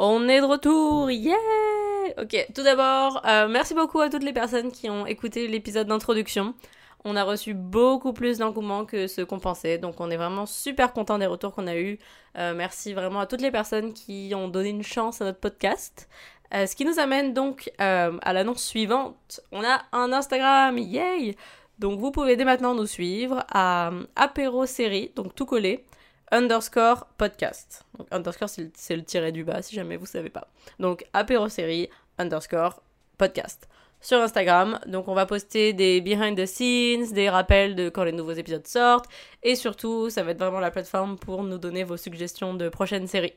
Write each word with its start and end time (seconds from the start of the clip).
On 0.00 0.28
est 0.28 0.40
de 0.40 0.46
retour, 0.46 1.10
yeah 1.10 1.34
Ok, 2.18 2.46
tout 2.54 2.62
d'abord, 2.62 3.20
euh, 3.26 3.48
merci 3.48 3.74
beaucoup 3.74 3.98
à 3.98 4.08
toutes 4.08 4.22
les 4.22 4.32
personnes 4.32 4.70
qui 4.70 4.88
ont 4.88 5.06
écouté 5.06 5.48
l'épisode 5.48 5.88
d'introduction. 5.88 6.54
On 7.04 7.16
a 7.16 7.24
reçu 7.24 7.52
beaucoup 7.52 8.12
plus 8.12 8.38
d'engouement 8.38 8.84
que 8.84 9.08
ce 9.08 9.22
qu'on 9.22 9.40
pensait, 9.40 9.76
donc 9.76 9.98
on 9.98 10.08
est 10.08 10.16
vraiment 10.16 10.46
super 10.46 10.92
content 10.92 11.18
des 11.18 11.26
retours 11.26 11.52
qu'on 11.52 11.66
a 11.66 11.74
eus. 11.76 11.98
Euh, 12.36 12.54
merci 12.54 12.94
vraiment 12.94 13.18
à 13.18 13.26
toutes 13.26 13.40
les 13.40 13.50
personnes 13.50 13.92
qui 13.92 14.32
ont 14.36 14.46
donné 14.46 14.68
une 14.68 14.84
chance 14.84 15.20
à 15.20 15.24
notre 15.24 15.40
podcast. 15.40 16.08
Euh, 16.54 16.66
ce 16.66 16.76
qui 16.76 16.84
nous 16.84 17.00
amène 17.00 17.34
donc 17.34 17.72
à 17.78 18.32
l'annonce 18.32 18.62
suivante. 18.62 19.40
On 19.50 19.64
a 19.64 19.82
un 19.90 20.12
Instagram, 20.12 20.78
yay 20.78 21.34
Donc 21.80 21.98
vous 21.98 22.12
pouvez 22.12 22.36
dès 22.36 22.44
maintenant 22.44 22.72
nous 22.72 22.86
suivre 22.86 23.44
à 23.52 23.90
apéro 24.14 24.64
série, 24.64 25.10
donc 25.16 25.34
tout 25.34 25.44
collé 25.44 25.84
underscore 26.30 27.06
podcast. 27.16 27.84
Donc, 27.98 28.08
underscore, 28.10 28.48
c'est 28.48 28.96
le, 28.96 29.02
tiré 29.02 29.32
du 29.32 29.44
bas, 29.44 29.62
si 29.62 29.74
jamais 29.74 29.96
vous 29.96 30.06
savez 30.06 30.30
pas. 30.30 30.48
Donc, 30.78 31.04
apéro 31.12 31.48
série 31.48 31.88
underscore 32.18 32.82
podcast. 33.16 33.68
Sur 34.00 34.18
Instagram, 34.20 34.78
donc 34.86 35.08
on 35.08 35.14
va 35.14 35.26
poster 35.26 35.72
des 35.72 36.00
behind 36.00 36.38
the 36.38 36.46
scenes, 36.46 37.12
des 37.12 37.28
rappels 37.28 37.74
de 37.74 37.88
quand 37.88 38.04
les 38.04 38.12
nouveaux 38.12 38.32
épisodes 38.32 38.64
sortent, 38.64 39.06
et 39.42 39.56
surtout, 39.56 40.08
ça 40.08 40.22
va 40.22 40.30
être 40.30 40.38
vraiment 40.38 40.60
la 40.60 40.70
plateforme 40.70 41.18
pour 41.18 41.42
nous 41.42 41.58
donner 41.58 41.82
vos 41.82 41.96
suggestions 41.96 42.54
de 42.54 42.68
prochaines 42.68 43.08
séries. 43.08 43.34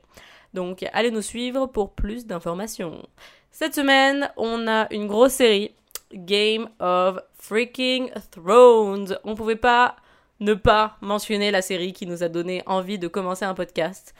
Donc, 0.54 0.85
allez 0.94 1.10
nous 1.10 1.23
suivre 1.23 1.66
pour 1.66 1.94
plus 1.94 2.27
d'informations. 2.27 3.08
Cette 3.49 3.73
semaine, 3.73 4.32
on 4.38 4.68
a 4.68 4.88
une 4.94 5.08
grosse 5.08 5.34
série, 5.34 5.73
Game 6.13 6.70
of 6.80 7.20
Freaking 7.38 8.12
Thrones. 8.32 9.18
On 9.23 9.35
pouvait 9.35 9.55
pas 9.55 9.96
ne 10.41 10.54
pas 10.54 10.98
mentionner 11.00 11.52
la 11.52 11.62
série 11.62 11.94
qui 11.94 12.05
nous 12.05 12.23
a 12.23 12.27
donné 12.27 12.63
envie 12.66 12.99
de 12.99 13.08
commencer 13.08 13.45
un 13.45 13.54
podcast. 13.54 14.13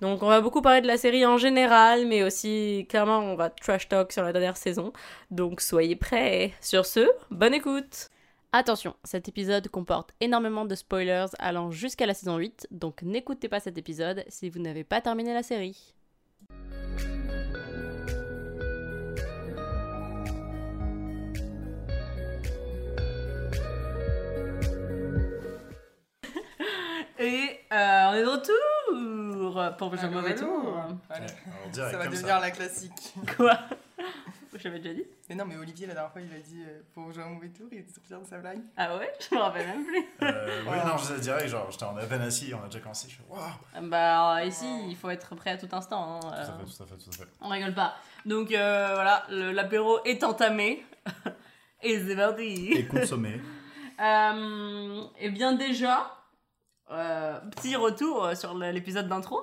Donc 0.00 0.22
on 0.22 0.28
va 0.28 0.40
beaucoup 0.40 0.60
parler 0.60 0.80
de 0.80 0.86
la 0.86 0.96
série 0.96 1.24
en 1.24 1.38
général, 1.38 2.06
mais 2.06 2.22
aussi 2.22 2.86
clairement 2.88 3.20
on 3.20 3.34
va 3.34 3.48
trash 3.48 3.88
talk 3.88 4.12
sur 4.12 4.22
la 4.22 4.32
dernière 4.32 4.56
saison. 4.56 4.92
Donc 5.30 5.60
soyez 5.60 5.96
prêts. 5.96 6.52
Sur 6.60 6.84
ce, 6.84 7.08
bonne 7.30 7.54
écoute. 7.54 8.10
Attention, 8.52 8.94
cet 9.04 9.28
épisode 9.28 9.68
comporte 9.68 10.12
énormément 10.20 10.64
de 10.64 10.74
spoilers 10.74 11.26
allant 11.38 11.70
jusqu'à 11.70 12.06
la 12.06 12.14
saison 12.14 12.38
8, 12.38 12.68
donc 12.70 13.02
n'écoutez 13.02 13.48
pas 13.48 13.60
cet 13.60 13.76
épisode 13.76 14.24
si 14.28 14.48
vous 14.48 14.58
n'avez 14.58 14.84
pas 14.84 15.00
terminé 15.00 15.34
la 15.34 15.42
série. 15.42 15.94
Et 27.18 27.60
euh, 27.72 28.10
on 28.10 28.14
est 28.14 28.22
de 28.22 28.28
retour 28.28 29.76
pour 29.76 29.90
le 29.90 30.10
mauvais 30.10 30.34
tour. 30.36 30.82
ça 31.72 31.98
va 31.98 32.06
devenir 32.06 32.40
la 32.40 32.50
classique. 32.52 33.14
Quoi? 33.36 33.58
J'avais 34.54 34.78
déjà 34.78 34.94
dit. 34.94 35.04
Mais 35.28 35.34
non, 35.34 35.44
mais 35.44 35.56
Olivier, 35.56 35.86
la 35.86 35.94
dernière 35.94 36.12
fois, 36.12 36.20
il 36.20 36.32
a 36.32 36.38
dit 36.40 36.62
euh, 36.66 36.80
pour 36.94 37.12
jouer 37.12 37.22
un 37.22 37.28
mauvais 37.28 37.48
tour, 37.48 37.66
il 37.70 37.78
était 37.78 37.92
sorti 37.92 38.12
de 38.12 38.28
sa 38.28 38.38
blague. 38.38 38.60
Ah 38.76 38.96
ouais? 38.96 39.12
Je 39.20 39.34
me 39.34 39.40
rappelle 39.40 39.66
même 39.66 39.84
plus. 39.84 40.04
Euh, 40.22 40.62
oui, 40.66 40.76
non, 40.84 40.96
je 40.96 41.20
dirais, 41.20 41.46
genre, 41.46 41.70
j'étais 41.70 41.84
en 41.84 41.96
à 41.96 42.04
peine 42.06 42.22
assis, 42.22 42.52
on 42.54 42.62
a 42.62 42.66
déjà 42.66 42.80
commencé. 42.80 43.08
Je 43.08 43.16
fais, 43.16 43.22
waouh 43.28 43.88
Bah, 43.88 44.44
ici, 44.44 44.66
il 44.88 44.96
faut 44.96 45.10
être 45.10 45.34
prêt 45.34 45.50
à 45.50 45.58
tout 45.58 45.68
instant. 45.72 46.16
Hein, 46.16 46.20
tout 46.20 46.28
à 46.28 46.44
fait, 46.44 46.64
tout 46.64 46.82
à 46.82 46.86
fait, 46.86 46.96
tout 46.96 47.10
à 47.10 47.16
fait. 47.24 47.30
On 47.40 47.48
rigole 47.48 47.74
pas. 47.74 47.94
Donc, 48.26 48.48
voilà, 48.48 49.26
l'apéro 49.28 49.98
est 50.04 50.24
entamé. 50.24 50.84
Et 51.82 52.00
c'est 52.00 52.16
parti. 52.16 52.72
Et 52.72 52.86
consommé. 52.86 53.40
et 55.20 55.30
bien, 55.30 55.52
déjà. 55.52 56.17
Euh, 56.90 57.38
petit 57.56 57.76
retour 57.76 58.24
euh, 58.24 58.34
sur 58.34 58.54
l'épisode 58.54 59.08
d'intro. 59.08 59.40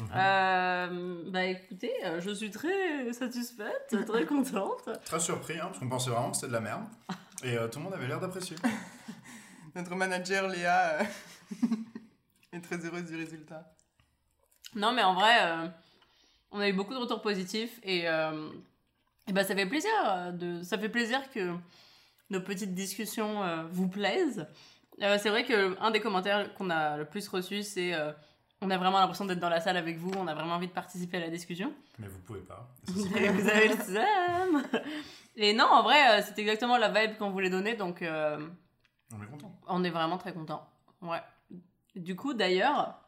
Mhm. 0.00 0.08
Euh, 0.16 1.30
bah 1.30 1.44
écoutez, 1.44 1.92
je 2.18 2.30
suis 2.30 2.50
très 2.50 3.12
satisfaite, 3.12 3.94
très 4.06 4.26
contente. 4.26 4.88
très 5.04 5.20
surpris, 5.20 5.58
hein, 5.58 5.66
parce 5.66 5.78
qu'on 5.78 5.88
pensait 5.88 6.10
vraiment 6.10 6.30
que 6.30 6.36
c'était 6.36 6.48
de 6.48 6.52
la 6.52 6.60
merde. 6.60 6.84
Et 7.42 7.56
tout 7.70 7.78
le 7.78 7.84
monde 7.84 7.94
avait 7.94 8.06
l'air 8.06 8.20
d'apprécier. 8.20 8.56
Notre 9.74 9.94
manager 9.94 10.48
Léa 10.48 10.98
est 12.52 12.60
très 12.60 12.84
heureuse 12.84 13.04
du 13.04 13.16
résultat. 13.16 13.72
Non, 14.74 14.92
mais 14.92 15.02
en 15.02 15.14
vrai, 15.14 15.70
on 16.50 16.60
a 16.60 16.68
eu 16.68 16.72
beaucoup 16.72 16.94
de 16.94 16.98
retours 16.98 17.22
positifs 17.22 17.80
et, 17.82 18.04
et 18.04 19.32
bah, 19.32 19.44
ça 19.44 19.54
fait 19.54 19.66
plaisir. 19.66 19.90
De, 20.32 20.62
ça 20.62 20.78
fait 20.78 20.88
plaisir 20.88 21.30
que 21.32 21.54
nos 22.30 22.40
petites 22.40 22.74
discussions 22.74 23.66
vous 23.70 23.88
plaisent. 23.88 24.46
Euh, 25.02 25.18
c'est 25.20 25.28
vrai 25.28 25.44
qu'un 25.44 25.90
des 25.90 26.00
commentaires 26.00 26.54
qu'on 26.54 26.70
a 26.70 26.96
le 26.96 27.04
plus 27.04 27.26
reçu, 27.28 27.62
c'est 27.62 27.94
euh, 27.94 28.12
on 28.60 28.70
a 28.70 28.78
vraiment 28.78 28.98
l'impression 28.98 29.24
d'être 29.24 29.40
dans 29.40 29.48
la 29.48 29.60
salle 29.60 29.76
avec 29.76 29.98
vous, 29.98 30.12
on 30.16 30.26
a 30.26 30.34
vraiment 30.34 30.54
envie 30.54 30.68
de 30.68 30.72
participer 30.72 31.16
à 31.16 31.20
la 31.20 31.30
discussion. 31.30 31.72
Mais 31.98 32.06
vous 32.06 32.20
pouvez 32.20 32.40
pas. 32.40 32.68
vous 32.86 33.48
avez 33.48 33.68
le 33.68 33.76
seum 33.76 34.62
Et 35.36 35.52
non, 35.52 35.64
en 35.64 35.82
vrai, 35.82 36.18
euh, 36.18 36.22
c'est 36.24 36.38
exactement 36.38 36.78
la 36.78 36.90
vibe 36.90 37.16
qu'on 37.18 37.30
voulait 37.30 37.50
donner, 37.50 37.74
donc. 37.74 38.02
on 38.02 39.22
est 39.22 39.26
content. 39.26 39.58
On 39.66 39.84
est 39.84 39.90
vraiment 39.90 40.18
très 40.18 40.32
content. 40.32 40.68
Ouais. 41.02 41.22
Du 41.96 42.16
coup, 42.16 42.34
d'ailleurs, 42.34 43.00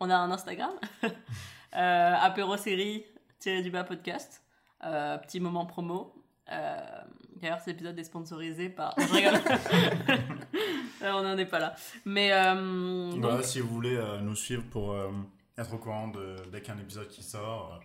on 0.00 0.10
a 0.10 0.16
un 0.16 0.30
Instagram, 0.30 0.72
apéro 1.72 2.56
série 2.56 3.04
du 3.44 3.70
bas 3.70 3.84
podcast, 3.84 4.42
petit 4.80 5.38
moment 5.38 5.66
promo. 5.66 6.12
D'ailleurs, 6.48 7.60
cet 7.60 7.76
épisode 7.76 7.98
est 7.98 8.04
sponsorisé 8.04 8.68
par. 8.68 8.94
Je 8.98 9.12
rigole. 9.12 9.40
Euh, 11.02 11.12
on 11.12 11.22
n'en 11.22 11.36
est 11.36 11.46
pas 11.46 11.58
là. 11.58 11.74
Mais. 12.04 12.32
Euh, 12.32 13.10
voilà, 13.16 13.42
si 13.42 13.60
vous 13.60 13.68
voulez 13.68 13.96
euh, 13.96 14.20
nous 14.20 14.36
suivre 14.36 14.64
pour 14.70 14.96
être 15.56 15.74
au 15.74 15.78
courant 15.78 16.08
de, 16.08 16.36
dès 16.50 16.60
qu'un 16.60 16.78
épisode 16.78 17.08
qui 17.08 17.22
sort, 17.22 17.80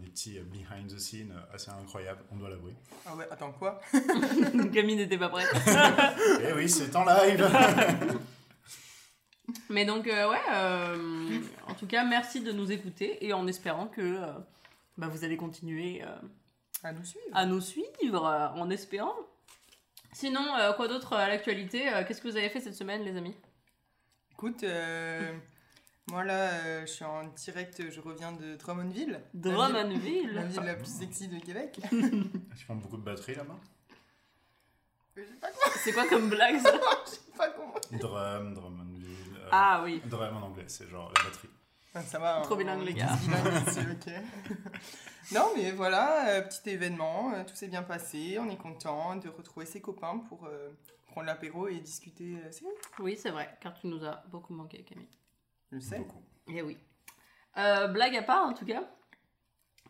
des 0.00 0.08
petits 0.08 0.40
behind 0.40 0.92
the 0.92 0.98
scenes 0.98 1.32
assez 1.54 1.70
incroyables, 1.70 2.20
on 2.32 2.36
doit 2.36 2.50
l'avouer. 2.50 2.74
Ah 3.06 3.14
ouais, 3.14 3.26
attends, 3.30 3.52
quoi? 3.52 3.80
Camille 4.72 4.96
n'était 4.96 5.18
pas 5.18 5.28
prête. 5.28 5.48
Eh 6.42 6.52
oui, 6.54 6.68
c'est 6.68 6.94
en 6.96 7.04
live 7.04 7.48
Mais 9.70 9.84
donc, 9.84 10.06
ouais, 10.06 10.40
en 11.68 11.74
tout 11.74 11.86
cas, 11.86 12.04
merci 12.04 12.40
de 12.40 12.50
nous 12.50 12.72
écouter 12.72 13.24
et 13.24 13.32
en 13.32 13.46
espérant 13.46 13.86
que 13.86 14.18
bah, 14.96 15.06
vous 15.06 15.22
allez 15.22 15.36
continuer 15.36 16.02
à 16.82 16.92
nous 16.92 17.04
suivre. 17.04 17.26
À 17.32 17.46
nous 17.46 17.60
suivre, 17.60 18.52
en 18.56 18.68
espérant. 18.70 19.14
Sinon, 20.16 20.56
euh, 20.56 20.72
quoi 20.72 20.88
d'autre 20.88 21.12
à 21.12 21.28
l'actualité 21.28 21.92
euh, 21.92 22.02
Qu'est-ce 22.02 22.22
que 22.22 22.28
vous 22.28 22.38
avez 22.38 22.48
fait 22.48 22.62
cette 22.62 22.74
semaine, 22.74 23.02
les 23.02 23.14
amis? 23.18 23.36
Écoute, 24.32 24.62
euh, 24.62 25.30
moi 26.10 26.24
là, 26.24 26.86
je 26.86 26.90
suis 26.90 27.04
en 27.04 27.24
direct, 27.24 27.90
je 27.90 28.00
reviens 28.00 28.32
de 28.32 28.56
Drummondville. 28.56 29.20
Drummondville 29.34 30.32
La 30.32 30.44
ville 30.44 30.62
la 30.62 30.74
plus 30.74 30.86
sexy 30.86 31.28
de 31.28 31.38
Québec. 31.38 31.78
tu 31.90 32.64
prends 32.64 32.76
beaucoup 32.76 32.96
de 32.96 33.02
batterie 33.02 33.34
là-bas? 33.34 33.58
C'est 35.84 35.92
quoi 35.92 36.08
comme 36.08 36.30
blague 36.30 36.60
ça? 36.60 36.72
Je 37.04 37.10
sais 37.10 37.20
pas 37.36 37.50
comment. 37.50 37.74
Drum, 38.00 38.54
Drummondville. 38.54 39.36
ah 39.52 39.82
oui. 39.84 40.00
Drum 40.06 40.34
en 40.34 40.46
anglais, 40.46 40.64
c'est 40.66 40.88
genre 40.88 41.12
la 41.14 41.24
batterie. 41.24 41.50
Ça 42.06 42.18
va. 42.18 42.42
Trop 42.42 42.56
bilingue, 42.56 42.82
les 42.82 42.94
gars. 42.94 43.12
ok. 43.14 44.12
non, 45.32 45.52
mais 45.56 45.70
voilà, 45.70 46.28
euh, 46.28 46.42
petit 46.42 46.70
événement, 46.70 47.32
euh, 47.32 47.44
tout 47.44 47.54
s'est 47.54 47.68
bien 47.68 47.82
passé. 47.82 48.38
On 48.38 48.48
est 48.50 48.56
content 48.56 49.16
de 49.16 49.28
retrouver 49.28 49.66
ses 49.66 49.80
copains 49.80 50.18
pour 50.28 50.46
euh, 50.46 50.70
prendre 51.06 51.26
l'apéro 51.26 51.68
et 51.68 51.78
discuter. 51.80 52.36
oui, 52.98 53.16
c'est 53.16 53.30
vrai, 53.30 53.56
car 53.60 53.74
tu 53.74 53.86
nous 53.86 54.04
as 54.04 54.22
beaucoup 54.28 54.52
manqué, 54.52 54.82
Camille. 54.82 55.08
Je 55.72 55.78
sais. 55.78 55.98
Beaucoup. 55.98 56.22
Eh 56.48 56.62
oui. 56.62 56.76
blague 57.54 58.16
à 58.16 58.22
part, 58.22 58.46
en 58.46 58.52
tout 58.52 58.66
cas, 58.66 58.84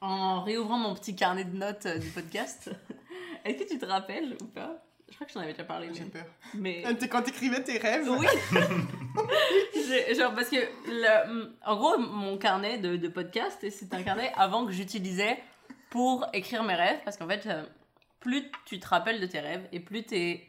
en 0.01 0.43
réouvrant 0.43 0.79
mon 0.79 0.95
petit 0.95 1.17
carnet 1.17 1.45
de 1.45 1.57
notes 1.57 1.87
du 1.87 2.11
podcast, 2.11 2.71
est-ce 3.45 3.65
que 3.65 3.69
tu 3.69 3.79
te 3.79 3.87
rappelles 3.87 4.37
ou 4.41 4.47
pas? 4.47 4.86
Je 5.09 5.15
crois 5.15 5.27
que 5.27 5.33
j'en 5.33 5.41
avais 5.41 5.53
déjà 5.53 5.65
parlé. 5.65 5.89
J'ai 5.95 6.05
peur. 6.05 6.25
Mais... 6.55 6.83
Quand 7.11 7.23
t'écrivais 7.23 7.63
tes 7.63 7.79
rêves 7.79 8.09
Oui 8.09 8.27
Genre, 10.17 10.35
parce 10.35 10.49
que, 10.49 10.57
le, 10.87 11.53
en 11.65 11.77
gros, 11.77 11.99
mon 11.99 12.37
carnet 12.39 12.79
de, 12.79 12.97
de 12.97 13.09
podcast, 13.09 13.65
c'est 13.71 13.95
un 13.95 14.03
carnet 14.03 14.33
avant 14.37 14.67
que 14.67 14.73
j'utilisais 14.73 15.39
pour 15.91 16.27
écrire 16.33 16.65
mes 16.65 16.75
rêves. 16.75 16.99
Parce 17.05 17.17
qu'en 17.17 17.29
fait, 17.29 17.47
euh, 17.47 17.65
plus 18.19 18.51
tu 18.65 18.81
te 18.81 18.89
rappelles 18.89 19.21
de 19.21 19.27
tes 19.27 19.39
rêves 19.39 19.67
et 19.71 19.79
plus 19.79 20.05
tu 20.05 20.17
es 20.17 20.49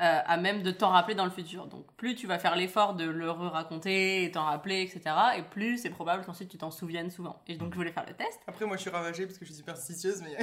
euh, 0.00 0.20
à 0.26 0.36
même 0.36 0.62
de 0.62 0.70
t'en 0.70 0.90
rappeler 0.90 1.14
dans 1.14 1.24
le 1.24 1.30
futur. 1.30 1.66
Donc, 1.66 1.86
plus 1.96 2.14
tu 2.14 2.26
vas 2.26 2.38
faire 2.38 2.56
l'effort 2.56 2.94
de 2.94 3.04
le 3.04 3.30
raconter 3.30 4.24
et 4.24 4.30
t'en 4.30 4.44
rappeler, 4.44 4.82
etc. 4.82 5.14
Et 5.38 5.42
plus 5.42 5.78
c'est 5.78 5.90
probable 5.90 6.24
qu'ensuite 6.24 6.50
tu 6.50 6.58
t'en 6.58 6.70
souviennes 6.70 7.10
souvent. 7.10 7.40
Et 7.46 7.56
donc, 7.56 7.72
je 7.72 7.76
voulais 7.76 7.92
faire 7.92 8.04
le 8.06 8.14
test. 8.14 8.40
Après, 8.46 8.66
moi, 8.66 8.76
je 8.76 8.82
suis 8.82 8.90
ravagée 8.90 9.24
parce 9.24 9.38
que 9.38 9.44
je 9.44 9.50
suis 9.50 9.58
superstitieuse, 9.58 10.22
mais. 10.22 10.36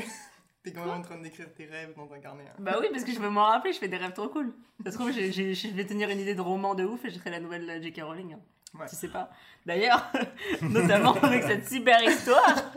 T'es 0.64 0.72
quand 0.72 0.86
même 0.86 1.00
en 1.00 1.02
train 1.02 1.18
d'écrire 1.18 1.52
tes 1.54 1.66
rêves 1.66 1.94
dans 1.96 2.14
un 2.14 2.20
carnet. 2.20 2.44
Hein. 2.48 2.56
Bah 2.60 2.78
oui, 2.80 2.88
parce 2.92 3.04
que 3.04 3.12
je 3.12 3.20
veux 3.20 3.30
m'en 3.30 3.46
rappeler, 3.46 3.74
je 3.74 3.80
fais 3.80 3.88
des 3.88 3.98
rêves 3.98 4.14
trop 4.14 4.30
cool. 4.30 4.54
Ça 4.84 4.92
se 4.92 4.96
trouve, 4.96 5.12
je 5.12 5.68
vais 5.76 5.86
tenir 5.86 6.10
une 6.10 6.20
idée 6.20 6.36
de 6.36 6.42
roman 6.42 6.76
de 6.76 6.84
ouf 6.84 7.04
et 7.04 7.10
je 7.10 7.16
serai 7.16 7.32
la 7.32 7.40
nouvelle 7.40 7.82
J.K. 7.82 8.02
Rowling. 8.04 8.34
Hein. 8.34 8.40
Ouais. 8.80 8.88
Tu 8.88 8.96
sais 8.96 9.08
pas. 9.08 9.32
D'ailleurs, 9.66 10.12
notamment 10.62 11.14
avec 11.16 11.44
cette 11.44 11.68
super 11.68 12.02
histoire, 12.04 12.72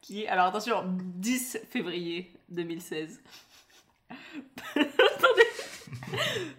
qui 0.00 0.22
est, 0.22 0.28
alors 0.28 0.46
attention, 0.46 0.84
10 0.86 1.58
février 1.68 2.32
2016. 2.48 3.20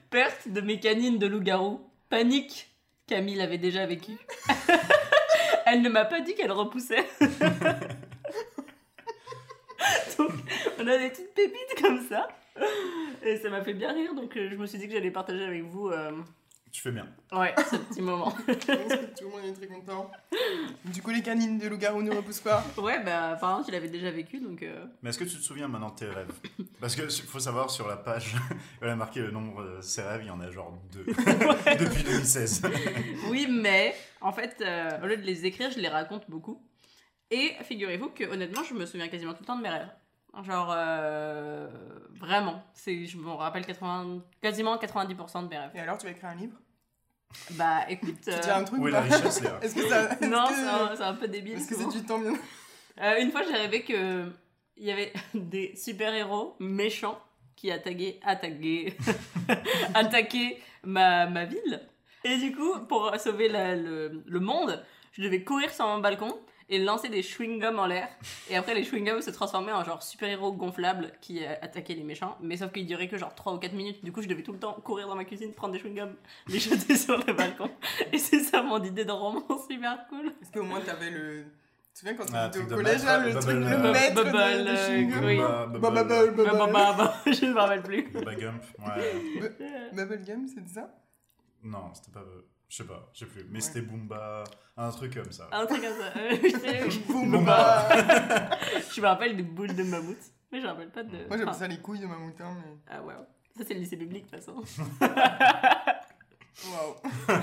Perte 0.10 0.48
de 0.48 0.62
mes 0.62 0.80
canines 0.80 1.18
de 1.18 1.28
loup-garou. 1.28 1.82
Panique. 2.10 2.68
Camille 3.08 3.42
avait 3.42 3.58
déjà 3.58 3.86
vécu. 3.86 4.12
Elle 5.66 5.82
ne 5.82 5.90
m'a 5.90 6.06
pas 6.06 6.22
dit 6.22 6.36
qu'elle 6.36 6.52
repoussait. 6.52 7.08
donc, 10.18 10.32
on 10.80 10.88
a 10.88 10.98
des 10.98 11.10
petites 11.10 11.34
pépites 11.34 11.82
comme 11.82 12.02
ça. 12.08 12.28
Et 13.24 13.38
ça 13.38 13.50
m'a 13.50 13.62
fait 13.64 13.74
bien 13.74 13.94
rire, 13.94 14.14
donc 14.14 14.36
euh, 14.36 14.50
je 14.52 14.56
me 14.56 14.66
suis 14.66 14.78
dit 14.78 14.88
que 14.88 14.94
j'allais 14.94 15.12
partager 15.12 15.44
avec 15.46 15.64
vous 15.64 15.90
euh, 15.90 16.12
Tu 16.72 16.82
fais 16.82 16.92
bien. 16.92 17.08
ouais, 17.32 17.54
ce 17.72 17.76
petit 17.78 18.02
moment. 18.02 18.34
Je 18.48 18.54
pense 18.54 18.68
que 18.68 19.18
tout 19.18 19.24
le 19.26 19.30
monde 19.30 19.46
est 19.46 19.54
très 19.54 19.68
content. 19.68 20.12
Du 20.86 21.02
coup, 21.02 21.12
les 21.12 21.22
canines 21.22 21.58
de 21.58 21.68
loup-garou 21.68 22.02
ne 22.02 22.12
repoussent 22.14 22.42
pas. 22.42 22.64
Ouais, 22.78 23.02
bah 23.04 23.32
apparemment 23.32 23.64
tu 23.64 23.72
l'avais 23.72 23.88
déjà 23.88 24.12
vécu, 24.12 24.40
donc... 24.40 24.62
euh, 24.64 24.86
Mais 25.02 25.10
est-ce 25.10 25.20
que 25.20 25.24
tu 25.24 25.38
te 25.38 25.42
souviens 25.42 25.68
maintenant 25.70 25.90
de 25.92 25.96
tes 25.96 26.06
rêves? 26.06 26.32
Parce 26.82 26.96
que 26.96 27.08
faut 27.10 27.40
savoir, 27.40 27.70
sur 27.70 27.88
la 27.88 27.98
page, 27.98 28.36
elle 28.82 28.90
a 28.90 28.96
marqué 28.96 29.22
le 29.22 29.32
nombre 29.32 29.64
de 29.64 29.82
ses 29.82 30.02
rêves, 30.02 30.22
il 30.24 30.28
y 30.28 30.32
en 30.32 30.40
a 30.42 30.50
genre 30.52 30.74
deux. 30.92 31.06
Depuis 31.06 32.04
2016. 32.04 32.62
Oui, 33.30 33.48
mais 33.50 33.96
en 34.22 34.32
fait, 34.34 34.58
euh, 34.62 35.02
au 35.02 35.06
lieu 35.08 35.18
de 35.18 35.24
les 35.24 35.46
écrire, 35.46 35.72
je 35.72 35.80
les 35.80 35.90
raconte 35.90 36.30
beaucoup. 36.30 36.62
Et 37.32 37.54
figurez-vous 37.64 38.10
que 38.10 38.24
honnêtement, 38.24 38.64
je 38.64 38.74
me 38.74 38.86
souviens 38.86 39.08
quasiment 39.08 39.34
tout 39.34 39.42
le 39.42 39.46
temps 39.46 39.58
de 39.58 39.62
mes 39.62 39.70
rêves. 39.70 39.90
Genre, 40.44 40.72
euh, 40.76 41.68
vraiment. 42.12 42.64
C'est, 42.74 43.06
je 43.06 43.18
me 43.18 43.30
rappelle 43.32 43.66
80, 43.66 44.24
quasiment 44.42 44.78
90% 44.78 45.44
de 45.44 45.48
mes 45.50 45.58
rêves. 45.58 45.72
Et 45.76 45.80
alors, 45.80 45.98
tu 45.98 46.06
vas 46.06 46.12
écrire 46.12 46.30
un 46.30 46.36
livre? 46.36 46.58
Bah 47.52 47.82
écoute. 47.90 48.16
Tu 48.24 48.32
euh, 48.32 48.40
dis 48.40 48.50
un 48.50 48.64
truc 48.64 48.80
Où 48.80 48.84
ou 48.84 48.88
est 48.88 48.92
la 48.92 49.02
richesse, 49.02 49.42
Léa 49.42 49.60
Est-ce 49.62 49.76
que 49.76 49.88
ça. 49.88 50.10
non, 50.28 50.46
que- 50.48 50.96
c'est 50.98 51.04
un, 51.04 51.14
peu 51.14 51.28
débile. 51.28 51.54
Est-ce 51.54 51.68
que 51.70 51.76
c'est 51.76 51.90
du 52.00 52.04
temps 52.06 52.20
bien 52.20 52.34
Euh, 53.02 53.22
une 53.22 53.32
fois, 53.32 53.44
j'ai 53.44 53.54
rêvé 53.54 53.84
que 53.84 54.30
il 54.76 54.84
y 54.86 54.92
avait 54.92 55.14
des 55.34 55.74
super-héros 55.76 56.56
méchants 56.60 57.18
qui 57.56 57.72
attaquaient, 57.72 58.20
attaquaient, 58.26 58.98
attaquaient 59.94 60.58
ma, 60.84 61.28
ma 61.28 61.46
ville. 61.46 61.82
Et 62.26 62.38
du 62.38 62.54
coup, 62.56 62.80
pour 62.88 63.16
sauver 63.18 63.48
la- 63.48 63.76
le, 63.76 64.22
le 64.26 64.40
monde, 64.40 64.84
je 65.14 65.22
devais 65.24 65.44
courir 65.44 65.72
sur 65.74 65.86
mon 65.86 66.00
balcon 66.00 66.38
et 66.70 66.78
lancer 66.80 67.10
des 67.10 67.22
chewing-gums 67.22 67.78
en 67.78 67.88
l'air. 67.88 68.08
Et 68.50 68.56
après, 68.56 68.74
les 68.76 68.84
chewing-gums 68.84 69.22
se 69.22 69.32
transformaient 69.32 69.72
en 69.72 69.84
genre 69.84 70.04
super-héros 70.04 70.52
gonflables 70.54 71.12
qui 71.20 71.44
euh, 71.44 71.54
attaquaient 71.62 71.96
les 71.96 72.04
méchants. 72.04 72.38
Mais 72.42 72.58
sauf 72.58 72.72
qu'ils 72.72 72.86
duraient 72.86 73.08
que 73.08 73.18
genre 73.18 73.34
3 73.34 73.54
ou 73.54 73.58
4 73.58 73.74
minutes. 73.74 74.04
Du 74.04 74.12
coup, 74.12 74.22
je 74.22 74.28
devais 74.28 74.44
tout 74.44 74.54
le 74.54 74.60
temps 74.60 74.74
courir 74.84 75.08
dans 75.08 75.16
ma 75.16 75.26
cuisine, 75.26 75.52
prendre 75.54 75.74
des 75.74 75.80
chewing-gums, 75.80 76.14
les 76.48 76.60
jeter 76.60 76.96
sur 76.96 77.18
le 77.18 77.34
balcon. 77.34 77.70
Et 78.14 78.20
c'est 78.20 78.42
ça 78.42 78.62
mon 78.62 78.82
idée 78.84 79.06
de 79.06 79.12
roman 79.12 79.44
super 79.70 80.06
cool. 80.10 80.28
Est-ce 80.42 80.52
qu'au 80.52 80.64
moins 80.64 80.82
t'avais 80.82 81.10
le. 81.10 81.44
Tu 81.44 81.94
te 81.94 82.00
souviens 82.00 82.14
quand 82.16 82.26
Ah, 82.34 82.50
tu 82.50 82.60
étais 82.60 82.68
truc 82.68 82.72
au 82.72 82.84
collège, 82.84 83.04
là, 83.04 83.18
le 83.18 83.30
bubble, 83.34 83.42
truc, 83.42 83.56
le 83.56 83.92
maître 83.92 84.16
bubble, 84.16 84.32
de, 84.32 84.38
euh. 84.70 85.70
Bah, 85.80 85.80
Bah, 85.80 85.90
bah, 85.90 86.04
bah, 86.04 86.04
bah, 86.04 86.32
bah, 86.32 86.44
Bah, 86.46 86.54
bah, 86.54 86.68
bah, 86.72 86.96
bah, 87.26 87.32
je 87.32 87.46
ne 87.46 87.54
me 87.54 87.60
rappelle 87.60 87.82
plus. 87.82 88.04
Bagump, 88.12 88.62
ouais. 88.80 89.90
Bubblegum, 89.92 90.48
c'est 90.48 90.68
ça? 90.70 90.94
Non, 91.64 91.92
c'était 91.94 92.12
pas. 92.12 92.24
Je 92.70 92.76
sais 92.76 92.84
pas, 92.86 93.10
je 93.14 93.20
sais 93.20 93.26
plus. 93.26 93.46
Mais 93.50 93.60
c'était 93.62 93.82
Boomba, 93.82 94.44
un 94.78 94.92
truc 94.92 95.16
comme 95.16 95.32
ça. 95.32 95.50
Un 95.52 95.66
truc 95.66 95.82
comme 95.82 95.98
ça. 95.98 96.20
Euh, 96.20 96.38
je 96.42 96.50
sais- 96.58 97.00
Boomba 97.08 97.90
je 98.96 99.02
me 99.02 99.08
rappelle 99.08 99.36
des 99.36 99.44
boules 99.44 99.76
de 99.76 99.84
mammouth. 99.84 100.18
Mais 100.52 100.60
je 100.60 100.66
me 100.66 100.72
rappelle 100.72 100.90
pas 100.92 101.04
de. 101.04 101.10
Moi 101.10 101.26
j'appelle 101.32 101.50
enfin, 101.50 101.54
ça 101.60 101.68
les 101.68 101.80
couilles 101.80 102.00
de 102.00 102.06
ma 102.06 102.18
moutin, 102.18 102.56
mais. 102.64 102.78
Ah 102.88 103.02
ouais. 103.02 103.16
Ça 103.58 103.64
c'est 103.68 103.74
le 103.74 103.80
lycée 103.82 103.98
public 103.98 104.26
de 104.26 104.38
toute 104.38 104.40
façon. 104.46 104.64
Waouh 106.72 106.96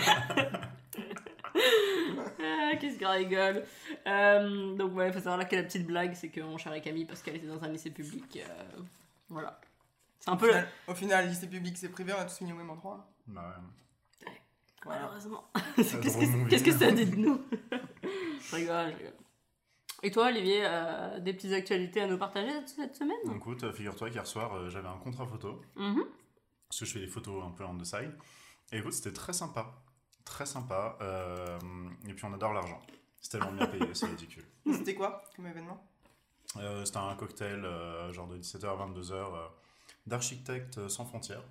Ah, 2.39 2.77
qu'est-ce 2.81 2.99
qu'on 2.99 3.11
rigole. 3.11 3.65
Euh, 4.07 4.75
donc 4.77 4.95
ouais, 4.95 5.11
faut 5.13 5.19
savoir 5.19 5.39
là 5.39 5.45
que 5.45 5.57
la 5.57 5.63
petite 5.63 5.87
blague, 5.87 6.15
c'est 6.15 6.29
qu'on 6.31 6.57
charrait 6.59 6.81
Camille 6.81 7.05
parce 7.07 7.23
qu'elle 7.23 7.37
était 7.37 7.47
dans 7.47 7.63
un 7.63 7.69
lycée 7.69 7.91
public. 7.91 8.39
euh, 8.49 8.81
voilà. 9.29 9.61
C'est 10.21 10.31
un 10.31 10.35
au 10.35 10.37
peu 10.37 10.47
le... 10.47 10.53
final, 10.53 10.69
au 10.89 10.95
final, 10.95 11.29
lycée 11.29 11.47
public 11.49 11.77
c'est 11.77 11.89
privé, 11.89 12.13
on 12.17 12.21
a 12.21 12.25
tous 12.25 12.37
fini 12.39 12.53
au 12.53 12.57
même 12.57 12.71
endroit. 12.71 13.09
Bah 13.27 13.43
ouais. 13.57 13.63
Malheureusement. 14.87 15.51
Qu'est-ce 15.77 16.63
que, 16.65 16.73
ça 16.73 16.91
dit 16.93 17.07
de 17.07 17.17
nous 17.17 17.41
Je 17.73 18.55
rigole, 18.57 18.93
je 18.93 18.97
rigole. 18.97 19.13
Et 20.03 20.11
toi, 20.11 20.27
Olivier, 20.27 20.61
euh, 20.65 21.19
des 21.21 21.33
petites 21.33 21.53
actualités 21.53 22.03
à 22.03 22.07
nous 22.07 22.19
partager 22.19 22.51
cette 22.67 22.95
semaine? 22.95 23.17
Donc, 23.25 23.37
écoute, 23.37 23.65
euh, 23.65 23.73
figure-toi 23.73 24.11
qu'hier 24.11 24.27
soir, 24.27 24.55
euh, 24.55 24.69
j'avais 24.71 24.89
un 24.89 24.99
contrat 24.99 25.27
photo. 25.27 25.61
Mhm. 25.77 26.05
Parce 26.69 26.81
que 26.81 26.85
je 26.87 26.93
fais 26.93 27.01
des 27.01 27.09
photos 27.09 27.43
un 27.45 27.51
peu 27.51 27.65
on 27.65 27.77
the 27.77 27.85
side. 27.85 28.13
Et 28.73 28.79
écoute, 28.79 28.93
c'était 28.93 29.13
très 29.13 29.33
sympa. 29.33 29.73
Très 30.25 30.47
sympa. 30.47 30.97
euh, 31.01 31.59
et 32.09 32.13
puis 32.13 32.25
on 32.25 32.33
adore 32.35 32.53
l'argent. 32.53 32.81
C'est 33.21 33.31
tellement 33.31 33.53
bien 33.53 33.67
payé, 33.67 33.95
c'est 33.95 34.07
ridicule. 34.15 34.45
C'était 34.73 34.95
quoi 34.95 35.23
comme 35.35 35.47
événement? 35.47 35.83
C'était 36.85 36.99
un 36.99 37.15
cocktail, 37.17 37.63
genre 38.13 38.29
de 38.29 38.39
17h 38.39 38.67
à 38.67 38.87
22h, 38.87 39.13
euh, 39.13 39.47
d'architectes 40.07 40.89
sans 40.89 41.05
frontières. 41.05 41.43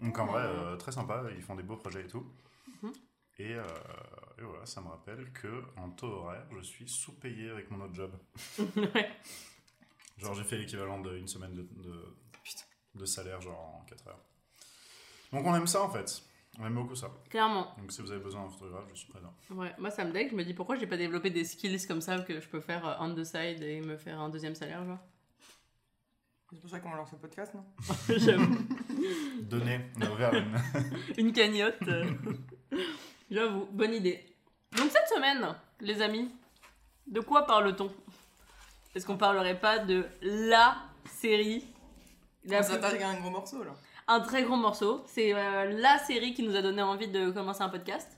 Donc 0.00 0.18
en 0.18 0.26
vrai, 0.26 0.42
euh, 0.42 0.76
très 0.76 0.92
sympa, 0.92 1.24
ils 1.36 1.42
font 1.42 1.54
des 1.54 1.62
beaux 1.62 1.76
projets 1.76 2.02
et 2.02 2.06
tout. 2.06 2.24
Et, 3.40 3.54
euh, 3.54 3.62
et 4.38 4.42
voilà, 4.42 4.66
ça 4.66 4.82
me 4.82 4.88
rappelle 4.88 5.32
que 5.32 5.62
en 5.78 5.88
taux 5.90 6.08
horaire, 6.08 6.44
je 6.54 6.60
suis 6.60 6.86
sous-payé 6.86 7.48
avec 7.48 7.70
mon 7.70 7.82
autre 7.82 7.94
job. 7.94 8.12
Ouais. 8.76 9.10
Genre 10.18 10.34
j'ai 10.34 10.44
fait 10.44 10.58
l'équivalent 10.58 11.00
d'une 11.00 11.26
semaine 11.26 11.54
de, 11.54 11.62
de, 11.62 12.14
Putain. 12.42 12.64
de 12.96 13.04
salaire, 13.06 13.40
genre 13.40 13.58
en 13.58 13.84
4 13.88 14.08
heures. 14.08 14.18
Donc 15.32 15.46
on 15.46 15.54
aime 15.54 15.66
ça 15.66 15.82
en 15.82 15.88
fait. 15.88 16.22
On 16.58 16.66
aime 16.66 16.74
beaucoup 16.74 16.94
ça. 16.94 17.10
Clairement. 17.30 17.74
Donc 17.78 17.90
si 17.90 18.02
vous 18.02 18.10
avez 18.10 18.20
besoin 18.22 18.42
d'un 18.42 18.50
photographe, 18.50 18.84
je 18.92 18.98
suis 18.98 19.08
présent. 19.08 19.32
Ouais, 19.52 19.74
moi 19.78 19.90
ça 19.90 20.04
me 20.04 20.12
dégue, 20.12 20.32
je 20.32 20.36
me 20.36 20.44
dis 20.44 20.52
pourquoi 20.52 20.76
j'ai 20.76 20.86
pas 20.86 20.98
développé 20.98 21.30
des 21.30 21.44
skills 21.46 21.86
comme 21.86 22.02
ça 22.02 22.18
que 22.18 22.38
je 22.38 22.46
peux 22.48 22.60
faire 22.60 22.86
euh, 22.86 22.94
on 23.00 23.14
the 23.14 23.24
side 23.24 23.62
et 23.62 23.80
me 23.80 23.96
faire 23.96 24.20
un 24.20 24.28
deuxième 24.28 24.54
salaire, 24.54 24.84
genre? 24.84 24.98
C'est 26.52 26.60
pour 26.60 26.68
ça 26.68 26.80
qu'on 26.80 26.92
lance 26.94 27.12
le 27.12 27.18
podcast, 27.18 27.54
non? 27.54 27.64
J'avoue. 28.18 28.58
Donnez, 29.40 29.80
on 29.96 30.02
a 30.02 30.10
ouvert 30.10 30.34
une... 30.34 30.58
Une 31.16 31.32
cagnotte. 31.32 31.88
J'avoue, 33.30 33.66
bonne 33.70 33.94
idée. 33.94 34.24
Donc 34.76 34.90
cette 34.90 35.08
semaine, 35.14 35.54
les 35.80 36.02
amis, 36.02 36.30
de 37.06 37.20
quoi 37.20 37.46
parle-t-on? 37.46 37.90
Est-ce 38.94 39.06
qu'on 39.06 39.16
parlerait 39.16 39.58
pas 39.58 39.78
de 39.78 40.04
la 40.22 40.76
série? 41.06 41.64
La 42.44 42.58
On 42.58 42.62
plus- 42.64 42.72
s'attaque 42.72 43.00
à 43.02 43.08
un 43.10 43.20
gros 43.20 43.30
morceau 43.30 43.62
là. 43.62 43.72
un 44.08 44.20
très 44.20 44.42
gros 44.42 44.56
morceau. 44.56 45.04
C'est 45.06 45.32
euh, 45.34 45.70
la 45.78 45.98
série 45.98 46.34
qui 46.34 46.42
nous 46.42 46.56
a 46.56 46.62
donné 46.62 46.82
envie 46.82 47.08
de 47.08 47.30
commencer 47.30 47.62
un 47.62 47.68
podcast. 47.68 48.16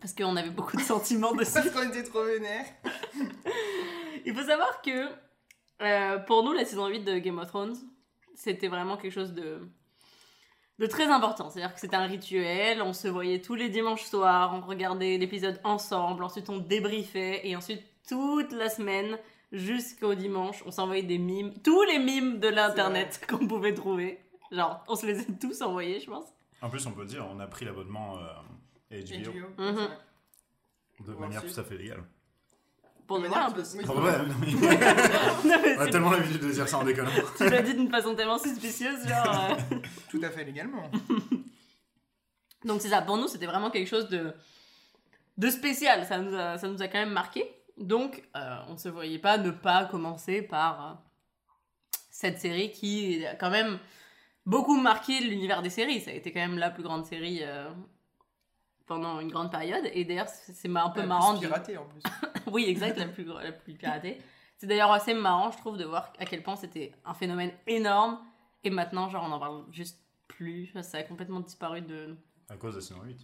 Parce 0.00 0.12
qu'on 0.14 0.36
avait 0.36 0.50
beaucoup 0.50 0.76
de 0.76 0.82
sentiments 0.82 1.32
dessus. 1.36 1.52
Parce 1.54 1.70
qu'on 1.70 1.88
était 1.88 2.02
trop 2.04 2.24
vénères. 2.24 2.66
Il 4.24 4.34
faut 4.34 4.44
savoir 4.44 4.82
que 4.82 5.08
euh, 5.82 6.18
pour 6.18 6.44
nous, 6.44 6.52
la 6.52 6.64
saison 6.64 6.86
8 6.86 7.00
de 7.00 7.18
Game 7.18 7.38
of 7.38 7.48
Thrones, 7.48 7.76
c'était 8.36 8.68
vraiment 8.68 8.96
quelque 8.96 9.12
chose 9.12 9.32
de, 9.32 9.60
de 10.82 10.86
très 10.88 11.06
important. 11.06 11.48
C'est-à-dire 11.48 11.72
que 11.72 11.80
c'était 11.80 11.96
un 11.96 12.06
rituel, 12.06 12.82
on 12.82 12.92
se 12.92 13.06
voyait 13.06 13.40
tous 13.40 13.54
les 13.54 13.68
dimanches 13.68 14.02
soirs, 14.02 14.52
on 14.52 14.66
regardait 14.66 15.16
l'épisode 15.16 15.60
ensemble, 15.62 16.24
ensuite 16.24 16.50
on 16.50 16.58
débriefait, 16.58 17.46
et 17.46 17.54
ensuite 17.54 17.84
toute 18.08 18.50
la 18.50 18.68
semaine 18.68 19.16
jusqu'au 19.52 20.14
dimanche, 20.14 20.62
on 20.66 20.72
s'envoyait 20.72 21.04
des 21.04 21.18
mimes, 21.18 21.54
tous 21.62 21.82
les 21.84 22.00
mimes 22.00 22.40
de 22.40 22.48
l'internet 22.48 23.24
qu'on 23.30 23.46
pouvait 23.46 23.74
trouver. 23.74 24.18
Genre, 24.50 24.82
on 24.88 24.96
se 24.96 25.06
les 25.06 25.20
a 25.20 25.24
tous 25.40 25.62
envoyés, 25.62 26.00
je 26.00 26.10
pense. 26.10 26.26
En 26.60 26.68
plus, 26.68 26.84
on 26.86 26.92
peut 26.92 27.06
dire, 27.06 27.26
on 27.30 27.38
a 27.38 27.46
pris 27.46 27.64
l'abonnement 27.64 28.18
euh, 28.18 29.00
HBO 29.00 29.30
HBO. 29.30 29.62
Mhm. 29.62 29.88
de 31.06 31.12
manière 31.14 31.38
ensuite. 31.38 31.54
tout 31.54 31.60
à 31.60 31.64
fait 31.64 31.76
légale. 31.78 32.02
Pour 33.18 33.36
un 33.38 33.50
peu. 33.50 33.62
oui. 33.76 33.84
Pour 33.84 34.00
vrai, 34.00 34.14
oui. 34.42 34.56
On 35.76 35.80
a 35.80 35.86
tellement 35.88 36.10
l'habitude 36.10 36.40
de 36.40 36.50
dire 36.50 36.68
ça 36.68 36.78
en 36.78 36.84
déconnant. 36.84 37.10
Tu 37.36 37.48
l'as 37.48 37.62
dit 37.62 37.74
d'une 37.74 37.90
façon 37.90 38.14
tellement 38.14 38.38
suspicieuse, 38.38 39.06
genre. 39.08 39.50
euh, 39.72 39.76
Tout 40.10 40.20
à 40.22 40.30
fait 40.30 40.44
légalement. 40.44 40.90
Donc 42.64 42.80
c'est 42.80 42.88
ça, 42.90 43.02
pour 43.02 43.16
nous 43.16 43.28
c'était 43.28 43.46
vraiment 43.46 43.70
quelque 43.70 43.88
chose 43.88 44.08
de, 44.08 44.32
de 45.38 45.50
spécial, 45.50 46.06
ça 46.06 46.18
nous, 46.18 46.34
a, 46.34 46.58
ça 46.58 46.68
nous 46.68 46.80
a 46.80 46.86
quand 46.88 46.98
même 46.98 47.12
marqué. 47.12 47.44
Donc 47.76 48.22
euh, 48.36 48.56
on 48.68 48.74
ne 48.74 48.78
se 48.78 48.88
voyait 48.88 49.18
pas 49.18 49.38
ne 49.38 49.50
pas 49.50 49.84
commencer 49.86 50.42
par 50.42 50.86
euh, 50.86 50.94
cette 52.10 52.38
série 52.40 52.70
qui 52.70 53.26
a 53.26 53.34
quand 53.34 53.50
même 53.50 53.78
beaucoup 54.46 54.76
marqué 54.80 55.20
l'univers 55.20 55.62
des 55.62 55.70
séries. 55.70 56.00
Ça 56.00 56.10
a 56.12 56.14
été 56.14 56.32
quand 56.32 56.40
même 56.40 56.58
la 56.58 56.70
plus 56.70 56.82
grande 56.84 57.04
série 57.04 57.40
euh, 57.42 57.68
pendant 58.86 59.20
une 59.20 59.30
grande 59.30 59.50
période. 59.50 59.84
Et 59.92 60.04
d'ailleurs 60.04 60.28
c'est 60.28 60.68
un 60.68 60.90
peu 60.90 61.00
La 61.00 61.02
plus 61.02 61.06
marrant. 61.08 61.34
de- 61.34 61.38
piratée 61.40 61.76
en 61.76 61.84
plus. 61.86 62.02
oui, 62.52 62.64
exact, 62.68 62.98
la 62.98 63.06
plus, 63.06 63.24
la 63.24 63.52
plus 63.52 63.74
piratée. 63.74 64.18
C'est 64.58 64.66
d'ailleurs 64.66 64.92
assez 64.92 65.14
marrant, 65.14 65.50
je 65.50 65.58
trouve, 65.58 65.76
de 65.76 65.84
voir 65.84 66.12
à 66.18 66.24
quel 66.24 66.42
point 66.42 66.54
c'était 66.56 66.92
un 67.04 67.14
phénomène 67.14 67.52
énorme. 67.66 68.20
Et 68.64 68.70
maintenant, 68.70 69.08
genre, 69.08 69.24
on 69.28 69.32
en 69.32 69.40
parle 69.40 69.64
juste 69.72 69.98
plus. 70.28 70.72
Ça 70.82 70.98
a 70.98 71.02
complètement 71.02 71.40
disparu 71.40 71.80
de, 71.80 72.16
À 72.48 72.56
cause 72.56 72.76
de 72.76 72.80
saison 72.80 73.00
8. 73.02 73.18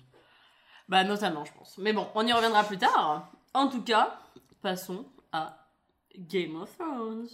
bah, 0.89 1.05
notamment, 1.05 1.45
je 1.45 1.53
pense. 1.53 1.79
Mais 1.79 1.93
bon, 1.93 2.09
on 2.17 2.27
y 2.27 2.33
reviendra 2.33 2.65
plus 2.65 2.79
tard. 2.79 3.31
En 3.55 3.69
tout 3.69 3.83
cas, 3.85 4.19
passons 4.63 5.07
à 5.31 5.69
Game 6.17 6.57
of 6.57 6.77
Thrones. 6.77 7.29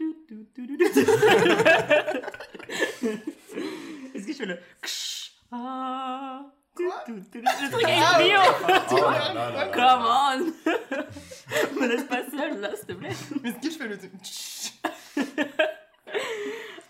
Est-ce 4.14 4.26
que 4.26 4.32
je 4.32 4.36
fais 4.38 4.46
le 4.46 4.58
ah, 5.52 6.42
le 6.78 7.22
truc 7.30 7.84
avec. 7.84 8.32
Come 9.74 10.04
on 10.06 10.38
Me 11.80 11.86
laisse 11.88 12.04
pas 12.04 12.22
seule 12.30 12.60
là, 12.60 12.76
s'il 12.76 12.86
te 12.86 12.92
plaît. 12.92 13.10
Mais 13.42 13.50
est-ce 13.50 13.58
que 13.58 13.70
je 13.70 13.78
fais 13.78 13.88
le 13.88 13.98
truc 13.98 14.12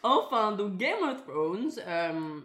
Enfin, 0.03 0.53
donc 0.53 0.77
Game 0.77 1.03
of 1.03 1.25
Thrones. 1.27 1.73
euh, 1.87 2.41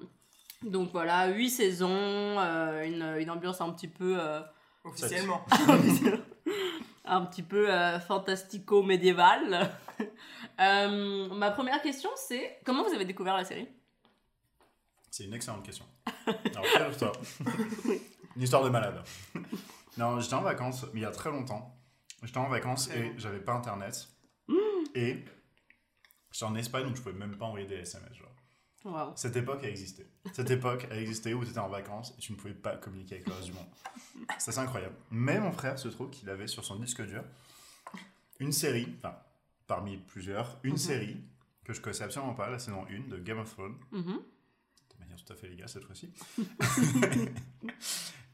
donc 0.63 0.92
voilà, 0.92 1.27
8 1.27 1.50
saisons, 1.50 1.89
euh, 1.92 2.84
une, 2.84 3.04
une 3.20 3.30
ambiance 3.30 3.62
un 3.62 3.70
petit 3.72 3.88
peu 3.88 4.18
euh, 4.20 4.42
Officiellement. 4.84 5.46
un 7.06 7.22
petit 7.25 7.44
peu 7.44 7.72
euh, 7.72 8.00
fantastico-médiéval. 8.00 9.70
Euh, 10.60 11.27
ma 11.34 11.51
première 11.51 11.82
question, 11.82 12.10
c'est 12.15 12.60
comment 12.65 12.84
vous 12.84 12.94
avez 12.94 13.06
découvert 13.06 13.36
la 13.38 13.46
série? 13.46 13.68
C'est 15.12 15.24
une 15.25 15.34
excellente 15.34 15.63
question. 15.63 15.86
Alors, 16.27 16.98
toi 16.98 17.12
Une 18.36 18.41
histoire 18.41 18.63
de 18.63 18.70
malade. 18.70 19.03
Non, 19.98 20.20
j'étais 20.20 20.34
en 20.34 20.41
vacances, 20.41 20.86
mais 20.94 21.00
il 21.01 21.03
y 21.03 21.05
a 21.05 21.12
très 21.12 21.29
longtemps. 21.32 21.75
J'étais 22.24 22.38
en 22.38 22.50
vacances 22.50 22.89
et 22.89 23.13
j'avais 23.17 23.39
pas 23.39 23.53
internet. 23.53 24.10
Et 24.94 25.24
j'étais 26.32 26.46
en 26.46 26.55
Espagne, 26.55 26.86
donc 26.86 26.96
je 26.96 27.01
pouvais 27.01 27.15
même 27.15 27.38
pas 27.38 27.46
envoyer 27.46 27.67
des 27.67 27.75
SMS. 27.75 28.13
Genre. 28.13 28.32
Waouh. 28.86 29.13
Cette 29.15 29.36
époque 29.36 29.63
a 29.63 29.70
existé. 29.70 30.05
Cette 30.34 30.51
époque 30.51 30.88
a 30.91 30.96
existé 30.98 31.34
où 31.34 31.44
tu 31.44 31.50
étais 31.50 31.60
en 31.60 31.70
vacances 31.70 32.13
et 32.17 32.22
tu 32.22 32.34
ne 32.34 32.38
pouvais 32.38 32.53
pas 32.53 32.75
communiquer 32.77 33.15
avec 33.15 33.27
le 33.27 33.34
reste 33.34 33.48
du 33.48 33.53
monde. 33.53 33.65
C'est 34.38 34.50
assez 34.51 34.60
incroyable. 34.60 34.96
Mais 35.12 35.39
mon 35.39 35.51
frère 35.51 35.79
se 35.79 35.88
trouve 35.88 36.10
qu'il 36.12 36.29
avait 36.29 36.48
sur 36.48 36.63
son 36.63 36.75
disque 36.77 37.01
dur 37.05 37.24
une 38.39 38.51
série, 38.51 38.94
enfin, 38.98 39.17
parmi 39.65 39.98
plusieurs, 39.98 40.60
une 40.63 40.72
Mhm. 40.74 40.77
série 40.77 41.17
que 41.63 41.74
je 41.74 41.79
connaissais 41.82 42.03
absolument 42.03 42.34
pas, 42.36 42.50
la 42.50 42.60
saison 42.60 42.86
1 42.89 43.08
de 43.10 43.17
Game 43.17 43.39
of 43.39 43.50
Thrones, 43.55 43.77
de 43.91 44.03
tout 45.15 45.31
à 45.34 45.36
fait 45.36 45.48
légale 45.48 45.69
cette 45.69 45.84
fois-ci. 45.84 46.12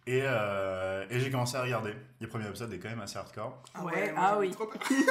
et 0.07 0.21
euh, 0.23 1.05
et 1.09 1.19
j'ai 1.19 1.29
commencé 1.31 1.55
à 1.57 1.63
regarder. 1.63 1.93
Les 2.19 2.27
premiers 2.27 2.47
épisodes 2.47 2.71
est 2.73 2.79
quand 2.79 2.89
même 2.89 3.01
assez 3.01 3.17
hardcore. 3.17 3.61
Ah 3.73 3.83
Ouais, 3.85 4.11
moi, 4.11 4.21
ah 4.23 4.39
oui. 4.39 4.51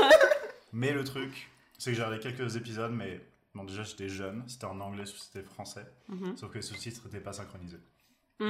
Mais 0.73 0.93
le 0.93 1.05
truc, 1.05 1.51
c'est 1.79 1.91
que 1.91 1.97
j'ai 1.97 2.03
regardé 2.05 2.21
quelques 2.23 2.57
épisodes, 2.57 2.93
mais 2.93 3.21
bon, 3.55 3.65
déjà 3.65 3.83
j'étais 3.83 4.09
jeune, 4.09 4.45
c'était 4.49 4.67
en 4.67 4.79
anglais, 4.81 5.05
c'était 5.07 5.43
français, 5.43 5.85
Mhm. 6.09 6.37
sauf 6.37 6.51
que 6.51 6.57
les 6.59 6.63
sous-titres 6.63 7.03
n'étaient 7.07 7.21
pas 7.21 7.33
synchronisés. 7.33 7.81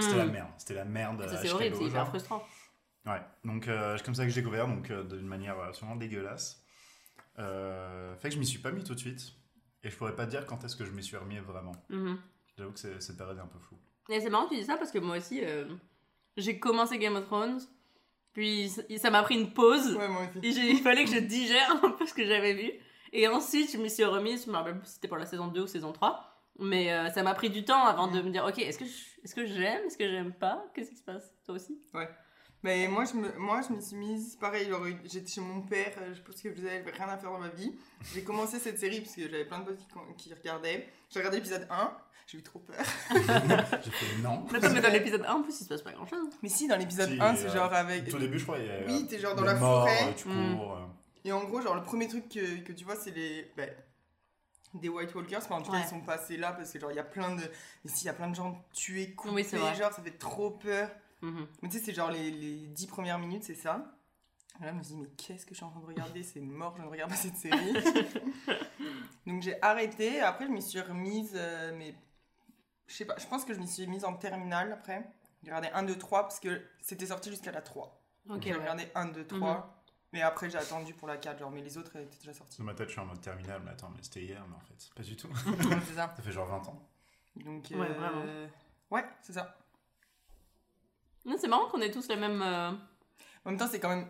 C'était 0.00 0.18
la 0.18 0.26
merde, 0.26 0.50
c'était 0.58 0.74
la 0.74 0.84
merde. 0.84 1.22
À 1.22 1.28
c'est 1.36 1.50
horrible, 1.50 1.74
c'est 1.76 1.84
hyper 1.84 2.06
frustrant. 2.08 2.46
Ouais, 3.06 3.20
donc 3.44 3.66
euh, 3.66 3.96
c'est 3.96 4.04
comme 4.04 4.14
ça 4.14 4.24
que 4.24 4.30
j'ai 4.30 4.40
découvert, 4.42 4.68
donc 4.68 4.90
euh, 4.90 5.02
d'une 5.02 5.26
manière 5.26 5.58
absolument 5.58 5.96
dégueulasse. 5.96 6.62
Euh, 7.38 8.14
fait 8.16 8.28
que 8.28 8.34
je 8.34 8.38
m'y 8.38 8.46
suis 8.46 8.58
pas 8.58 8.70
mis 8.70 8.84
tout 8.84 8.94
de 8.94 9.00
suite, 9.00 9.32
et 9.82 9.88
je 9.90 9.96
pourrais 9.96 10.14
pas 10.14 10.26
dire 10.26 10.44
quand 10.46 10.62
est-ce 10.64 10.76
que 10.76 10.84
je 10.84 10.90
m'y 10.92 11.02
suis 11.02 11.16
remis 11.16 11.38
vraiment. 11.38 11.72
Mhm. 11.88 12.18
J'avoue 12.60 12.72
que 12.72 12.78
c'est- 12.78 13.00
cette 13.00 13.16
période 13.16 13.38
est 13.38 13.40
un 13.40 13.46
peu 13.46 13.58
floue. 13.58 13.78
Et 14.10 14.20
c'est 14.20 14.28
marrant 14.28 14.44
que 14.44 14.50
tu 14.54 14.60
dis 14.60 14.66
ça 14.66 14.76
parce 14.76 14.90
que 14.92 14.98
moi 14.98 15.16
aussi, 15.16 15.40
euh, 15.42 15.64
j'ai 16.36 16.58
commencé 16.58 16.98
Game 16.98 17.16
of 17.16 17.24
Thrones, 17.24 17.58
puis 18.34 18.68
ça- 18.68 19.10
m'a 19.10 19.22
pris 19.22 19.36
une 19.40 19.52
pause, 19.54 19.96
Ouais, 19.96 20.08
moi 20.08 20.22
aussi. 20.28 20.46
et 20.46 20.52
j'ai- 20.52 20.70
il 20.72 20.80
fallait 20.82 21.04
que 21.04 21.10
je 21.10 21.18
digère 21.20 21.82
un 21.82 21.90
peu 21.90 22.04
ce 22.04 22.12
que 22.12 22.26
j'avais 22.26 22.52
vu. 22.52 22.70
Et 23.14 23.26
ensuite, 23.28 23.72
je 23.72 23.78
m'y 23.78 23.88
suis 23.88 24.04
remise, 24.04 24.44
je 24.44 24.50
me 24.50 24.56
rappelle 24.56 24.76
plus 24.78 24.86
si 24.88 24.94
c'était 24.94 25.08
pour 25.08 25.16
la 25.16 25.24
saison 25.26 25.46
2 25.48 25.62
ou 25.62 25.66
saison 25.66 25.92
3, 25.92 26.44
mais 26.58 26.92
euh, 26.92 27.08
ça 27.10 27.22
m'a 27.22 27.32
pris 27.34 27.48
du 27.48 27.64
temps 27.64 27.84
avant 27.86 28.08
de 28.08 28.20
me 28.20 28.30
dire, 28.30 28.44
ok, 28.44 28.58
est-ce 28.58 28.78
que 28.78 28.84
je- 28.84 29.20
est-ce 29.24 29.34
que 29.34 29.46
j'aime, 29.46 29.84
est-ce 29.86 29.96
que 29.96 30.06
j'aime 30.08 30.32
pas, 30.34 30.64
qu'est-ce 30.74 30.90
qui 30.90 30.96
se 30.96 31.02
passe, 31.02 31.32
toi 31.46 31.54
aussi? 31.54 31.80
Mais 32.62 32.88
moi, 32.88 33.04
je 33.06 33.14
me, 33.14 33.32
moi, 33.38 33.60
je 33.66 33.72
me 33.74 33.80
suis 33.80 33.96
mise, 33.96 34.36
pareil, 34.36 34.70
j'étais 35.04 35.30
chez 35.30 35.40
mon 35.40 35.62
père, 35.62 35.92
euh, 35.98 36.14
je 36.14 36.20
pense 36.20 36.42
que 36.42 36.54
je 36.54 36.60
n'avais 36.62 36.90
rien 36.90 37.08
à 37.08 37.16
faire 37.16 37.30
dans 37.30 37.38
ma 37.38 37.48
vie. 37.48 37.74
J'ai 38.12 38.22
commencé 38.22 38.58
cette 38.58 38.78
série 38.78 39.00
parce 39.00 39.14
que 39.14 39.22
j'avais 39.22 39.46
plein 39.46 39.60
de 39.60 39.64
potes 39.64 39.78
qui, 40.16 40.28
qui 40.28 40.34
regardaient. 40.34 40.86
J'ai 41.08 41.20
regardé 41.20 41.38
l'épisode 41.38 41.66
1, 41.70 41.92
j'ai 42.26 42.38
eu 42.38 42.42
trop 42.42 42.58
peur. 42.58 42.76
J'ai 43.10 43.90
fait 43.90 44.22
non. 44.22 44.46
Mais 44.52 44.58
attends, 44.58 44.74
mais 44.74 44.80
dans 44.82 44.92
l'épisode 44.92 45.24
1, 45.26 45.32
en 45.32 45.42
plus, 45.42 45.58
il 45.58 45.64
se 45.64 45.68
passe 45.68 45.80
pas 45.82 45.92
grand-chose. 45.92 46.28
Mais 46.42 46.48
si, 46.50 46.68
dans 46.68 46.76
l'épisode 46.76 47.08
Si, 47.10 47.18
1, 47.20 47.34
c'est 47.36 47.46
euh, 47.46 47.54
genre 47.54 47.72
avec... 47.72 48.08
Tout 48.08 48.16
au 48.16 48.18
début, 48.20 48.38
je 48.38 48.44
crois, 48.44 48.58
il 48.58 48.66
y 48.66 48.70
a 48.70 48.84
Oui, 48.86 49.06
t'es 49.08 49.18
genre 49.18 49.34
dans 49.34 49.42
la 49.44 49.54
morts, 49.54 49.88
forêt. 49.88 50.08
euh, 50.08 50.12
tu 50.14 50.28
Mm. 50.28 50.56
cours. 50.58 50.78
Et 51.24 51.32
en 51.32 51.42
gros, 51.44 51.60
genre, 51.62 51.74
le 51.74 51.82
premier 51.82 52.08
truc 52.08 52.28
que, 52.28 52.60
que 52.60 52.72
tu 52.72 52.84
vois, 52.84 52.96
c'est 52.96 53.10
les... 53.10 53.50
bah, 53.56 53.64
des 54.74 54.88
White 54.88 55.12
Walkers, 55.14 55.40
mais 55.48 55.56
en 55.56 55.62
tout 55.62 55.72
cas, 55.72 55.78
Ouais. 55.78 55.84
ils 55.84 55.90
sont 55.90 56.00
passés 56.00 56.36
là 56.36 56.52
parce 56.52 56.70
que, 56.70 56.78
genre, 56.78 56.92
il 56.92 56.96
y 56.96 57.00
a 57.00 57.04
plein 57.04 57.34
de... 57.34 57.42
Ici, 57.84 58.04
il 58.04 58.06
y 58.06 58.10
a 58.10 58.12
plein 58.12 58.28
de 58.28 58.36
gens 58.36 58.62
tués, 58.72 59.12
coupés, 59.14 59.34
Oui, 59.34 59.44
genre, 59.76 59.92
ça 59.92 60.02
fait 60.02 60.16
trop 60.18 60.50
peur. 60.50 60.88
Mhm. 61.22 61.46
Mais 61.62 61.68
tu 61.68 61.78
sais, 61.78 61.84
c'est 61.84 61.94
genre 61.94 62.10
les, 62.10 62.30
les 62.30 62.66
10 62.66 62.86
premières 62.86 63.18
minutes, 63.18 63.44
c'est 63.44 63.54
ça. 63.54 63.96
Et 64.60 64.64
là, 64.64 64.72
je 64.72 64.76
me 64.78 64.82
suis 64.82 64.94
dit, 64.94 65.00
mais 65.00 65.08
qu'est-ce 65.16 65.46
que 65.46 65.52
je 65.52 65.56
suis 65.56 65.64
en 65.64 65.70
train 65.70 65.80
de 65.80 65.86
regarder? 65.86 66.22
C'est 66.22 66.40
mort, 66.40 66.74
je 66.76 66.82
ne 66.82 66.88
regarde 66.88 67.10
pas 67.10 67.16
cette 67.16 67.36
série. 67.36 67.72
Donc 69.26 69.42
j'ai 69.42 69.60
arrêté. 69.62 70.20
Après, 70.20 70.46
je 70.46 70.50
m'y 70.50 70.62
suis 70.62 70.80
remise, 70.80 71.32
euh, 71.34 71.72
mais 71.76 71.94
je 72.86 72.94
sais 72.94 73.04
pas, 73.04 73.16
je 73.18 73.26
pense 73.26 73.44
que 73.44 73.54
je 73.54 73.58
m'y 73.60 73.68
suis 73.68 73.86
mise 73.86 74.04
en 74.04 74.14
terminale 74.14 74.72
après. 74.72 75.08
J'ai 75.42 75.50
regardé 75.50 75.68
1, 75.72 75.84
2, 75.84 75.96
3 75.96 76.22
parce 76.22 76.40
que 76.40 76.62
c'était 76.82 77.06
sorti 77.06 77.30
jusqu'à 77.30 77.52
la 77.52 77.62
3. 77.62 78.02
Ok, 78.28 78.42
j'ai 78.42 78.52
ouais. 78.52 78.58
regardé 78.58 78.88
1, 78.94 79.06
2, 79.06 79.26
3. 79.26 79.82
Mais 80.12 80.22
après, 80.22 80.50
j'ai 80.50 80.58
attendu 80.58 80.92
pour 80.92 81.06
la 81.06 81.16
4, 81.16 81.38
genre, 81.38 81.52
mais 81.52 81.62
les 81.62 81.78
autres 81.78 81.94
étaient 81.96 82.18
déjà 82.18 82.34
sortis. 82.34 82.58
Dans 82.58 82.64
ma 82.64 82.74
tête, 82.74 82.88
je 82.88 82.92
suis 82.92 83.00
en 83.00 83.06
mode 83.06 83.20
terminal, 83.20 83.62
mais 83.64 83.70
attends, 83.70 83.90
mais 83.94 84.02
c'était 84.02 84.22
hier, 84.22 84.44
mais 84.48 84.56
en 84.56 84.60
fait, 84.60 84.90
pas 84.94 85.02
du 85.04 85.16
tout. 85.16 85.28
C'est 85.86 85.94
ça. 85.94 86.12
Ça 86.16 86.22
fait 86.22 86.32
genre 86.32 86.48
20 86.48 86.68
ans. 86.68 86.88
Donc, 87.36 87.68
Ouais, 87.70 87.86
euh, 87.88 87.94
vraiment. 87.94 88.24
Ouais, 88.90 89.04
c'est 89.22 89.32
ça. 89.32 89.56
Non, 91.24 91.36
C'est 91.38 91.48
marrant 91.48 91.68
qu'on 91.68 91.80
ait 91.80 91.90
tous 91.90 92.08
les 92.08 92.16
mêmes. 92.16 92.42
euh, 92.42 92.70
En 93.44 93.50
même 93.50 93.58
temps, 93.58 93.68
c'est 93.70 93.80
quand 93.80 93.88
même. 93.90 94.06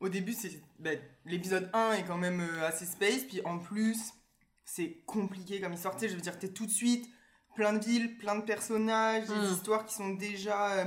Au 0.00 0.08
début, 0.08 0.32
c'est 0.32 0.62
ben, 0.78 0.98
l'épisode 1.24 1.68
1 1.72 1.92
est 1.94 2.04
quand 2.04 2.18
même 2.18 2.40
euh, 2.40 2.66
assez 2.66 2.86
space, 2.86 3.24
puis 3.24 3.40
en 3.44 3.58
plus, 3.58 3.98
c'est 4.64 5.02
compliqué 5.06 5.60
comme 5.60 5.72
histoire. 5.72 5.94
Tu 5.94 6.00
sais, 6.02 6.08
je 6.08 6.14
veux 6.14 6.20
dire, 6.20 6.38
t'es 6.38 6.48
tout 6.48 6.66
de 6.66 6.70
suite 6.70 7.08
plein 7.56 7.72
de 7.72 7.84
villes, 7.84 8.16
plein 8.16 8.36
de 8.36 8.42
personnages, 8.42 9.26
des 9.26 9.34
Mm. 9.34 9.52
histoires 9.52 9.84
qui 9.86 9.94
sont 9.94 10.10
déjà 10.10 10.72
euh, 10.74 10.84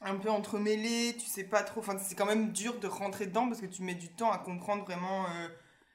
un 0.00 0.16
peu 0.16 0.30
entremêlées, 0.30 1.14
tu 1.18 1.26
sais 1.26 1.44
pas 1.44 1.62
trop. 1.62 1.80
Enfin, 1.80 1.98
c'est 1.98 2.14
quand 2.14 2.24
même 2.24 2.52
dur 2.52 2.78
de 2.80 2.86
rentrer 2.86 3.26
dedans 3.26 3.46
parce 3.48 3.60
que 3.60 3.66
tu 3.66 3.82
mets 3.82 3.94
du 3.94 4.08
temps 4.08 4.32
à 4.32 4.38
comprendre 4.38 4.84
vraiment. 4.84 5.26
euh, 5.26 5.48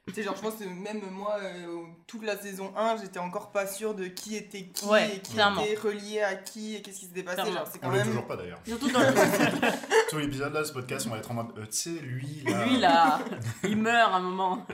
tu 0.07 0.13
sais, 0.15 0.23
genre, 0.23 0.35
je 0.35 0.41
pense 0.41 0.55
que 0.55 0.65
même 0.65 1.01
moi, 1.11 1.37
euh, 1.41 1.83
toute 2.07 2.23
la 2.25 2.35
saison 2.37 2.73
1, 2.75 2.97
j'étais 3.01 3.19
encore 3.19 3.51
pas 3.51 3.65
sûre 3.67 3.93
de 3.95 4.05
qui 4.05 4.35
était 4.35 4.63
qui 4.65 4.85
Ouais, 4.85 5.15
et 5.15 5.19
qui 5.19 5.33
clairement. 5.33 5.61
était 5.63 5.75
relié 5.79 6.21
à 6.21 6.35
qui 6.35 6.75
et 6.75 6.81
qu'est-ce 6.81 6.99
qui 6.99 7.05
se 7.05 7.13
dépassait. 7.13 7.51
Genre, 7.51 7.67
c'est 7.71 7.77
On 7.79 7.87
quand 7.87 7.91
l'est 7.91 7.99
même. 7.99 8.07
toujours 8.07 8.27
pas 8.27 8.35
d'ailleurs. 8.35 8.59
Surtout 8.67 8.89
dans 8.91 8.99
le... 8.99 9.05
Tous 10.09 10.17
les 10.17 10.25
épisodes 10.25 10.53
là, 10.53 10.63
ce 10.65 10.73
podcast, 10.73 11.05
on 11.07 11.11
va 11.11 11.19
être 11.19 11.31
en 11.31 11.35
mode, 11.35 11.57
euh, 11.57 11.65
tu 11.65 11.71
sais, 11.71 11.89
lui 11.91 12.43
là. 12.45 12.65
Lui 12.65 12.77
là, 12.79 13.19
il 13.63 13.77
meurt 13.77 14.11
à 14.11 14.15
un 14.17 14.19
moment. 14.19 14.65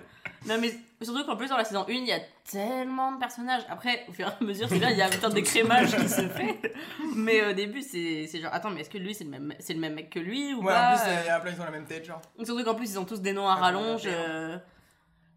Non 0.48 0.57
mais 0.57 0.74
surtout 1.01 1.25
qu'en 1.25 1.36
plus 1.36 1.50
dans 1.50 1.57
la 1.57 1.65
saison 1.65 1.81
1, 1.88 1.91
il 1.91 2.05
y 2.07 2.13
a 2.13 2.19
tellement 2.50 3.12
de 3.12 3.19
personnages. 3.19 3.62
Après, 3.69 4.05
au 4.07 4.13
fur 4.13 4.25
et 4.25 4.31
à 4.31 4.43
mesure, 4.43 4.67
c'est 4.69 4.79
bien, 4.79 4.89
il 4.89 4.98
y 4.98 5.01
a 5.01 5.09
putain 5.09 5.27
d'écrémage 5.29 5.95
qui 5.98 6.07
se 6.09 6.27
fait. 6.29 6.74
Mais 7.13 7.45
au 7.45 7.53
début, 7.53 7.81
c'est 7.81 8.25
c'est 8.31 8.39
genre, 8.39 8.53
attends, 8.53 8.69
mais 8.71 8.81
est-ce 8.81 8.89
que 8.89 8.98
lui, 8.98 9.13
c'est 9.13 9.25
le, 9.25 9.31
même, 9.31 9.53
c'est 9.59 9.74
le 9.74 9.79
même 9.81 9.93
mec 9.95 10.09
que 10.09 10.19
lui 10.19 10.53
ou 10.53 10.59
Ouais, 10.62 10.67
pas 10.74 10.93
en 10.93 10.98
plus, 10.98 11.05
il 11.24 11.27
y 11.27 11.29
a 11.29 11.39
plein 11.41 11.51
qui 11.53 11.59
ont 11.59 11.65
la 11.65 11.71
même 11.71 11.86
tête, 11.86 12.05
genre, 12.05 12.21
Surtout 12.43 12.63
qu'en 12.63 12.74
plus, 12.75 12.89
ils 12.91 12.98
ont 13.00 13.05
tous 13.05 13.19
des 13.21 13.33
noms 13.33 13.48
à 13.50 13.53
Ah, 13.57 13.62
rallonge. 13.62 14.07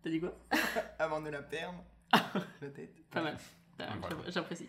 T'as 0.03 0.11
dit 0.11 0.21
quoi 0.21 0.35
avant 0.99 1.21
de 1.21 1.31
la 1.31 1.43
perdre. 1.43 1.83
la 2.13 2.69
tête. 2.69 2.95
Pas 3.11 3.23
mal. 3.23 3.37
J'apprécie. 4.29 4.69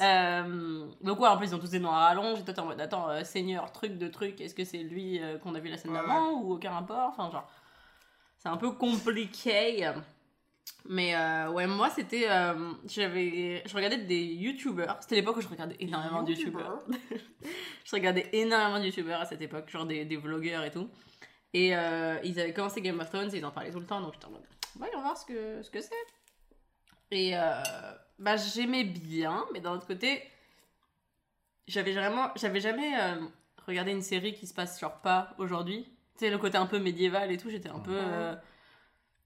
Euh, 0.00 0.86
donc 1.02 1.20
ouais, 1.20 1.28
en 1.28 1.36
plus 1.36 1.48
ils 1.48 1.54
ont 1.54 1.58
tous 1.58 1.70
des 1.70 1.80
noms 1.80 1.90
à 1.90 2.06
rallonge. 2.06 2.40
Et 2.40 2.44
toi 2.44 2.54
t'es 2.54 2.60
en 2.60 2.66
mode 2.66 2.80
attends, 2.80 3.10
euh, 3.10 3.24
Seigneur, 3.24 3.70
truc 3.72 3.98
de 3.98 4.08
truc, 4.08 4.40
est-ce 4.40 4.54
que 4.54 4.64
c'est 4.64 4.78
lui 4.78 5.20
euh, 5.20 5.38
qu'on 5.38 5.54
a 5.54 5.60
vu 5.60 5.68
la 5.68 5.76
scène 5.76 5.90
Ouais, 5.90 5.98
d'avant 5.98 6.40
ou 6.40 6.54
aucun 6.54 6.70
rapport? 6.70 7.10
Enfin 7.10 7.30
genre, 7.30 7.50
c'est 8.38 8.48
un 8.48 8.56
peu 8.56 8.72
compliqué. 8.72 9.92
Mais 10.86 11.14
euh, 11.14 11.50
ouais, 11.50 11.66
moi 11.66 11.88
c'était, 11.88 12.26
euh, 12.28 12.72
j'avais, 12.86 13.62
je 13.66 13.74
regardais 13.74 13.98
des 13.98 14.22
YouTubers. 14.22 14.98
C'était 15.00 15.16
l'époque 15.16 15.38
où 15.38 15.40
je 15.40 15.48
regardais 15.48 15.76
énormément 15.80 16.22
de 16.22 16.30
YouTubers. 16.30 16.78
je 17.84 17.90
regardais 17.90 18.28
énormément 18.32 18.78
de 18.78 18.84
YouTubers 18.84 19.20
à 19.20 19.24
cette 19.24 19.40
époque, 19.40 19.70
genre 19.70 19.86
des, 19.86 20.04
des 20.04 20.16
vlogueurs 20.16 20.62
et 20.62 20.70
tout. 20.70 20.88
Et 21.54 21.74
euh, 21.74 22.18
ils 22.22 22.38
avaient 22.38 22.52
commencé 22.52 22.82
Game 22.82 23.00
of 23.00 23.08
Thrones 23.08 23.34
et 23.34 23.38
ils 23.38 23.44
en 23.46 23.50
parlaient 23.50 23.70
tout 23.70 23.80
le 23.80 23.86
temps, 23.86 24.00
donc 24.00 24.12
j'étais 24.14 24.26
en 24.26 24.30
mode, 24.30 24.42
voyons 24.76 25.00
voir 25.00 25.16
ce 25.16 25.26
que 25.26 25.62
ce 25.62 25.70
que 25.70 25.80
c'est. 25.80 25.94
Et 27.10 27.36
euh, 27.36 27.62
bah 28.18 28.36
j'aimais 28.36 28.84
bien, 28.84 29.44
mais 29.52 29.60
d'un 29.60 29.72
autre 29.72 29.86
côté, 29.86 30.22
j'avais 31.66 31.92
vraiment, 31.92 32.30
j'avais 32.36 32.60
jamais 32.60 32.98
euh, 33.00 33.16
regardé 33.66 33.92
une 33.92 34.02
série 34.02 34.34
qui 34.34 34.46
se 34.46 34.54
passe 34.54 34.80
genre 34.80 35.00
pas 35.00 35.34
aujourd'hui. 35.38 35.84
Tu 36.16 36.24
sais 36.24 36.30
le 36.30 36.38
côté 36.38 36.56
un 36.56 36.66
peu 36.66 36.78
médiéval 36.78 37.32
et 37.32 37.36
tout, 37.36 37.50
j'étais 37.50 37.68
un 37.68 37.80
peu 37.80 37.96
euh, 37.96 38.34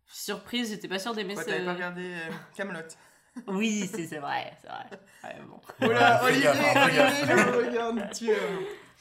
surprise, 0.07 0.71
j'étais 0.71 0.89
pas 0.89 0.99
sûre 0.99 1.15
d'aimer 1.15 1.37
ce. 1.37 1.45
t'avais 1.45 1.65
pas 1.65 1.75
regardé 1.75 2.15
euh, 2.15 2.31
Camelot 2.57 2.81
Oui, 3.47 3.87
c'est 3.87 4.19
vrai, 4.19 4.53
c'est 4.61 4.69
vrai. 4.69 4.87
Ouais, 5.25 5.37
bon. 5.47 5.61
Oh 5.83 5.87
là, 5.93 6.19
fais 6.19 6.27
Olivier, 6.27 6.49
hein, 6.49 6.85
Olivier, 6.85 7.27
je 7.27 7.33
me 7.33 7.67
regarde, 7.67 8.11
tu 8.13 8.31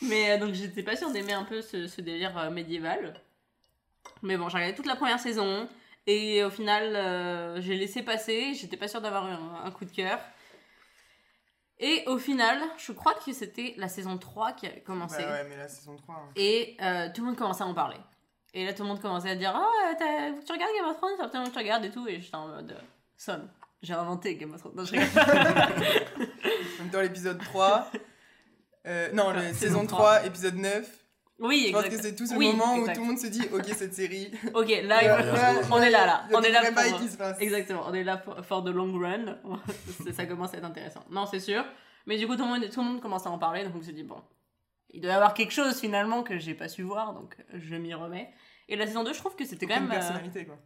Mais 0.07 0.31
euh, 0.31 0.37
donc 0.37 0.53
j'étais 0.53 0.83
pas 0.83 0.95
sûre 0.95 1.11
d'aimer 1.11 1.33
un 1.33 1.43
peu 1.43 1.61
ce, 1.61 1.87
ce 1.87 2.01
délire 2.01 2.37
euh, 2.37 2.49
médiéval. 2.51 3.19
Mais 4.21 4.37
bon, 4.37 4.49
j'ai 4.49 4.57
regardé 4.57 4.75
toute 4.75 4.85
la 4.85 4.95
première 4.95 5.19
saison 5.19 5.67
et 6.07 6.43
au 6.43 6.49
final 6.49 6.95
euh, 6.95 7.61
j'ai 7.61 7.75
laissé 7.75 8.01
passer, 8.01 8.53
j'étais 8.55 8.77
pas 8.77 8.87
sûre 8.87 9.01
d'avoir 9.01 9.27
eu 9.27 9.31
un, 9.31 9.61
un 9.65 9.71
coup 9.71 9.85
de 9.85 9.91
cœur. 9.91 10.19
Et 11.79 12.03
au 12.07 12.17
final, 12.17 12.59
je 12.79 12.91
crois 12.91 13.13
que 13.13 13.31
c'était 13.33 13.75
la 13.77 13.87
saison 13.87 14.17
3 14.17 14.53
qui 14.53 14.65
avait 14.65 14.81
commencé. 14.81 15.21
Bah 15.21 15.31
ouais, 15.33 15.45
mais 15.47 15.57
la 15.57 15.67
saison 15.67 15.95
3. 15.95 16.15
hein. 16.15 16.29
Et 16.35 16.75
euh, 16.81 17.09
tout 17.13 17.21
le 17.21 17.27
monde 17.27 17.37
commençait 17.37 17.61
à 17.63 17.67
en 17.67 17.75
parler. 17.75 17.97
Et 18.55 18.65
là, 18.65 18.73
tout 18.73 18.81
le 18.81 18.87
monde 18.89 18.99
commençait 18.99 19.29
à 19.29 19.35
dire 19.35 19.53
Oh, 19.55 19.91
faut 19.91 19.95
que 20.41 20.43
tu 20.45 20.51
regardes 20.53 20.71
Game 20.75 20.89
of 20.89 20.97
Thrones, 20.97 21.21
absolument 21.21 21.49
que 21.49 21.53
tu 21.53 21.59
regardes 21.59 21.85
et 21.85 21.91
tout. 21.91 22.07
Et 22.07 22.19
j'étais 22.19 22.35
en 22.35 22.47
mode 22.47 22.71
euh, 22.71 22.81
Son, 23.15 23.47
j'ai 23.83 23.93
inventé 23.93 24.35
Game 24.37 24.51
of 24.55 24.59
Thrones. 24.61 24.73
Non, 24.75 24.85
je 24.85 24.91
rigole. 24.93 25.07
En 26.79 26.81
même 26.83 26.89
temps, 26.91 27.01
l'épisode 27.01 27.39
3. 27.43 27.91
euh, 28.87 29.11
non, 29.13 29.29
la 29.29 29.41
Saison 29.53 29.53
saison 29.59 29.85
3. 29.85 29.99
3, 30.19 30.25
épisode 30.25 30.55
9. 30.55 30.89
Oui, 31.39 31.65
Je 31.67 31.71
pense 31.73 31.85
exact. 31.85 31.97
que 31.97 32.03
c'est 32.03 32.15
tout 32.15 32.25
ce 32.25 32.33
Oui, 32.35 32.47
moment 32.51 32.77
exact. 32.77 32.91
où 32.91 32.95
tout 32.95 33.01
le 33.01 33.07
monde 33.07 33.19
se 33.19 33.27
dit 33.27 33.41
Ok, 33.53 33.65
cette 33.75 33.93
série. 33.93 34.31
Ok, 34.55 34.69
là, 34.83 35.63
on 35.71 35.81
est 35.81 35.89
là, 35.91 36.05
là. 36.05 36.23
On 36.33 36.41
est 36.41 36.49
là 36.51 36.61
pour... 36.71 36.99
qui 36.99 37.07
se 37.09 37.17
passent. 37.17 37.39
Exactement, 37.39 37.83
on 37.87 37.93
est 37.93 38.03
là 38.03 38.17
for, 38.17 38.43
for 38.43 38.63
the 38.63 38.69
long 38.69 38.91
run. 38.97 39.37
Ça 40.15 40.25
commence 40.25 40.53
à 40.53 40.57
être 40.57 40.63
intéressant. 40.65 41.03
Non, 41.11 41.25
c'est 41.27 41.39
sûr. 41.39 41.63
Mais 42.07 42.17
du 42.17 42.25
coup, 42.25 42.35
tout 42.35 42.43
le 42.43 42.47
monde, 42.49 42.69
tout 42.69 42.79
le 42.81 42.85
monde 42.87 43.01
commence 43.01 43.27
à 43.27 43.29
en 43.29 43.37
parler, 43.37 43.63
donc 43.63 43.73
on 43.77 43.81
se 43.83 43.91
dit, 43.91 44.03
bon, 44.03 44.21
il 44.89 45.01
doit 45.01 45.11
y 45.11 45.13
avoir 45.13 45.33
quelque 45.33 45.51
chose 45.53 45.79
finalement 45.79 46.23
que 46.23 46.37
j'ai 46.39 46.53
pas 46.55 46.69
su 46.69 46.81
voir, 46.81 47.13
donc 47.13 47.35
je 47.53 47.75
m'y 47.75 47.93
remets. 47.93 48.31
Et 48.69 48.75
la 48.75 48.87
saison 48.87 49.03
2, 49.03 49.13
je 49.13 49.19
trouve 49.19 49.35
que 49.35 49.45
c'était 49.45 49.67
quand 49.67 49.75
même. 49.75 49.87
euh, 49.91 49.93
personnalité, 49.93 50.45
quoi. 50.45 50.57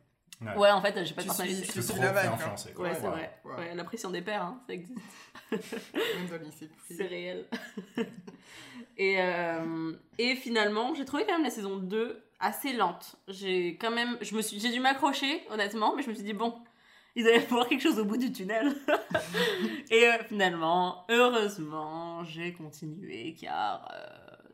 Ouais. 0.42 0.56
Ouais, 0.58 0.72
en 0.72 0.82
fait, 0.82 1.06
j'ai 1.06 1.14
pas 1.14 1.22
de 1.22 1.28
personnalité. 1.28 1.68
tu 1.68 1.72
C'est 1.82 1.92
suis 1.94 2.02
la 2.02 2.12
vague, 2.12 2.26
quoi. 2.26 2.34
influencer, 2.36 2.74
quoi. 2.74 2.86
Ouais, 2.90 2.96
c'est 2.96 3.04
Ouais. 3.04 3.10
vrai. 3.10 3.40
Ouais. 3.46 3.56
Ouais, 3.58 3.76
la 3.76 3.84
pression 3.84 4.10
des 4.10 4.22
pères, 4.22 4.42
hein, 4.44 4.60
ça 4.66 4.74
existe. 4.74 4.98
Même 5.52 5.60
dans 6.30 6.38
le 6.38 6.46
lycée. 6.46 6.70
C'est 6.90 7.06
réel. 7.08 7.46
et, 8.98 9.16
euh, 9.22 9.94
et 10.18 10.36
finalement, 10.36 10.94
j'ai 10.96 11.06
trouvé 11.06 11.26
quand 11.26 11.34
même 11.34 11.44
la 11.44 11.50
saison 11.50 11.78
2 11.78 12.24
assez 12.40 12.74
lente. 12.74 13.16
J'ai 13.28 13.78
quand 13.78 13.92
même, 13.92 14.18
je 14.22 14.36
me 14.36 14.42
suis, 14.42 14.60
j'ai 14.60 14.72
dû 14.72 14.80
m'accrocher, 14.80 15.44
honnêtement, 15.52 15.96
mais 15.96 16.02
je 16.04 16.10
me 16.10 16.16
suis 16.16 16.24
dit, 16.24 16.34
bon, 16.34 16.56
il 17.16 17.24
doit 17.24 17.34
y 17.34 17.38
avoir 17.38 17.68
quelque 17.68 17.82
chose 17.84 18.00
au 18.00 18.06
bout 18.06 18.18
du 18.18 18.32
tunnel. 18.32 18.74
et 19.92 20.08
euh, 20.08 20.24
finalement, 20.28 21.06
heureusement, 21.10 22.24
j'ai 22.24 22.54
continué 22.54 23.36
car 23.40 23.88
euh, 23.94 24.08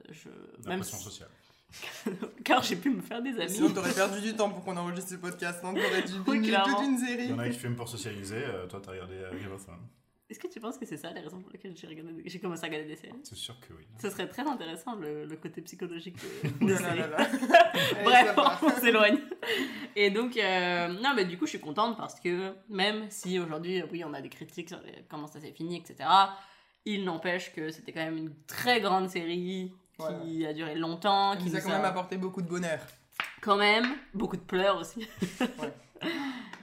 je, 0.10 0.27
La 0.65 0.72
même 0.72 0.79
pression 0.79 0.98
si- 0.98 1.03
sociale. 1.06 1.29
car 2.45 2.63
j'ai 2.63 2.75
pu 2.75 2.89
me 2.89 3.01
faire 3.01 3.21
des 3.21 3.39
amis. 3.39 3.50
Sinon, 3.50 3.71
t'aurais 3.71 3.93
perdu 3.93 4.21
du 4.21 4.36
temps 4.36 4.50
pour 4.50 4.63
qu'on 4.63 4.77
enregistre 4.77 5.12
ce 5.12 5.15
podcast. 5.15 5.59
Hein. 5.63 5.74
T'aurais 5.74 6.01
dû 6.03 6.13
Oui, 6.27 6.41
toute 6.51 6.81
une 6.86 6.93
Il 6.93 7.00
série. 7.05 7.27
y 7.27 7.33
en 7.33 7.39
a 7.39 7.50
qui 7.50 7.57
filment 7.57 7.75
pour 7.75 7.89
socialiser, 7.89 8.38
euh, 8.43 8.65
toi 8.67 8.81
t'as 8.83 8.91
regardé 8.91 9.15
euh, 9.15 9.31
Game 9.41 9.51
of 9.53 9.63
Thrones. 9.63 9.88
Est-ce 10.29 10.39
que 10.39 10.47
tu 10.47 10.59
penses 10.59 10.77
que 10.77 10.86
c'est 10.86 10.97
ça 10.97 11.12
les 11.13 11.21
raisons 11.21 11.39
pour 11.41 11.51
lesquelles 11.53 11.74
j'ai 11.77 11.88
regardé- 11.88 12.21
j'ai 12.25 12.39
commencé 12.39 12.63
à 12.65 12.67
regarder 12.67 12.88
des 12.88 12.97
séries? 12.97 13.13
C'est 13.24 13.38
sûr 13.38 13.57
que 13.62 13.71
oui. 13.74 13.83
Ce 14.01 14.09
serait 14.09 14.27
très 14.27 14.41
intéressant 14.45 14.95
le, 14.95 15.24
le 15.25 15.36
côté 15.38 15.62
psychologique 15.62 16.17
de, 16.43 16.50
Oh 16.74 16.77
séries. 16.77 17.01
Bref, 18.03 18.36
on 18.62 18.69
s'éloigne. 18.81 19.19
Et 19.95 20.09
donc, 20.09 20.36
euh, 20.36 20.88
non, 21.01 21.13
mais 21.15 21.24
du 21.24 21.38
coup, 21.38 21.45
je 21.45 21.51
suis 21.51 21.59
contente 21.62 21.95
parce 21.97 22.19
que 22.19 22.53
même 22.69 23.05
si 23.09 23.39
aujourd'hui, 23.39 23.81
oui, 23.91 24.03
on 24.03 24.13
a 24.13 24.19
des 24.21 24.27
critiques 24.29 24.67
sur 24.67 24.81
les- 24.81 25.05
comment 25.09 25.27
ça 25.27 25.39
s'est 25.39 25.53
fini, 25.53 25.77
etc., 25.77 26.09
il 26.83 27.05
n'empêche 27.05 27.53
que 27.53 27.69
c'était 27.69 27.93
quand 27.93 28.03
même 28.03 28.17
une 28.17 28.33
très 28.47 28.81
grande 28.81 29.09
série 29.09 29.74
qui 29.97 30.45
a 30.45 30.53
duré 30.53 30.75
longtemps, 30.75 31.35
Qui 31.37 31.45
nous 31.49 31.55
a 31.55 31.61
quand 31.61 31.69
même 31.69 31.85
apporté 31.85 32.17
beaucoup 32.17 32.41
de 32.41 32.47
bonheur. 32.47 32.79
quand 33.41 33.57
même 33.57 33.85
beaucoup 34.13 34.37
de 34.37 34.41
pleurs 34.41 34.77
aussi. 34.77 35.07
Ouais. 35.39 35.73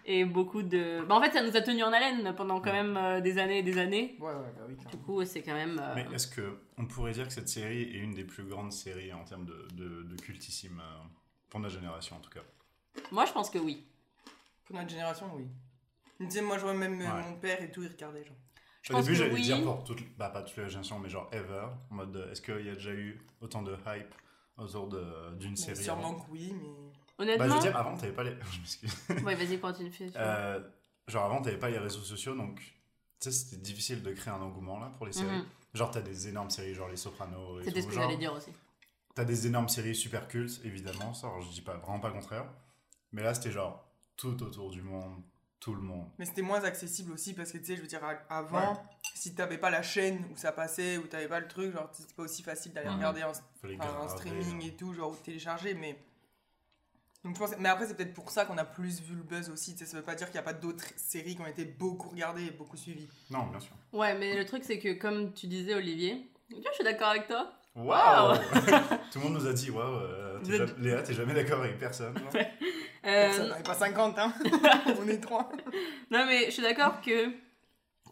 Et 0.06 0.24
beaucoup 0.26 0.62
de. 0.62 1.02
Bah, 1.08 1.14
en 1.14 1.22
fait, 1.22 1.32
ça 1.32 1.42
nous 1.42 1.56
a 1.56 1.62
tenu 1.62 1.82
en 1.82 1.90
haleine 1.92 2.34
pendant 2.36 2.60
quand 2.60 2.72
même 2.72 2.94
euh, 2.96 3.20
des 3.22 3.38
années 3.38 3.60
et 3.60 3.62
des 3.62 3.78
années. 3.78 4.16
Ouais, 4.20 4.26
ouais, 4.34 4.52
bah 4.54 4.64
oui, 4.68 4.76
Du 4.90 4.98
coup, 4.98 5.24
c'est 5.24 5.40
quand 5.42 5.54
même. 5.54 5.80
euh, 5.82 5.94
Mais 5.94 6.06
est-ce 6.14 6.26
que 6.26 6.58
on 6.76 6.84
pourrait 6.84 7.12
dire 7.12 7.26
que 7.26 7.32
cette 7.32 7.48
série 7.48 7.82
est 7.82 7.96
une 7.98 8.12
des 8.12 8.24
plus 8.24 8.44
grandes 8.44 8.70
séries 8.72 9.14
en 9.14 9.24
termes 9.24 9.46
de, 9.46 9.66
de, 9.72 10.02
de 10.02 10.16
cultissime 10.20 10.78
euh, 10.84 10.98
pour 11.48 11.58
notre 11.60 11.74
génération 11.74 12.16
en 12.16 12.20
tout 12.20 12.28
cas? 12.28 12.42
Moi, 13.10 13.24
je 13.24 13.32
pense 13.32 13.48
que 13.48 13.58
oui. 13.58 13.82
Pour 14.66 14.76
notre 14.76 14.90
génération, 14.90 15.30
oui. 15.34 15.46
Moi, 16.42 16.58
je 16.58 16.62
vois 16.62 16.74
même 16.74 17.00
Ouais. 17.00 17.22
mon 17.22 17.36
père 17.36 17.62
et 17.62 17.70
tout, 17.72 17.82
il 17.82 17.88
regardait. 17.88 18.24
Genre. 18.24 18.36
Je 18.84 18.92
Au 18.92 18.96
pense 18.96 19.06
début, 19.06 19.16
que 19.16 19.22
j'allais 19.24 19.34
oui. 19.34 19.42
dire 19.42 19.62
pour 19.62 19.82
toutes, 19.82 20.16
bah 20.18 20.28
pas 20.28 20.42
toutes 20.42 20.58
les 20.58 20.68
générations, 20.68 20.98
mais 20.98 21.08
genre 21.08 21.26
ever, 21.32 21.68
en 21.90 21.94
mode 21.94 22.28
est-ce 22.30 22.42
qu'il 22.42 22.66
y 22.66 22.68
a 22.68 22.74
déjà 22.74 22.92
eu 22.92 23.18
autant 23.40 23.62
de 23.62 23.74
hype 23.86 24.14
autour 24.58 24.88
d'une 25.38 25.56
série 25.56 25.82
sûrement 25.82 26.10
avant 26.10 26.20
que 26.20 26.30
oui, 26.30 26.54
mais. 26.54 26.68
Bah, 27.16 27.22
Honnêtement. 27.24 27.46
je 27.48 27.54
veux 27.54 27.60
dire, 27.60 27.76
avant, 27.76 27.96
t'avais 27.96 28.12
pas 28.12 28.24
les. 28.24 28.32
je 28.52 28.58
m'excuse. 28.58 28.94
Ouais, 29.24 29.34
vas-y, 29.34 29.58
continue. 29.58 29.90
Euh, 30.16 30.60
genre, 31.08 31.24
avant, 31.24 31.40
t'avais 31.40 31.58
pas 31.58 31.70
les 31.70 31.78
réseaux 31.78 32.02
sociaux, 32.02 32.34
donc 32.36 32.56
tu 32.60 32.64
sais, 33.20 33.30
c'était 33.30 33.56
difficile 33.62 34.02
de 34.02 34.12
créer 34.12 34.34
un 34.34 34.42
engouement 34.42 34.78
là 34.78 34.92
pour 34.98 35.06
les 35.06 35.12
séries. 35.12 35.38
Mhm. 35.38 35.46
Genre, 35.72 35.90
t'as 35.90 36.02
des 36.02 36.28
énormes 36.28 36.50
séries, 36.50 36.74
genre 36.74 36.88
Les 36.88 36.96
Sopranos 36.96 37.62
C'était 37.64 37.80
ce 37.80 37.86
que 37.86 37.94
j'allais 37.94 38.18
dire 38.18 38.34
aussi. 38.34 38.50
T'as 39.14 39.24
des 39.24 39.46
énormes 39.46 39.68
séries 39.70 39.94
super 39.94 40.28
cultes, 40.28 40.60
évidemment, 40.62 41.14
ça, 41.14 41.28
alors, 41.28 41.40
je 41.40 41.48
dis 41.48 41.62
pas, 41.62 41.74
vraiment 41.78 42.00
pas 42.00 42.08
le 42.08 42.14
contraire. 42.14 42.44
Mais 43.12 43.22
là, 43.22 43.32
c'était 43.32 43.50
genre 43.52 43.88
tout 44.16 44.42
autour 44.42 44.70
du 44.70 44.82
monde, 44.82 45.22
tout 45.64 45.75
le 45.75 45.80
monde. 45.80 46.06
Mais 46.18 46.26
c'était 46.26 46.42
moins 46.42 46.62
accessible 46.64 47.11
aussi 47.12 47.33
parce 47.33 47.50
que 47.50 47.56
tu 47.56 47.64
sais, 47.64 47.76
je 47.76 47.80
veux 47.80 47.87
dire, 47.87 48.02
avant, 48.28 48.75
si 49.14 49.35
t'avais 49.35 49.56
pas 49.56 49.71
la 49.71 49.80
chaîne 49.80 50.23
où 50.30 50.37
ça 50.37 50.52
passait, 50.52 50.99
où 50.99 51.06
t'avais 51.06 51.26
pas 51.26 51.40
le 51.40 51.49
truc, 51.49 51.73
genre 51.73 51.88
c'était 51.90 52.12
pas 52.12 52.25
aussi 52.25 52.42
facile 52.42 52.75
d'aller 52.75 52.90
regarder 52.90 53.23
en, 53.25 53.33
streaming 54.09 54.62
hein. 54.62 54.66
et 54.66 54.76
tout, 54.76 54.92
genre 54.92 55.12
ou 55.12 55.16
télécharger, 55.16 55.73
mais. 55.73 55.99
Donc, 57.25 57.35
je 57.37 57.38
pense... 57.40 57.56
Mais 57.59 57.71
après, 57.71 57.87
c'est 57.87 57.94
peut-être 57.97 58.12
pour 58.12 58.30
ça 58.30 58.44
qu'on 58.44 58.59
a 58.59 58.66
plus 58.66 59.00
vu 59.00 59.14
le 59.14 59.23
buzz 59.23 59.49
aussi. 59.49 59.73
tu 59.73 59.78
sais, 59.78 59.87
Ça 59.87 59.97
veut 59.97 60.02
pas 60.02 60.14
dire 60.14 60.26
qu'il 60.26 60.35
n'y 60.35 60.40
a 60.40 60.42
pas 60.42 60.52
d'autres 60.52 60.85
séries 60.97 61.35
qui 61.35 61.40
ont 61.40 61.47
été 61.47 61.64
beaucoup 61.64 62.11
regardées 62.11 62.44
et 62.44 62.50
beaucoup 62.50 62.76
suivies. 62.76 63.08
Non, 63.30 63.47
bien 63.47 63.60
sûr. 63.60 63.73
Ouais, 63.95 64.15
mais 64.19 64.36
le 64.36 64.45
truc, 64.45 64.62
c'est 64.62 64.78
que 64.78 64.93
comme 64.93 65.32
tu 65.32 65.47
disais, 65.47 65.73
Olivier, 65.73 66.30
je 66.50 66.75
suis 66.75 66.84
d'accord 66.84 67.08
avec 67.08 67.26
toi. 67.26 67.50
Waouh 67.75 68.36
Tout 69.10 69.19
le 69.19 69.25
monde 69.25 69.32
nous 69.32 69.47
a 69.47 69.54
dit, 69.54 69.71
waouh, 69.71 69.95
euh, 69.95 70.38
êtes- 70.41 70.69
ja- 70.69 70.75
Léa, 70.76 71.02
t'es 71.02 71.15
jamais 71.15 71.32
d'accord 71.32 71.60
avec 71.60 71.78
personne. 71.78 72.15
Euh, 73.06 73.50
on 73.54 73.58
est 73.60 73.62
pas 73.62 73.75
50, 73.75 74.19
hein 74.19 74.32
On 75.00 75.08
est 75.08 75.19
trois. 75.19 75.50
non, 76.10 76.25
mais 76.26 76.47
je 76.47 76.50
suis 76.52 76.62
d'accord 76.62 77.00
que 77.00 77.30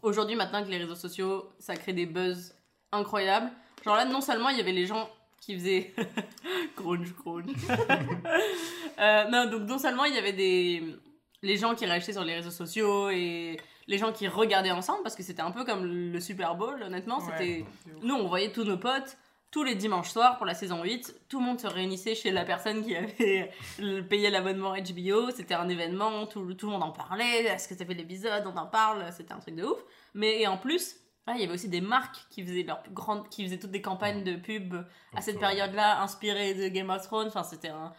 aujourd'hui, 0.01 0.35
maintenant 0.35 0.63
que 0.63 0.69
les 0.69 0.77
réseaux 0.77 0.95
sociaux, 0.95 1.49
ça 1.59 1.75
crée 1.75 1.93
des 1.93 2.05
buzz 2.05 2.55
incroyables. 2.91 3.51
Genre 3.83 3.95
là, 3.95 4.05
non 4.05 4.21
seulement 4.21 4.49
il 4.49 4.57
y 4.57 4.61
avait 4.61 4.71
les 4.71 4.85
gens 4.85 5.09
qui 5.41 5.55
faisaient 5.55 5.93
crunch, 6.75 7.13
crunch. 7.13 7.49
Euh, 8.99 9.27
non, 9.27 9.49
donc 9.49 9.67
non 9.67 9.79
seulement 9.79 10.05
il 10.05 10.13
y 10.13 10.19
avait 10.19 10.33
des 10.33 10.83
les 11.41 11.57
gens 11.57 11.73
qui 11.73 11.87
réagissaient 11.87 12.13
sur 12.13 12.23
les 12.23 12.35
réseaux 12.35 12.51
sociaux 12.51 13.09
et 13.09 13.59
les 13.87 13.97
gens 13.97 14.13
qui 14.13 14.27
regardaient 14.27 14.71
ensemble 14.71 15.01
parce 15.01 15.15
que 15.15 15.23
c'était 15.23 15.41
un 15.41 15.49
peu 15.49 15.65
comme 15.65 15.83
le 15.85 16.19
Super 16.19 16.53
Bowl, 16.53 16.81
honnêtement. 16.83 17.17
Ouais. 17.17 17.31
C'était. 17.31 17.65
Nous, 18.03 18.13
on 18.13 18.27
voyait 18.27 18.51
tous 18.51 18.63
nos 18.63 18.77
potes 18.77 19.17
tous 19.53 19.63
les 19.63 19.75
dimanches 19.75 20.09
soirs 20.09 20.37
pour 20.37 20.47
la 20.47 20.55
saison 20.55 20.81
8. 20.81 21.27
Tout 21.29 21.39
le 21.39 21.45
monde 21.45 21.59
se 21.59 21.67
réunissait 21.67 22.15
chez 22.15 22.31
la 22.31 22.43
personne 22.43 22.83
qui 22.83 22.95
avait 22.95 23.51
payé 24.09 24.31
l'abonnement 24.31 24.73
HBO. 24.73 25.29
C'était 25.29 25.53
un 25.53 25.69
événement, 25.69 26.25
tout, 26.25 26.55
tout 26.55 26.65
le 26.65 26.71
monde 26.71 26.81
en 26.81 26.91
parlait. 26.91 27.43
Est-ce 27.43 27.67
que 27.67 27.75
ça 27.75 27.85
fait 27.85 27.93
l'épisode? 27.93 28.45
On 28.47 28.57
en 28.57 28.65
parle. 28.65 29.05
C'était 29.15 29.31
un 29.31 29.37
truc 29.37 29.55
de 29.55 29.63
ouf. 29.63 29.77
Mais 30.15 30.41
et 30.41 30.47
en 30.47 30.57
plus, 30.57 30.95
il 31.27 31.39
y 31.39 31.43
avait 31.43 31.53
aussi 31.53 31.69
des 31.69 31.81
marques 31.81 32.25
qui 32.31 32.43
faisaient, 32.43 32.63
leur 32.63 32.81
grande, 32.91 33.29
qui 33.29 33.43
faisaient 33.43 33.59
toutes 33.59 33.69
des 33.69 33.83
campagnes 33.83 34.23
de 34.23 34.35
pub 34.35 34.73
à 35.15 35.21
cette 35.21 35.39
période-là, 35.39 36.01
inspirées 36.01 36.55
de 36.55 36.67
Game 36.69 36.89
of 36.89 37.03
Thrones. 37.03 37.27
Enfin, 37.27 37.43
c'était 37.43 37.69
un. 37.69 37.93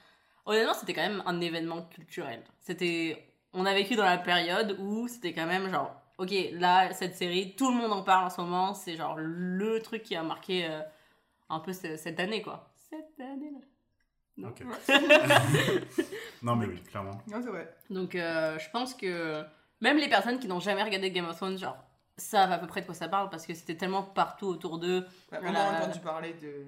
Honnêtement, 0.46 0.74
c'était 0.74 0.92
quand 0.92 1.02
même 1.02 1.22
un 1.24 1.40
événement 1.40 1.82
culturel. 1.82 2.42
C'était. 2.58 3.30
On 3.52 3.64
a 3.64 3.72
vécu 3.74 3.94
dans 3.94 4.04
la 4.04 4.18
période 4.18 4.76
où 4.80 5.06
c'était 5.06 5.32
quand 5.32 5.46
même 5.46 5.70
genre. 5.70 5.94
Ok, 6.18 6.32
là, 6.52 6.92
cette 6.92 7.16
série, 7.16 7.54
tout 7.54 7.70
le 7.70 7.76
monde 7.76 7.92
en 7.92 8.02
parle 8.02 8.24
en 8.24 8.30
ce 8.30 8.40
moment. 8.40 8.74
C'est 8.74 8.96
genre 8.96 9.14
le 9.16 9.80
truc 9.80 10.02
qui 10.02 10.16
a 10.16 10.24
marqué 10.24 10.66
euh, 10.66 10.80
un 11.54 11.60
peu 11.60 11.72
ce- 11.72 11.96
cette 11.96 12.18
année, 12.20 12.42
quoi. 12.42 12.72
Cette 12.90 13.18
année-là. 13.20 13.58
Non. 14.36 14.48
Ok. 14.48 14.62
non, 16.42 16.56
mais 16.56 16.66
oui, 16.66 16.82
clairement. 16.82 17.18
Non, 17.28 17.40
c'est 17.42 17.48
vrai. 17.50 17.74
Donc, 17.90 18.14
euh, 18.14 18.58
je 18.58 18.68
pense 18.70 18.94
que 18.94 19.42
même 19.80 19.96
les 19.98 20.08
personnes 20.08 20.38
qui 20.38 20.48
n'ont 20.48 20.60
jamais 20.60 20.82
regardé 20.82 21.10
Game 21.10 21.26
of 21.26 21.36
Thrones, 21.36 21.58
genre, 21.58 21.76
savent 22.16 22.52
à 22.52 22.58
peu 22.58 22.66
près 22.66 22.80
de 22.80 22.86
quoi 22.86 22.94
ça 22.94 23.08
parle 23.08 23.30
parce 23.30 23.46
que 23.46 23.54
c'était 23.54 23.76
tellement 23.76 24.02
partout 24.02 24.46
autour 24.46 24.78
d'eux. 24.78 25.06
Ouais, 25.32 25.38
on 25.38 25.42
Voilà. 25.42 25.68
a 25.78 25.82
entendu 25.82 26.00
parler 26.00 26.34
de, 26.34 26.64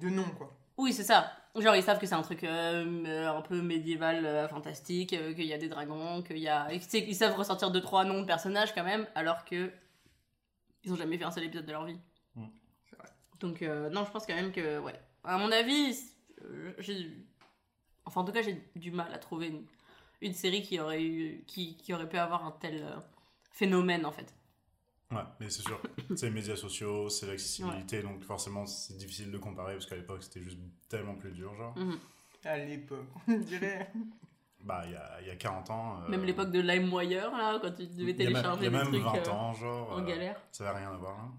de 0.00 0.08
nom, 0.08 0.24
quoi. 0.36 0.52
Oui, 0.78 0.92
c'est 0.92 1.04
ça. 1.04 1.32
Genre, 1.54 1.74
ils 1.74 1.82
savent 1.82 1.98
que 1.98 2.06
c'est 2.06 2.14
un 2.14 2.20
truc 2.22 2.44
euh, 2.44 2.84
euh, 3.06 3.28
un 3.30 3.40
peu 3.40 3.62
médiéval, 3.62 4.26
euh, 4.26 4.46
fantastique, 4.46 5.14
euh, 5.14 5.32
qu'il 5.32 5.46
y 5.46 5.54
a 5.54 5.58
des 5.58 5.68
dragons, 5.68 6.22
qu'il 6.22 6.36
y 6.38 6.48
a. 6.48 6.68
Ils 6.70 7.14
savent 7.14 7.34
ressortir 7.34 7.70
deux, 7.70 7.80
trois 7.80 8.04
noms 8.04 8.20
de 8.20 8.26
personnages 8.26 8.74
quand 8.74 8.84
même, 8.84 9.06
alors 9.14 9.44
que. 9.46 9.70
Ils 10.84 10.92
ont 10.92 10.96
jamais 10.96 11.16
fait 11.18 11.24
un 11.24 11.30
seul 11.30 11.44
épisode 11.44 11.64
de 11.66 11.72
leur 11.72 11.84
vie. 11.86 11.98
Mm. 13.36 13.38
Donc, 13.40 13.62
euh, 13.62 13.90
non, 13.90 14.04
je 14.04 14.10
pense 14.10 14.26
quand 14.26 14.34
même 14.34 14.52
que, 14.52 14.78
ouais. 14.80 14.98
À 15.24 15.38
mon 15.38 15.50
avis, 15.52 15.96
euh, 16.44 16.72
j'ai. 16.78 17.10
Enfin, 18.04 18.20
en 18.20 18.24
tout 18.24 18.32
cas, 18.32 18.42
j'ai 18.42 18.62
du 18.76 18.90
mal 18.92 19.12
à 19.12 19.18
trouver 19.18 19.48
une, 19.48 19.64
une 20.20 20.32
série 20.34 20.62
qui 20.62 20.78
aurait, 20.78 21.02
eu, 21.02 21.44
qui, 21.46 21.76
qui 21.76 21.92
aurait 21.92 22.08
pu 22.08 22.16
avoir 22.18 22.44
un 22.46 22.52
tel 22.52 22.82
euh, 22.82 22.96
phénomène, 23.50 24.06
en 24.06 24.12
fait. 24.12 24.32
Ouais, 25.10 25.22
mais 25.40 25.50
c'est 25.50 25.62
sûr. 25.62 25.80
c'est 26.16 26.26
les 26.26 26.32
médias 26.32 26.56
sociaux, 26.56 27.08
c'est 27.08 27.26
l'accessibilité, 27.26 28.02
donc 28.02 28.22
forcément, 28.24 28.66
c'est 28.66 28.96
difficile 28.96 29.30
de 29.30 29.38
comparer 29.38 29.74
parce 29.74 29.86
qu'à 29.86 29.96
l'époque, 29.96 30.22
c'était 30.22 30.42
juste 30.42 30.58
tellement 30.88 31.14
plus 31.14 31.32
dur, 31.32 31.54
genre. 31.56 31.76
Mhm. 31.76 31.98
À 32.44 32.58
l'époque, 32.58 33.06
on 33.28 33.38
dirait. 33.38 33.90
Bah, 34.60 34.82
il 34.84 34.92
y 34.92 34.96
a, 34.96 35.20
il 35.20 35.28
y 35.28 35.30
a 35.30 35.36
40 35.36 35.70
ans. 35.70 36.00
euh, 36.02 36.08
Même 36.08 36.24
l'époque 36.24 36.50
de 36.50 36.58
LimeWire, 36.58 37.30
là, 37.30 37.56
quand 37.62 37.70
tu 37.70 37.86
devais 37.86 38.10
il 38.10 38.22
y 38.22 38.26
a 38.26 38.30
même- 38.30 38.32
télécharger 38.42 38.60
Il 38.60 38.64
y 38.64 38.66
a 38.66 38.70
des 38.70 38.76
même 38.78 38.86
trucs 38.88 39.02
20 39.02 39.28
euh, 39.28 39.30
ans, 39.30 39.54
genre. 39.54 39.92
en 39.92 39.98
euh, 40.00 40.04
galère. 40.04 40.40
Ça 40.50 40.64
n'a 40.64 40.72
rien 40.72 40.90
à 40.90 40.96
voir. 40.96 41.20
hein. 41.20 41.32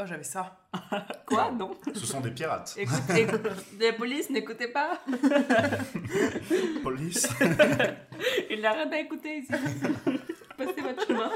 Oh, 0.00 0.04
j'avais 0.06 0.22
ça. 0.22 0.56
Quoi? 1.26 1.50
Non 1.50 1.76
Ce 1.92 2.06
sont 2.06 2.20
des 2.20 2.30
pirates. 2.30 2.74
Écoute, 2.78 2.96
écoute, 3.16 3.42
la 3.80 3.92
police, 3.98 4.30
n'écoutez 4.30 4.68
pas. 4.68 5.00
Police. 6.82 7.28
Il 8.50 8.60
n'a 8.60 8.72
rien 8.72 8.90
à 8.92 8.98
écouter 9.00 9.38
ici. 9.38 9.52
Passez 10.56 10.80
votre 10.80 11.06
chemin. 11.06 11.30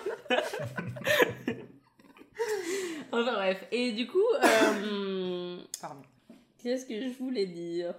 enfin 3.11 3.33
bref. 3.35 3.65
Et 3.73 3.93
du 3.93 4.07
coup, 4.07 4.19
euh, 4.45 5.59
Pardon. 5.81 6.03
qu'est-ce 6.63 6.87
que 6.87 7.01
je 7.03 7.19
voulais 7.19 7.47
dire? 7.47 7.95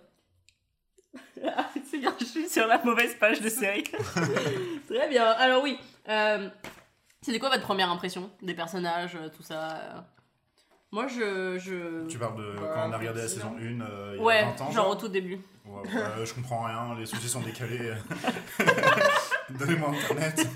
Ah, 1.45 1.69
C'est 1.89 1.97
bien, 1.99 2.15
je 2.19 2.25
suis 2.25 2.47
sur 2.49 2.65
la 2.67 2.81
mauvaise 2.83 3.15
page 3.19 3.41
de 3.41 3.49
série. 3.49 3.83
Très 4.87 5.09
bien. 5.09 5.25
Alors 5.25 5.61
oui, 5.61 5.77
euh, 6.09 6.49
c'était 7.21 7.37
quoi 7.39 7.49
votre 7.49 7.63
première 7.63 7.89
impression 7.91 8.31
des 8.41 8.53
personnages, 8.55 9.15
euh, 9.15 9.29
tout 9.29 9.43
ça 9.43 9.75
euh? 9.75 9.99
Moi, 10.93 11.07
je... 11.07 11.57
je... 11.57 12.05
tu 12.07 12.19
parles 12.19 12.37
de 12.37 12.53
Bah, 12.55 12.69
quand 12.75 12.89
on 12.89 12.93
a 12.93 12.97
regardé 12.99 13.21
la 13.23 13.27
saison 13.27 13.55
1 13.57 13.61
il 13.61 13.77
y 13.79 13.81
a 13.81 14.21
Ouais, 14.21 14.43
20 14.45 14.61
ans. 14.61 14.71
genre 14.71 14.89
au 14.91 14.95
tout 14.95 15.07
début. 15.07 15.39
Ouais, 15.65 15.81
ouais, 15.81 16.25
je 16.25 16.33
comprends 16.35 16.65
rien, 16.65 16.93
les 16.99 17.07
soucis 17.07 17.27
sont 17.27 17.41
décalés. 17.41 17.93
Donnez-moi 19.49 19.89
internet. 19.89 20.47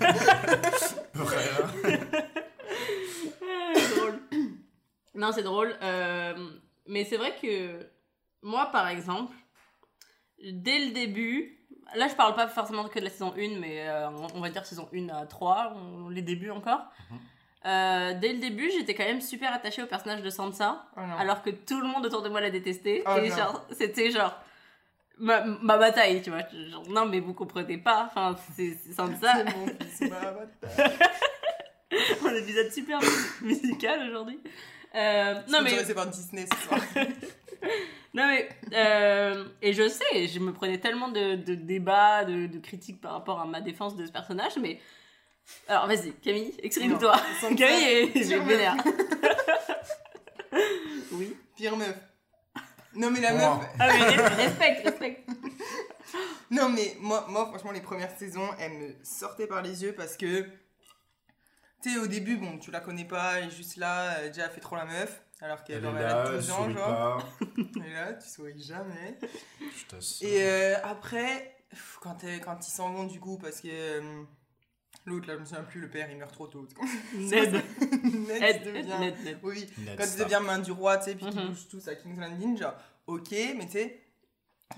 Ah, 3.42 3.72
c'est 3.74 3.96
drôle. 3.96 4.20
Non, 5.14 5.32
c'est 5.32 5.42
drôle. 5.42 5.74
euh, 5.82 6.34
mais 6.86 7.04
c'est 7.04 7.16
vrai 7.16 7.34
que 7.42 7.86
moi, 8.42 8.66
par 8.70 8.86
exemple, 8.88 9.34
dès 10.40 10.86
le 10.86 10.92
début, 10.92 11.58
là, 11.96 12.06
je 12.08 12.14
parle 12.14 12.34
pas 12.36 12.46
forcément 12.46 12.84
que 12.88 12.98
de 13.00 13.04
la 13.04 13.10
saison 13.10 13.34
1, 13.36 13.58
mais 13.58 13.88
euh, 13.88 14.08
on- 14.34 14.40
va 14.40 14.50
dire 14.50 14.64
saison 14.64 14.88
1 14.94 15.08
à 15.08 15.26
3, 15.26 15.74
on- 15.76 16.08
les 16.08 16.22
débuts 16.22 16.50
encore. 16.50 16.82
Mhm. 17.10 17.18
Euh, 17.66 18.14
dès 18.20 18.32
le 18.32 18.38
début, 18.38 18.70
j'étais 18.70 18.94
quand 18.94 19.04
même 19.04 19.20
super 19.20 19.52
attachée 19.52 19.82
au 19.82 19.86
personnage 19.86 20.22
de 20.22 20.30
Sansa, 20.30 20.86
Oh 20.96 21.00
alors 21.18 21.42
que 21.42 21.50
tout 21.50 21.80
le 21.80 21.88
monde 21.88 22.06
autour 22.06 22.22
de 22.22 22.28
moi 22.28 22.40
la 22.40 22.50
détestait. 22.50 23.02
Oh 23.06 23.16
et 23.16 23.28
non. 23.28 23.36
genre, 23.36 23.66
c'était 23.72 24.10
genre 24.10 24.34
ma, 25.18 25.44
ma 25.44 25.76
bataille, 25.76 26.22
tu 26.22 26.30
vois. 26.30 26.42
Genre, 26.70 26.88
non, 26.88 27.06
mais 27.06 27.20
vous 27.20 27.34
comprenez 27.34 27.78
pas. 27.78 28.06
Enfin, 28.06 28.36
c'est 28.54 28.76
Sansa. 28.94 29.32
C'est 29.38 29.56
mon 29.56 29.66
fils, 29.66 30.00
ma 30.02 30.32
bataille. 30.32 30.98
un 32.26 32.34
épisode 32.34 32.72
super 32.72 33.00
musical 33.42 34.08
aujourd'hui. 34.08 34.40
Euh, 34.94 35.34
non, 35.48 35.62
mais. 35.62 35.70
C'est 35.84 35.94
par 35.94 36.06
Disney 36.06 36.46
ce 36.52 36.68
soir. 36.68 36.80
Non 38.14 38.26
mais 38.26 38.48
euh, 38.72 39.44
et 39.60 39.72
je 39.74 39.86
sais, 39.86 40.26
je 40.28 40.38
me 40.38 40.52
prenais 40.52 40.78
tellement 40.78 41.08
de, 41.08 41.36
de 41.36 41.54
débats, 41.54 42.24
de, 42.24 42.46
de 42.46 42.58
critiques 42.58 43.00
par 43.00 43.12
rapport 43.12 43.38
à 43.38 43.44
ma 43.44 43.60
défense 43.60 43.96
de 43.96 44.06
ce 44.06 44.10
personnage, 44.12 44.56
mais 44.60 44.80
alors 45.68 45.86
vas-y 45.86 46.12
Camille, 46.14 46.54
exprime-toi. 46.62 47.16
Camille 47.56 47.84
est, 47.84 48.38
vénère. 48.38 48.76
oui. 51.12 51.36
Pire 51.56 51.76
meuf. 51.76 51.94
Non 52.94 53.10
mais 53.10 53.20
la 53.20 53.32
Oh. 53.34 53.36
meuf. 53.58 53.68
Ah 53.78 53.88
mais 53.88 53.98
res- 54.16 54.36
respecte, 54.36 54.84
respecte. 54.84 55.28
Non 56.50 56.68
mais 56.70 56.96
moi, 57.00 57.26
moi 57.28 57.46
franchement 57.46 57.72
les 57.72 57.80
premières 57.82 58.16
saisons 58.16 58.48
elles 58.58 58.72
me 58.72 58.94
sortaient 59.02 59.46
par 59.46 59.62
les 59.62 59.82
yeux 59.82 59.94
parce 59.94 60.16
que 60.16 60.42
tu 61.82 61.92
sais 61.92 61.98
au 61.98 62.06
début 62.06 62.36
bon 62.36 62.58
tu 62.58 62.70
la 62.70 62.80
connais 62.80 63.04
pas 63.04 63.38
elle 63.38 63.48
est 63.48 63.50
juste 63.50 63.76
là 63.76 64.18
elle, 64.20 64.28
déjà 64.32 64.46
elle 64.46 64.50
fait 64.52 64.60
trop 64.60 64.74
la 64.76 64.84
meuf 64.86 65.22
alors 65.40 65.62
qu'elle 65.64 65.76
Elle 65.78 65.84
est 65.84 65.88
aurait 65.88 66.02
là, 66.02 66.24
elle 66.26 66.32
12 66.36 66.50
ans 66.50 66.70
genre. 66.70 67.18
pas. 67.18 67.46
Et 67.86 67.92
là 67.92 68.12
tu 68.14 68.28
souris 68.28 68.62
jamais. 68.62 69.18
Je 69.60 69.84
t'assure. 69.84 70.26
Et 70.28 70.42
euh, 70.48 70.74
après 70.82 71.54
quand, 72.00 72.16
elle- 72.24 72.40
quand 72.40 72.66
ils 72.66 72.70
s'en 72.70 72.90
vont 72.92 73.04
du 73.04 73.20
coup 73.20 73.36
parce 73.38 73.60
que 73.60 73.68
euh, 73.70 74.22
l'autre 75.08 75.26
là 75.28 75.34
je 75.34 75.40
me 75.40 75.44
souviens 75.44 75.64
plus 75.64 75.80
le 75.80 75.88
père 75.88 76.08
il 76.10 76.16
meurt 76.16 76.32
trop 76.32 76.46
tôt. 76.46 76.66
Ned. 77.14 77.52
Ned 77.52 78.40
Ned, 78.40 78.62
devient... 78.64 78.94
Ned, 79.00 79.14
Ned. 79.24 79.38
Oui, 79.42 79.66
Ned 79.78 79.96
quand 79.98 80.04
il 80.16 80.22
devient 80.24 80.40
main 80.44 80.58
du 80.58 80.70
roi, 80.72 80.98
tu 80.98 81.04
sais, 81.04 81.14
puis 81.16 81.26
qu'ils 81.26 81.40
Mhm. 81.40 81.48
bougent 81.48 81.68
tous 81.68 81.88
à 81.88 81.94
King's 81.94 82.18
Landing, 82.18 82.56
genre, 82.58 82.74
ok, 83.06 83.30
mais 83.56 83.66
tu 83.66 83.72
sais, 83.72 84.00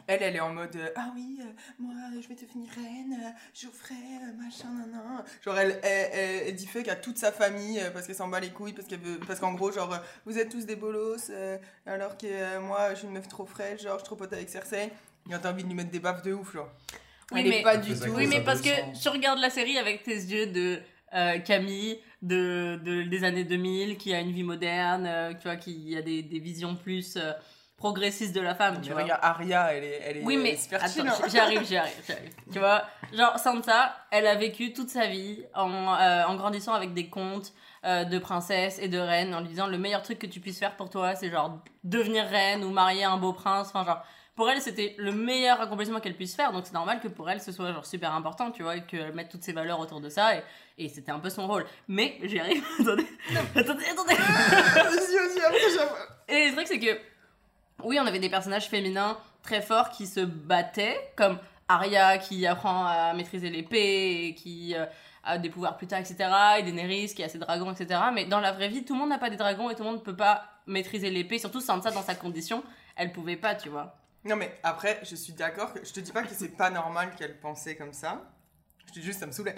elle, 0.07 0.23
elle 0.23 0.37
est 0.37 0.41
en 0.41 0.55
mode, 0.55 0.75
euh, 0.77 0.89
ah 0.95 1.11
oui, 1.17 1.41
euh, 1.41 1.51
moi, 1.81 1.93
je 2.23 2.29
vais 2.29 2.37
devenir 2.37 2.71
reine, 2.75 3.19
euh, 3.25 3.31
je 3.53 3.67
ferai, 3.67 3.95
euh, 3.95 4.33
machin, 4.41 4.69
nan, 4.87 5.25
Genre, 5.45 5.59
elle, 5.59 5.81
elle, 5.83 6.11
elle, 6.13 6.49
elle 6.49 6.55
dit 6.55 6.67
fuck 6.69 6.87
à 6.87 6.95
toute 6.95 7.19
sa 7.19 7.33
famille 7.33 7.81
euh, 7.81 7.91
parce 7.91 8.07
qu'elle 8.07 8.15
s'en 8.15 8.29
bat 8.29 8.39
les 8.39 8.51
couilles, 8.51 8.73
parce 8.73 8.87
qu'elle 8.87 9.01
veut, 9.01 9.19
parce 9.27 9.41
qu'en 9.41 9.53
gros, 9.55 9.73
genre, 9.73 9.99
vous 10.27 10.39
êtes 10.39 10.49
tous 10.49 10.65
des 10.65 10.77
bolos, 10.77 11.29
euh, 11.31 11.59
alors 11.87 12.17
que 12.17 12.27
euh, 12.27 12.61
moi, 12.61 12.91
je 12.95 12.99
suis 13.01 13.09
une 13.09 13.15
meuf 13.15 13.27
trop 13.27 13.47
fraîche, 13.47 13.83
genre, 13.83 13.95
je 13.95 13.99
suis 14.01 14.07
trop 14.07 14.17
pote 14.17 14.33
avec 14.33 14.49
Cersei. 14.49 14.91
Et 15.29 15.35
t'as 15.43 15.51
envie 15.53 15.65
de 15.65 15.69
lui 15.69 15.75
mettre 15.75 15.91
des 15.91 16.01
baffes 16.01 16.23
de 16.23 16.33
ouf, 16.33 16.53
genre. 16.55 16.71
Oui, 17.33 17.41
elle 17.43 17.49
mais- 17.49 17.61
est 17.61 17.63
pas 17.63 17.77
du 17.77 17.93
tout. 17.95 18.11
Oui 18.11 18.27
mais 18.27 18.41
parce 18.41 18.61
que 18.61 18.71
tu 19.01 19.09
regardes 19.09 19.39
la 19.41 19.51
série 19.51 19.79
avec 19.79 20.03
tes 20.03 20.15
yeux 20.15 20.47
de 20.47 20.81
euh, 21.15 21.39
Camille 21.39 21.99
de, 22.23 22.79
de- 22.85 23.03
des 23.03 23.25
années 23.25 23.45
2000 23.45 23.97
qui 23.97 24.13
a 24.15 24.21
une 24.21 24.31
vie 24.33 24.43
moderne, 24.45 25.07
euh, 25.07 25.33
tu 25.35 25.45
vois, 25.45 25.57
qui 25.57 25.97
a 25.97 26.03
des, 26.03 26.23
des 26.23 26.39
visions 26.39 26.77
plus 26.77 27.17
euh, 27.17 27.33
progressisistes 27.77 28.35
de 28.35 28.41
la 28.43 28.55
femme, 28.55 28.77
tu 28.77 28.89
Tu 28.89 28.93
vois. 28.93 29.03
regardes 29.03 29.21
Arya, 29.25 29.73
elle 29.75 29.85
est, 29.85 30.01
elle 30.05 30.17
est 30.19 30.23
Oui, 30.25 30.37
mais 30.37 30.55
super 30.57 30.85
attends, 30.85 30.93
chill, 30.93 31.09
hein. 31.09 31.15
j'y 31.29 31.39
arrive, 31.39 31.65
j'y 31.67 31.77
arrive, 31.79 31.93
j'y 32.07 32.13
arrive. 32.13 32.31
Tu 32.53 32.59
vois, 32.59 32.85
genre 33.17 33.39
Sansa, 33.39 33.97
elle 34.11 34.27
a 34.27 34.35
vécu 34.35 34.73
toute 34.73 34.91
sa 34.91 35.07
vie 35.07 35.43
en, 35.55 35.95
euh, 35.95 36.25
en 36.27 36.37
grandissant 36.37 36.75
avec 36.75 36.93
des 36.95 37.09
contes 37.09 37.53
euh, 37.87 38.05
de 38.05 38.19
princesses 38.19 38.79
et 38.81 38.89
de 38.89 38.99
reines, 38.99 39.35
en 39.35 39.41
lui 39.41 39.49
disant 39.49 39.67
le 39.67 39.79
meilleur 39.79 40.03
truc 40.03 40.19
que 40.19 40.27
tu 40.27 40.41
puisses 40.41 40.59
faire 40.59 40.77
pour 40.77 40.91
toi, 40.91 41.15
c'est 41.15 41.31
genre 41.31 41.59
devenir 41.83 42.27
reine 42.27 42.63
ou 42.65 42.71
marier 42.71 43.05
un 43.05 43.17
beau 43.17 43.33
prince. 43.33 43.69
Enfin, 43.73 43.85
genre, 43.85 44.05
pour 44.41 44.49
elle, 44.49 44.63
c'était 44.63 44.95
le 44.97 45.13
meilleur 45.13 45.61
accomplissement 45.61 46.01
qu'elle 46.01 46.17
puisse 46.17 46.35
faire, 46.35 46.51
donc 46.51 46.65
c'est 46.65 46.73
normal 46.73 46.99
que 47.01 47.09
pour 47.09 47.29
elle, 47.29 47.43
ce 47.43 47.53
soit 47.53 47.75
genre 47.75 47.85
super 47.85 48.15
important, 48.15 48.51
tu 48.51 48.63
vois, 48.63 48.77
et 48.77 48.85
qu'elle 48.85 49.13
mette 49.13 49.29
toutes 49.29 49.43
ses 49.43 49.53
valeurs 49.53 49.79
autour 49.81 50.01
de 50.01 50.09
ça, 50.09 50.35
et, 50.35 50.43
et 50.79 50.89
c'était 50.89 51.13
un 51.13 51.19
peu 51.19 51.29
son 51.29 51.47
rôle. 51.47 51.67
Mais 51.89 52.19
j'y 52.23 52.41
arrive, 52.41 52.65
attendez, 52.81 53.07
attendez, 53.55 53.85
attendez. 53.85 54.15
Vas-y, 54.15 55.15
vas-y, 55.15 55.45
après, 55.45 55.59
j'avoue. 55.77 55.95
Et 56.27 56.49
le 56.49 56.55
truc, 56.55 56.69
c'est 56.69 56.79
que, 56.79 56.99
oui, 57.85 57.99
on 58.01 58.07
avait 58.07 58.19
des 58.19 58.31
personnages 58.31 58.67
féminins 58.67 59.19
très 59.43 59.61
forts 59.61 59.91
qui 59.91 60.07
se 60.07 60.21
battaient, 60.21 61.13
comme 61.17 61.39
Arya 61.69 62.17
qui 62.17 62.47
apprend 62.47 62.87
à 62.87 63.13
maîtriser 63.13 63.51
l'épée 63.51 64.25
et 64.25 64.35
qui 64.35 64.75
euh, 64.75 64.87
a 65.23 65.37
des 65.37 65.51
pouvoirs 65.51 65.77
plus 65.77 65.87
tard, 65.87 65.99
etc. 65.99 66.31
Et 66.61 66.63
Daenerys 66.63 67.13
qui 67.15 67.23
a 67.23 67.29
ses 67.29 67.37
dragons, 67.37 67.73
etc. 67.73 68.01
Mais 68.15 68.25
dans 68.25 68.41
la 68.41 68.53
vraie 68.53 68.69
vie, 68.69 68.87
tout 68.87 68.95
le 68.95 69.01
monde 69.01 69.11
n'a 69.11 69.19
pas 69.19 69.29
des 69.29 69.37
dragons 69.37 69.69
et 69.69 69.75
tout 69.75 69.83
le 69.83 69.91
monde 69.91 69.99
ne 69.99 70.05
peut 70.05 70.17
pas 70.17 70.45
maîtriser 70.67 71.11
l'épée. 71.11 71.39
Surtout 71.39 71.61
Sansa, 71.61 71.91
dans 71.91 72.03
sa 72.03 72.15
condition, 72.15 72.65
elle 72.97 73.13
pouvait 73.13 73.37
pas, 73.37 73.55
tu 73.55 73.69
vois. 73.69 74.00
Non 74.25 74.37
mais 74.37 74.59
après, 74.63 75.01
je 75.03 75.17
suis 75.17 75.33
d'accord. 75.33 75.73
Je 75.83 75.93
te 75.93 76.01
dis 76.01 76.13
pas 76.13 76.23
que 76.23 76.35
c'est 76.35 76.57
pas 76.57 76.71
normal 76.71 77.15
qu'elle 77.17 77.39
pensait 77.39 77.77
comme 77.77 77.93
ça. 77.93 78.31
Je 78.87 78.93
te 78.93 78.99
dis 78.99 79.05
juste, 79.05 79.21
ça 79.21 79.27
me 79.27 79.33
saoulait. 79.33 79.55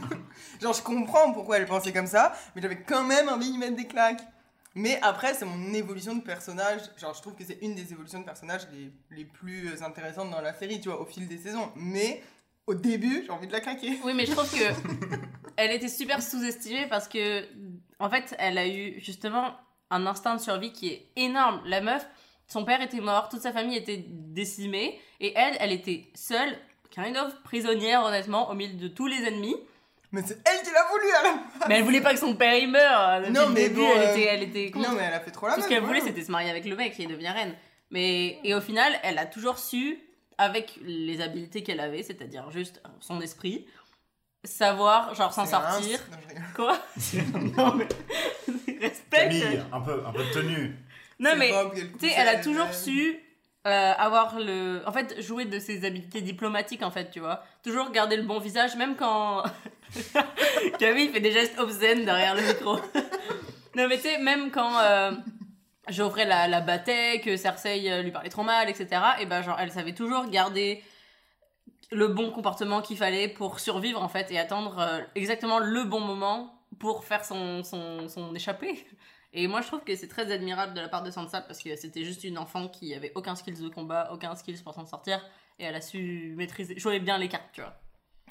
Genre, 0.60 0.72
je 0.72 0.82
comprends 0.82 1.32
pourquoi 1.32 1.58
elle 1.58 1.66
pensait 1.66 1.92
comme 1.92 2.06
ça, 2.06 2.34
mais 2.54 2.62
j'avais 2.62 2.82
quand 2.82 3.04
même 3.04 3.28
envie 3.28 3.50
lui 3.50 3.58
mettre 3.58 3.76
des 3.76 3.86
claques. 3.86 4.22
Mais 4.74 5.00
après, 5.00 5.32
c'est 5.32 5.46
mon 5.46 5.72
évolution 5.72 6.14
de 6.14 6.20
personnage. 6.20 6.82
Genre, 6.98 7.14
je 7.14 7.22
trouve 7.22 7.34
que 7.34 7.44
c'est 7.44 7.58
une 7.62 7.74
des 7.74 7.92
évolutions 7.92 8.20
de 8.20 8.24
personnage 8.24 8.68
les, 8.72 8.92
les 9.16 9.24
plus 9.24 9.82
intéressantes 9.82 10.30
dans 10.30 10.42
la 10.42 10.52
série, 10.52 10.80
tu 10.80 10.90
vois, 10.90 11.00
au 11.00 11.06
fil 11.06 11.26
des 11.26 11.38
saisons. 11.38 11.72
Mais 11.76 12.22
au 12.66 12.74
début, 12.74 13.22
j'ai 13.24 13.30
envie 13.30 13.46
de 13.46 13.52
la 13.52 13.60
claquer. 13.60 13.98
Oui, 14.04 14.12
mais 14.14 14.26
je 14.26 14.32
trouve 14.32 14.50
que 14.50 14.74
elle 15.56 15.72
était 15.72 15.88
super 15.88 16.22
sous-estimée 16.22 16.86
parce 16.88 17.08
que, 17.08 17.46
en 17.98 18.10
fait, 18.10 18.34
elle 18.38 18.58
a 18.58 18.68
eu 18.68 19.00
justement 19.00 19.54
un 19.90 20.06
instinct 20.06 20.36
de 20.36 20.40
survie 20.40 20.72
qui 20.72 20.88
est 20.88 21.08
énorme. 21.16 21.62
La 21.64 21.80
meuf, 21.80 22.06
son 22.46 22.64
père 22.64 22.80
était 22.80 23.00
mort, 23.00 23.28
toute 23.28 23.40
sa 23.40 23.52
famille 23.52 23.76
était 23.76 24.04
décimée, 24.08 25.00
et 25.20 25.32
elle, 25.36 25.56
elle 25.60 25.72
était 25.72 26.04
seule, 26.14 26.56
kind 26.90 27.16
of 27.16 27.42
prisonnière, 27.42 28.04
honnêtement, 28.04 28.50
au 28.50 28.54
milieu 28.54 28.74
de 28.74 28.88
tous 28.88 29.06
les 29.06 29.24
ennemis. 29.24 29.56
Mais 30.12 30.22
c'est 30.24 30.38
elle 30.48 30.64
qui 30.64 30.72
l'a 30.72 30.86
voulu 30.90 31.04
alors 31.20 31.38
Mais 31.68 31.78
elle 31.78 31.84
voulait 31.84 32.00
pas 32.00 32.14
que 32.14 32.20
son 32.20 32.34
père 32.36 32.54
y 32.54 32.66
meure. 32.66 33.30
Non, 33.30 33.48
mais 33.48 33.68
début, 33.68 33.80
bon, 33.80 33.90
elle, 33.96 34.08
euh, 34.08 34.12
était, 34.12 34.24
elle 34.24 34.42
était 34.44 34.70
contre. 34.70 34.88
Non, 34.88 34.96
mais 34.96 35.02
elle 35.02 35.14
a 35.14 35.20
fait 35.20 35.32
trop 35.32 35.48
la 35.48 35.54
Tout 35.54 35.62
ce 35.62 35.68
qu'elle 35.68 35.82
voulait, 35.82 36.00
c'était 36.00 36.22
se 36.22 36.30
marier 36.30 36.50
avec 36.50 36.64
le 36.64 36.76
mec 36.76 36.98
et 37.00 37.06
devenir 37.06 37.32
reine. 37.32 37.54
Mais, 37.90 38.38
et 38.44 38.54
au 38.54 38.60
final, 38.60 38.92
elle 39.02 39.18
a 39.18 39.26
toujours 39.26 39.58
su, 39.58 39.98
avec 40.38 40.78
les 40.82 41.20
habiletés 41.20 41.62
qu'elle 41.62 41.80
avait, 41.80 42.02
c'est-à-dire 42.02 42.50
juste 42.50 42.80
son 43.00 43.20
esprit, 43.20 43.66
savoir, 44.44 45.14
genre, 45.14 45.32
s'en 45.32 45.46
sortir. 45.46 46.00
Non. 46.34 46.42
Quoi? 46.54 46.78
Non, 47.56 47.74
mais. 47.74 47.88
Respecte 48.80 49.10
Camille, 49.10 49.62
un 49.72 49.80
peu, 49.80 50.02
un 50.06 50.12
peu 50.12 50.24
de 50.24 50.30
tenue. 50.32 50.76
Non, 51.18 51.30
mais. 51.36 51.52
Tu 51.98 52.08
sais, 52.08 52.14
elle 52.16 52.28
a 52.28 52.36
toujours 52.36 52.72
su 52.72 53.18
euh, 53.66 53.92
avoir 53.96 54.38
le. 54.38 54.82
En 54.86 54.92
fait, 54.92 55.20
jouer 55.20 55.44
de 55.44 55.58
ses 55.58 55.84
habiletés 55.84 56.20
diplomatiques, 56.20 56.82
en 56.82 56.90
fait, 56.90 57.10
tu 57.10 57.20
vois. 57.20 57.42
Toujours 57.64 57.90
garder 57.90 58.16
le 58.16 58.22
bon 58.22 58.38
visage, 58.38 58.76
même 58.76 58.96
quand. 58.96 59.42
Camille 60.78 61.08
fait 61.08 61.20
des 61.20 61.32
gestes 61.32 61.58
obscènes 61.58 62.04
derrière 62.04 62.34
le 62.34 62.42
micro. 62.42 62.76
non, 63.76 63.88
mais 63.88 63.96
tu 63.96 64.02
sais, 64.02 64.18
même 64.18 64.50
quand. 64.50 64.78
Euh... 64.78 65.12
Geoffrey 65.88 66.24
la, 66.24 66.48
la 66.48 66.60
battait, 66.60 67.20
que 67.20 67.36
Cersei 67.36 67.90
euh, 67.90 68.02
lui 68.02 68.10
parlait 68.10 68.28
trop 68.28 68.42
mal, 68.42 68.68
etc. 68.68 69.00
Et 69.20 69.26
ben, 69.26 69.42
genre, 69.42 69.56
elle 69.60 69.70
savait 69.70 69.94
toujours 69.94 70.26
garder 70.26 70.82
le 71.92 72.08
bon 72.08 72.30
comportement 72.32 72.82
qu'il 72.82 72.96
fallait 72.96 73.28
pour 73.28 73.60
survivre, 73.60 74.02
en 74.02 74.08
fait, 74.08 74.30
et 74.32 74.38
attendre 74.38 74.78
euh, 74.80 75.00
exactement 75.14 75.58
le 75.60 75.84
bon 75.84 76.00
moment 76.00 76.60
pour 76.80 77.04
faire 77.04 77.24
son, 77.24 77.62
son, 77.62 78.08
son 78.08 78.34
échappée. 78.34 78.84
Et 79.38 79.48
moi, 79.48 79.60
je 79.60 79.66
trouve 79.66 79.84
que 79.84 79.94
c'est 79.94 80.08
très 80.08 80.32
admirable 80.32 80.72
de 80.72 80.80
la 80.80 80.88
part 80.88 81.02
de 81.02 81.10
Sansa 81.10 81.42
parce 81.42 81.62
que 81.62 81.76
c'était 81.76 82.04
juste 82.04 82.24
une 82.24 82.38
enfant 82.38 82.68
qui 82.68 82.94
avait 82.94 83.12
aucun 83.14 83.36
skills 83.36 83.60
de 83.60 83.68
combat, 83.68 84.08
aucun 84.10 84.34
skills 84.34 84.62
pour 84.62 84.72
s'en 84.72 84.86
sortir, 84.86 85.22
et 85.58 85.64
elle 85.64 85.74
a 85.74 85.82
su 85.82 86.32
maîtriser, 86.38 86.78
jouer 86.78 87.00
bien 87.00 87.18
les 87.18 87.28
cartes, 87.28 87.50
tu 87.52 87.60
vois. 87.60 87.78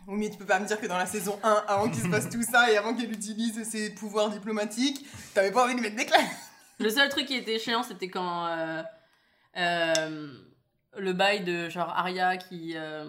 Oui, 0.08 0.18
mais 0.18 0.30
tu 0.32 0.38
peux 0.38 0.48
pas 0.48 0.60
me 0.60 0.66
dire 0.66 0.82
que 0.82 0.88
dans 0.88 0.98
la 0.98 1.06
saison 1.06 1.40
1, 1.44 1.66
avant 1.68 1.90
qu'il 1.90 2.02
se 2.02 2.08
passe 2.08 2.28
tout 2.28 2.42
ça 2.42 2.72
et 2.72 2.78
avant 2.78 2.96
qu'elle 2.96 3.12
utilise 3.12 3.64
ses 3.70 3.94
pouvoirs 3.94 4.32
diplomatiques, 4.32 5.06
t'avais 5.36 5.52
pas 5.52 5.66
envie 5.66 5.76
de 5.76 5.80
lui 5.80 5.90
mettre 5.90 5.96
des 5.96 6.08
claques 6.08 6.26
Le 6.80 6.90
seul 6.90 7.08
truc 7.10 7.28
qui 7.28 7.36
était 7.36 7.60
chiant, 7.60 7.84
c'était 7.84 8.10
quand 8.10 8.48
euh, 8.48 8.82
euh, 9.58 10.34
le 10.98 11.14
bail 11.14 11.44
de 11.44 11.70
genre 11.70 11.90
Arya 11.90 12.38
qui 12.38 12.74
euh, 12.76 13.06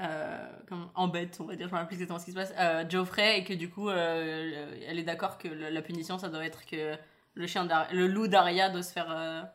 euh, 0.00 0.48
comment- 0.68 0.90
embête, 0.94 1.38
on 1.40 1.44
va 1.44 1.56
dire, 1.56 1.68
je 1.68 1.72
me 1.72 1.78
rappelle 1.78 1.88
plus 1.88 1.94
exactement 1.94 2.18
ce 2.18 2.24
qui 2.26 2.32
se 2.32 2.36
passe, 2.36 2.52
euh, 2.58 2.84
Geoffrey, 2.88 3.38
et 3.38 3.44
que 3.44 3.52
du 3.54 3.70
coup, 3.70 3.88
euh, 3.88 4.76
elle 4.86 4.98
est 4.98 5.02
d'accord 5.04 5.38
que 5.38 5.48
le- 5.48 5.70
la 5.70 5.82
punition, 5.82 6.18
ça 6.18 6.28
doit 6.28 6.44
être 6.44 6.66
que 6.66 6.96
le, 7.34 7.46
chien 7.46 7.66
le 7.92 8.06
loup 8.06 8.28
d'Arya 8.28 8.68
doit 8.70 8.82
se 8.82 8.92
faire 8.92 9.48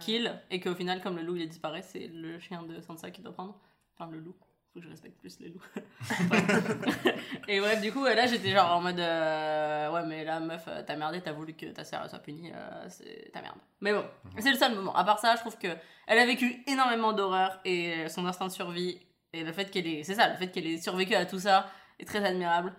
kill, 0.00 0.32
et 0.50 0.60
qu'au 0.60 0.74
final, 0.74 1.00
comme 1.02 1.16
le 1.16 1.22
loup 1.22 1.36
il 1.36 1.48
disparu, 1.48 1.80
c'est 1.82 2.06
le 2.12 2.38
chien 2.38 2.62
de 2.62 2.80
Sansa 2.80 3.10
qui 3.10 3.22
doit 3.22 3.32
prendre. 3.32 3.58
Enfin, 3.98 4.10
le 4.10 4.18
loup. 4.20 4.34
Faut 4.72 4.80
que 4.80 4.86
je 4.86 4.90
respecte 4.90 5.20
plus 5.20 5.38
les 5.38 5.50
loups. 5.50 5.62
Et 7.48 7.60
bref, 7.60 7.80
du 7.80 7.92
coup, 7.92 8.04
là, 8.04 8.26
j'étais 8.26 8.50
genre 8.50 8.72
en 8.72 8.80
mode 8.80 8.98
Ouais, 8.98 10.02
mais 10.06 10.24
la 10.24 10.40
meuf, 10.40 10.68
t'as 10.86 10.96
merdé, 10.96 11.20
t'as 11.20 11.30
voulu 11.32 11.54
que 11.54 11.66
ta 11.66 11.84
sœur 11.84 12.08
soit 12.10 12.18
punie, 12.18 12.50
c'est 12.88 13.30
ta 13.32 13.40
merde. 13.40 13.56
Mais 13.80 13.92
bon, 13.92 14.04
c'est 14.38 14.50
le 14.50 14.56
seul 14.56 14.74
moment. 14.74 14.94
À 14.96 15.04
part 15.04 15.18
ça, 15.20 15.34
je 15.36 15.40
trouve 15.40 15.56
que 15.58 15.68
elle 16.08 16.18
a 16.18 16.26
vécu 16.26 16.64
énormément 16.66 17.12
d'horreur 17.12 17.60
et 17.64 18.08
son 18.08 18.26
instinct 18.26 18.46
de 18.46 18.52
survie, 18.52 18.98
et 19.34 19.44
le 19.44 19.52
fait 19.52 19.70
qu'elle 19.70 19.86
ait. 19.86 20.02
C'est 20.04 20.14
ça, 20.14 20.28
le 20.30 20.36
fait 20.36 20.50
qu'elle 20.50 20.66
ait 20.66 20.78
survécu 20.80 21.14
à 21.14 21.26
tout 21.26 21.38
ça 21.40 21.70
est 21.98 22.04
très 22.04 22.24
admirable. 22.24 22.74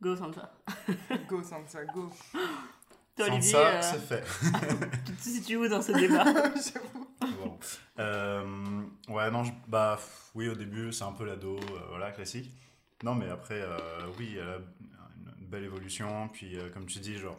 Go 0.00 0.14
Sansa. 0.16 0.52
Go 1.28 1.42
Sansa, 1.42 1.84
go 1.86 2.10
Toi, 3.16 3.26
Olivier, 3.28 3.56
euh, 3.56 3.80
c'est 3.82 3.98
fait. 4.00 4.24
tu 5.06 5.12
te 5.12 5.22
situes 5.22 5.56
où 5.56 5.68
dans 5.68 5.80
ce 5.80 5.92
débat 5.92 6.24
J'avoue. 6.54 7.08
Wow. 7.42 7.58
Euh, 7.98 8.82
ouais, 9.08 9.30
non, 9.30 9.42
je- 9.44 9.52
bah 9.68 9.98
oui, 10.34 10.48
au 10.48 10.54
début, 10.54 10.92
c'est 10.92 11.04
un 11.04 11.12
peu 11.12 11.24
l'ado, 11.24 11.56
euh, 11.56 11.80
voilà, 11.88 12.10
classique. 12.12 12.50
Non, 13.02 13.14
mais 13.14 13.28
après, 13.30 13.60
euh, 13.62 13.78
oui, 14.18 14.36
elle 14.38 14.48
a 14.48 14.56
une, 15.38 15.46
belle 15.46 15.64
évolution. 15.64 16.28
Puis, 16.28 16.58
euh, 16.58 16.68
comme 16.70 16.86
tu 16.86 16.98
dis, 16.98 17.16
genre, 17.16 17.38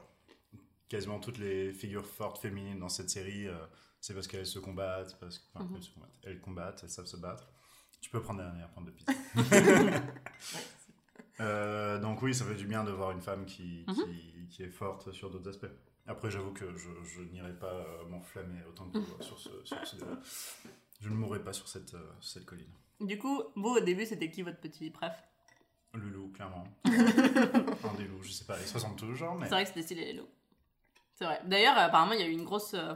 quasiment 0.90 1.20
toutes 1.20 1.38
les 1.38 1.72
figures 1.74 2.06
fortes 2.08 2.42
féminines 2.42 2.80
dans 2.80 2.90
cette 2.90 3.10
série, 3.12 3.48
euh, 3.48 3.54
c'est 4.02 4.14
parce 4.16 4.28
qu'elles 4.28 4.46
se 4.48 4.58
combattent, 4.60 5.16
parce 5.20 5.38
que, 5.38 5.44
enfin, 5.54 5.66
Mhm. 5.66 5.76
elles, 5.76 5.84
se 5.84 5.90
combattent, 5.92 6.20
elles 6.24 6.40
combattent, 6.42 6.80
elles 6.84 6.90
savent 6.90 7.06
se 7.06 7.18
battre. 7.18 7.48
Tu 8.02 8.10
peux 8.10 8.22
prendre 8.22 8.42
dernière, 8.42 8.70
prendre 8.70 8.88
de 8.88 8.92
pizza. 8.92 9.12
Euh, 11.40 12.00
donc 12.00 12.24
oui, 12.24 12.34
ça 12.34 12.46
fait 12.46 12.56
du 12.56 12.66
bien 12.66 12.84
de 12.84 12.90
voir 12.92 13.12
une 13.12 13.22
femme 13.22 13.46
qui, 13.46 13.86
Mhm. 13.88 13.94
qui, 13.96 14.48
qui 14.50 14.64
est 14.64 14.70
forte 14.70 15.12
sur 15.12 15.30
d'autres 15.30 15.48
aspects. 15.50 15.68
Après, 16.08 16.32
j'avoue 16.32 16.52
que 16.52 16.76
je, 16.76 16.90
je 17.04 17.22
n'irai 17.22 17.54
pas 17.54 17.72
euh, 17.74 18.06
m'enflammer 18.10 18.60
autant 18.68 18.90
que 18.90 18.98
vous 18.98 19.06
sur 19.22 19.38
ce, 19.38 19.50
sur 19.64 19.86
ce 19.86 19.96
débat. 19.98 20.18
Je 21.00 21.10
ne 21.10 21.14
mourrai 21.14 21.44
pas 21.44 21.54
sur 21.54 21.68
cette, 21.68 21.94
euh, 21.94 22.12
cette 22.22 22.46
colline. 22.46 22.72
Du 23.02 23.20
coup, 23.20 23.44
vous, 23.56 23.70
au 23.70 23.80
début, 23.82 24.06
c'était 24.08 24.32
qui 24.32 24.42
votre 24.42 24.58
petit 24.60 24.90
préf? 24.90 25.14
Loulou, 25.94 26.32
clairement. 26.32 26.64
Un 26.86 27.94
des 27.98 28.06
loups, 28.06 28.24
je 28.24 28.32
sais 28.32 28.46
pas, 28.46 28.56
ressemblent 28.56 28.96
tous 28.96 29.14
genre, 29.14 29.36
mais... 29.36 29.46
C'est 29.46 29.52
vrai 29.52 29.62
que 29.64 29.68
c'était 29.70 29.84
stylé 29.84 30.06
les 30.06 30.14
loups. 30.14 30.30
C'est 31.14 31.26
vrai. 31.26 31.40
D'ailleurs, 31.46 31.78
apparemment, 31.78 32.14
il 32.14 32.20
y 32.20 32.24
a 32.24 32.28
eu 32.28 32.32
une 32.32 32.46
grosse 32.46 32.74
euh, 32.74 32.96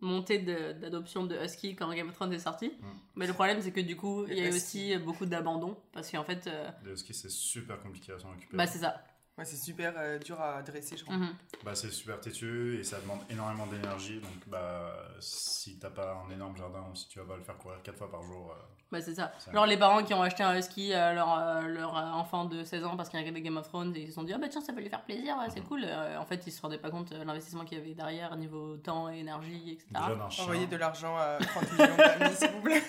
montée 0.00 0.38
de- 0.38 0.72
d'adoption 0.72 1.24
de, 1.24 1.36
Husky 1.36 1.74
quand 1.74 1.92
Game 1.92 2.08
of 2.08 2.14
Thrones 2.14 2.32
est 2.32 2.38
sorti. 2.38 2.68
Mm. 2.68 2.86
Mais 3.16 3.26
le 3.26 3.32
problème, 3.32 3.60
c'est 3.60 3.72
que 3.72 3.80
du 3.80 3.96
coup, 3.96 4.26
il 4.28 4.34
y 4.34 4.40
a 4.40 4.44
eu 4.46 4.48
Husky. 4.54 4.94
aussi 4.94 4.98
beaucoup 5.04 5.26
d'abandon. 5.26 5.76
Parce 5.92 6.10
qu'en 6.10 6.24
fait, 6.24 6.46
euh, 6.46 6.68
Les 6.84 6.92
huskies, 6.92 7.14
c'est 7.14 7.30
super 7.30 7.80
compliqué 7.80 8.12
à 8.12 8.18
s'en 8.18 8.30
occuper. 8.32 8.56
bah, 8.56 8.66
c'est 8.66 8.78
ça. 8.78 9.02
Ouais, 9.38 9.44
c'est 9.44 9.56
super 9.56 9.94
euh, 9.96 10.18
dur 10.18 10.40
à 10.40 10.60
dresser, 10.62 10.96
je 10.96 11.04
crois. 11.04 11.16
Mhm. 11.16 11.32
Bah, 11.64 11.74
c'est 11.74 11.90
super 11.90 12.20
têtu 12.20 12.78
et 12.80 12.82
ça 12.84 13.00
demande 13.00 13.20
énormément 13.30 13.66
d'énergie. 13.68 14.20
Donc, 14.20 14.32
bah, 14.48 14.92
si 15.20 15.78
t'as 15.78 15.90
pas 15.90 16.24
un 16.28 16.32
énorme 16.34 16.56
jardin 16.56 16.84
ou 16.92 16.96
si 16.96 17.06
tu 17.08 17.20
vas 17.20 17.24
pas 17.24 17.36
le 17.36 17.42
faire 17.42 17.56
courir 17.56 17.80
4 17.82 17.96
fois 17.96 18.10
par 18.10 18.22
jour, 18.22 18.50
euh, 18.50 18.60
Bah, 18.90 19.00
c'est 19.00 19.14
ça. 19.14 19.30
Genre, 19.52 19.64
les 19.66 19.76
parents 19.76 20.02
qui 20.02 20.12
ont 20.12 20.22
acheté 20.22 20.42
un 20.42 20.58
Husky 20.58 20.92
à 20.92 21.12
leur, 21.14 21.32
euh, 21.38 21.60
leur 21.68 21.96
euh, 21.96 22.10
enfant 22.12 22.46
de 22.46 22.64
16 22.64 22.84
ans 22.84 22.96
parce 22.96 23.10
qu'il 23.10 23.20
regardait 23.20 23.40
Game 23.42 23.56
of 23.58 23.68
Thrones 23.68 23.94
et 23.94 24.00
ils 24.00 24.08
se 24.08 24.14
sont 24.14 24.24
dit, 24.24 24.32
ah 24.32 24.38
bah 24.38 24.48
tiens, 24.48 24.60
ça 24.60 24.72
va 24.72 24.80
lui 24.80 24.88
faire 24.88 25.04
plaisir, 25.04 25.36
ouais, 25.38 25.46
c'est 25.54 25.60
Mhm. 25.60 25.66
cool. 25.66 25.82
Euh, 25.84 26.18
en 26.18 26.24
fait, 26.24 26.42
ils 26.46 26.50
se 26.52 26.60
rendaient 26.60 26.78
pas 26.78 26.90
compte 26.90 27.12
de 27.12 27.22
l'investissement 27.22 27.64
qu'il 27.64 27.78
y 27.78 27.80
avait 27.80 27.94
derrière, 27.94 28.34
niveau 28.36 28.76
temps 28.78 29.08
et 29.08 29.18
énergie, 29.18 29.70
etc. 29.72 29.86
déjà. 29.92 30.42
Envoyez 30.42 30.66
de 30.66 30.76
l'argent 30.76 31.16
à 31.16 31.38
30 31.40 31.72
millions 31.74 31.96
d'amis, 31.96 32.34
s'il 32.34 32.50
vous 32.50 32.60
plaît. 32.62 32.82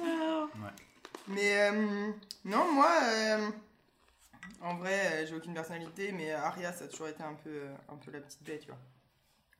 Mais 1.28 1.70
euh, 1.70 2.10
non, 2.46 2.72
moi, 2.72 2.90
euh, 3.04 3.50
en 4.60 4.74
vrai, 4.76 4.94
euh, 5.22 5.26
j'ai 5.26 5.34
aucune 5.34 5.54
personnalité, 5.54 6.12
mais 6.12 6.32
Aria, 6.32 6.72
ça 6.72 6.84
a 6.84 6.88
toujours 6.88 7.08
été 7.08 7.22
un 7.22 7.34
peu, 7.34 7.50
euh, 7.50 7.74
un 7.88 7.96
peu 7.96 8.10
la 8.10 8.20
petite 8.20 8.42
bête, 8.42 8.60
tu 8.60 8.68
vois. 8.68 8.78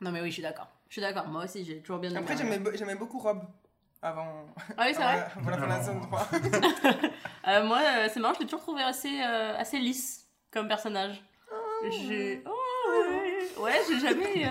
Non, 0.01 0.11
mais 0.13 0.21
oui, 0.21 0.29
je 0.29 0.35
suis 0.35 0.43
d'accord. 0.43 0.69
Je 0.89 0.95
suis 0.95 1.03
d'accord. 1.03 1.27
Moi 1.29 1.45
aussi, 1.45 1.65
j'ai 1.65 1.81
toujours 1.81 1.99
bien 2.01 2.11
aimé. 2.11 2.21
Après, 2.21 2.37
j'aimais 2.37 2.59
be- 2.59 2.77
j'aimais 2.77 2.95
beaucoup 2.95 3.19
Rob 3.19 3.43
avant, 4.03 4.47
Ah 4.79 4.85
oui, 4.87 4.93
c'est 4.95 5.03
vrai. 5.03 5.27
avant, 5.37 5.53
avant 5.53 5.67
la 5.67 5.81
saison 5.81 6.01
3. 6.01 6.29
Euh, 7.49 7.65
moi, 7.65 7.79
euh, 7.81 8.09
c'est 8.13 8.21
marrant, 8.21 8.35
je 8.35 8.41
l'ai 8.41 8.45
toujours 8.45 8.61
trouvé 8.61 8.83
assez, 8.83 9.23
euh, 9.23 9.57
assez 9.57 9.79
lisse 9.79 10.29
comme 10.51 10.69
personnage. 10.69 11.25
J'ai. 11.89 12.43
Oh, 12.47 12.91
ouais, 12.91 13.63
ouais, 13.63 13.81
j'ai 13.89 13.99
jamais. 13.99 14.47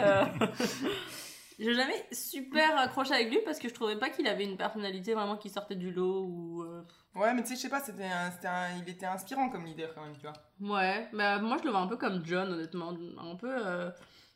J'ai 1.60 1.74
jamais 1.74 2.08
super 2.12 2.78
accroché 2.80 3.14
avec 3.14 3.30
lui 3.30 3.40
parce 3.46 3.60
que 3.60 3.70
je 3.70 3.74
trouvais 3.74 3.98
pas 3.98 4.10
qu'il 4.10 4.26
avait 4.28 4.46
une 4.46 4.58
personnalité 4.58 5.14
vraiment 5.14 5.38
qui 5.38 5.50
sortait 5.50 5.76
du 5.76 5.92
lot 5.92 6.24
ou. 6.26 6.64
euh, 6.64 6.82
Ouais, 7.16 7.34
mais 7.34 7.42
tu 7.44 7.50
sais, 7.50 7.56
je 7.56 7.62
sais 7.62 7.70
pas, 7.70 7.82
c'était 7.82 8.06
un, 8.06 8.32
c'était 8.32 8.48
un- 8.48 8.78
il 8.82 8.90
était 8.90 9.06
inspirant 9.06 9.50
comme 9.50 9.66
leader 9.66 9.94
quand 9.94 10.04
même, 10.04 10.16
tu 10.16 10.22
vois. 10.28 10.34
Ouais, 10.62 11.10
bah, 11.14 11.40
moi 11.40 11.58
je 11.60 11.64
le 11.66 11.72
vois 11.72 11.80
un 11.82 11.88
peu 11.88 11.98
comme 11.98 12.26
John, 12.26 12.52
honnêtement. 12.54 12.94
Un 13.20 13.36
peu 13.36 13.50
euh, 13.52 13.90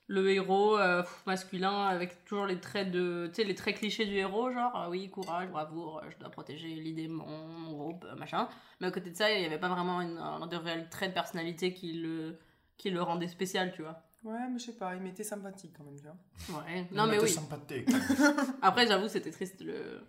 le 0.07 0.29
héros 0.31 0.77
euh, 0.77 1.01
pff, 1.03 1.23
masculin 1.25 1.85
avec 1.87 2.25
toujours 2.25 2.45
les 2.45 2.59
traits 2.59 2.91
de. 2.91 3.27
Tu 3.27 3.35
sais, 3.35 3.43
les 3.47 3.55
traits 3.55 3.77
clichés 3.77 4.05
du 4.05 4.15
héros, 4.17 4.51
genre, 4.51 4.71
ah 4.73 4.89
oui, 4.89 5.09
courage, 5.09 5.49
bravoure, 5.49 5.99
euh, 6.03 6.09
je 6.11 6.17
dois 6.17 6.29
protéger 6.29 6.67
l'idée, 6.67 7.07
mon, 7.07 7.25
mon 7.47 7.71
groupe, 7.77 8.05
euh, 8.05 8.15
machin. 8.15 8.49
Mais 8.81 8.87
à 8.87 8.91
côté 8.91 9.11
de 9.11 9.15
ça, 9.15 9.31
il 9.31 9.41
y 9.41 9.45
avait 9.45 9.59
pas 9.59 9.69
vraiment 9.69 10.01
une, 10.01 10.17
un 10.17 10.45
de 10.47 10.57
réel 10.57 10.89
trait 10.89 11.07
de 11.09 11.13
personnalité 11.13 11.73
qui 11.73 11.93
le, 11.93 12.37
qui 12.77 12.89
le 12.89 13.01
rendait 13.01 13.27
spécial, 13.29 13.71
tu 13.73 13.81
vois. 13.83 14.01
Ouais, 14.23 14.47
mais 14.49 14.57
je 14.59 14.65
sais 14.65 14.73
pas, 14.73 14.95
il 14.95 15.01
m'était 15.01 15.23
sympathique 15.23 15.73
quand 15.77 15.83
même, 15.83 15.95
tu 15.97 16.03
vois. 16.05 16.61
Ouais, 16.63 16.87
non 16.91 17.07
mais 17.07 17.19
oui. 17.19 17.29
sympathique. 17.29 17.89
Après, 18.61 18.87
j'avoue, 18.87 19.07
c'était 19.09 19.31
triste 19.31 19.59
le. 19.61 20.01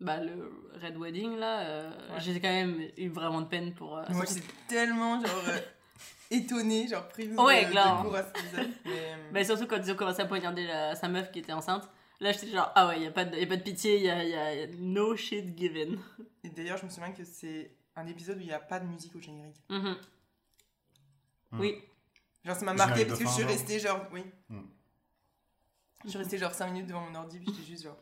Bah, 0.00 0.18
le 0.20 0.50
Red 0.80 0.96
Wedding 0.96 1.36
là, 1.38 1.60
euh, 1.66 1.90
Ouais. 2.14 2.20
j'ai 2.20 2.40
quand 2.40 2.48
même 2.48 2.80
eu 2.96 3.08
vraiment 3.08 3.40
de 3.40 3.46
peine 3.48 3.74
pour. 3.74 3.98
euh, 3.98 4.04
Moi, 4.10 4.24
j'étais 4.26 4.46
tellement, 4.68 5.20
genre, 5.20 5.42
euh, 5.48 5.58
étonnée, 6.30 6.86
genre, 6.86 7.08
prise 7.08 7.34
Ouais, 7.36 7.64
de, 7.66 7.76
à. 7.76 8.04
Mais, 8.04 8.70
euh, 8.86 9.16
Bah, 9.32 9.44
surtout 9.44 9.66
quand 9.66 9.76
ils 9.84 9.90
ont 9.90 9.96
commencé 9.96 10.22
à 10.22 10.26
poignarder 10.26 10.66
la- 10.66 10.94
sa 10.94 11.08
meuf 11.08 11.30
qui 11.32 11.40
était 11.40 11.52
enceinte. 11.52 11.88
Là, 12.20 12.30
j'étais 12.32 12.46
genre, 12.48 12.70
ah 12.76 12.88
ouais, 12.88 13.00
y 13.00 13.06
a 13.06 13.10
pas 13.10 13.24
de, 13.24 13.36
y 13.36 13.42
a 13.42 13.46
pas 13.46 13.56
de 13.56 13.62
pitié, 13.62 14.00
y 14.00 14.08
a, 14.08 14.22
y 14.24 14.34
a- 14.34 14.54
y 14.54 14.62
a 14.62 14.66
no 14.78 15.16
shit 15.16 15.56
given. 15.58 15.98
Et 16.44 16.48
d'ailleurs, 16.48 16.78
je 16.78 16.84
me 16.86 16.90
souviens 16.90 17.12
que 17.12 17.24
c'est 17.24 17.72
un 17.96 18.06
épisode 18.06 18.38
où 18.38 18.40
il 18.40 18.46
n'y 18.46 18.52
a 18.52 18.60
pas 18.60 18.78
de 18.80 18.86
musique 18.86 19.14
au 19.16 19.20
générique. 19.20 19.60
Mhm. 19.68 19.96
Hmm. 21.50 21.60
Oui. 21.60 21.74
Genre, 22.48 22.56
ça 22.56 22.64
m'a 22.64 22.72
marqué 22.74 23.04
parce 23.04 23.18
que 23.20 23.26
je 23.26 23.30
suis 23.30 23.44
restée, 23.44 23.78
genre, 23.78 24.06
oui. 24.10 24.24
Hmm. 24.48 24.62
Je 26.04 26.08
suis 26.10 26.18
restée, 26.18 26.38
genre, 26.38 26.54
5 26.54 26.70
minutes 26.72 26.86
devant 26.86 27.02
mon 27.02 27.14
ordi, 27.14 27.38
puis 27.38 27.48
j'étais 27.52 27.66
juste, 27.66 27.82
genre, 27.84 27.96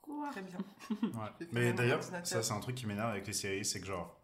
Quoi 0.00 0.28
très 0.30 0.42
bien. 0.42 0.58
Ouais. 1.02 1.46
Mais 1.52 1.72
d'ailleurs, 1.72 2.02
ça 2.02 2.22
c'est 2.42 2.52
un 2.52 2.60
truc 2.60 2.76
qui 2.76 2.86
m'énerve 2.86 3.10
avec 3.10 3.26
les 3.26 3.32
séries, 3.32 3.64
c'est 3.64 3.80
que 3.80 3.86
genre, 3.86 4.20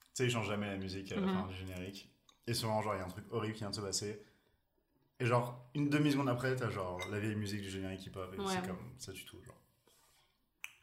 tu 0.00 0.08
sais, 0.14 0.24
ils 0.24 0.30
changent 0.30 0.48
jamais 0.48 0.66
la 0.66 0.76
musique 0.78 1.12
à 1.12 1.16
la 1.16 1.20
Mhm. 1.26 1.34
fin 1.34 1.46
du 1.46 1.54
générique. 1.54 2.10
Et 2.46 2.54
souvent, 2.54 2.80
genre, 2.82 2.94
il 2.94 2.98
y 2.98 3.00
a 3.00 3.04
un 3.04 3.08
truc 3.08 3.26
horrible 3.30 3.52
qui 3.54 3.60
vient 3.60 3.70
de 3.70 3.74
se 3.76 3.80
passer. 3.82 4.22
Et 5.20 5.26
genre, 5.26 5.68
une 5.74 5.90
demi-seconde 5.90 6.30
après, 6.30 6.56
t'as 6.56 6.70
genre 6.70 6.98
la 7.10 7.20
vieille 7.20 7.36
musique 7.36 7.60
du 7.60 7.68
générique 7.70 8.00
qui 8.00 8.10
pop. 8.10 8.32
Et 8.34 8.38
Ouais. 8.40 8.46
c'est 8.48 8.66
comme, 8.66 8.94
ça 8.98 9.12
tue 9.12 9.26
tout, 9.26 9.40
genre. 9.44 9.60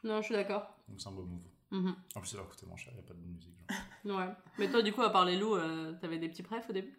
Non, 0.04 0.20
je 0.20 0.26
suis 0.26 0.34
d'accord. 0.36 0.78
Donc 0.88 1.00
c'est 1.00 1.08
un 1.08 1.12
beau 1.12 1.24
move. 1.24 1.42
Mhm. 1.72 1.96
En 2.14 2.20
plus, 2.20 2.28
ça 2.30 2.36
leur 2.38 2.48
coûtait 2.48 2.64
moins 2.66 2.76
cher, 2.76 2.92
il 2.94 3.00
a 3.00 3.02
pas 3.02 3.12
de 3.14 3.18
musique, 3.20 3.54
genre. 3.58 3.68
Ouais. 4.18 4.32
Mais 4.58 4.70
toi, 4.70 4.80
du 4.82 4.92
coup, 4.92 5.02
à 5.02 5.10
part 5.10 5.24
les 5.24 5.36
loups, 5.36 5.56
euh, 5.56 5.92
t'avais 6.00 6.18
des 6.18 6.28
petits 6.28 6.44
prefs 6.44 6.70
au 6.70 6.72
début? 6.72 6.96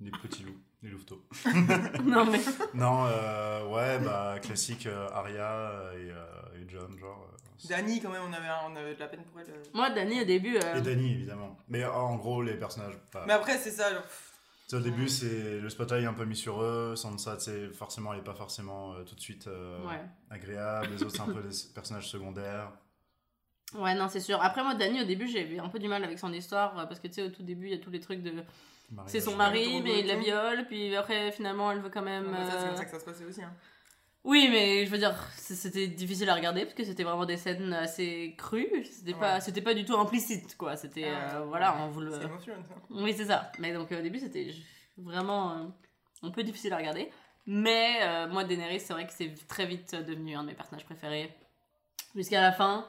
Les 0.00 0.10
petits 0.10 0.42
loups, 0.42 0.58
les 0.82 0.90
louveteaux. 0.90 1.24
Non, 2.04 2.26
mais. 2.26 2.40
non, 2.74 3.06
euh, 3.06 3.66
ouais, 3.68 3.98
bah, 4.04 4.38
classique, 4.42 4.86
euh, 4.86 5.08
Arya 5.10 5.90
et, 5.94 6.10
euh, 6.10 6.60
et 6.60 6.68
John, 6.68 6.98
genre. 6.98 7.26
euh, 7.32 7.36
c'est- 7.56 7.68
Dani, 7.68 8.00
quand 8.02 8.10
même, 8.10 8.22
on 8.28 8.32
avait, 8.32 8.46
un- 8.48 8.60
on 8.70 8.76
avait 8.76 8.94
de 8.94 9.00
la 9.00 9.06
peine 9.08 9.24
pour 9.24 9.40
elle. 9.40 9.48
euh. 9.50 9.62
Moi, 9.72 9.88
Dani, 9.90 10.20
au 10.20 10.24
début. 10.24 10.56
euh, 10.58 10.74
Et 10.76 10.82
Dany, 10.82 11.12
évidemment. 11.12 11.56
Mais 11.68 11.82
euh, 11.82 11.90
en 11.92 12.16
gros, 12.16 12.42
les 12.42 12.54
personnages. 12.56 12.94
Pas... 13.10 13.24
Mais 13.26 13.32
après, 13.32 13.56
c'est 13.56 13.70
ça, 13.70 13.90
genre, 13.92 14.02
Tu 14.02 14.70
sais, 14.70 14.76
au 14.76 14.80
début, 14.80 15.08
c'est 15.08 15.60
le 15.60 15.68
spotlight 15.70 16.02
est 16.04 16.06
un 16.06 16.12
peu 16.12 16.26
mis 16.26 16.36
sur 16.36 16.60
eux. 16.62 16.94
Sansa, 16.94 17.36
tu 17.38 17.44
sais, 17.44 17.68
forcément, 17.72 18.12
elle 18.12 18.18
est 18.18 18.24
pas 18.24 18.34
forcément 18.34 18.92
euh, 18.94 19.04
tout 19.04 19.14
de 19.14 19.20
suite 19.20 19.46
euh, 19.46 19.82
Ouais. 19.86 20.00
agréable. 20.28 20.88
Les 20.92 21.02
autres, 21.04 21.14
c'est 21.16 21.22
un 21.22 21.32
peu 21.32 21.40
des 21.42 21.56
personnages 21.74 22.08
secondaires. 22.10 22.70
Ouais, 23.74 23.94
non, 23.94 24.08
c'est 24.08 24.20
sûr. 24.20 24.40
Après, 24.42 24.62
moi, 24.62 24.74
Dani, 24.74 25.00
au 25.00 25.04
début, 25.04 25.26
j'ai 25.26 25.48
eu 25.54 25.58
un 25.58 25.68
peu 25.70 25.78
du 25.78 25.88
mal 25.88 26.04
avec 26.04 26.18
son 26.18 26.32
histoire. 26.34 26.78
euh, 26.78 26.84
Parce 26.86 27.00
que, 27.00 27.06
tu 27.08 27.14
sais, 27.14 27.22
au 27.22 27.30
tout 27.30 27.42
début, 27.42 27.66
il 27.68 27.72
y 27.72 27.74
a 27.74 27.78
tous 27.82 27.90
les 27.90 28.00
trucs 28.00 28.22
de. 28.22 28.32
C'est 29.06 29.20
son 29.20 29.36
mari, 29.36 29.80
mais 29.82 30.00
il 30.00 30.06
la 30.06 30.16
viole. 30.16 30.66
Puis 30.66 30.94
après, 30.94 31.32
finalement, 31.32 31.70
elle 31.72 31.80
veut 31.80 31.90
quand 31.90 32.02
même. 32.02 32.26
Ouais, 32.30 32.38
c'est 32.48 32.56
euh, 32.56 32.66
comme 32.68 32.76
ça 32.76 32.84
que 32.84 32.90
ça 32.90 33.00
se 33.00 33.04
passait 33.04 33.24
aussi. 33.24 33.42
Hein. 33.42 33.52
Oui, 34.24 34.48
mais 34.50 34.84
je 34.84 34.90
veux 34.90 34.98
dire, 34.98 35.14
c'était 35.36 35.86
difficile 35.86 36.28
à 36.28 36.34
regarder 36.34 36.62
parce 36.62 36.74
que 36.74 36.82
c'était 36.82 37.04
vraiment 37.04 37.26
des 37.26 37.36
scènes 37.36 37.72
assez 37.72 38.34
crues. 38.36 38.84
C'était 38.84 39.14
pas, 39.14 39.40
c'était 39.40 39.60
pas 39.60 39.72
du 39.72 39.84
tout 39.84 39.96
implicite, 39.96 40.56
quoi. 40.56 40.76
C'était, 40.76 41.04
Ah, 41.04 41.36
euh, 41.36 41.40
ouais. 41.42 41.46
voilà, 41.48 41.76
on 41.80 41.90
vous 41.90 42.00
le. 42.00 42.10
C'est 42.10 42.24
émotionnel, 42.24 42.64
ça. 42.66 42.74
Oui, 42.90 43.14
c'est 43.16 43.26
ça. 43.26 43.52
Mais 43.60 43.72
donc 43.72 43.92
euh, 43.92 44.00
au 44.00 44.02
début, 44.02 44.18
c'était 44.18 44.50
vraiment 44.96 45.52
euh, 45.52 45.64
un 46.22 46.30
peu 46.30 46.42
difficile 46.42 46.72
à 46.72 46.76
regarder. 46.78 47.08
Mais 47.46 47.98
euh, 48.02 48.26
moi, 48.26 48.42
Daenerys, 48.42 48.80
c'est 48.80 48.92
vrai 48.92 49.06
que 49.06 49.12
c'est 49.12 49.32
très 49.46 49.66
vite 49.66 49.94
devenu 49.94 50.34
un 50.34 50.42
de 50.42 50.48
mes 50.48 50.54
personnages 50.54 50.84
préférés. 50.84 51.32
Jusqu'à 52.16 52.40
la 52.40 52.50
fin. 52.50 52.84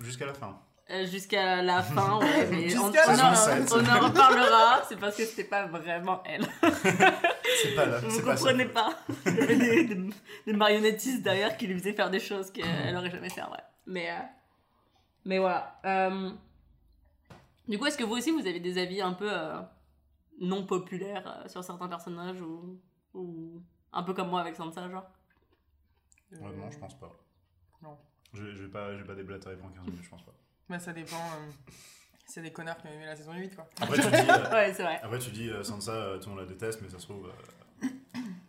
Jusqu'à 0.00 0.24
la 0.24 0.32
fin. 0.32 0.58
Euh, 0.90 1.06
Jusqu'à 1.06 1.62
la 1.62 1.82
fin, 1.82 2.18
ouais. 2.18 2.46
Mais 2.50 2.76
on, 2.76 2.88
en- 2.88 2.92
fin. 2.92 3.60
on 3.70 3.84
en 3.86 4.08
reparlera. 4.08 4.82
C'est 4.88 4.98
parce 4.98 5.16
que 5.16 5.24
c'était 5.24 5.44
pas 5.44 5.66
vraiment 5.66 6.22
elle. 6.24 6.44
C'est 7.62 7.74
pas 7.76 7.86
là. 7.86 8.00
Vous 8.00 8.22
comprenez 8.22 8.64
pas. 8.66 8.90
Il 9.26 9.34
y 9.36 9.40
avait 9.40 9.56
des, 9.56 9.84
des- 9.94 10.10
des 10.46 10.52
marionnettistes 10.52 11.22
derrière 11.22 11.56
qui 11.56 11.66
lui 11.66 11.78
faisaient 11.78 11.92
faire 11.92 12.10
des 12.10 12.20
choses 12.20 12.50
qu'elle 12.50 12.96
aurait 12.96 13.10
jamais 13.10 13.28
fait 13.30 13.42
en 13.42 13.48
vrai. 13.50 13.62
Mais, 13.86 14.10
euh, 14.10 14.14
mais 15.24 15.38
voilà. 15.38 15.78
Euh, 15.84 16.30
du 17.68 17.78
coup, 17.78 17.86
est-ce 17.86 17.98
que 17.98 18.04
vous 18.04 18.14
aussi, 18.16 18.30
vous 18.30 18.40
avez 18.46 18.60
des 18.60 18.78
avis 18.78 19.00
un 19.00 19.12
peu 19.12 19.28
euh, 19.30 19.60
non 20.40 20.64
populaires 20.66 21.42
euh, 21.44 21.48
sur 21.48 21.62
certains 21.62 21.88
personnages 21.88 22.40
ou, 22.40 22.80
ou 23.14 23.62
un 23.92 24.02
peu 24.02 24.14
comme 24.14 24.28
moi 24.30 24.40
avec 24.40 24.56
Sansa, 24.56 24.88
genre? 24.90 25.06
Ouais, 26.32 26.38
non, 26.56 26.70
je 26.70 26.78
pense 26.78 26.98
pas. 26.98 27.12
Non. 27.82 27.96
Je, 28.32 28.54
je 28.54 28.62
vais 28.64 28.68
pas, 28.70 28.92
je 28.92 28.98
vais 29.02 29.06
pas 29.06 29.14
déblatérer 29.14 29.56
pendant 29.56 29.72
15 29.74 29.84
minutes, 29.86 30.02
je 30.04 30.08
pense 30.10 30.22
pas. 30.22 30.32
Mais 30.70 30.78
ça 30.78 30.92
dépend. 30.92 31.16
euh, 31.16 31.50
C'est 32.26 32.40
des 32.42 32.52
connards 32.52 32.78
qui 32.78 32.86
ont 32.86 32.92
aimé 32.92 33.04
la 33.06 33.16
saison 33.16 33.34
8, 33.34 33.54
quoi. 33.56 33.68
Après, 33.80 33.96
tu 34.00 34.08
dis, 34.08 34.14
euh, 34.16 34.50
Ouais, 34.52 34.72
c'est 34.72 34.82
vrai. 34.84 35.00
après, 35.02 35.18
tu 35.18 35.30
dis 35.30 35.50
euh, 35.50 35.62
Sansa, 35.64 35.92
euh, 35.92 36.18
tout 36.18 36.30
le 36.30 36.36
monde 36.36 36.44
la 36.44 36.50
déteste, 36.50 36.80
mais 36.82 36.88
ça 36.88 36.98
se 36.98 37.04
trouve, 37.06 37.26
euh, 37.26 37.88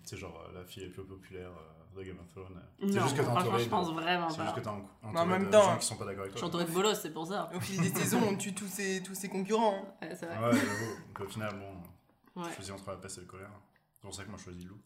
c'est 0.03 0.17
genre 0.17 0.45
euh, 0.49 0.59
la 0.59 0.65
fille 0.65 0.85
la 0.85 0.89
plus 0.93 1.03
populaire 1.03 1.49
euh, 1.49 1.99
de 1.99 2.03
Game 2.03 2.19
of 2.19 2.27
Thrones. 2.31 2.61
C'est 2.79 2.85
Non, 2.85 3.01
juste 3.03 3.11
que 3.15 3.17
t'es 3.17 3.23
franchement, 3.23 3.41
entouré 3.41 3.63
je 3.63 3.69
pense 3.69 3.91
vraiment 3.91 4.29
c'est 4.29 4.41
juste 4.43 4.55
que 4.55 4.59
pas. 4.59 4.61
t'es 4.61 4.67
en- 4.69 4.89
en 5.03 5.09
entouré 5.15 5.25
même 5.27 5.45
de 5.47 5.51
temps- 5.51 5.63
gens 5.63 5.77
qui 5.77 5.85
sont 5.87 5.95
pas 5.97 6.05
d'accord 6.05 6.21
avec 6.21 6.31
Je 6.33 6.37
suis 6.37 6.39
toi. 6.41 6.47
entourée 6.49 6.65
de 6.65 6.71
bolos, 6.71 6.93
c'est 7.01 7.11
pour 7.11 7.25
ça. 7.27 7.49
Au 7.55 7.59
fil 7.59 7.81
des 7.81 7.89
saisons, 7.89 8.21
on 8.29 8.37
tue 8.37 8.53
tous 8.53 8.67
ses, 8.67 9.01
tous 9.03 9.15
ses 9.15 9.29
concurrents. 9.29 9.83
hein. 10.01 10.05
Ouais, 10.07 10.15
c'est 10.15 10.25
vrai. 10.27 10.37
Ouais, 10.37 10.55
j'avoue. 10.59 10.95
Donc 11.07 11.19
au 11.21 11.27
final, 11.27 11.55
bon, 11.59 12.41
Ouais. 12.43 12.49
je 12.51 12.55
choisis 12.55 12.71
entre 12.71 12.91
la 12.91 12.97
peste 12.97 13.17
et 13.17 13.21
le 13.21 13.27
choléra. 13.27 13.59
C'est 13.95 14.01
pour 14.01 14.13
ça 14.13 14.23
que 14.23 14.29
moi 14.29 14.37
je 14.37 14.43
choisis 14.43 14.65
Lou. 14.65 14.77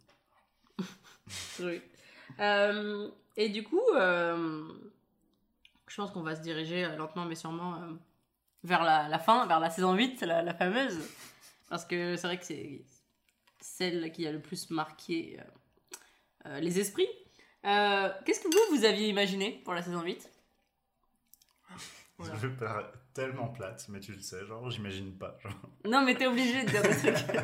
Oui. 1.60 1.82
Euh, 2.40 3.10
et 3.38 3.50
du 3.50 3.64
coup, 3.64 3.82
euh, 3.96 4.68
je 5.96 6.02
pense 6.02 6.12
qu'on 6.12 6.24
va 6.24 6.36
se 6.36 6.42
diriger 6.42 6.84
euh, 6.84 6.98
lentement 6.98 7.24
mais 7.24 7.36
sûrement 7.36 7.76
euh, 7.76 7.94
vers 8.64 8.84
la, 8.84 9.08
la 9.08 9.18
fin, 9.18 9.48
vers 9.48 9.62
la 9.62 9.70
saison 9.70 9.94
8, 9.94 10.22
la, 10.24 10.42
la 10.42 10.54
fameuse. 10.54 11.00
Parce 11.70 11.86
que 11.86 12.18
c'est 12.18 12.28
vrai 12.28 12.38
que 12.38 12.44
c'est 12.44 12.82
celle 13.62 14.12
qui 14.12 14.28
a 14.28 14.32
le 14.34 14.42
plus 14.42 14.70
marqué 14.72 15.40
euh, 16.46 16.60
les 16.60 16.82
esprits. 16.82 17.08
Euh, 17.66 18.10
Qu'est-ce 18.26 18.42
que 18.42 18.50
vous, 18.50 18.76
vous 18.78 18.84
aviez 18.84 19.08
imaginé 19.08 19.62
pour 19.64 19.74
la 19.74 19.82
saison 19.82 20.02
8 20.02 20.30
Voilà. 22.18 22.36
Je 22.42 22.48
vais 22.48 22.56
paraître 22.58 22.92
tellement 23.14 23.48
plate, 23.48 23.86
mais 23.88 24.02
tu 24.02 24.12
le 24.12 24.20
sais, 24.20 24.46
genre, 24.46 24.70
j'imagine 24.70 25.18
pas. 25.18 25.38
Genre. 25.42 25.54
Non, 25.86 26.04
mais 26.04 26.16
t'es 26.16 26.28
obligé 26.28 26.66
de 26.66 26.70
dire 26.72 26.82
des 26.82 26.90
trucs. 27.14 27.38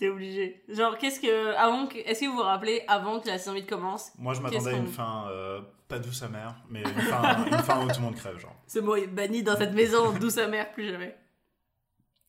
T'es 0.00 0.08
obligé. 0.08 0.62
Genre, 0.68 0.98
qu'est-ce 0.98 1.20
que. 1.20 1.54
Avant 1.54 1.86
que. 1.86 1.98
Est-ce 1.98 2.22
que 2.22 2.26
vous 2.26 2.36
vous 2.36 2.42
rappelez, 2.42 2.82
avant 2.88 3.20
que 3.20 3.28
la 3.28 3.38
saison 3.38 3.52
8 3.54 3.66
commence, 3.66 4.10
Moi 4.18 4.34
je 4.34 4.40
m'attendais 4.40 4.70
à 4.70 4.76
une 4.76 4.88
fin 4.88 5.26
euh, 5.30 5.60
pas 5.86 5.98
douce 6.00 6.22
amère, 6.22 6.56
mais 6.68 6.80
une 6.80 7.00
fin, 7.02 7.44
une 7.46 7.58
fin 7.58 7.84
où 7.84 7.88
tout 7.88 7.96
le 8.00 8.02
monde 8.06 8.16
crève, 8.16 8.38
genre. 8.38 8.56
ce 8.66 8.78
mot 8.80 8.96
est 8.96 9.06
banni 9.06 9.42
dans 9.44 9.56
cette 9.56 9.72
maison, 9.74 10.10
douce 10.12 10.38
amère, 10.38 10.72
plus 10.72 10.88
jamais 10.90 11.16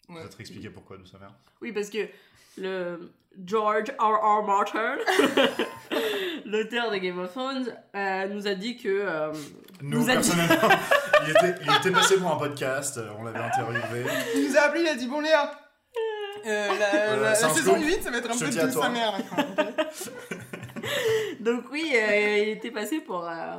Je 0.09 0.13
Ouais. 0.13 0.21
vais 0.23 0.29
te 0.29 0.39
expliquer 0.39 0.69
pourquoi 0.69 0.97
douce 0.97 1.15
amère. 1.15 1.33
Oui, 1.61 1.71
parce 1.71 1.89
que 1.89 2.07
le 2.57 3.11
George 3.45 3.91
R. 3.97 4.39
R. 4.39 4.43
Martin, 4.45 4.97
l'auteur 6.45 6.91
de 6.91 6.97
Game 6.97 7.19
of 7.19 7.31
Thrones, 7.31 7.73
euh, 7.95 8.27
nous 8.27 8.47
a 8.47 8.53
dit 8.55 8.77
que. 8.77 8.89
euh, 8.89 9.31
Nous, 9.81 9.99
Nous 9.99 10.09
a 10.09 10.15
dit- 10.17 10.29
personnellement, 10.29 10.69
il, 11.25 11.29
était, 11.31 11.55
il 11.65 11.75
était 11.77 11.91
passé 11.91 12.17
pour 12.17 12.31
un 12.31 12.35
podcast, 12.37 12.99
on 13.17 13.23
l'avait 13.23 13.39
interviewé. 13.39 14.05
Il 14.35 14.49
nous 14.49 14.57
a 14.57 14.61
appelé, 14.61 14.81
il 14.81 14.87
a 14.89 14.95
dit 14.95 15.07
Bon, 15.07 15.21
Léa, 15.21 15.51
euh, 16.45 16.67
la, 16.79 16.93
la- 16.93 17.15
la 17.17 17.35
c'est 17.35 17.45
un 17.45 17.49
saison 17.53 17.73
scoop. 17.75 17.85
8, 17.85 18.01
ça 18.03 18.11
va 18.11 18.17
être 18.17 18.29
un 18.29 18.33
Je 18.33 18.45
peu 18.45 18.51
de 18.67 18.71
sa 18.71 18.89
mère. 18.89 19.11
maintenant. 19.17 19.65
Donc, 21.39 21.65
oui, 21.71 21.91
euh, 21.95 22.37
il 22.43 22.49
était 22.49 22.71
passé 22.71 22.99
pour 23.01 23.27
euh, 23.27 23.55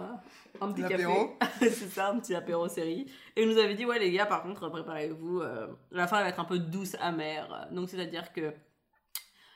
un 0.61 0.73
petit 0.73 0.83
café. 0.89 1.05
C'est 1.61 1.91
ça, 1.91 2.09
un 2.11 2.19
petit 2.21 2.35
apéro 2.35 2.69
série. 2.69 3.07
Et 3.37 3.43
il 3.43 3.49
nous 3.49 3.59
avait 3.59 3.75
dit 3.75 3.85
Ouais, 3.87 3.99
les 3.99 4.11
gars, 4.13 4.27
par 4.27 4.43
contre, 4.43 4.69
préparez-vous. 4.69 5.41
euh, 5.41 5.69
la 5.91 6.07
fin 6.07 6.19
elle 6.19 6.25
va 6.25 6.29
être 6.31 6.41
un 6.41 6.45
peu 6.45 6.59
douce, 6.59 6.97
amère. 7.01 7.69
Donc, 7.73 7.89
c'est-à-dire 7.91 8.33
que. 8.33 8.53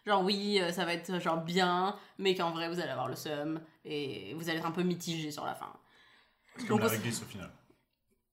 Genre 0.06 0.22
oui, 0.22 0.60
ça 0.70 0.84
va 0.84 0.92
être 0.94 1.20
genre 1.20 1.38
bien, 1.38 1.96
mais 2.18 2.36
qu'en 2.36 2.52
vrai 2.52 2.68
vous 2.68 2.78
allez 2.78 2.90
avoir 2.92 3.08
le 3.08 3.16
seum 3.16 3.60
et 3.84 4.34
vous 4.34 4.48
allez 4.48 4.58
être 4.60 4.66
un 4.66 4.70
peu 4.70 4.84
mitigé 4.84 5.32
sur 5.32 5.44
la 5.44 5.56
fin. 5.56 5.72
Comme 6.58 6.68
Donc, 6.68 6.82
la 6.82 6.86
réglisse 6.90 7.22
au 7.22 7.24
final. 7.24 7.50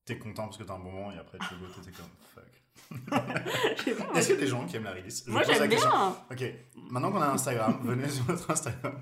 T'es 0.05 0.19
content 0.19 0.43
parce 0.43 0.57
que 0.57 0.63
t'as 0.65 0.75
un 0.75 0.79
bon 0.79 0.91
moment 0.91 1.11
et 1.11 1.17
après 1.17 1.39
tu 1.39 1.55
le 1.55 1.67
t'es 1.83 1.91
comme 1.91 2.05
Est-ce 4.15 4.27
qu'il 4.27 4.35
y 4.35 4.37
a 4.37 4.41
des 4.41 4.47
gens 4.47 4.65
qui 4.65 4.75
aiment 4.77 4.83
la 4.85 4.91
réglisse? 4.91 5.23
Je 5.25 5.31
Moi 5.31 5.43
j'aime 5.43 5.67
bien. 5.67 6.15
Ok, 6.31 6.43
maintenant 6.89 7.11
qu'on 7.11 7.21
a 7.21 7.27
Instagram, 7.27 7.79
venez 7.83 8.09
sur 8.09 8.25
notre 8.27 8.49
Instagram. 8.51 9.01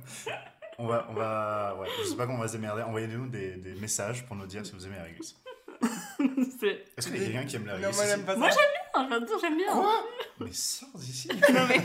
On 0.77 0.87
va, 0.87 1.07
on 1.09 1.13
va, 1.13 1.75
ouais, 1.79 1.87
je 1.99 2.07
sais 2.09 2.15
pas 2.15 2.25
comment 2.25 2.39
on 2.39 2.41
va 2.41 2.47
se 2.47 2.53
démerder. 2.53 2.81
Envoyez-nous 2.81 3.27
des, 3.27 3.55
des 3.57 3.73
messages 3.75 4.25
pour 4.25 4.35
nous 4.35 4.47
dire 4.47 4.65
si 4.65 4.71
vous 4.73 4.85
aimez 4.87 4.95
la 4.97 5.03
réglisse. 5.03 5.35
C'est- 6.59 6.83
Est-ce 6.97 7.07
qu'il 7.07 7.17
y 7.17 7.21
a 7.21 7.25
quelqu'un 7.27 7.45
qui 7.45 7.55
aime 7.57 7.65
la 7.65 7.73
Non, 7.77 7.87
réglisse 7.89 7.97
moi, 7.97 8.05
j'aime 8.07 8.23
bien, 8.23 9.09
j'adore, 9.09 9.39
j'aime 9.41 9.57
bien. 9.57 9.71
Quoi? 9.73 10.03
Mais 10.39 10.51
sors 10.53 10.89
d'ici 10.95 11.29
Non, 11.53 11.67
mais, 11.69 11.81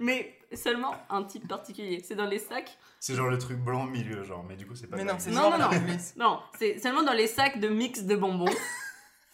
mais 0.00 0.38
seulement 0.54 0.94
un 1.08 1.22
type 1.24 1.48
particulier. 1.48 2.02
C'est 2.06 2.14
dans 2.14 2.26
les 2.26 2.38
sacs. 2.38 2.76
C'est 3.00 3.14
genre 3.14 3.28
le 3.28 3.38
truc 3.38 3.58
blanc 3.58 3.84
au 3.84 3.88
milieu, 3.88 4.22
genre, 4.22 4.44
mais 4.46 4.56
du 4.56 4.66
coup 4.66 4.74
c'est 4.74 4.86
pas 4.86 4.96
Mais 4.96 5.04
non, 5.04 5.14
c'est. 5.18 5.30
Non, 5.30 5.50
non, 5.50 5.58
non. 5.58 5.68
réglisse. 5.68 6.14
Non, 6.18 6.40
c'est 6.58 6.78
seulement 6.78 7.02
dans 7.04 7.14
les 7.14 7.26
sacs 7.26 7.58
de 7.58 7.68
mix 7.68 8.02
de 8.02 8.16
bonbons. 8.16 8.52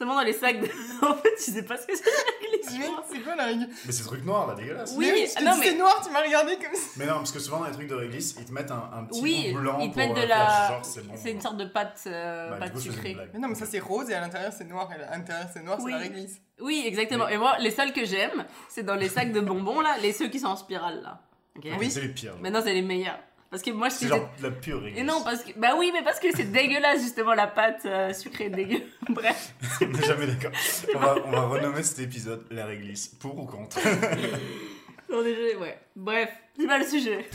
Seulement 0.02 0.14
dans 0.16 0.22
les 0.26 0.32
sacs 0.32 0.60
de. 0.60 0.66
En 1.06 1.14
fait, 1.14 1.34
tu 1.36 1.50
sais 1.52 1.62
pas 1.64 1.76
ce 1.76 1.86
que 1.86 1.96
c'est 1.96 2.04
la 2.04 2.40
réglisse, 2.40 2.70
je 2.72 2.78
Mais 2.78 2.86
c'est 3.12 3.20
quoi 3.24 3.34
la 3.36 3.44
réglisse 3.44 3.68
Mais 3.86 3.92
c'est 3.92 4.02
ce 4.02 4.08
truc 4.08 4.24
noir 4.24 4.46
là, 4.46 4.54
dégueulasse. 4.54 4.94
Oui, 4.96 5.06
Mais 5.06 5.12
oui, 5.20 5.26
je 5.28 5.34
t'ai 5.38 5.44
non, 5.44 5.52
mais- 5.58 5.66
c'est 5.66 5.76
noir, 5.76 6.00
tu 6.04 6.12
m'as 6.12 6.22
regardé 6.22 6.56
comme 6.56 6.74
ça. 6.74 6.80
Mais 6.96 7.06
non, 7.06 7.14
parce 7.14 7.32
que 7.32 7.38
souvent 7.38 7.58
dans 7.60 7.66
les 7.66 7.72
trucs 7.72 7.88
de 7.88 7.94
réglisse, 7.94 8.34
ils 8.38 8.44
te 8.44 8.52
mettent 8.52 8.70
un, 8.70 8.90
un 8.92 9.04
petit 9.04 9.20
Oui, 9.20 9.52
bout 9.52 9.60
blanc 9.60 9.78
ils 9.80 9.88
te 9.90 9.94
pour 9.94 10.02
mettent 10.02 10.16
de 10.16 10.20
euh, 10.22 10.26
la. 10.26 10.80
c'est 10.82 11.06
bon. 11.06 11.14
C'est 11.16 11.30
une 11.32 11.40
sorte 11.40 11.56
de 11.56 11.64
pâte, 11.64 12.00
euh, 12.06 12.50
Bah, 12.50 12.56
pâte 12.60 12.72
coup, 12.72 12.80
je 12.80 12.90
sucrée. 12.90 13.16
Mais 13.32 13.38
non, 13.38 13.48
mais 13.48 13.54
ça 13.54 13.66
c'est 13.66 13.78
rose 13.80 14.10
et 14.10 14.14
à 14.14 14.20
l'intérieur 14.20 14.52
c'est 14.56 14.64
noir. 14.64 14.88
Et 14.92 15.02
à 15.02 15.16
l'intérieur 15.16 15.46
c'est 15.52 15.62
noir, 15.62 15.78
Oui. 15.80 15.92
c'est 15.92 15.98
la 15.98 16.02
réglisse. 16.04 16.40
Oui, 16.60 16.82
exactement. 16.86 17.26
Mais- 17.26 17.34
Et 17.34 17.38
moi, 17.38 17.56
les 17.58 17.70
seuls 17.70 17.92
que 17.92 18.04
j'aime, 18.04 18.44
c'est 18.68 18.82
dans 18.84 18.94
les 18.96 19.08
sacs 19.08 19.32
de 19.32 19.40
bonbons, 19.40 19.80
là, 19.80 19.96
les 20.02 20.12
ceux 20.12 20.28
qui 20.28 20.38
sont 20.40 20.46
en 20.48 20.56
spirale, 20.56 21.00
là. 21.02 21.20
Ok 21.56 21.66
Ok, 21.66 21.72
Oui. 21.80 21.90
C'est 21.90 22.00
les 22.00 22.08
pires. 22.08 22.34
Maintenant, 22.40 22.60
c'est 22.64 22.72
les 22.74 22.82
meilleurs. 22.82 23.18
Parce 23.52 23.62
que 23.62 23.70
moi, 23.70 23.90
je 23.90 23.94
C'est 23.96 24.08
genre 24.08 24.30
de 24.38 24.44
la 24.44 24.50
pure 24.50 24.80
réglisse. 24.80 24.98
Et 24.98 25.04
non, 25.04 25.22
parce 25.22 25.42
que. 25.42 25.52
Bah 25.58 25.74
oui, 25.76 25.90
mais 25.92 26.02
parce 26.02 26.18
que 26.18 26.34
c'est 26.34 26.50
dégueulasse, 26.50 27.02
justement, 27.02 27.34
la 27.34 27.46
pâte 27.46 27.82
euh, 27.84 28.10
sucrée 28.14 28.48
dégueu. 28.48 28.80
Bref. 29.10 29.52
On 29.82 29.88
n'est 29.88 30.02
jamais 30.06 30.26
d'accord. 30.26 30.52
On 30.94 30.98
va, 30.98 31.16
on 31.26 31.30
va 31.30 31.40
renommer 31.42 31.82
cet 31.82 31.98
épisode 31.98 32.46
la 32.50 32.64
réglisse. 32.64 33.08
Pour 33.08 33.38
ou 33.38 33.44
contre 33.44 33.78
On 35.10 35.22
est 35.22 35.54
Ouais. 35.56 35.78
Bref, 35.94 36.30
c'est 36.58 36.66
pas 36.66 36.78
le 36.78 36.86
sujet. 36.86 37.28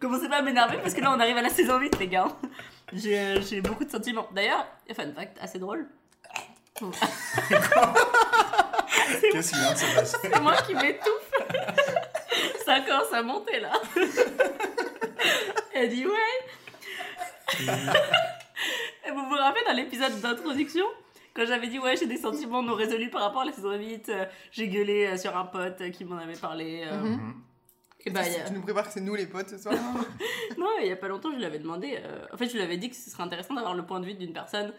Commencez 0.00 0.28
pas 0.28 0.36
à 0.36 0.42
m'énerver 0.42 0.76
parce 0.76 0.94
que 0.94 1.00
là, 1.00 1.12
on 1.16 1.18
arrive 1.18 1.36
à 1.36 1.42
la 1.42 1.50
saison 1.50 1.80
8, 1.80 1.98
les 1.98 2.06
gars. 2.06 2.28
J'ai 2.92 3.42
j'ai 3.42 3.60
beaucoup 3.62 3.84
de 3.84 3.90
sentiments. 3.90 4.28
D'ailleurs, 4.32 4.68
fun 4.94 5.12
fact 5.12 5.36
assez 5.40 5.58
drôle. 5.58 5.88
Qu'est-ce 9.32 9.50
qui 9.50 9.58
vient 9.58 9.72
de 9.72 10.06
se 10.06 10.16
C'est 10.22 10.40
moi 10.40 10.54
qui 10.62 10.74
m'étouffe. 10.74 11.32
Ça 12.70 12.80
commence 12.80 13.12
à 13.12 13.22
monter 13.22 13.58
là. 13.60 13.72
Elle 15.74 15.88
dit 15.88 16.06
ouais. 16.06 17.58
Et 19.06 19.10
vous 19.10 19.24
vous 19.28 19.34
rappelez 19.36 19.62
dans 19.66 19.72
l'épisode 19.74 20.20
d'introduction 20.20 20.84
quand 21.34 21.46
j'avais 21.46 21.66
dit 21.68 21.78
ouais 21.78 21.96
j'ai 21.96 22.06
des 22.06 22.16
sentiments 22.16 22.62
non 22.62 22.74
résolus 22.74 23.10
par 23.10 23.22
rapport 23.22 23.42
à 23.42 23.44
la 23.46 23.52
saison 23.52 23.72
8, 23.76 24.08
euh, 24.08 24.24
j'ai 24.52 24.68
gueulé 24.68 25.06
euh, 25.06 25.16
sur 25.16 25.36
un 25.36 25.44
pote 25.46 25.80
euh, 25.80 25.90
qui 25.90 26.04
m'en 26.04 26.16
avait 26.18 26.36
parlé. 26.36 26.84
euh, 26.86 26.96
Mhm. 27.00 27.34
Et 28.06 28.10
bah, 28.10 28.20
il 28.26 28.32
y 28.32 28.36
a- 28.36 28.44
Tu 28.48 28.52
nous 28.54 28.62
prépares 28.62 28.86
que 28.86 28.92
c'est 28.94 29.00
nous 29.00 29.14
les 29.14 29.26
potes 29.26 29.48
ce 29.50 29.58
soir. 29.58 29.74
Non, 30.58 30.68
il 30.80 30.86
y 30.88 30.92
a 30.92 30.96
pas 30.96 31.08
longtemps, 31.08 31.30
je 31.32 31.36
lui 31.36 31.44
avais 31.44 31.58
demandé. 31.58 31.98
euh, 32.02 32.24
En 32.32 32.36
fait, 32.36 32.46
je 32.48 32.54
lui 32.54 32.62
avais 32.62 32.76
dit 32.78 32.88
que 32.90 32.96
ce 32.96 33.10
serait 33.10 33.22
intéressant 33.24 33.54
d'avoir 33.54 33.74
le 33.74 33.84
point 33.84 34.00
de 34.00 34.06
vue 34.06 34.14
d'une 34.14 34.32
personne 34.32 34.72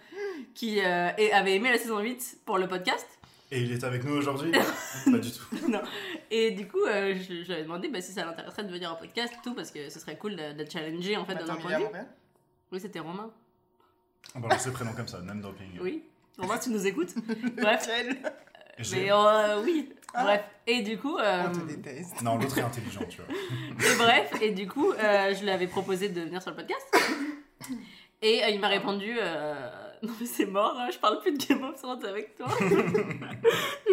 qui 0.56 0.80
euh, 0.84 1.10
et- 1.18 1.32
avait 1.34 1.56
aimé 1.56 1.72
la 1.72 1.78
saison 1.78 2.00
8 2.00 2.40
pour 2.46 2.58
le 2.58 2.68
podcast. 2.68 3.08
Et 3.54 3.62
il 3.62 3.72
est 3.74 3.84
avec 3.84 4.04
nous 4.06 4.14
aujourd'hui? 4.16 4.52
Pas 5.06 5.18
du 5.18 5.30
tout. 5.32 5.44
Et 6.30 6.52
du 6.52 6.68
coup, 6.68 6.86
euh, 6.86 7.14
je, 7.16 7.22
je 7.44 7.48
lui 7.48 7.54
avais 7.54 7.64
demandé 7.64 7.90
bah, 7.90 8.00
si 8.02 8.14
ça 8.14 8.24
l'intéresserait 8.26 8.64
de 8.64 8.72
venir 8.72 8.92
au 8.94 8.96
podcast, 8.96 9.34
tout, 9.44 9.54
parce 9.54 9.72
que 9.72 9.90
ce 9.90 10.00
serait 10.00 10.18
cool 10.18 10.36
de, 10.38 10.54
de 10.64 10.70
challenger 10.70 11.18
en 11.18 11.26
fait 11.26 11.36
dans 11.36 11.42
Attends, 11.42 11.54
un 11.54 11.56
mais 11.58 11.62
point 11.62 11.72
de 11.72 11.78
vue. 11.78 11.84
Montréal 11.84 12.08
Oui, 12.72 12.80
c'était 12.80 13.00
Romain. 13.00 13.30
On 14.36 14.40
balance 14.40 14.66
les 14.66 14.72
prénoms 14.72 14.94
comme 14.94 15.08
ça, 15.08 15.20
name 15.22 15.42
dropping. 15.42 15.80
Oui. 15.82 16.04
Romain, 16.38 16.58
tu 16.60 16.70
nous 16.70 16.88
écoutes 16.88 17.14
Bref. 17.58 17.90
Mais 18.94 19.12
euh, 19.12 19.62
oui. 19.64 19.94
Ah. 20.14 20.24
Bref. 20.24 20.42
Et 20.66 20.82
du 20.82 20.98
coup. 20.98 21.18
euh, 21.18 21.44
On 21.48 21.52
te 21.52 21.66
déteste. 21.68 22.22
Non, 22.22 22.38
l'autre 22.38 22.58
est 22.58 22.62
intelligent, 22.62 23.04
tu 23.10 23.20
vois. 23.22 23.36
Et 23.92 23.96
bref, 23.98 24.42
et 24.42 24.52
du 24.52 24.68
coup, 24.68 24.92
euh, 24.94 25.34
je 25.36 25.42
lui 25.44 25.50
avais 25.52 25.68
proposé 25.68 26.08
de 26.10 26.22
venir 26.22 26.42
sur 26.42 26.52
le 26.52 26.58
podcast. 26.58 26.88
Et 28.22 28.44
euh, 28.44 28.50
il 28.50 28.60
m'a 28.60 28.70
répondu 28.70 29.18
euh, 29.22 29.70
Non, 30.08 30.14
mais 30.20 30.26
c'est 30.26 30.46
mort, 30.48 30.76
hein, 30.80 30.90
je 30.92 30.98
parle 30.98 31.20
plus 31.22 31.32
de 31.34 31.46
Game 31.46 31.64
of 31.64 31.76
Thrones 31.80 32.04
avec 32.06 32.36
toi. 32.36 32.48
je 32.60 32.66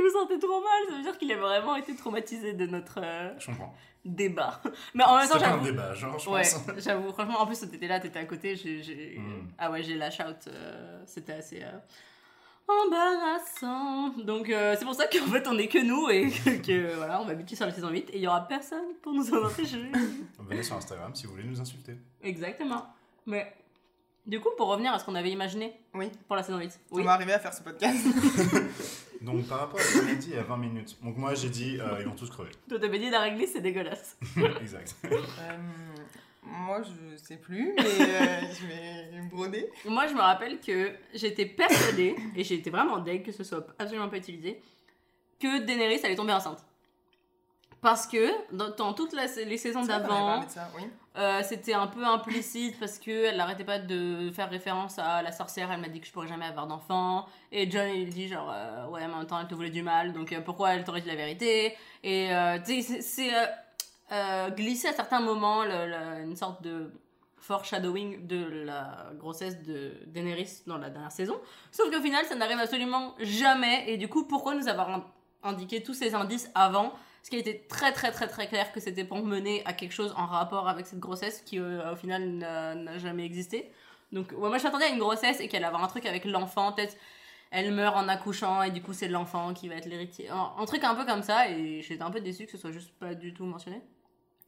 me 0.03 0.11
sentais 0.11 0.39
trop 0.39 0.61
mal, 0.61 0.89
ça 0.89 0.97
veut 0.97 1.03
dire 1.03 1.19
qu'il 1.19 1.31
a 1.33 1.37
vraiment 1.37 1.77
été 1.77 1.95
traumatisé 1.95 2.55
de 2.55 2.67
notre 2.67 2.99
euh, 3.03 3.31
Je 3.39 3.47
comprends. 3.47 3.75
débat. 4.05 4.61
Mais 4.95 5.05
en 5.05 5.17
même 5.19 5.29
temps, 5.29 5.39
pas 5.39 5.47
un 5.47 5.51
j'avoue. 5.51 5.65
débat, 5.67 5.93
genre, 5.95 6.19
je 6.19 6.31
Ouais, 6.31 6.43
j'avoue, 6.79 7.13
franchement, 7.13 7.41
en 7.41 7.47
plus, 7.47 7.61
t'étais 7.61 7.89
là, 7.89 8.01
t'étais 8.01 8.19
à 8.21 8.25
côté, 8.25 8.57
j'ai. 8.57 8.83
j'ai- 8.83 9.19
Mm. 9.19 9.49
Ah 9.59 9.71
ouais, 9.71 9.83
j'ai 9.83 9.95
lash 9.97 10.21
out, 10.21 10.47
euh, 10.49 11.03
c'était 11.07 11.33
assez. 11.35 11.63
euh, 11.63 11.79
embarrassant. 12.87 14.11
Donc, 14.25 14.49
euh, 14.51 14.77
c'est 14.79 14.85
pour 14.85 14.95
ça 14.95 15.07
qu'en 15.07 15.27
fait, 15.27 15.47
on 15.49 15.59
est 15.59 15.69
que 15.69 15.79
nous 15.79 16.09
et 16.11 16.31
que, 16.31 16.51
que, 16.67 16.95
voilà, 16.97 17.21
on 17.21 17.25
va 17.25 17.33
habituer 17.33 17.57
sur 17.57 17.67
la 17.67 17.73
saison 17.73 17.89
8 17.91 18.11
et 18.11 18.17
il 18.17 18.23
y 18.23 18.27
aura 18.29 18.47
personne 18.47 18.95
pour 19.03 19.13
nous 19.13 19.33
en 19.35 19.45
empêcher. 19.47 19.91
Venez 20.39 20.63
sur 20.63 20.77
Instagram 20.77 21.15
si 21.15 21.27
vous 21.27 21.33
voulez 21.33 21.45
nous 21.45 21.61
insulter. 21.61 21.97
Exactement. 22.23 22.87
Mais 23.27 23.53
du 24.29 24.39
coup, 24.41 24.51
pour 24.57 24.69
revenir 24.69 24.93
à 24.93 24.99
ce 25.01 25.05
qu'on 25.05 25.15
avait 25.17 25.31
imaginé 25.31 25.73
Oui, 25.95 26.11
pour 26.29 26.37
la 26.37 26.43
saison 26.45 26.59
8. 26.59 26.79
on 26.93 26.97
Oui. 26.97 27.03
va 27.05 27.13
arriver 27.15 27.33
à 27.33 27.39
faire 27.41 27.53
ce 27.55 27.63
podcast. 27.63 27.97
Donc, 29.21 29.47
par 29.49 29.59
rapport 29.61 29.81
à 29.81 29.83
ce 29.83 29.99
qu'on 29.99 30.07
a 30.09 30.15
dit 30.15 30.29
il 30.31 30.37
y 30.37 30.39
a 30.39 30.43
20 30.45 30.57
minutes, 30.59 30.97
donc 31.03 31.17
moi 31.17 31.35
j'ai 31.35 31.49
dit 31.49 31.77
euh, 31.81 31.97
ils 31.99 32.07
vont 32.07 32.15
tous 32.15 32.31
crever. 32.31 32.53
Toi, 32.69 32.79
t'avais 32.79 33.01
dit 33.01 33.11
la 33.11 33.19
réglisse, 33.23 33.51
c'est 33.53 33.61
dégueulasse. 33.61 34.17
exact. 34.61 34.95
Euh, 35.07 35.57
moi, 36.45 36.83
je 36.83 37.17
sais 37.17 37.37
plus, 37.37 37.75
mais 37.77 37.83
euh, 37.85 38.41
je 38.61 38.67
vais 38.67 39.21
me 39.23 39.29
broder. 39.29 39.69
Moi, 39.87 40.07
je 40.07 40.15
me 40.15 40.21
rappelle 40.21 40.61
que 40.61 40.93
j'étais 41.15 41.47
persuadée, 41.47 42.15
et 42.37 42.45
j'étais 42.45 42.71
vraiment 42.71 42.99
deg 42.99 43.25
que 43.25 43.33
ce 43.33 43.43
soit 43.43 43.67
absolument 43.79 44.09
pas 44.09 44.19
utilisé, 44.19 44.61
que 45.41 45.65
Daenerys 45.67 46.01
allait 46.05 46.15
tomber 46.15 46.33
enceinte. 46.33 46.65
Parce 47.81 48.07
que 48.07 48.31
dans, 48.55 48.71
dans 48.71 48.93
toutes 48.93 49.13
la- 49.13 49.27
les 49.45 49.57
saisons 49.57 49.83
d'avant, 50.01 50.41
oui. 50.77 50.83
euh, 51.17 51.43
c'était 51.45 51.75
un 51.75 51.87
peu 51.87 52.05
implicite 52.05 52.79
parce 52.81 52.99
qu'elle 52.99 53.37
n'arrêtait 53.37 53.65
pas 53.65 53.79
de 53.79 54.31
faire 54.33 54.51
référence 54.51 54.99
à 54.99 55.23
la 55.23 55.31
sorcière. 55.31 55.71
Elle 55.71 55.81
m'a 55.81 55.89
dit 55.89 56.01
que 56.01 56.07
je 56.07 56.13
pourrais 56.13 56.27
jamais 56.27 56.47
avoir 56.47 56.67
d'enfant. 56.67 57.27
Et 57.53 57.71
John, 57.71 57.89
il 57.89 58.11
dit 58.11 58.27
genre, 58.29 58.51
euh, 58.53 58.87
ouais, 58.89 59.07
mais 59.07 59.15
en 59.15 59.19
même 59.19 59.27
temps, 59.27 59.39
elle 59.41 59.47
te 59.47 59.55
voulait 59.55 59.71
du 59.71 59.83
mal, 59.83 60.13
donc 60.13 60.33
euh, 60.33 60.41
pourquoi 60.41 60.75
elle 60.75 60.83
t'aurait 60.85 61.01
dit 61.03 61.09
la 61.09 61.15
vérité? 61.17 61.77
Et 62.03 62.31
tu 62.67 62.83
sais, 62.83 63.01
c'est- 63.01 63.31
glissé 64.57 64.89
à 64.89 64.93
certains 64.93 65.21
moments 65.21 65.63
le- 65.65 65.87
le- 65.87 66.23
une 66.25 66.35
sorte 66.37 66.63
de 66.63 66.91
foreshadowing 67.41 68.27
de 68.27 68.65
la 68.65 69.07
grossesse 69.19 69.63
de 69.63 69.93
Daenerys 70.07 70.63
dans 70.67 70.79
la 70.79 70.91
dernière 70.91 71.13
saison. 71.13 71.39
Sauf 71.71 71.91
qu'au 71.91 72.01
final, 72.01 72.25
ça 72.27 72.35
n'arrive 72.35 72.59
absolument 72.59 73.15
jamais. 73.21 73.85
Et 73.91 73.97
du 73.97 74.09
coup, 74.09 74.25
pourquoi 74.25 74.55
nous 74.55 74.69
avoir 74.69 74.91
in- 74.91 75.05
indiqué 75.43 75.83
tous 75.83 75.95
ces 75.95 76.15
indices 76.15 76.51
avant? 76.55 76.93
Parce 77.21 77.31
qu'il 77.31 77.39
était 77.39 77.59
très 77.69 77.93
très 77.93 78.11
très 78.11 78.27
très 78.29 78.47
clair 78.49 78.73
que 78.73 78.81
c'était 78.81 79.05
pour 79.05 79.25
mener 79.25 79.63
à 79.67 79.73
quelque 79.73 79.93
chose 79.93 80.15
en 80.17 80.27
rapport 80.27 80.69
avec 80.69 80.87
cette 80.87 81.01
grossesse 81.01 81.43
qui 81.43 81.59
euh, 81.59 81.93
au 81.93 81.97
final 81.97 82.27
n'a 82.39 82.99
jamais 82.99 83.25
existé. 83.25 83.71
Donc 84.13 84.31
ouais, 84.33 84.49
moi 84.49 84.57
je 84.59 84.65
m'attendais 84.65 84.87
à 84.87 84.89
une 84.89 84.99
grossesse 84.99 85.41
et 85.41 85.49
qu'elle 85.49 85.65
avoir 85.65 85.83
un 85.85 85.89
truc 85.89 86.07
avec 86.07 86.25
l'enfant, 86.25 86.73
peut-être 86.73 86.97
elle 87.51 87.73
meurt 87.75 87.97
en 87.97 88.09
accouchant 88.09 88.63
et 88.63 88.71
du 88.71 88.83
coup 88.83 88.93
c'est 88.93 89.09
l'enfant 89.09 89.53
qui 89.53 89.69
va 89.69 89.75
être 89.77 89.87
l'héritier. 89.87 90.29
Un, 90.31 90.53
un 90.59 90.65
truc 90.65 90.85
un 90.85 90.95
peu 90.95 91.05
comme 91.05 91.23
ça 91.23 91.51
et 91.51 91.83
j'étais 91.83 92.03
un 92.03 92.11
peu 92.11 92.21
déçue 92.21 92.47
que 92.47 92.53
ce 92.53 92.59
soit 92.59 92.73
juste 92.73 92.93
pas 92.99 93.15
du 93.15 93.35
tout 93.35 93.45
mentionné. 93.45 93.83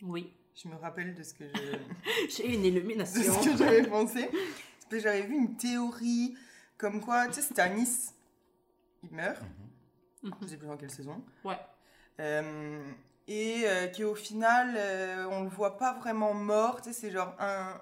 Oui. 0.03 0.33
Je 0.55 0.68
me 0.68 0.77
rappelle 0.77 1.14
de 1.14 1.23
ce 1.23 1.35
que 1.35 1.45
je- 1.49 2.29
J'ai 2.37 2.55
une 2.55 2.62
de 2.62 2.66
illumination. 2.68 3.21
ce 3.43 3.51
que 3.51 3.57
j'avais 3.57 3.83
pensé. 3.87 4.29
Parce 4.31 4.87
que 4.91 4.99
j'avais 5.01 5.23
vu 5.23 5.35
une 5.37 5.57
théorie 5.57 6.35
comme 6.79 7.01
quoi, 7.03 7.27
tu 7.29 7.35
sais, 7.35 7.43
Stanis, 7.43 8.11
il 9.03 9.11
meurt. 9.14 9.43
Mhm. 10.23 10.33
Je 10.43 10.47
sais 10.49 10.57
plus 10.57 10.66
dans 10.66 10.77
quelle 10.77 10.91
saison. 10.91 11.23
Ouais. 11.45 11.59
Euh, 12.21 12.83
et 13.29 13.62
euh, 13.64 13.87
qu'au 13.89 14.14
final, 14.14 14.75
euh, 14.77 15.27
on 15.31 15.43
le 15.45 15.49
voit 15.49 15.77
pas 15.79 15.95
vraiment 15.95 16.35
mort. 16.35 16.81
Tu 16.83 16.93
sais, 16.93 17.01
c'est 17.01 17.11
genre 17.11 17.35
un 17.39 17.81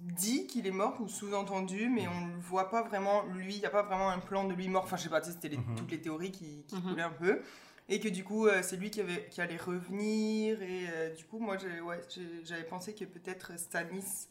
dit 0.00 0.46
qu'il 0.48 0.66
est 0.66 0.72
mort 0.72 1.00
ou 1.00 1.06
sous-entendu, 1.08 1.88
mais 1.88 2.08
on 2.08 2.26
le 2.26 2.40
voit 2.40 2.68
pas 2.68 2.82
vraiment 2.82 3.22
lui. 3.26 3.54
Il 3.54 3.60
y 3.60 3.66
a 3.66 3.70
pas 3.70 3.82
vraiment 3.82 4.10
un 4.10 4.18
plan 4.18 4.44
de 4.44 4.52
lui 4.54 4.68
mort. 4.68 4.84
Enfin, 4.84 4.96
je 4.96 5.04
sais 5.04 5.08
pas. 5.08 5.22
C'était 5.22 5.48
les- 5.48 5.56
Mhm. 5.58 5.76
toutes 5.76 5.90
les 5.90 6.00
théories 6.00 6.32
qui, 6.32 6.64
qui 6.66 6.74
Mhm. 6.76 6.82
coulaient 6.82 7.02
un 7.02 7.10
peu. 7.10 7.40
Et 7.88 8.00
que 8.00 8.08
du 8.08 8.22
coup, 8.24 8.46
euh, 8.46 8.60
c'est 8.62 8.76
lui 8.76 8.90
qui, 8.90 9.00
avait, 9.00 9.26
qui 9.30 9.40
allait 9.40 9.56
revenir. 9.56 10.60
Et 10.62 10.86
euh, 10.92 11.14
du 11.14 11.24
coup, 11.24 11.38
moi, 11.38 11.56
ouais, 11.56 12.00
j'avais 12.44 12.64
pensé 12.64 12.94
que 12.94 13.04
peut-être 13.04 13.58
Stanis 13.58 14.26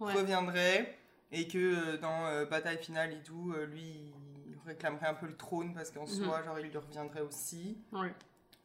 Ouais. 0.00 0.12
reviendrait 0.14 0.96
et 1.32 1.48
que 1.48 1.58
euh, 1.58 1.96
dans 1.98 2.26
euh, 2.26 2.44
bataille 2.44 2.78
finale 2.78 3.12
et 3.12 3.22
tout, 3.22 3.52
euh, 3.56 3.66
lui, 3.66 3.82
il 4.46 4.56
réclamerait 4.66 5.06
un 5.06 5.14
peu 5.14 5.26
le 5.26 5.36
trône 5.36 5.74
parce 5.74 5.90
qu'en 5.90 6.02
Mhm. 6.02 6.24
soi, 6.24 6.42
genre, 6.44 6.58
il 6.60 6.66
lui 6.68 6.76
reviendrait 6.76 7.20
aussi. 7.22 7.78
Ouais. 7.92 8.12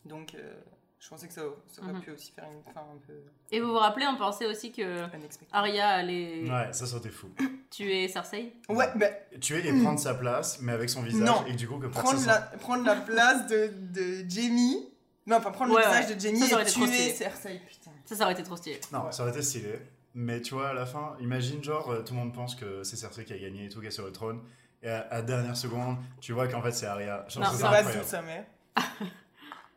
Donc, 0.05 0.35
euh, 0.35 0.53
je 0.99 1.09
pensais 1.09 1.27
que 1.27 1.33
ça, 1.33 1.41
ça 1.67 1.81
aurait 1.81 1.93
Mhm. 1.93 2.01
pu 2.01 2.11
aussi 2.11 2.31
faire 2.31 2.45
une 2.45 2.63
fin 2.73 2.79
un 2.81 2.97
peu 3.05 3.13
Et 3.51 3.59
vous 3.59 3.67
vous 3.69 3.77
rappelez, 3.77 4.05
on 4.07 4.17
pensait 4.17 4.45
aussi 4.45 4.71
que 4.71 4.81
unexpected. 5.15 5.49
Arya 5.51 5.87
allait 5.89 6.43
Ouais, 6.49 6.71
ça 6.73 6.85
sautait 6.85 7.09
fou. 7.09 7.29
tuer 7.69 8.07
Cersei. 8.07 8.53
Ouais, 8.69 8.87
bah, 8.95 9.07
Tuer 9.41 9.67
et 9.67 9.81
prendre 9.81 9.99
sa 9.99 10.13
place, 10.13 10.59
mais 10.61 10.71
avec 10.73 10.89
son 10.89 11.01
visage, 11.01 11.27
Non. 11.27 11.45
et 11.47 11.53
du 11.55 11.67
coup 11.67 11.77
que 11.79 11.87
prendre 11.87 12.09
personne 12.11 12.27
la, 12.27 12.39
prendre 12.57 12.85
la 12.85 12.95
place 12.95 13.47
de, 13.47 13.71
de 13.91 14.29
Jamie. 14.29 14.89
Non, 15.25 15.37
enfin, 15.37 15.51
prendre 15.51 15.73
Ouais, 15.73 15.81
le 15.81 15.87
ouais. 15.89 16.01
visage 16.01 16.15
de 16.15 16.19
Jamie 16.21 16.39
Ça, 16.39 16.47
ça 16.47 16.53
aurait 16.55 16.63
et 16.63 16.67
été 16.67 16.73
trop 16.75 16.85
tuer 16.85 16.95
stylé. 16.97 17.13
Cersei, 17.13 17.61
putain. 17.67 17.91
Ça, 18.05 18.15
ça 18.15 18.23
aurait 18.25 18.33
été 18.33 18.43
trop 18.43 18.57
stylé. 18.57 18.79
Non, 18.91 19.05
Ouais. 19.05 19.11
ça 19.11 19.23
aurait 19.23 19.31
été 19.31 19.41
stylé. 19.41 19.79
Mais 20.15 20.41
tu 20.41 20.53
vois, 20.53 20.69
à 20.69 20.73
la 20.73 20.85
fin, 20.85 21.15
imagine 21.21 21.63
genre, 21.63 21.89
euh, 21.89 22.01
tout 22.03 22.13
le 22.13 22.19
monde 22.19 22.33
pense 22.33 22.55
que 22.55 22.83
c'est 22.83 22.97
Cersei 22.97 23.23
qui 23.25 23.33
a 23.33 23.37
gagné 23.37 23.65
et 23.65 23.69
tout, 23.69 23.79
qui 23.81 23.87
est 23.87 23.91
sur 23.91 24.05
le 24.05 24.11
trône. 24.11 24.41
Et 24.83 24.89
à, 24.89 25.07
à 25.09 25.21
dernière 25.21 25.55
seconde, 25.57 25.95
tu 26.19 26.33
vois 26.33 26.47
qu'en 26.49 26.61
fait 26.61 26.73
c'est 26.73 26.85
Arya. 26.85 27.25
Genre, 27.29 27.43
Non, 27.43 27.49
ça 27.57 27.83
tout 27.83 28.03
sa 28.05 28.21
mère. 28.21 28.43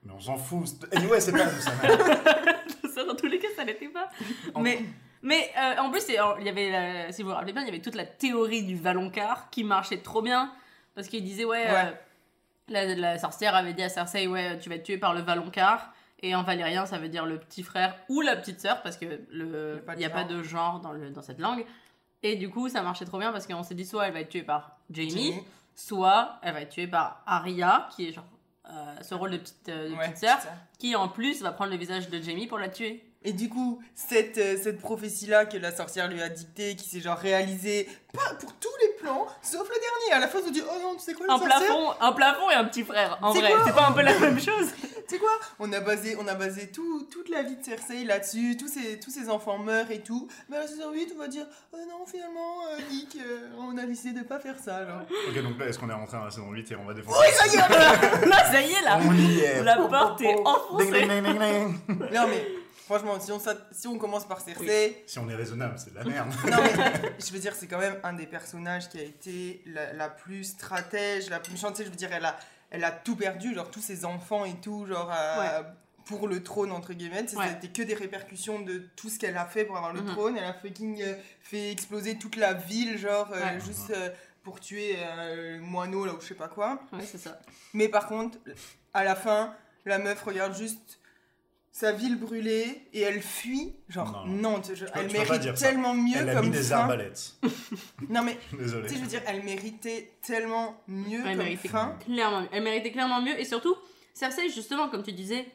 Mais 0.07 0.13
on 0.17 0.21
s'en 0.21 0.37
fout. 0.37 0.67
Anyway, 0.93 1.21
c'est 1.21 1.33
pas 1.33 1.49
ça. 1.49 1.71
ça, 2.95 3.05
dans 3.05 3.15
tous 3.17 3.27
les 3.27 3.39
cas, 3.39 3.49
ça 3.57 3.65
l'était 3.65 3.89
pas. 3.89 4.09
Mais, 4.61 4.79
mais 5.23 5.51
euh, 5.59 5.81
en 5.81 5.91
plus, 5.91 6.05
il 6.09 6.15
y 6.45 6.49
avait, 6.49 6.71
la- 6.71 7.13
si 7.13 7.23
vous 7.23 7.29
vous 7.31 7.35
rappelez 7.35 7.53
bien, 7.53 7.63
il 7.63 7.67
y 7.67 7.71
avait 7.71 7.81
toute 7.83 7.97
la 7.97 8.07
théorie 8.07 8.63
du 8.63 8.77
Valonqar 8.77 9.51
qui 9.51 9.65
marchait 9.65 9.99
trop 10.03 10.23
bien. 10.23 10.53
Parce 10.95 11.09
qu'il 11.09 11.25
disait, 11.25 11.45
ouais, 11.45 11.65
Ouais. 11.65 11.75
euh, 11.87 11.91
la, 12.69 12.95
la 12.95 13.19
sorcière 13.19 13.55
avait 13.55 13.75
dit 13.75 13.83
à 13.83 13.89
Cersei, 13.89 14.27
ouais, 14.29 14.59
tu 14.61 14.69
vas 14.69 14.77
être 14.77 14.85
tué 14.85 14.97
par 14.99 15.13
le 15.13 15.21
Valonqar. 15.21 15.93
Et 16.23 16.35
en 16.35 16.43
valérien, 16.43 16.87
ça 16.87 16.99
veut 16.99 17.09
dire 17.11 17.27
le 17.27 17.39
petit 17.39 17.63
frère 17.63 17.95
ou 18.09 18.23
la 18.23 18.37
petite 18.37 18.59
sœur, 18.61 18.81
parce 18.83 18.97
que 18.97 19.21
le, 19.31 19.85
il 19.93 19.99
n'y 19.99 20.05
a 20.07 20.11
pas 20.11 20.25
de 20.25 20.43
genre 20.43 20.81
dans, 20.81 20.93
le, 20.93 21.11
dans 21.11 21.21
cette 21.21 21.39
langue. 21.41 21.67
Et 22.23 22.37
du 22.37 22.49
coup, 22.49 22.71
ça 22.71 22.81
marchait 22.81 23.05
trop 23.05 23.19
bien 23.19 23.33
parce 23.33 23.47
qu'on 23.47 23.63
s'est 23.63 23.75
dit, 23.75 23.85
soit 23.85 24.07
elle 24.07 24.15
va 24.15 24.21
être 24.21 24.31
tuée 24.31 24.43
par 24.43 24.79
Jamie, 24.91 25.11
Jamie. 25.11 25.45
soit 25.75 26.39
elle 26.43 26.55
va 26.55 26.63
être 26.63 26.71
tuée 26.71 26.87
par 26.87 27.23
Arya, 27.27 27.89
qui 27.95 28.09
est 28.09 28.13
genre 28.13 28.25
euh, 28.71 29.03
ce 29.03 29.14
rôle 29.14 29.31
de 29.31 29.37
petite, 29.39 29.69
euh, 29.69 29.89
de 29.89 29.95
Ouais, 29.95 30.07
petite 30.07 30.19
sœur, 30.19 30.39
qui 30.79 30.97
en 30.97 31.09
plus 31.09 31.43
va 31.43 31.53
prendre 31.53 31.71
le 31.71 31.77
visage 31.77 32.09
de 32.09 32.21
Jamie 32.21 32.47
pour 32.47 32.59
la 32.59 32.69
tuer. 32.69 33.05
Et 33.23 33.33
du 33.33 33.49
coup, 33.49 33.83
cette, 33.95 34.39
euh, 34.39 34.57
cette 34.62 34.81
prophétie-là 34.81 35.47
que 35.47 35.57
la 35.57 35.75
sorcière 35.75 36.09
lui 36.09 36.23
a 36.23 36.29
dictée, 36.29 36.77
qui 36.77 36.89
s'est 36.89 37.01
genre 37.01 37.19
réalisée, 37.19 37.89
pas 38.12 38.35
pour 38.37 38.53
tous 38.55 38.69
les 38.76 38.76
plans, 39.07 39.27
sauf 39.43 39.69
le 39.69 39.75
dernier. 39.75 40.13
À 40.13 40.19
la 40.21 40.29
fin, 40.29 40.39
on 40.43 40.47
se 40.47 40.53
dit, 40.53 40.63
oh 40.63 40.79
non, 40.83 40.95
tu 40.95 41.01
sais 41.01 41.15
quoi, 41.15 41.27
la 41.27 41.35
Un 41.35 41.39
plafond, 41.39 41.93
un 42.01 42.13
plafond 42.13 42.51
et 42.51 42.55
un 42.55 42.65
petit 42.65 42.85
frère. 42.85 43.19
En 43.23 43.33
C'est 43.33 43.41
vrai, 43.41 43.53
quoi 43.53 43.63
c'est 43.67 43.75
pas 43.75 43.87
un 43.89 43.93
peu 43.93 44.03
la 44.03 44.19
même 44.19 44.41
chose 44.41 44.69
Tu 45.09 45.15
sais 45.15 45.21
quoi 45.21 45.31
On 45.61 45.73
a 45.73 45.81
basé, 45.81 46.17
on 46.21 46.27
a 46.27 46.35
basé 46.35 46.71
tout, 46.71 47.07
toute 47.11 47.29
la 47.29 47.43
vie 47.43 47.57
de 47.57 47.65
Cersei 47.65 48.05
là-dessus, 48.05 48.57
tous 48.57 48.67
ses, 48.69 48.99
tous 48.99 49.11
ses 49.11 49.31
enfants 49.31 49.59
meurent 49.59 49.91
et 49.91 50.01
tout. 50.01 50.27
Mais 50.49 50.57
à 50.57 50.61
la 50.61 50.67
saison 50.67 50.91
8, 50.93 51.13
on 51.15 51.19
va 51.19 51.29
dire, 51.29 51.47
oh 51.73 51.77
non, 51.89 52.05
finalement, 52.07 52.63
euh, 52.73 52.81
Nick, 52.91 53.17
euh, 53.17 53.49
on 53.59 53.77
a 53.79 53.87
décidé 53.87 54.21
de 54.21 54.25
pas 54.25 54.41
faire 54.41 54.59
ça, 54.59 54.85
genre. 54.85 55.03
ok, 55.29 55.43
donc 55.43 55.59
là, 55.61 55.67
est-ce 55.67 55.79
qu'on 55.79 55.89
est 55.89 55.95
rentré 55.95 56.17
dans 56.17 56.25
la 56.25 56.31
saison 56.31 56.51
8 56.51 56.73
et 56.73 56.77
on 56.77 56.85
va 56.85 56.95
défoncer 56.95 57.19
Oui, 57.21 57.27
ça 57.33 57.47
y 57.47 57.55
est 57.57 58.27
Là, 58.27 58.45
ça 58.51 58.61
y 58.61 58.73
est, 58.73 58.83
là 58.83 58.99
On 59.09 59.15
y 59.15 59.39
est 59.41 59.63
La 59.63 59.77
Po, 59.77 59.83
po, 59.83 59.89
porte 59.91 60.21
est 60.23 60.37
enfoncée. 60.45 60.91
Ding, 60.91 61.09
ding, 61.09 61.23
ding, 61.23 61.39
ding, 61.39 61.79
ding. 61.89 62.13
Non, 62.13 62.27
mais 62.29 62.47
franchement, 62.87 63.20
si 63.20 63.30
on, 63.32 63.39
s'a- 63.39 63.57
si 63.72 63.87
on 63.87 63.99
commence 63.99 64.26
par 64.26 64.41
Cersei, 64.41 65.03
Si 65.07 65.18
on 65.18 65.28
est 65.28 65.34
raisonnable, 65.34 65.78
c'est 65.78 65.91
de 65.93 65.97
la 65.99 66.05
merde. 66.11 66.30
non, 66.51 66.57
mais 66.62 67.12
je 67.18 67.32
veux 67.32 67.39
dire, 67.39 67.55
c'est 67.55 67.66
quand 67.66 67.78
même 67.78 67.99
un 68.03 68.14
des 68.14 68.26
personnages 68.26 68.89
qui 68.89 68.99
a 68.99 69.03
été 69.03 69.62
la, 69.66 69.93
la 69.93 70.09
plus 70.09 70.45
stratège, 70.45 71.28
la 71.28 71.41
plus 71.41 71.53
méchante. 71.53 71.72
Tu 71.74 71.78
sais, 71.78 71.84
je 71.84 71.91
veux 71.91 71.97
dire, 71.97 72.12
elle 72.12 72.24
a, 72.24 72.37
elle 72.70 72.84
a 72.84 72.91
tout 72.91 73.16
perdu, 73.16 73.55
genre 73.55 73.70
tous 73.70 73.80
ses 73.82 74.05
enfants 74.05 74.45
et 74.45 74.55
tout, 74.55 74.87
genre. 74.87 75.12
euh, 75.12 75.62
Pour 76.07 76.28
le 76.28 76.41
trône, 76.41 76.70
entre 76.70 76.93
guillemets, 76.93 77.26
Ouais. 77.34 77.51
été 77.53 77.68
que 77.68 77.82
des 77.82 77.95
répercussions 77.95 78.61
de 78.61 78.78
tout 78.95 79.09
ce 79.11 79.18
qu'elle 79.18 79.37
a 79.37 79.45
fait 79.45 79.64
pour 79.64 79.76
avoir 79.76 79.93
le 79.93 80.03
Mhm. 80.03 80.12
trône. 80.12 80.37
Elle 80.37 80.45
a 80.45 80.55
fucking 80.55 81.03
euh, 81.03 81.14
fait 81.43 81.72
exploser 81.72 82.16
toute 82.16 82.37
la 82.37 82.53
ville, 82.53 82.97
genre, 82.97 83.28
euh, 83.32 83.41
Ouais. 83.43 83.61
juste 83.61 83.91
euh, 83.91 84.11
pour 84.45 84.61
tuer 84.61 84.95
euh, 84.99 85.57
le 85.57 85.61
moineau, 85.61 86.07
là, 86.07 86.12
ou 86.14 86.20
je 86.20 86.26
sais 86.28 86.34
pas 86.37 86.47
quoi. 86.47 86.78
Ouais, 86.93 87.01
c'est 87.05 87.18
ça. 87.18 87.41
Mais 87.74 87.89
par 87.89 88.07
contre, 88.07 88.39
à 88.95 89.03
la 89.03 89.16
fin, 89.16 89.53
la 89.84 89.99
meuf 89.99 90.22
regarde 90.22 90.57
juste 90.57 91.01
sa 91.79 91.93
ville 91.93 92.16
brûlée 92.16 92.89
et 92.95 93.03
elle 93.03 93.20
fuit. 93.20 93.74
Genre, 93.91 94.11
Non. 94.27 94.53
non, 94.55 94.61
tu- 94.62 94.74
je- 94.74 94.87
elle 94.95 95.12
mérite 95.12 95.43
dire 95.43 95.59
ça. 95.59 95.68
tellement 95.68 95.93
mieux 95.93 96.16
Elle 96.16 96.31
a 96.31 96.35
comme 96.37 96.47
mis 96.47 96.53
des 96.53 96.62
fin. 96.62 96.77
arbalètes. 96.79 97.35
Non, 98.09 98.22
mais 98.22 98.39
Désolé. 98.59 98.85
tu 98.85 98.95
sais, 98.95 98.99
je 98.99 99.03
veux 99.03 99.09
dire, 99.11 99.22
elle 99.27 99.43
méritait 99.43 100.12
tellement 100.22 100.81
mieux 100.89 101.18
Elle 101.27 101.37
comme 101.37 101.45
méritait 101.45 101.68
fin. 101.68 101.99
clairement 102.07 102.41
mieux. 102.41 102.49
Elle 102.53 102.62
méritait 102.62 102.93
clairement 102.93 103.20
mieux. 103.20 103.39
Et 103.39 103.45
surtout, 103.45 103.77
Cersei, 104.14 104.49
justement, 104.49 104.89
comme 104.89 105.03
tu 105.03 105.12
disais, 105.12 105.47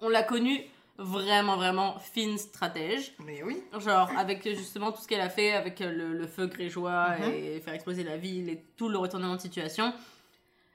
on 0.00 0.08
l'a 0.08 0.22
connue 0.22 0.62
vraiment, 0.96 1.56
vraiment 1.56 1.98
fine 1.98 2.38
stratège. 2.38 3.12
Mais 3.26 3.42
oui. 3.42 3.62
Genre, 3.78 4.10
avec 4.16 4.42
justement 4.48 4.92
tout 4.92 5.02
ce 5.02 5.08
qu'elle 5.08 5.20
a 5.20 5.28
fait 5.28 5.52
avec 5.52 5.80
le, 5.80 6.14
le 6.14 6.26
feu 6.26 6.46
grégeois 6.46 7.16
Mhm. 7.18 7.34
et 7.34 7.60
faire 7.60 7.74
exploser 7.74 8.02
la 8.02 8.16
ville 8.16 8.48
et 8.48 8.64
tout 8.78 8.88
le 8.88 8.96
retournement 8.96 9.36
de 9.36 9.40
situation. 9.42 9.92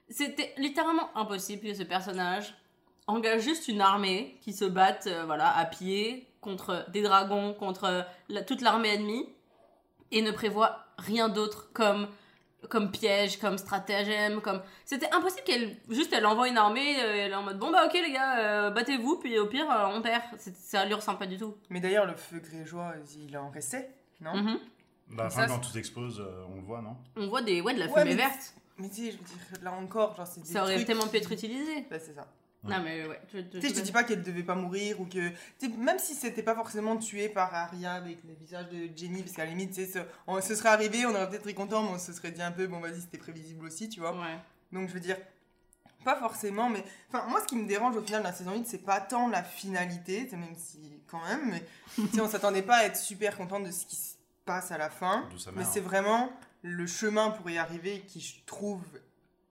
C'était 0.08 0.54
littéralement 0.58 1.10
impossible 1.16 1.62
que 1.66 1.74
ce 1.74 1.82
personnage 1.82 2.54
engage 3.06 3.42
juste 3.42 3.68
une 3.68 3.80
armée 3.80 4.36
qui 4.42 4.52
se 4.52 4.64
batte 4.64 5.06
euh, 5.06 5.24
voilà, 5.26 5.56
à 5.56 5.64
pied 5.64 6.26
contre 6.40 6.84
des 6.90 7.02
dragons, 7.02 7.54
contre 7.54 8.04
la- 8.28 8.42
toute 8.42 8.60
l'armée 8.60 8.94
ennemie 8.94 9.28
et 10.12 10.22
ne 10.22 10.30
prévoit 10.30 10.84
rien 10.98 11.28
d'autre 11.28 11.70
comme 11.72 12.08
comme 12.70 12.90
piège, 12.90 13.38
comme 13.38 13.58
stratagème, 13.58 14.40
comme 14.40 14.60
c'était 14.84 15.08
impossible 15.12 15.44
qu'elle 15.44 15.76
juste 15.88 16.12
elle 16.12 16.26
envoie 16.26 16.48
une 16.48 16.56
armée, 16.58 16.96
euh, 17.00 17.14
elle 17.26 17.30
est 17.30 17.34
en 17.34 17.42
mode 17.44 17.58
bon 17.60 17.70
bah 17.70 17.84
ok 17.86 17.92
les 17.92 18.10
gars 18.12 18.38
euh, 18.40 18.70
battez-vous 18.70 19.18
puis 19.18 19.38
au 19.38 19.46
pire 19.46 19.70
euh, 19.70 19.86
on 19.92 20.02
perd. 20.02 20.22
C'est- 20.38 20.56
Ça 20.56 20.84
lui 20.84 20.94
ressemble 20.94 21.18
pas 21.18 21.26
du 21.26 21.36
tout. 21.38 21.54
Mais 21.70 21.78
d'ailleurs, 21.80 22.06
le 22.06 22.16
feu 22.16 22.40
grégeois, 22.40 22.94
il 23.16 23.36
en 23.38 23.50
restait, 23.50 23.90
non? 24.20 24.34
Mhm. 24.34 24.58
Bah, 25.10 25.22
à 25.22 25.24
la 25.26 25.30
Ça, 25.30 25.36
fin, 25.42 25.46
c'est- 25.48 25.54
quand 25.54 25.60
tout 25.70 25.78
explose, 25.78 26.20
euh, 26.20 26.44
on 26.50 26.56
le 26.56 26.62
voit, 26.62 26.80
non? 26.82 26.96
On 27.16 27.28
voit 27.28 27.42
des, 27.42 27.60
ouais, 27.60 27.74
de 27.74 27.78
la 27.78 27.86
Ouais, 27.86 27.92
fumée 28.02 28.16
mais- 28.16 28.22
verte. 28.22 28.54
Mais 28.78 28.88
tu 28.88 28.94
sais, 28.96 29.10
je 29.12 29.16
veux 29.18 29.22
dire, 29.24 29.62
là 29.62 29.72
encore, 29.72 30.16
genre, 30.16 30.26
c'est 30.26 30.40
des 30.40 30.48
Ça 30.52 30.62
aurait 30.64 30.74
trucs... 30.74 30.86
tellement 30.88 31.06
pu 31.06 31.16
être 31.18 31.30
utilisé. 31.30 31.86
Bah, 31.88 31.98
c'est 32.00 32.14
ça. 32.14 32.26
Ouais. 32.66 32.76
Non, 32.76 32.82
mais 32.84 33.06
ouais. 33.06 33.20
Tu, 33.30 33.48
Tu 33.48 33.60
sais, 33.60 33.68
je 33.68 33.74
te 33.74 33.80
dis 33.80 33.92
pas 33.92 34.04
qu'elle 34.04 34.22
devait 34.22 34.42
pas 34.42 34.54
mourir 34.54 35.00
ou 35.00 35.06
que. 35.06 35.30
Même 35.78 35.98
si 35.98 36.14
c'était 36.14 36.42
pas 36.42 36.54
forcément 36.54 36.96
tué 36.96 37.28
par 37.28 37.54
Arya 37.54 37.92
avec 37.94 38.18
le 38.24 38.34
visage 38.34 38.68
de 38.70 38.88
Jenny, 38.96 39.22
parce 39.22 39.34
qu'à 39.36 39.44
la 39.44 39.50
limite, 39.50 39.70
tu 39.74 39.84
sais, 39.84 39.86
ce, 39.86 39.98
on- 40.26 40.40
ce 40.40 40.54
serait 40.54 40.68
arrivé, 40.70 41.06
on 41.06 41.10
aurait 41.10 41.28
peut-être 41.28 41.46
été 41.46 41.54
content, 41.54 41.82
mais 41.82 41.90
on 41.90 41.98
se 41.98 42.12
serait 42.12 42.30
dit 42.32 42.42
un 42.42 42.52
peu, 42.52 42.66
bon, 42.66 42.80
vas-y, 42.80 43.00
c'était 43.00 43.18
prévisible 43.18 43.64
aussi, 43.66 43.88
tu 43.88 44.00
vois. 44.00 44.12
Ouais. 44.12 44.36
Donc, 44.72 44.88
je 44.88 44.94
veux 44.94 45.00
dire, 45.00 45.16
pas 46.04 46.16
forcément, 46.16 46.68
mais. 46.68 46.84
Enfin, 47.08 47.26
moi, 47.28 47.40
ce 47.40 47.46
qui 47.46 47.56
me 47.56 47.66
dérange 47.66 47.96
au 47.96 48.02
final 48.02 48.22
de 48.22 48.26
la 48.28 48.32
saison 48.32 48.52
8, 48.52 48.66
c'est 48.66 48.78
pas 48.84 49.00
tant 49.00 49.28
la 49.28 49.42
finalité, 49.42 50.28
même 50.32 50.54
si, 50.56 51.00
quand 51.08 51.20
même, 51.24 51.50
mais. 51.50 51.62
tu 51.96 52.06
sais, 52.08 52.20
on 52.20 52.28
s'attendait 52.28 52.62
pas 52.62 52.76
à 52.78 52.84
être 52.84 52.96
super 52.96 53.36
content 53.36 53.60
de 53.60 53.70
ce 53.70 53.86
qui 53.86 53.96
se 53.96 54.14
passe 54.44 54.70
à 54.70 54.78
la 54.78 54.90
fin. 54.90 55.24
Mais 55.56 55.64
c'est 55.72 55.80
vraiment 55.80 56.30
le 56.62 56.86
chemin 56.86 57.30
pour 57.30 57.48
y 57.50 57.58
arriver 57.58 58.00
qui, 58.06 58.20
je 58.20 58.34
trouve, 58.44 58.82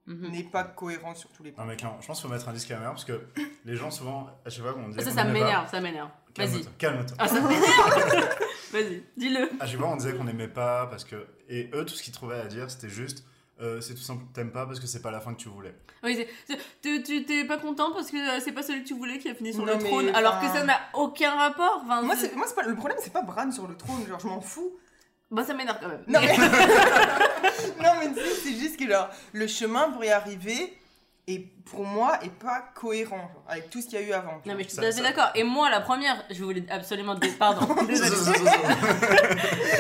Mhm. 0.08 0.30
n'est 0.32 0.44
pas 0.44 0.64
cohérent 0.64 1.16
sur 1.16 1.30
tous 1.32 1.44
les 1.44 1.52
points. 1.52 1.64
Non, 1.64 1.70
mais 1.70 1.76
clairement, 1.78 1.98
je 2.02 2.06
pense 2.08 2.20
qu'il 2.20 2.28
faut 2.30 2.34
mettre 2.34 2.48
un 2.48 2.54
disclaimer 2.54 2.86
parce 2.86 3.06
que 3.06 3.22
les 3.66 3.76
gens, 3.76 3.90
souvent, 3.90 4.28
à 4.46 4.50
chaque 4.50 4.64
fois 4.64 4.74
qu'on 4.74 4.90
disait. 4.90 5.02
Ça, 5.04 5.12
ça 5.12 5.24
m'énerve, 5.24 5.70
ça 5.70 5.82
m'énerve. 5.82 6.10
Vas-y. 6.38 6.50
Calme-toi. 6.52 6.72
Calme-toi. 6.78 7.16
Ah, 7.20 7.28
ça 7.28 7.42
m'énerve 7.42 8.36
Vas-y, 8.72 9.04
dis-le. 9.18 9.50
À 9.60 9.66
chaque 9.66 9.80
fois, 9.80 9.88
on 9.90 9.96
disait 9.96 10.14
qu'on 10.14 10.26
n'aimait 10.26 10.48
pas 10.48 10.88
parce 10.88 11.04
que. 11.06 11.26
Et 11.50 11.70
eux, 11.74 11.86
tout 11.86 11.94
ce 11.96 12.04
qu'ils 12.04 12.14
trouvaient 12.14 12.40
à 12.40 12.46
dire, 12.48 12.70
c'était 12.70 12.90
juste. 12.90 13.24
euh, 13.62 13.80
c'est 13.80 13.94
tout 13.94 14.02
simple, 14.02 14.26
t'aimes 14.34 14.52
pas 14.52 14.66
parce 14.66 14.82
que 14.82 14.86
c'est 14.88 15.02
pas 15.02 15.12
la 15.12 15.22
fin 15.22 15.34
que 15.34 15.40
tu 15.40 15.48
voulais. 15.48 15.74
Oui, 16.04 16.14
c'est- 16.18 16.28
c'est- 16.46 16.60
tu- 16.82 17.02
tu 17.04 17.24
t'es 17.26 17.46
pas 17.46 17.58
content 17.58 17.94
parce 17.94 18.12
que 18.12 18.18
euh, 18.18 18.42
c'est 18.44 18.52
pas 18.52 18.64
celui 18.64 18.84
que 18.84 18.88
tu 18.90 18.94
voulais 18.96 19.18
qui 19.18 19.30
a 19.30 19.34
fini 19.34 19.54
sur 19.54 19.66
Non, 19.66 19.78
le 19.78 19.80
trône, 19.82 20.10
alors 20.10 20.42
que 20.42 20.48
ça 20.48 20.66
n'a 20.66 20.78
aucun 20.94 21.32
rapport. 21.36 21.82
Enfin, 21.86 22.02
moi 22.02 22.16
c'est 22.18 22.36
pas, 22.36 22.64
le 22.68 22.76
problème, 22.76 22.98
c'est 23.02 23.14
pas 23.14 23.22
Bran 23.22 23.50
sur 23.52 23.66
le 23.66 23.78
trône, 23.78 24.06
genre, 24.08 24.20
je 24.20 24.28
m'en 24.28 24.42
fous. 24.42 24.76
Bah, 25.32 25.44
ça 25.44 25.54
m'énerve 25.54 25.78
quand 25.82 25.88
même. 25.90 26.04
Non, 26.08 26.20
mais, 26.22 26.38
non, 27.84 27.92
mais 28.00 28.08
tu 28.14 28.20
sais, 28.20 28.36
c'est 28.44 28.56
juste 28.56 28.78
que 28.80 28.90
genre, 28.90 29.10
le 29.34 29.48
chemin 29.48 29.90
pour 29.92 30.04
y 30.04 30.10
arriver, 30.10 30.78
et 31.28 31.40
pour 31.66 31.84
moi 31.84 32.20
est 32.24 32.30
pas 32.30 32.64
cohérent 32.76 33.18
genre, 33.18 33.44
avec 33.48 33.72
tout 33.72 33.82
ce 33.82 33.88
qu'il 33.88 34.00
y 34.00 34.04
a 34.04 34.06
eu 34.06 34.12
avant. 34.14 34.34
Non 34.46 34.54
mais 34.56 34.62
je 34.64 34.68
suis 34.70 34.78
tout 34.78 34.84
à 34.84 34.92
fait 34.92 35.02
d'accord. 35.02 35.30
Et 35.34 35.44
moi 35.44 35.72
la 35.72 35.82
première, 35.82 36.24
je 36.30 36.44
voulais 36.44 36.64
absolument... 36.70 37.16
dé- 37.16 37.30
Pardon, 37.40 37.66
désolée. 37.88 38.16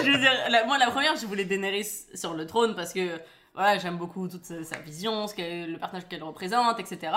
je 0.03 0.11
veux 0.11 0.17
dire, 0.17 0.31
la- 0.49 0.65
moi 0.65 0.79
la 0.79 0.89
première, 0.89 1.15
je 1.15 1.27
voulais 1.27 1.45
Daenerys 1.45 1.87
sur 2.15 2.33
le 2.33 2.47
trône 2.47 2.75
parce 2.75 2.93
que 2.93 3.21
voilà, 3.53 3.77
j'aime 3.77 3.97
beaucoup 3.97 4.27
toute 4.27 4.43
sa, 4.43 4.63
sa 4.63 4.79
vision, 4.79 5.27
ce 5.27 5.35
qu'elle- 5.35 5.73
le 5.73 5.77
personnage 5.77 6.07
qu'elle 6.07 6.23
représente, 6.23 6.79
etc. 6.79 7.13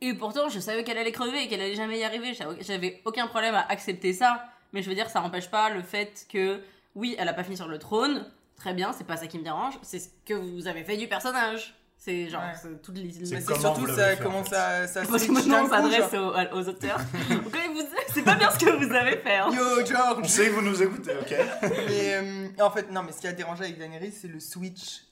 Et 0.00 0.14
pourtant, 0.14 0.48
je 0.48 0.60
savais 0.60 0.84
qu'elle 0.84 0.98
allait 0.98 1.10
crever 1.10 1.42
et 1.42 1.48
qu'elle 1.48 1.60
allait 1.60 1.74
jamais 1.74 1.98
y 1.98 2.04
arriver. 2.04 2.32
J'avais- 2.32 2.62
J'avais 2.62 3.02
aucun 3.04 3.26
problème 3.26 3.56
à 3.56 3.66
accepter 3.68 4.12
ça. 4.12 4.44
Mais 4.72 4.82
je 4.82 4.88
veux 4.88 4.94
dire, 4.94 5.10
ça 5.10 5.20
n'empêche 5.20 5.48
pas 5.50 5.70
le 5.70 5.82
fait 5.82 6.26
que, 6.32 6.60
oui, 6.94 7.14
elle 7.18 7.28
a 7.28 7.34
pas 7.34 7.44
fini 7.44 7.56
sur 7.56 7.68
le 7.68 7.78
trône. 7.78 8.26
Très 8.56 8.72
bien, 8.74 8.92
c'est 8.92 9.04
pas 9.06 9.16
ça 9.16 9.26
qui 9.26 9.38
me 9.38 9.44
dérange. 9.44 9.74
C'est 9.82 9.98
ce 9.98 10.08
que 10.24 10.34
vous 10.34 10.66
avez 10.68 10.84
fait 10.84 10.96
du 10.96 11.08
personnage. 11.08 11.74
C'est 11.96 12.28
genre, 12.28 12.42
Ouais. 12.42 12.52
c'est 12.60 12.82
toutes 12.82 12.98
les. 12.98 13.10
C'est 13.24 13.42
comment 13.44 13.60
surtout 13.60 13.86
ça, 13.86 13.94
fait, 14.14 14.20
en 14.20 14.22
comment 14.22 14.44
fait. 14.44 14.50
ça, 14.54 14.86
ça 14.86 15.02
Parce 15.08 15.24
que 15.26 15.32
maintenant 15.32 15.64
on 15.64 15.68
s'adresse 15.68 16.12
aux, 16.12 16.56
aux 16.58 16.68
auteurs. 16.68 17.00
C'est 18.12 18.22
pas 18.22 18.34
bien 18.36 18.50
ce 18.50 18.58
que 18.58 18.70
vous 18.70 18.94
avez 18.94 19.16
fait. 19.18 19.36
hein. 19.36 19.50
Yo 19.52 19.62
On 19.80 19.84
George 19.84 20.26
sait 20.28 20.46
que 20.48 20.52
vous 20.52 20.62
nous 20.62 20.82
écoutez, 20.82 21.12
ok 21.20 21.34
Mais 21.88 22.14
euh, 22.14 22.48
en 22.60 22.70
fait, 22.70 22.90
non, 22.90 23.02
mais 23.02 23.12
ce 23.12 23.20
qui 23.20 23.26
a 23.26 23.32
dérangé 23.32 23.64
avec 23.64 23.78
Daenerys, 23.78 24.12
c'est 24.12 24.28
le 24.28 24.38
switch 24.38 25.02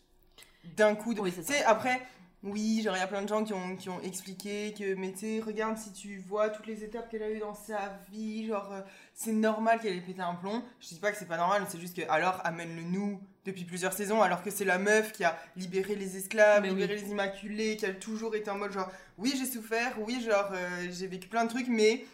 d'un 0.76 0.94
coup. 0.94 1.14
De... 1.14 1.20
Oui, 1.20 1.32
c'est 1.34 1.42
tu 1.42 1.52
sais, 1.52 1.64
après, 1.64 2.00
oui, 2.44 2.82
genre, 2.82 2.96
il 2.96 2.98
y 2.98 3.02
a 3.02 3.06
plein 3.06 3.22
de 3.22 3.28
gens 3.28 3.44
qui 3.44 3.52
ont, 3.52 3.76
qui 3.76 3.88
ont 3.88 4.00
expliqué 4.00 4.74
que, 4.76 4.94
mais 4.94 5.12
tu 5.12 5.18
sais, 5.18 5.40
regarde, 5.40 5.78
si 5.78 5.92
tu 5.92 6.18
vois 6.18 6.50
toutes 6.50 6.66
les 6.66 6.82
étapes 6.82 7.08
qu'elle 7.08 7.22
a 7.22 7.30
eues 7.30 7.38
dans 7.38 7.54
sa 7.54 8.00
vie, 8.10 8.46
genre, 8.46 8.72
euh, 8.72 8.80
c'est 9.14 9.30
normal 9.32 9.78
qu'elle 9.78 9.96
ait 9.96 10.00
pété 10.00 10.22
un 10.22 10.34
plomb. 10.34 10.60
Je 10.80 10.88
dis 10.88 10.98
pas 10.98 11.12
que 11.12 11.18
c'est 11.18 11.28
pas 11.28 11.36
normal, 11.36 11.64
c'est 11.68 11.78
juste 11.78 11.94
que, 11.96 12.02
alors, 12.10 12.40
amène-le 12.42 12.82
nous 12.82 13.20
depuis 13.44 13.64
plusieurs 13.64 13.92
saisons, 13.92 14.22
alors 14.22 14.42
que 14.42 14.50
c'est 14.50 14.64
la 14.64 14.78
meuf 14.78 15.12
qui 15.12 15.22
a 15.22 15.38
libéré 15.56 15.94
les 15.94 16.16
esclaves, 16.16 16.62
Mais 16.62 16.70
libéré 16.70 16.96
les 16.96 17.10
immaculés, 17.10 17.76
qui 17.76 17.86
a 17.86 17.94
toujours 17.94 18.34
été 18.34 18.50
en 18.50 18.58
mode, 18.58 18.72
genre, 18.72 18.90
oui, 19.18 19.34
j'ai 19.38 19.46
souffert, 19.46 19.96
oui, 20.00 20.20
genre, 20.20 20.48
euh, 20.52 20.88
j'ai 20.90 21.06
vécu 21.06 21.28
plein 21.28 21.44
de 21.44 21.50
trucs, 21.50 21.68
mais. 21.68 22.04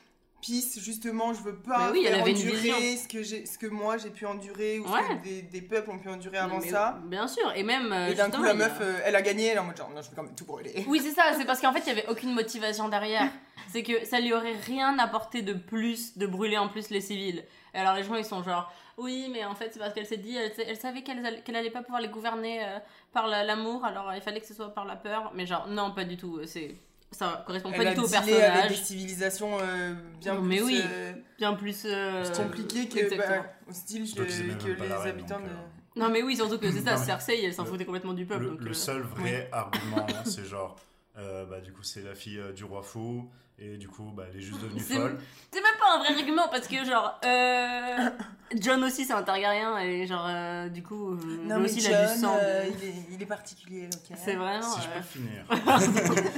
Peace, 0.40 0.78
justement, 0.80 1.32
je 1.34 1.40
veux 1.42 1.56
pas 1.56 1.90
oui, 1.90 2.04
faire 2.04 2.22
endurer 2.22 2.96
ce 2.96 3.08
que, 3.08 3.22
j'ai, 3.22 3.44
ce 3.44 3.58
que 3.58 3.66
moi 3.66 3.96
j'ai 3.98 4.10
pu 4.10 4.24
endurer 4.24 4.78
ou 4.78 4.86
ce 4.86 4.92
que 5.16 5.22
des, 5.24 5.42
des 5.42 5.62
peuples 5.62 5.90
ont 5.90 5.98
pu 5.98 6.08
endurer 6.08 6.38
avant 6.38 6.60
Mais 6.60 6.68
ça. 6.68 6.98
Bien 7.06 7.26
sûr, 7.26 7.52
et 7.56 7.64
même. 7.64 7.92
euh, 7.92 8.10
Et 8.10 8.14
d'un 8.14 8.30
coup, 8.30 8.42
la 8.44 8.54
meuf, 8.54 8.78
euh, 8.80 9.00
elle 9.04 9.16
a 9.16 9.22
gagné, 9.22 9.46
elle 9.46 9.56
est 9.56 9.60
en 9.60 9.64
mode 9.64 9.76
genre, 9.76 9.90
non, 9.90 10.00
je 10.00 10.08
vais 10.10 10.14
quand 10.16 10.22
même 10.22 10.34
tout 10.36 10.44
brûler. 10.44 10.72
Oui, 10.86 11.00
c'est 11.02 11.10
ça, 11.10 11.32
c'est 11.36 11.44
parce 11.44 11.60
qu'en 11.60 11.72
fait, 11.72 11.80
il 11.80 11.88
y 11.88 11.90
avait 11.90 12.06
aucune 12.08 12.32
motivation 12.34 12.88
derrière. 12.88 13.28
C'est 13.70 13.82
que 13.82 14.06
ça 14.06 14.18
lui 14.18 14.32
aurait 14.32 14.56
rien 14.64 14.98
apporté 14.98 15.42
de 15.42 15.52
plus 15.52 16.16
de 16.16 16.26
brûler 16.26 16.56
en 16.56 16.68
plus 16.70 16.88
les 16.88 17.02
civils. 17.02 17.44
Et 17.74 17.78
alors 17.78 17.94
les 17.96 18.02
gens, 18.02 18.14
ils 18.14 18.24
sont 18.24 18.42
genre, 18.42 18.72
oui, 18.96 19.28
mais 19.30 19.44
en 19.44 19.54
fait, 19.54 19.70
c'est 19.74 19.78
parce 19.78 19.92
qu'elle 19.92 20.06
s'est 20.06 20.16
dit, 20.16 20.34
elle, 20.36 20.52
elle 20.66 20.76
savait 20.78 21.02
qu'elle 21.02 21.24
allait- 21.26 21.42
qu'elle 21.42 21.56
allait 21.56 21.68
pas 21.70 21.82
pouvoir 21.82 22.00
les 22.00 22.08
gouverner 22.08 22.64
euh, 22.64 22.78
par 23.12 23.26
la- 23.26 23.44
l'amour, 23.44 23.84
alors 23.84 24.14
il 24.14 24.22
fallait 24.22 24.40
que 24.40 24.46
ce 24.46 24.54
soit 24.54 24.72
par 24.72 24.86
la 24.86 24.96
peur. 24.96 25.32
Mais 25.34 25.44
genre, 25.44 25.66
non, 25.68 25.92
pas 25.92 26.04
du 26.04 26.16
tout. 26.16 26.40
C'est 26.46 26.76
ça 27.10 27.42
correspond 27.46 27.72
pas 27.72 27.84
du 27.84 27.94
tout 27.94 28.02
au 28.02 28.06
dealé 28.06 28.16
avec 28.18 28.32
des 28.34 28.38
personnage. 28.40 28.82
civilisations 28.84 29.58
euh, 29.60 29.94
bien 30.20 30.34
Non, 30.34 30.40
plus 30.40 30.48
mais 30.48 30.62
oui. 30.62 30.80
euh, 30.84 31.12
Bien 31.38 31.54
plus 31.54 31.82
euh, 31.86 32.24
compliquées 32.34 32.88
que 32.88 33.16
bah, 33.16 33.46
au 33.68 33.72
style 33.72 34.12
que, 34.14 34.22
que 34.22 34.68
les 34.82 34.92
reine, 34.94 35.08
habitants 35.08 35.36
donc, 35.38 35.44
de. 35.44 35.50
euh, 35.50 35.96
Non, 35.96 36.08
mais 36.10 36.22
oui, 36.22 36.36
surtout 36.36 36.58
que 36.58 36.70
c'est 36.70 36.82
ça, 36.82 36.96
Cersei, 36.96 37.42
elle 37.44 37.54
s'en 37.54 37.64
foutait 37.64 37.84
complètement 37.84 38.12
du 38.14 38.26
peuple. 38.26 38.42
Le, 38.44 38.50
donc, 38.50 38.60
le 38.60 38.70
euh, 38.70 38.74
seul 38.74 39.02
vrai 39.02 39.48
argument, 39.52 40.06
c'est 40.24 40.44
genre, 40.44 40.76
euh, 41.16 41.44
bah, 41.46 41.60
du 41.60 41.72
coup, 41.72 41.82
c'est 41.82 42.02
la 42.02 42.14
fille 42.14 42.38
euh, 42.38 42.52
du 42.52 42.64
roi 42.64 42.82
fou, 42.82 43.28
et 43.60 43.76
du 43.76 43.88
coup, 43.88 44.12
bah, 44.14 44.24
elle 44.30 44.38
est 44.38 44.42
juste 44.42 44.60
devenue 44.62 44.80
C'est- 44.80 44.94
folle. 44.94 45.18
C'est 45.52 45.60
même 45.62 45.78
pas 45.80 45.94
un 45.94 45.98
vrai 45.98 46.14
argument 46.14 46.48
parce 46.48 46.68
que 46.68 46.84
genre 46.84 47.18
euh, 47.24 48.10
John 48.56 48.84
aussi 48.84 49.04
c'est 49.04 49.12
un 49.14 49.22
Targaryen 49.22 49.78
et 49.78 50.06
genre 50.06 50.26
euh, 50.28 50.68
du 50.68 50.82
coup 50.82 51.14
euh, 51.14 51.20
lui 51.40 51.48
Non, 51.48 51.58
mais 51.58 51.64
aussi 51.64 51.80
John, 51.80 51.90
il 51.92 51.94
a 51.96 52.14
du 52.14 52.20
sang. 52.20 52.36
euh, 52.40 52.64
il, 52.68 52.88
est, 52.88 52.94
il 53.12 53.22
est 53.22 53.26
particulier. 53.26 53.88
C'est 54.14 54.34
vraiment. 54.36 54.62
Si 54.62 54.80
je 54.82 54.88
peux 54.88 55.02
finir. 55.02 55.44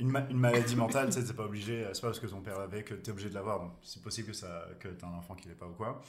Une, 0.00 0.10
ma- 0.10 0.26
une 0.28 0.38
maladie 0.38 0.74
mentale, 0.76 1.06
tu 1.08 1.12
sais, 1.20 1.26
c'est 1.26 1.34
pas 1.36 1.44
obligé, 1.44 1.86
c'est 1.92 2.00
pas 2.00 2.08
parce 2.08 2.20
que 2.20 2.26
ton 2.26 2.40
père 2.40 2.58
l'avait 2.58 2.82
que 2.82 2.94
t'es 2.94 3.10
obligé 3.10 3.28
de 3.28 3.34
l'avoir. 3.34 3.60
Donc, 3.60 3.72
c'est 3.82 4.02
possible 4.02 4.28
que, 4.28 4.34
ça, 4.34 4.66
que 4.80 4.88
t'as 4.88 5.06
un 5.06 5.14
enfant 5.14 5.34
qui 5.34 5.48
l'ait 5.48 5.54
pas 5.54 5.66
ou 5.66 5.74
quoi. 5.74 6.00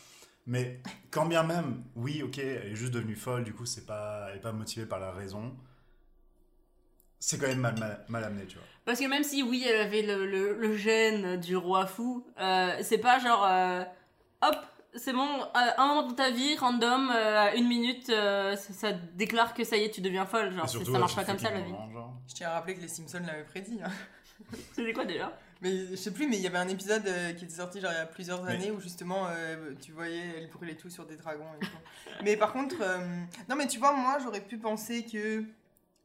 Mais 0.47 0.81
quand 1.11 1.25
bien 1.27 1.43
même, 1.43 1.83
oui, 1.95 2.23
ok, 2.23 2.39
elle 2.39 2.71
est 2.71 2.75
juste 2.75 2.93
devenue 2.93 3.15
folle, 3.15 3.43
du 3.43 3.53
coup, 3.53 3.65
c'est 3.65 3.85
pas, 3.85 4.27
elle 4.31 4.37
est 4.37 4.41
pas 4.41 4.51
motivée 4.51 4.85
par 4.87 4.99
la 4.99 5.11
raison. 5.11 5.55
C'est 7.19 7.37
quand 7.37 7.47
même 7.47 7.59
mal, 7.59 8.03
mal, 8.09 8.23
amené, 8.23 8.45
tu 8.47 8.55
vois. 8.57 8.65
Parce 8.83 8.99
que 8.99 9.05
même 9.05 9.23
si 9.23 9.43
oui 9.43 9.63
elle 9.67 9.79
avait 9.81 10.01
le, 10.01 10.25
le, 10.25 10.57
le 10.57 10.75
gène 10.75 11.39
du 11.39 11.55
roi 11.55 11.85
fou, 11.85 12.25
euh, 12.39 12.77
c'est 12.81 12.97
pas 12.97 13.19
genre 13.19 13.45
euh, 13.45 13.83
hop 14.41 14.55
c'est 14.95 15.13
bon, 15.13 15.27
à 15.53 15.81
un 15.81 15.87
moment 15.87 16.07
dans 16.07 16.13
ta 16.15 16.31
vie, 16.31 16.55
random, 16.57 17.09
euh, 17.09 17.39
à 17.39 17.55
une 17.55 17.67
minute, 17.67 18.09
euh, 18.09 18.55
ça, 18.55 18.73
ça 18.73 18.91
déclare 18.93 19.53
que 19.53 19.63
ça 19.63 19.77
y 19.77 19.83
est, 19.83 19.91
tu 19.91 20.01
deviens 20.01 20.25
folle. 20.25 20.51
Genre, 20.53 20.67
surtout, 20.69 20.91
ça 20.91 20.99
marche 20.99 21.15
pas 21.15 21.23
comme 21.23 21.39
ça 21.39 21.51
la 21.51 21.61
vie. 21.61 21.71
genre. 21.71 22.13
Je 22.27 22.33
tiens 22.35 22.49
à 22.49 22.53
rappeler 22.53 22.75
que 22.75 22.81
les 22.81 22.87
Simpsons 22.87 23.21
l'avaient 23.25 23.43
prédit. 23.45 23.79
hein. 23.83 23.89
C'était 24.73 24.93
quoi 24.93 25.05
déjà? 25.05 25.31
Mais 25.61 25.85
je 25.91 25.95
sais 25.95 26.11
plus, 26.11 26.27
mais 26.27 26.37
il 26.37 26.41
y 26.41 26.47
avait 26.47 26.57
un 26.57 26.67
épisode 26.67 27.05
euh, 27.07 27.33
qui 27.33 27.45
était 27.45 27.53
sorti 27.53 27.79
genre 27.79 27.91
il 27.91 27.97
y 27.97 27.99
a 27.99 28.05
plusieurs 28.07 28.41
Mais- 28.43 28.53
années 28.53 28.71
où 28.71 28.79
justement 28.79 29.27
euh, 29.29 29.73
tu 29.79 29.91
voyais 29.91 30.23
elle 30.37 30.49
brûlait 30.49 30.75
tout 30.75 30.89
sur 30.89 31.05
des 31.05 31.15
dragons 31.15 31.45
et 31.61 31.63
tout. 31.65 31.71
mais 32.23 32.35
par 32.35 32.51
contre, 32.51 32.77
euh, 32.81 32.97
non 33.47 33.55
mais 33.55 33.67
tu 33.67 33.77
vois, 33.77 33.93
moi 33.93 34.17
j'aurais 34.23 34.41
pu 34.41 34.57
penser 34.57 35.05
que 35.05 35.43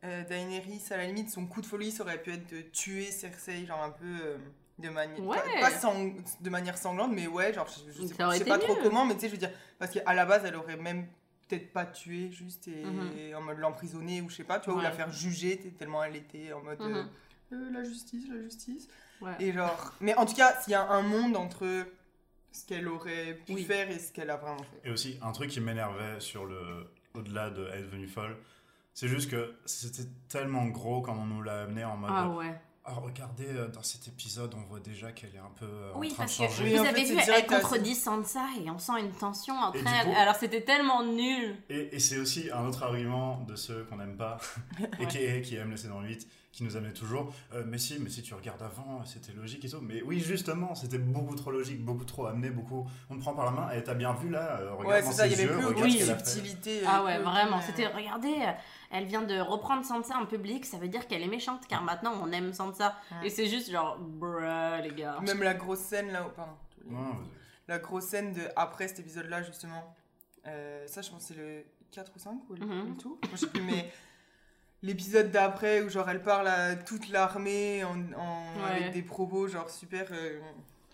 euh, 0.04 0.24
Daenerys, 0.24 0.82
à 0.90 0.98
la 0.98 1.06
limite, 1.06 1.30
son 1.30 1.46
coup 1.46 1.62
de 1.62 1.66
folie 1.66 1.90
ça 1.90 2.02
aurait 2.02 2.20
pu 2.20 2.32
être 2.34 2.46
de 2.52 2.60
tuer 2.60 3.10
Cersei, 3.10 3.64
genre 3.64 3.82
un 3.82 3.90
peu 3.90 4.04
euh, 4.04 4.36
de 4.78 4.88
manière. 4.88 5.20
Ouais. 5.20 5.38
Pas, 5.60 5.60
pas 5.60 5.70
sang- 5.70 6.12
de 6.40 6.50
manière 6.50 6.76
sanglante, 6.76 7.12
mais 7.12 7.26
ouais, 7.26 7.52
genre 7.52 7.66
je, 7.68 7.90
je 7.92 8.02
sais, 8.06 8.14
je 8.18 8.38
sais 8.38 8.44
pas 8.44 8.58
trop 8.58 8.76
comment, 8.82 9.04
mais 9.06 9.14
tu 9.14 9.20
sais, 9.20 9.26
je 9.28 9.32
veux 9.32 9.38
dire, 9.38 9.50
parce 9.78 9.90
qu'à 9.92 10.12
la 10.14 10.26
base 10.26 10.44
elle 10.44 10.56
aurait 10.56 10.76
même 10.76 11.06
peut-être 11.48 11.72
pas 11.72 11.86
tué 11.86 12.30
juste 12.32 12.68
et 12.68 12.84
Mhm. 12.84 13.36
en 13.36 13.40
mode 13.40 13.58
l'emprisonner 13.58 14.20
ou 14.20 14.28
je 14.28 14.36
sais 14.36 14.44
pas, 14.44 14.58
tu 14.60 14.68
vois, 14.70 14.78
ou 14.80 14.82
la 14.82 14.90
faire 14.92 15.10
juger 15.10 15.58
tellement 15.78 16.02
elle 16.04 16.16
était 16.16 16.52
en 16.52 16.60
mode. 16.62 16.80
euh, 16.80 17.04
Mhm. 17.04 17.08
euh, 17.52 17.70
la 17.72 17.84
justice, 17.84 18.24
la 18.28 18.42
justice. 18.42 18.88
Ouais. 19.22 19.32
Et 19.40 19.52
genre, 19.52 19.94
mais 20.00 20.14
en 20.16 20.26
tout 20.26 20.34
cas, 20.34 20.60
s'il 20.60 20.72
y 20.72 20.74
a 20.74 20.86
un 20.90 21.02
monde 21.02 21.36
entre 21.36 21.66
ce 22.52 22.66
qu'elle 22.66 22.88
aurait 22.88 23.34
pu 23.46 23.52
Oui. 23.54 23.64
faire 23.64 23.90
et 23.90 23.98
ce 23.98 24.12
qu'elle 24.12 24.28
a 24.30 24.36
vraiment 24.36 24.62
fait. 24.62 24.88
Et 24.88 24.90
aussi, 24.90 25.18
un 25.22 25.32
truc 25.32 25.50
qui 25.50 25.60
m'énervait 25.60 26.20
sur 26.20 26.44
le. 26.44 26.90
Au-delà 27.14 27.48
de 27.48 27.66
être 27.68 27.86
devenue 27.86 28.08
folle, 28.08 28.36
c'est 28.92 29.08
juste 29.08 29.30
que 29.30 29.54
c'était 29.64 30.06
tellement 30.28 30.66
gros 30.66 31.00
quand 31.00 31.14
on 31.16 31.24
nous 31.24 31.42
l'a 31.42 31.62
amené 31.62 31.82
en 31.84 31.96
mode. 31.96 32.10
Ah 32.12 32.28
ouais. 32.28 32.54
Ah, 32.88 32.94
regardez, 33.02 33.48
euh, 33.48 33.66
dans 33.68 33.82
cet 33.82 34.06
épisode, 34.06 34.54
on 34.56 34.60
voit 34.68 34.78
déjà 34.78 35.10
qu'elle 35.10 35.34
est 35.34 35.38
un 35.38 35.50
peu 35.58 35.64
euh, 35.66 35.92
en 35.92 35.98
Oui, 35.98 36.08
train 36.08 36.24
de 36.24 36.28
parce 36.28 36.38
que 36.38 36.44
changer. 36.44 36.62
Oui, 36.64 36.74
en 36.74 36.78
vous 36.78 36.84
fait, 36.84 36.88
avez 36.90 37.04
vu, 37.04 37.16
elle 37.34 37.46
contredit 37.46 37.94
Sansa 37.96 38.44
et 38.64 38.70
on 38.70 38.78
sent 38.78 38.92
une 39.00 39.10
tension 39.10 39.54
entre 39.54 39.76
Et 39.78 39.82
du 39.82 39.88
elles. 39.88 40.06
coup- 40.06 40.14
Alors 40.16 40.36
c'était 40.36 40.62
tellement 40.62 41.02
nul. 41.02 41.56
Et, 41.68 41.96
et 41.96 41.98
c'est 41.98 42.18
aussi 42.18 42.48
un 42.52 42.64
autre 42.64 42.84
argument 42.84 43.40
de 43.48 43.56
ceux 43.56 43.84
qu'on 43.90 43.96
n'aime 43.96 44.16
pas, 44.16 44.38
et 45.00 45.06
qui, 45.08 45.18
qui 45.42 45.56
aiment 45.56 45.72
la 45.72 45.76
saison 45.76 46.00
8, 46.00 46.28
qui 46.56 46.64
nous 46.64 46.74
amenait 46.76 46.92
toujours. 46.94 47.34
euh, 47.52 47.64
mais 47.66 47.76
si, 47.76 47.98
mais 48.00 48.08
si 48.08 48.22
tu 48.22 48.32
regardes 48.32 48.62
avant, 48.62 49.04
c'était 49.04 49.32
logique 49.32 49.62
et 49.66 49.68
tout. 49.68 49.80
Mais 49.82 50.00
oui, 50.02 50.20
justement, 50.20 50.74
c'était 50.74 50.96
beaucoup 50.98 51.34
trop 51.34 51.50
logique, 51.50 51.84
beaucoup 51.84 52.06
trop 52.06 52.24
amené, 52.26 52.48
beaucoup. 52.48 52.86
On 53.10 53.16
te 53.16 53.20
prend 53.20 53.34
par 53.34 53.44
la 53.44 53.50
main, 53.50 53.70
et 53.72 53.84
t'as 53.84 53.92
bien 53.94 54.14
vu 54.14 54.30
là, 54.30 54.60
euh, 54.60 54.72
regarde 54.72 54.86
Ouais, 54.86 55.02
dans 55.02 55.08
c'est 55.10 55.16
ça, 55.16 55.26
il 55.26 55.36
ses 55.36 55.42
y 55.42 55.44
avait 55.44 55.52
yeux, 55.52 55.58
plus 55.58 55.66
regarde 55.66 55.90
fait. 55.92 56.04
subtilité. 56.24 56.80
Ah 56.86 57.00
euh, 57.00 57.04
ouais, 57.04 57.14
plus 57.16 57.24
vraiment. 57.24 57.56
aucune, 57.58 57.66
C'était, 57.68 57.86
euh, 57.86 57.94
regardez, 57.94 58.32
euh, 58.40 58.52
elle 58.90 59.04
vient 59.04 59.20
de 59.22 59.38
reprendre 59.38 59.84
Sansa 59.84 60.16
en 60.16 60.24
public, 60.24 60.64
ça 60.64 60.78
veut 60.78 60.88
dire 60.88 61.06
qu'elle 61.06 61.22
est 61.22 61.26
méchante, 61.28 61.66
car 61.68 61.82
maintenant 61.82 62.14
on 62.22 62.32
aime 62.32 62.52
Sansa. 62.54 62.96
Ouais. 63.20 63.26
Et 63.26 63.30
c'est 63.30 63.46
juste 63.48 63.70
genre, 63.70 63.98
bruh, 63.98 64.80
les 64.82 64.94
gars. 64.96 65.18
Même 65.26 65.42
la 65.42 65.52
grosse 65.54 65.80
scène 65.80 66.10
là, 66.10 66.24
oh, 66.26 66.32
pardon. 66.34 66.52
Non, 66.88 67.16
La 67.68 67.78
grosse 67.80 68.04
scène 68.04 68.32
de 68.32 68.42
après 68.56 68.88
cet 68.88 69.00
épisode 69.00 69.26
là, 69.26 69.42
justement. 69.42 69.94
Euh, 70.46 70.86
ça, 70.86 71.02
je 71.02 71.10
pense 71.10 71.26
que 71.28 71.34
c'est 71.34 71.40
le 71.40 71.64
4 71.90 72.12
ou 72.16 72.18
5 72.18 72.38
ou 72.48 72.54
le, 72.54 72.64
Mhm. 72.64 72.88
le 72.90 72.96
tout. 72.96 73.18
Moi, 73.24 73.30
je 73.32 73.36
sais 73.36 73.46
plus, 73.48 73.62
mais. 73.62 73.92
L'épisode 74.82 75.30
d'après 75.30 75.80
où 75.82 75.88
genre 75.88 76.08
elle 76.08 76.22
parle 76.22 76.48
à 76.48 76.76
toute 76.76 77.08
l'armée 77.08 77.82
en, 77.84 77.96
en- 78.18 78.44
Ouais. 78.56 78.70
avec 78.82 78.92
des 78.92 79.02
propos 79.02 79.48
genre 79.48 79.68
super 79.70 80.06
euh, 80.12 80.38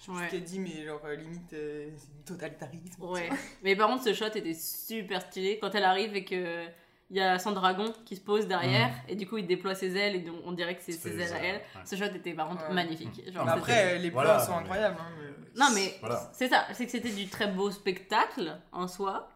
je 0.00 0.04
sais 0.06 0.10
Ouais. 0.12 0.26
ce 0.26 0.30
qu'elle 0.30 0.44
dit 0.44 0.58
mais 0.60 0.84
genre 0.84 1.00
euh, 1.04 1.14
limite 1.16 1.52
euh, 1.52 1.88
c'est 1.96 2.12
du 2.16 2.22
totalitarisme 2.24 3.02
Ouais. 3.02 3.28
Mais 3.62 3.76
par 3.76 3.88
contre, 3.88 4.04
ce 4.04 4.14
shot 4.14 4.26
était 4.34 4.54
super 4.54 5.20
stylé 5.22 5.58
quand 5.60 5.74
elle 5.74 5.84
arrive 5.84 6.14
et 6.16 6.24
que. 6.24 6.66
Il 7.10 7.18
y 7.18 7.20
a 7.20 7.38
son 7.38 7.52
dragon 7.52 7.92
qui 8.06 8.16
se 8.16 8.22
pose 8.22 8.46
derrière 8.46 8.90
et 9.06 9.14
du 9.16 9.28
coup 9.28 9.36
il 9.36 9.46
déploie 9.46 9.74
ses 9.74 9.94
ailes 9.98 10.16
et 10.16 10.20
donc 10.20 10.36
on 10.46 10.52
dirait 10.52 10.74
que 10.74 10.82
c'est 10.82 10.92
ses 10.92 11.10
les 11.10 11.20
ailes 11.24 11.32
à 11.34 11.44
elle. 11.44 11.56
ouais. 11.56 11.82
Ce 11.84 11.94
shot 11.94 12.06
était 12.06 12.32
par 12.32 12.48
contre 12.48 12.66
Ouais. 12.68 12.74
magnifique. 12.74 13.30
Genre, 13.30 13.44
Mais 13.44 13.52
après 13.52 13.98
les 13.98 14.10
plans 14.10 14.22
Voilà, 14.22 14.38
sont 14.38 14.52
mais- 14.52 14.58
incroyables 14.60 14.96
hein, 14.98 15.12
mais- 15.18 15.60
Non 15.60 15.66
mais 15.74 15.94
Voilà. 16.00 16.30
c'est 16.32 16.48
ça, 16.48 16.64
c'est 16.72 16.86
que 16.86 16.90
c'était 16.90 17.10
du 17.10 17.28
très 17.28 17.48
beau 17.48 17.70
spectacle 17.70 18.58
en 18.72 18.88
soi. 18.88 19.28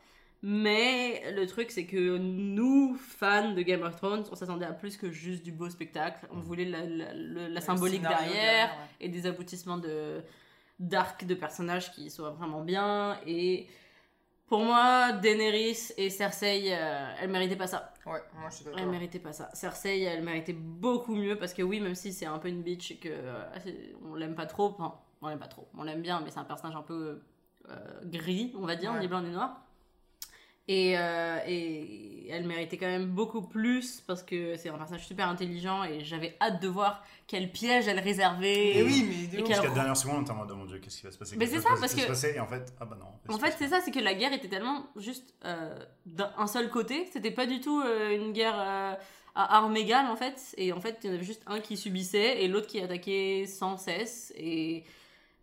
Mais 0.49 1.25
le 1.33 1.45
truc 1.45 1.73
c'est 1.73 1.87
que 1.87 2.19
nous, 2.19 2.95
fans 2.95 3.51
de 3.51 3.63
Game 3.63 3.83
of 3.83 3.97
Thrones, 3.97 4.23
on 4.31 4.37
s'attendait 4.37 4.65
à 4.65 4.73
plus 4.73 4.97
que 4.97 5.11
juste 5.11 5.43
du 5.43 5.51
beau 5.51 5.69
spectacle. 5.69 6.25
On 6.31 6.39
voulait 6.39 6.67
la, 6.67 7.61
symbolique 7.61 8.03
derrière 8.03 8.69
ouais. 8.69 9.07
et 9.07 9.09
des 9.09 9.27
aboutissements 9.27 9.77
de 9.77 10.23
d'arc 10.79 11.25
de 11.25 11.35
personnages 11.35 11.91
qui 11.91 12.11
soient 12.11 12.31
vraiment 12.31 12.61
bien. 12.63 13.19
Et 13.27 13.67
pour 14.47 14.61
moi, 14.61 15.11
Daenerys 15.15 15.91
et 15.97 16.11
Cersei, 16.11 16.67
euh, 16.69 17.13
elles 17.21 17.29
méritaient 17.29 17.57
pas 17.57 17.67
ça. 17.67 17.93
Ouais, 18.07 18.23
moi 18.39 18.49
je 18.49 18.55
suis 18.55 18.65
d'accord. 18.67 18.87
méritait 18.87 19.19
pas 19.19 19.33
ça. 19.33 19.51
Cersei, 19.53 20.03
elle 20.03 20.23
méritait 20.23 20.53
beaucoup 20.53 21.17
mieux 21.17 21.37
parce 21.37 21.55
que 21.55 21.63
oui, 21.63 21.81
même 21.81 21.97
si 21.97 22.13
c'est 22.13 22.27
un 22.27 22.39
peu 22.39 22.47
une 22.47 22.63
bitch 22.63 22.93
et 22.93 22.99
que 22.99 23.09
euh, 23.11 23.43
on 24.09 24.15
l'aime 24.15 24.37
pas 24.37 24.47
trop, 24.47 24.67
enfin, 24.67 24.95
on 25.23 25.27
l'aime 25.27 25.41
pas 25.41 25.49
trop, 25.49 25.67
on 25.77 25.83
l'aime 25.83 26.03
bien, 26.03 26.21
mais 26.21 26.31
c'est 26.31 26.39
un 26.39 26.45
personnage 26.45 26.77
un 26.77 26.83
peu 26.83 27.21
euh, 27.69 27.75
gris, 28.05 28.55
on 28.57 28.65
va 28.65 28.77
dire, 28.77 28.93
Ouais. 28.93 29.01
ni 29.01 29.09
blanc 29.09 29.23
ni 29.23 29.31
noir. 29.31 29.66
Et, 30.69 30.99
euh, 30.99 31.39
et 31.47 32.29
elle 32.29 32.45
méritait 32.45 32.77
quand 32.77 32.87
même 32.89 33.07
beaucoup 33.07 33.43
plus 33.43 34.01
parce 34.05 34.25
que 34.25 34.57
c'est 34.57 34.69
un 34.69 34.77
personnage 34.77 35.07
super 35.07 35.29
intelligent 35.29 35.85
et 35.85 36.03
j'avais 36.03 36.37
hâte 36.41 36.61
de 36.61 36.67
voir 36.67 37.05
quel 37.29 37.53
piège 37.53 37.87
elle 37.87 38.01
réservait. 38.01 38.79
Et 38.79 38.83
oui, 38.83 39.29
mais 39.33 39.39
Jusqu'à 39.47 39.63
la 39.63 39.71
dernière 39.71 39.97
seconde, 39.97 40.17
on 40.19 40.23
était 40.23 40.31
en 40.33 40.37
mode, 40.37 40.51
oh 40.53 40.57
mon 40.57 40.65
dieu, 40.65 40.79
qu'est-ce 40.79 40.99
qui 40.99 41.05
va 41.07 41.13
se 41.13 41.19
passer? 41.19 41.37
Mais 41.37 41.47
c'est 41.47 41.61
ça, 41.61 41.69
parce 41.79 41.95
que- 41.95 42.07
passer? 42.07 42.33
Et 42.35 42.41
en 42.41 42.49
fait, 42.49 42.73
ah 42.81 42.85
bah 42.85 42.99
non. 42.99 43.35
En 43.35 43.39
fait, 43.39 43.55
c'est 43.57 43.69
ça, 43.69 43.81
c'est 43.81 43.93
que 43.93 44.01
la 44.01 44.15
guerre 44.15 44.33
était 44.33 44.49
tellement 44.49 44.87
juste 44.97 45.35
euh, 45.45 45.79
d'un 46.05 46.47
seul 46.49 46.69
côté. 46.69 47.07
C'était 47.13 47.31
pas 47.31 47.47
du 47.47 47.61
tout 47.61 47.81
euh, 47.81 48.17
une 48.17 48.33
guerre 48.33 48.59
euh, 48.59 48.95
à 49.37 49.57
armes 49.59 49.77
égales, 49.77 50.07
en 50.07 50.17
fait. 50.17 50.53
Et 50.57 50.73
en 50.73 50.81
fait, 50.81 50.99
il 51.05 51.11
y 51.11 51.13
en 51.13 51.15
avait 51.15 51.25
juste 51.25 51.43
un 51.47 51.61
qui 51.61 51.77
subissait 51.77 52.43
et 52.43 52.49
l'autre 52.49 52.67
qui 52.67 52.81
attaquait 52.81 53.47
sans 53.47 53.77
cesse. 53.77 54.33
Et 54.37 54.83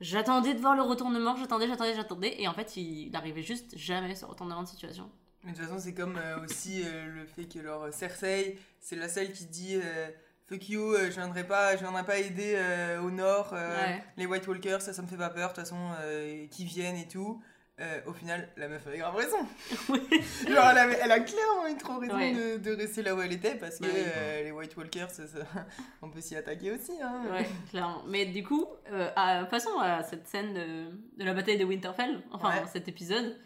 j'attendais 0.03 0.53
de 0.53 0.59
voir 0.59 0.75
le 0.75 0.81
retournement, 0.83 1.35
j'attendais, 1.35 1.67
j'attendais, 1.67 1.95
j'attendais. 1.95 2.35
Et 2.41 2.47
en 2.47 2.53
fait, 2.53 2.77
il 2.77 3.09
n'arrivait 3.11 3.41
juste 3.41 3.75
jamais 3.77 4.15
ce 4.15 4.25
retournement 4.25 4.63
de 4.63 4.67
situation. 4.67 5.09
Mais 5.43 5.51
de 5.51 5.57
toute 5.57 5.65
façon, 5.65 5.79
c'est 5.79 5.93
comme 5.93 6.17
euh, 6.17 6.43
aussi 6.45 6.83
euh, 6.85 7.05
le 7.07 7.25
fait 7.25 7.45
que 7.45 7.59
leur 7.59 7.93
Cersei, 7.93 8.57
c'est 8.79 8.95
la 8.95 9.09
seule 9.09 9.31
qui 9.31 9.45
dit 9.45 9.75
euh, 9.75 10.09
Fuck 10.47 10.69
you, 10.69 10.95
je 10.95 11.09
viendrai 11.09 11.45
pas, 11.45 11.73
je 11.75 11.81
viendrai 11.81 12.03
pas 12.03 12.17
aider 12.17 12.57
au 13.01 13.09
nord 13.11 13.53
Ouais. 13.53 14.03
les 14.17 14.25
White 14.25 14.45
Walkers, 14.47 14.81
ça, 14.81 14.93
ça 14.93 15.01
me 15.01 15.07
fait 15.07 15.17
pas 15.17 15.29
peur, 15.29 15.49
de 15.49 15.55
toute 15.55 15.63
façon, 15.63 15.91
qu'ils 16.51 16.67
viennent 16.67 16.97
et 16.97 17.07
tout. 17.07 17.41
Euh, 17.83 17.99
au 18.07 18.13
final, 18.13 18.47
la 18.55 18.67
meuf 18.69 18.87
avait 18.87 18.97
grave 18.99 19.15
raison. 19.15 19.37
Genre, 19.89 20.65
elle, 20.71 20.77
avait- 20.77 20.99
elle 21.03 21.11
a 21.11 21.19
clairement 21.19 21.67
eu 21.67 21.75
trop 21.77 21.97
raison 21.99 22.15
Ouais. 22.15 22.33
de, 22.33 22.57
de 22.57 22.75
rester 22.75 23.01
là 23.03 23.13
où 23.13 23.21
elle 23.21 23.33
était 23.33 23.55
parce 23.55 23.77
que 23.79 23.85
euh, 23.85 24.43
les 24.43 24.51
White 24.51 24.77
Walkers, 24.77 25.09
ça- 25.11 25.27
ça- 25.27 25.39
on 26.01 26.09
peut 26.09 26.21
s'y 26.21 26.35
attaquer 26.35 26.71
aussi. 26.71 26.93
Hein. 27.01 27.23
Ouais, 27.31 27.45
clairement. 27.69 28.03
Mais 28.07 28.25
du 28.25 28.43
coup, 28.43 28.65
euh, 28.91 29.09
à, 29.15 29.43
passons 29.45 29.77
à 29.79 30.01
cette 30.03 30.27
scène 30.27 30.53
de, 30.53 31.19
de 31.19 31.25
la 31.25 31.33
bataille 31.33 31.57
de 31.57 31.65
Winterfell, 31.65 32.21
enfin 32.31 32.49
Ouais. 32.49 32.67
cet 32.71 32.87
épisode, 32.87 33.37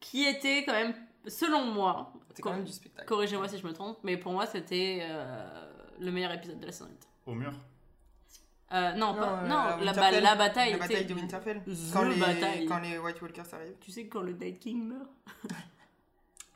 qui 0.00 0.24
était 0.26 0.64
quand 0.64 0.72
même, 0.72 0.94
selon 1.28 1.64
moi, 1.66 2.12
C'est 2.34 2.42
quand 2.42 2.52
même 2.54 2.64
du 2.64 2.72
spectacle. 2.72 3.06
corrigez-moi 3.06 3.48
si 3.48 3.58
je 3.58 3.66
me 3.66 3.72
trompe, 3.72 3.98
mais 4.02 4.16
pour 4.16 4.32
moi 4.32 4.46
c'était 4.46 5.00
euh, 5.02 5.70
le 6.00 6.10
meilleur 6.10 6.32
épisode 6.32 6.58
de 6.60 6.66
la 6.66 6.72
saison 6.72 6.86
8. 6.90 7.08
Au 7.26 7.34
mur 7.34 7.52
Euh, 8.72 8.92
non, 8.94 9.14
pas- 9.14 9.40
euh, 9.44 9.46
non, 9.46 9.56
à 9.56 9.70
la, 9.70 9.76
ba- 9.76 9.84
Winterfell, 10.10 10.22
la 10.24 10.34
bataille. 10.34 10.72
La 10.72 10.78
bataille 10.78 11.04
de 11.06 11.14
Winterfell. 11.14 11.62
The 11.64 11.92
Quand 11.92 12.02
les, 12.02 12.16
bataille. 12.16 12.66
quand 12.66 12.78
les 12.80 12.98
White 12.98 13.22
Walkers 13.22 13.44
arrivent. 13.52 13.76
Tu 13.80 13.92
sais 13.92 14.06
quand 14.06 14.22
le 14.22 14.32
Night 14.32 14.58
King 14.58 14.88
meurt 14.88 15.08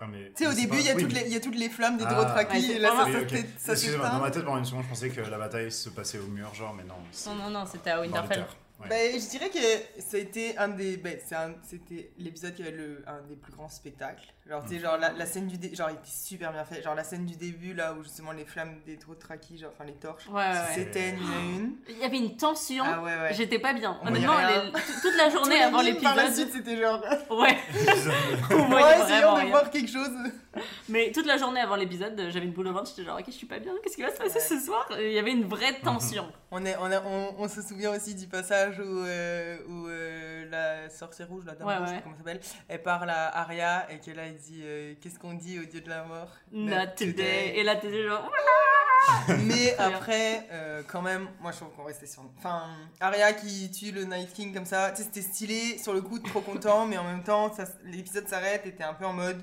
Ah, 0.02 0.06
Tu 0.12 0.44
sais, 0.44 0.46
au 0.50 0.54
début, 0.54 0.68
pas- 0.68 0.76
il 0.76 0.86
y, 0.86 0.88
a 0.90 0.94
oui, 0.94 1.02
toutes 1.02 1.12
mais- 1.12 1.20
les- 1.20 1.26
il 1.26 1.32
y 1.34 1.36
a 1.36 1.40
toutes 1.40 1.54
les 1.56 1.68
flammes 1.68 1.98
des 1.98 2.04
Ah. 2.06 2.14
Dothraki 2.14 2.56
Ouais, 2.56 2.74
et 2.76 2.78
là, 2.78 3.04
Oui, 3.04 3.12
ça, 3.12 3.38
ça 3.58 3.72
Excusez-moi, 3.74 4.08
dans 4.08 4.18
ma 4.18 4.30
tête, 4.30 4.44
pendant 4.44 4.56
une 4.56 4.64
seconde, 4.64 4.84
je 4.84 4.88
pensais 4.88 5.10
que 5.10 5.20
la 5.20 5.36
bataille 5.38 5.70
se 5.70 5.90
passait 5.90 6.18
au 6.18 6.26
mur, 6.26 6.52
genre, 6.54 6.72
mais 6.74 6.84
non. 6.84 6.94
Non, 7.26 7.34
non, 7.44 7.50
non, 7.50 7.66
c'était 7.70 7.90
à 7.90 8.00
Winterfell. 8.00 8.46
Ouais. 8.80 8.88
Ben, 8.88 9.20
je 9.20 9.28
dirais 9.28 9.50
que 9.50 10.00
ça 10.00 10.16
a 10.16 10.20
été 10.20 10.56
un 10.56 10.68
des. 10.68 10.96
Ben, 10.96 11.18
c'était 11.62 12.10
l'épisode 12.18 12.54
qui 12.54 12.62
avait 12.62 12.70
le, 12.70 13.02
un 13.06 13.20
des 13.28 13.36
plus 13.36 13.52
grands 13.52 13.68
spectacles. 13.68 14.32
Genre, 14.48 14.62
tu 14.64 14.70
sais, 14.70 14.76
Mm. 14.78 14.82
genre, 14.82 14.96
la, 14.96 15.12
la 15.12 15.26
scène 15.26 15.46
du 15.46 15.58
dé- 15.58 15.74
genre, 15.74 15.90
il 15.90 15.94
était 15.94 16.02
super 16.06 16.52
bien 16.52 16.64
fait. 16.64 16.82
Genre, 16.82 16.94
la 16.94 17.04
scène 17.04 17.24
du 17.26 17.36
début, 17.36 17.72
là, 17.74 17.92
où 17.94 18.02
justement 18.02 18.32
les 18.32 18.44
flammes 18.44 18.80
des 18.86 18.96
Dothraki, 18.96 19.58
genre, 19.58 19.70
enfin, 19.72 19.84
les 19.84 19.92
torches, 19.94 20.26
Ouais, 20.28 20.34
ouais, 20.42 20.48
ouais. 20.48 20.74
S'éteignent 20.74 21.18
une 21.18 21.30
à 21.32 21.40
une. 21.58 21.72
Il 21.88 21.98
y 21.98 22.04
avait 22.04 22.16
une 22.16 22.36
tension. 22.36 22.82
Ah 22.86 23.00
ouais, 23.02 23.14
ouais. 23.20 23.34
J'étais 23.34 23.58
pas 23.58 23.72
bien. 23.74 23.98
On 24.02 24.08
Honnêtement, 24.08 24.38
les- 24.38 24.72
toute- 25.02 25.16
la 25.16 25.28
journée 25.34 25.62
avant 25.62 25.82
mimes, 25.82 25.96
Par 26.02 26.16
la 26.16 26.24
l'épisode. 26.24 26.48
suite, 26.48 26.56
c'était 26.64 26.80
genre. 26.80 27.00
Ouais, 27.30 27.56
on 28.50 28.54
Ouais, 28.62 28.66
voyait 28.66 29.02
essayons 29.04 29.38
de 29.44 29.48
voir 29.50 29.70
quelque 29.70 29.90
chose. 29.90 30.08
Mais 30.88 31.12
toute 31.12 31.26
la 31.26 31.36
journée 31.38 31.60
avant 31.60 31.76
l'épisode, 31.76 32.20
j'avais 32.30 32.44
une 32.46 32.52
boule 32.52 32.66
au 32.68 32.72
ventre. 32.72 32.88
J'étais 32.90 33.04
genre, 33.04 33.18
ok, 33.18 33.24
je 33.28 33.32
suis 33.32 33.46
pas 33.46 33.58
bien. 33.60 33.72
Qu'est-ce 33.84 33.94
qui 33.94 34.02
va 34.02 34.10
se 34.10 34.16
passer 34.18 34.38
Ouais. 34.38 34.58
ce 34.58 34.58
soir? 34.66 34.88
Il 34.98 35.12
y 35.12 35.18
avait 35.18 35.30
une 35.32 35.44
vraie 35.44 35.78
tension. 35.80 36.26
On, 36.50 36.64
est, 36.64 36.74
on, 36.80 36.90
a- 36.90 37.02
on, 37.02 37.34
on 37.38 37.48
se 37.48 37.62
souvient 37.62 37.92
aussi 37.94 38.14
du 38.16 38.26
passage 38.26 38.69
où, 38.78 39.04
euh, 39.04 39.58
où 39.68 39.86
euh, 39.88 40.48
la 40.50 40.88
sorcière 40.90 41.28
rouge, 41.28 41.44
la 41.46 41.54
dame 41.54 41.66
Ouais, 41.66 41.76
rouge, 41.76 41.88
ouais. 41.90 42.00
comment 42.02 42.14
elle 42.14 42.18
s'appelle, 42.38 42.40
elle 42.68 42.82
parle 42.82 43.10
à 43.10 43.36
Arya 43.38 43.90
et 43.90 43.98
qu'elle 43.98 44.16
là, 44.16 44.26
elle 44.26 44.36
dit 44.36 44.60
euh, 44.62 44.94
Qu'est-ce 45.00 45.18
qu'on 45.18 45.34
dit 45.34 45.58
au 45.58 45.64
dieu 45.64 45.80
de 45.80 45.88
la 45.88 46.04
mort? 46.04 46.28
Not 46.52 46.92
today. 46.96 47.54
Et 47.56 47.62
là, 47.64 47.76
t'étais 47.76 48.06
genre, 48.06 48.30
Mais 49.46 49.74
après, 49.78 50.46
euh, 50.52 50.82
quand 50.86 51.00
même, 51.02 51.28
moi 51.40 51.52
je 51.52 51.56
trouve 51.56 51.70
qu'on 51.74 51.84
restait 51.84 52.06
sur. 52.06 52.22
Enfin, 52.38 52.64
Arya 53.00 53.32
qui 53.32 53.70
tue 53.70 53.92
le 53.92 54.04
Night 54.04 54.32
King 54.32 54.52
comme 54.52 54.66
ça, 54.66 54.90
tu 54.90 54.98
sais, 54.98 55.02
c'était 55.04 55.22
stylé, 55.22 55.78
sur 55.78 55.94
le 55.94 56.02
coup, 56.02 56.18
trop 56.18 56.40
content, 56.42 56.86
mais 56.86 56.98
en 56.98 57.04
même 57.04 57.22
temps, 57.24 57.52
ça- 57.52 57.64
l'épisode 57.84 58.28
s'arrête 58.28 58.66
et 58.66 58.74
t'es 58.74 58.84
un 58.84 58.94
peu 58.94 59.06
en 59.06 59.12
mode. 59.14 59.42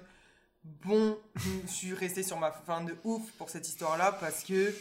Bon, 0.63 1.17
je 1.65 1.71
suis 1.71 1.93
resté 1.93 2.23
sur 2.23 2.37
ma 2.37 2.51
fin 2.51 2.81
de 2.81 2.95
ouf 3.03 3.31
pour 3.37 3.49
cette 3.49 3.67
histoire-là 3.67 4.11
parce 4.19 4.43
que. 4.43 4.73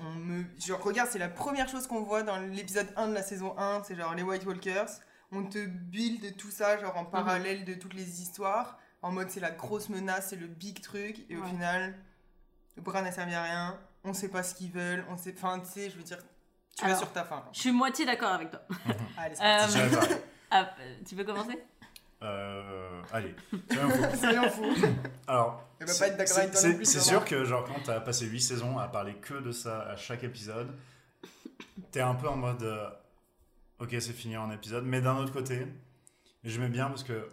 On 0.00 0.10
me... 0.12 0.44
Genre, 0.58 0.82
regarde, 0.82 1.08
c'est 1.10 1.18
la 1.18 1.28
première 1.28 1.68
chose 1.68 1.86
qu'on 1.86 2.02
voit 2.02 2.22
dans 2.22 2.36
l'épisode 2.38 2.88
1 2.96 3.08
de 3.08 3.14
la 3.14 3.22
saison 3.22 3.56
1, 3.58 3.82
c'est 3.84 3.94
genre 3.96 4.14
les 4.14 4.22
White 4.22 4.44
Walkers. 4.46 4.88
On 5.32 5.44
te 5.44 5.64
build 5.66 6.36
tout 6.36 6.50
ça, 6.50 6.78
genre 6.80 6.96
en 6.96 7.04
parallèle 7.04 7.64
de 7.64 7.74
toutes 7.74 7.94
les 7.94 8.20
histoires, 8.22 8.78
en 9.02 9.10
mode 9.12 9.30
c'est 9.30 9.40
la 9.40 9.50
grosse 9.50 9.88
menace, 9.88 10.28
c'est 10.30 10.36
le 10.36 10.46
big 10.46 10.80
truc, 10.80 11.24
et 11.28 11.36
au 11.36 11.42
Ouais. 11.42 11.48
final, 11.48 11.94
le 12.76 12.82
bras 12.82 13.02
n'a 13.02 13.10
servi 13.12 13.34
à 13.34 13.42
rien, 13.42 13.78
on 14.04 14.12
sait 14.12 14.28
pas 14.28 14.42
ce 14.42 14.54
qu'ils 14.54 14.70
veulent, 14.70 15.04
on 15.10 15.16
sait. 15.16 15.34
Enfin, 15.36 15.58
tu 15.60 15.66
sais, 15.66 15.90
je 15.90 15.96
veux 15.96 16.02
dire, 16.04 16.18
tu 16.76 16.84
Alors, 16.84 16.96
vas 16.96 17.00
sur 17.02 17.12
ta 17.12 17.24
fin. 17.24 17.36
genre. 17.36 17.50
je 17.52 17.60
suis 17.60 17.72
moitié 17.72 18.04
d'accord 18.04 18.30
avec 18.32 18.50
toi. 18.50 18.60
Allez, 19.16 19.34
c'est 19.36 19.42
Euh, 19.44 20.16
ah, 20.50 20.70
euh, 20.80 20.94
tu 21.08 21.14
veux 21.16 21.24
commencer? 21.24 21.64
Euh, 22.24 23.02
allez. 23.12 23.34
C'est 23.70 24.26
rien 24.26 24.48
fou. 24.48 24.64
Alors, 25.26 25.68
c'est- 25.86 25.98
pas 25.98 26.08
être 26.08 26.16
d'accord 26.16 26.38
avec 26.38 26.50
toi 26.52 26.60
c'est- 26.60 26.68
non 26.70 26.76
plus, 26.76 26.84
C'est 26.86 27.00
sûrement. 27.00 27.20
sûr 27.20 27.28
que, 27.28 27.44
genre, 27.44 27.64
quand 27.64 27.80
t'as 27.84 28.00
passé 28.00 28.26
8 28.26 28.40
saisons 28.40 28.78
à 28.78 28.88
parler 28.88 29.14
que 29.16 29.34
de 29.34 29.52
ça 29.52 29.82
à 29.82 29.96
chaque 29.96 30.24
épisode, 30.24 30.72
t'es 31.90 32.00
un 32.00 32.14
peu 32.14 32.28
en 32.28 32.36
mode. 32.36 32.62
euh, 32.62 32.88
ok, 33.80 33.90
c'est 34.00 34.12
fini 34.12 34.36
en 34.36 34.50
épisode, 34.50 34.84
mais 34.84 35.00
d'un 35.00 35.16
autre 35.18 35.32
côté, 35.32 35.66
j'aimais 36.44 36.68
bien 36.70 36.88
parce 36.88 37.04
que 37.04 37.28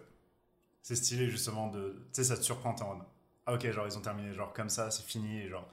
c'est 0.82 0.96
stylé 0.96 1.28
justement 1.30 1.68
de. 1.68 1.90
Tu 2.12 2.22
sais, 2.22 2.24
ça 2.24 2.36
te 2.36 2.42
surprend, 2.42 2.74
t'es 2.74 2.82
en 2.82 2.94
mode. 2.96 3.06
Ah, 3.46 3.54
ok, 3.54 3.70
genre, 3.70 3.86
ils 3.86 3.96
ont 3.96 4.02
terminé, 4.02 4.32
genre, 4.34 4.52
comme 4.52 4.68
ça, 4.68 4.90
c'est 4.90 5.04
fini, 5.04 5.40
et 5.40 5.48
genre. 5.48 5.66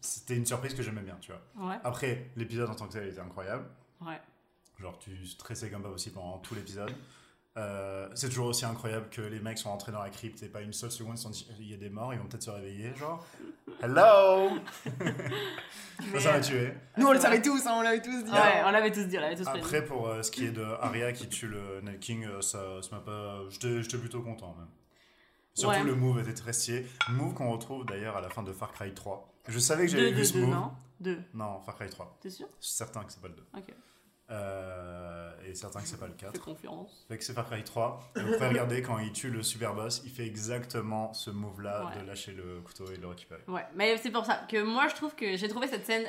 C'était 0.00 0.36
une 0.36 0.44
surprise 0.46 0.74
que 0.74 0.82
j'aimais 0.82 1.00
bien, 1.02 1.16
tu 1.20 1.32
vois. 1.32 1.68
Ouais, 1.68 1.78
Après, 1.84 2.30
l'épisode 2.36 2.68
en 2.68 2.74
tant 2.74 2.86
que 2.86 2.92
tel 2.92 3.08
était 3.08 3.20
incroyable. 3.20 3.64
ouais. 4.02 4.20
Genre, 4.80 4.98
tu 4.98 5.24
stressais 5.26 5.70
comme 5.70 5.82
pas 5.82 5.90
possible 5.90 6.14
pendant 6.16 6.38
tout 6.38 6.54
l'épisode. 6.56 6.92
Euh, 7.58 8.08
c'est 8.14 8.30
toujours 8.30 8.46
aussi 8.46 8.64
incroyable 8.64 9.10
que 9.10 9.20
les 9.20 9.38
mecs 9.38 9.58
sont 9.58 9.68
rentrés 9.68 9.92
dans 9.92 10.02
la 10.02 10.08
crypte 10.08 10.42
et 10.42 10.48
pas 10.48 10.62
une 10.62 10.72
seule 10.72 10.90
seconde 10.90 11.16
ils 11.16 11.18
se 11.18 11.24
sont 11.24 11.28
dit 11.30 11.46
il 11.60 11.70
y 11.70 11.74
a 11.74 11.76
des 11.76 11.90
morts, 11.90 12.14
ils 12.14 12.18
vont 12.18 12.24
peut-être 12.26 12.42
se 12.44 12.50
réveiller. 12.50 12.94
Genre, 12.96 13.22
hello 13.82 14.50
Ça, 16.14 16.20
ça 16.20 16.32
m'a 16.32 16.40
tué. 16.40 16.72
Nous, 16.96 17.06
on 17.06 17.12
le 17.12 17.20
savait 17.20 17.42
tous, 17.42 17.66
hein, 17.66 17.74
on 17.76 17.82
l'avait 17.82 18.00
tous 18.00 18.22
dit. 18.24 18.30
Ouais, 18.30 18.62
on 18.64 18.70
l'avait 18.70 18.90
tous 18.90 19.04
dit, 19.04 19.18
on 19.18 19.20
l'avait 19.20 19.36
tous. 19.36 19.46
Après, 19.46 19.84
pour 19.84 20.08
euh, 20.08 20.22
ce 20.22 20.30
qui 20.30 20.46
est 20.46 20.50
de 20.50 20.62
Arya 20.64 21.12
qui 21.12 21.28
tue 21.28 21.46
le 21.46 21.80
Night 21.82 22.00
King, 22.00 22.24
euh, 22.24 22.40
ça 22.40 22.80
ça 22.82 22.96
m'a 22.96 23.02
pas. 23.02 23.40
J'étais 23.50 23.98
plutôt 23.98 24.22
content 24.22 24.54
même. 24.58 24.68
Surtout 25.54 25.76
Ouais. 25.76 25.84
le 25.84 25.94
move 25.94 26.18
était 26.20 26.32
très 26.34 26.54
stylé. 26.54 26.86
Move 27.10 27.34
qu'on 27.34 27.50
retrouve 27.52 27.84
d'ailleurs 27.84 28.16
à 28.16 28.22
la 28.22 28.30
fin 28.30 28.42
de 28.42 28.52
Far 28.52 28.72
Cry 28.72 28.94
3. 28.94 29.30
Je 29.48 29.58
savais 29.58 29.84
que 29.84 29.92
j'avais 29.92 30.10
vu 30.12 30.24
ce 30.24 30.38
move. 30.38 30.48
non? 30.50 30.72
Deux. 31.00 31.20
Non, 31.34 31.60
Far 31.60 31.74
Cry 31.76 31.90
3. 31.90 32.18
T'es 32.22 32.30
sûr? 32.30 32.46
Je 32.60 32.66
suis 32.66 32.74
certain 32.76 33.04
que 33.04 33.12
c'est 33.12 33.20
pas 33.20 33.28
le 33.28 33.34
2. 33.34 33.44
Ok, 33.58 33.74
Euh, 34.32 35.30
et 35.46 35.54
certain 35.54 35.80
que 35.80 35.86
c'est 35.88 35.98
pas 36.00 36.06
le 36.06 36.14
4. 36.14 36.32
fais 36.32 36.38
confiance. 36.38 37.04
Fait 37.08 37.18
que 37.18 37.24
c'est 37.24 37.32
Far 37.34 37.46
Cry 37.48 37.62
3. 37.62 38.12
Et 38.16 38.20
vous 38.20 38.32
pouvez 38.32 38.48
regarder 38.48 38.80
quand 38.82 38.98
il 38.98 39.12
tue 39.12 39.30
le 39.30 39.42
super 39.42 39.74
boss, 39.74 40.00
il 40.04 40.10
fait 40.10 40.24
exactement 40.26 41.12
ce 41.12 41.30
move-là 41.30 41.84
Ouais. 41.86 42.00
de 42.02 42.06
lâcher 42.06 42.32
le 42.32 42.60
couteau 42.60 42.90
et 42.92 42.96
de 42.96 43.02
le 43.02 43.08
récupérer. 43.08 43.42
Ouais, 43.48 43.64
mais 43.74 43.96
c'est 43.98 44.10
pour 44.10 44.24
ça 44.24 44.40
que 44.48 44.62
moi 44.62 44.88
je 44.88 44.94
trouve 44.94 45.14
que 45.14 45.36
j'ai 45.36 45.48
trouvé 45.48 45.66
cette 45.68 45.84
scène 45.86 46.06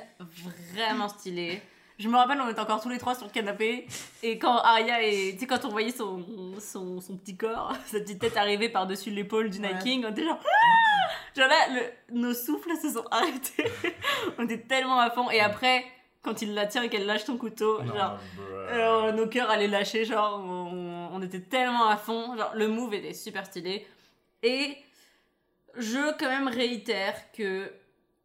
vraiment 0.74 1.09
stylée. 1.09 1.61
Je 1.99 2.07
me 2.09 2.15
rappelle, 2.17 2.41
on 2.41 2.49
était 2.49 2.59
encore 2.59 2.82
tous 2.82 2.89
les 2.89 2.97
trois 2.97 3.13
sur 3.13 3.26
le 3.28 3.32
canapé 3.32 3.86
et 4.24 4.39
quand 4.39 4.57
Arya 4.57 5.03
et 5.03 5.34
tu 5.34 5.39
sais 5.41 5.47
quand 5.47 5.63
on 5.65 5.69
voyait 5.69 5.91
son, 5.91 6.26
son, 6.59 6.99
son 7.01 7.17
petit 7.17 7.38
corps, 7.38 7.74
sa 7.86 7.99
petite 7.99 8.19
tête 8.19 8.36
arriver 8.38 8.69
par-dessus 8.69 9.11
l'épaule 9.11 9.49
du 9.49 9.59
Night 9.59 9.74
Ouais. 9.76 9.80
King, 9.84 10.05
on 10.07 10.11
était 10.11 10.24
genre 10.24 10.39
Ah 10.43 11.11
genre 11.36 11.47
là 11.47 11.67
le- 11.69 12.15
nos 12.19 12.34
souffles 12.34 12.71
se 12.82 12.89
sont 12.91 13.05
arrêtés. 13.11 13.65
on 14.38 14.43
était 14.45 14.59
tellement 14.61 14.99
à 14.99 15.11
fond 15.11 15.30
et 15.30 15.39
après 15.39 15.84
quand 16.24 16.41
il 16.41 16.53
la 16.53 16.65
tient 16.65 16.82
et 16.84 16.89
qu'elle 16.89 17.05
lâche 17.05 17.26
son 17.26 17.38
couteau, 17.38 17.82
Non, 17.84 17.93
genre 17.95 18.17
bruh. 18.38 18.43
euh, 18.71 19.11
nos 19.11 19.28
cœurs 19.28 19.49
allaient 19.51 19.67
lâcher, 19.67 20.05
genre 20.05 20.39
on, 20.43 21.09
on 21.11 21.21
était 21.21 21.41
tellement 21.41 21.88
à 21.89 21.97
fond, 21.97 22.36
genre 22.38 22.51
le 22.55 22.67
move 22.67 22.93
était 22.93 23.13
super 23.13 23.45
stylé. 23.45 23.86
Et 24.41 24.76
je 25.78 26.17
quand 26.17 26.30
même 26.30 26.47
réitère 26.47 27.32
que 27.34 27.71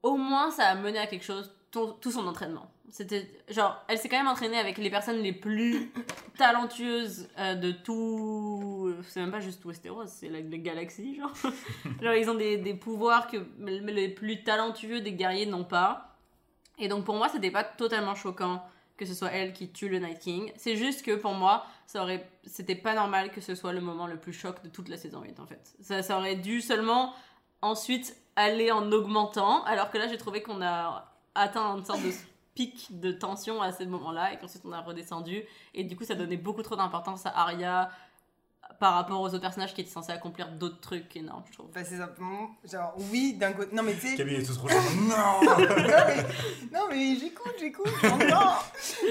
au 0.03 0.17
moins 0.17 0.51
ça 0.51 0.65
a 0.67 0.75
mené 0.75 0.99
à 0.99 1.07
quelque 1.07 1.25
chose 1.25 1.53
ton- 1.71 1.93
tout 1.93 2.11
son 2.13 2.27
entraînement. 2.27 2.71
C'était 2.91 3.29
genre 3.49 3.83
elle 3.89 3.99
s'est 3.99 4.09
quand 4.09 4.17
même 4.17 4.29
entraînée 4.29 4.59
avec 4.59 4.79
les 4.79 4.89
personnes 4.91 5.19
les 5.19 5.33
plus 5.35 5.91
talentueuses 6.39 7.29
euh, 7.39 7.55
de 7.55 7.73
tout. 7.73 8.95
C'est 9.09 9.21
même 9.21 9.31
pas 9.31 9.41
juste 9.41 9.65
Westeros, 9.65 10.07
c'est 10.07 10.29
la, 10.29 10.41
la 10.41 10.57
galaxie 10.59 11.17
genre. 11.17 11.33
genre 12.03 12.15
ils 12.15 12.31
ont 12.31 12.35
des, 12.35 12.57
des 12.57 12.75
pouvoirs 12.75 13.27
que 13.29 13.37
les 13.61 14.09
plus 14.09 14.43
talentueux 14.43 15.01
des 15.01 15.13
guerriers 15.13 15.47
n'ont 15.47 15.65
pas. 15.65 16.08
Et 16.79 16.89
donc 16.89 17.05
pour 17.05 17.17
moi 17.17 17.29
c'était 17.29 17.51
pas 17.51 17.65
totalement 17.65 18.15
choquant 18.15 18.63
que 18.99 19.07
ce 19.07 19.15
soit 19.15 19.31
elle 19.31 19.53
qui 19.53 19.71
tue 19.71 19.89
le 19.89 20.01
Night 20.01 20.19
King. 20.19 20.53
C'est 20.57 20.77
juste 20.77 21.03
que 21.03 21.15
pour 21.15 21.33
moi, 21.33 21.65
ça 21.87 22.03
aurait, 22.03 22.29
c'était 22.45 22.75
pas 22.75 22.95
normal 22.95 23.31
que 23.31 23.41
ce 23.41 23.55
soit 23.55 23.73
le 23.73 23.81
moment 23.81 24.07
le 24.07 24.19
plus 24.19 24.33
choc 24.33 24.63
de 24.63 24.69
toute 24.69 24.89
la 24.89 24.97
saison 24.97 25.23
8 25.23 25.41
en 25.41 25.47
fait. 25.47 25.75
Ça, 25.81 26.03
ça 26.03 26.19
aurait 26.19 26.35
dû 26.35 26.61
seulement 26.61 27.15
ensuite 27.63 28.17
aller 28.37 28.71
en 28.71 28.93
augmentant, 28.93 29.65
alors 29.65 29.91
que 29.91 29.99
là 29.99 30.09
j'ai 30.09 30.19
trouvé 30.19 30.43
qu'on 30.43 30.61
a 30.63 31.13
atteint 31.35 31.77
une 31.77 31.85
sorte 31.85 32.03
de 32.03 32.11
pic 32.55 32.99
de 32.99 33.13
tension 33.13 33.63
à 33.63 33.71
ce 33.71 33.85
moment-là 33.85 34.33
et 34.33 34.39
qu'ensuite 34.39 34.63
on 34.65 34.73
a 34.73 34.81
redescendu 34.81 35.45
et 35.75 35.85
du 35.85 35.97
coup 35.97 36.03
ça 36.03 36.17
donnait 36.17 36.37
beaucoup 36.37 36.63
trop 36.63 36.75
d'importance 36.75 37.25
à 37.25 37.31
Arya 37.31 37.89
par 38.79 38.95
rapport 38.95 39.21
aux 39.21 39.27
autres 39.29 39.39
personnages 39.41 39.75
qui 39.75 39.81
étaient 39.81 39.91
censés 39.91 40.13
accomplir 40.13 40.53
d'autres 40.53 40.81
trucs 40.81 41.17
énormes, 41.17 41.43
je 41.49 41.53
trouve. 41.53 41.71
Bah, 41.73 41.85
c'est 41.85 41.99
simplement, 41.99 42.51
genre, 42.65 42.95
oui, 43.11 43.35
d'un 43.35 43.53
côté. 43.53 43.75
Non, 43.75 43.83
mais 43.83 43.95
tu 43.95 44.07
sais. 44.09 44.15
Camille 44.17 44.37
est 44.37 44.43
tout 44.45 44.55
trop 44.55 44.69
genre, 44.69 44.81
non 45.01 45.41
non, 45.59 45.77
mais, 46.07 46.23
non, 46.73 46.87
mais 46.89 47.17
j'écoute, 47.17 47.55
j'écoute. 47.59 47.93
non, 48.05 48.19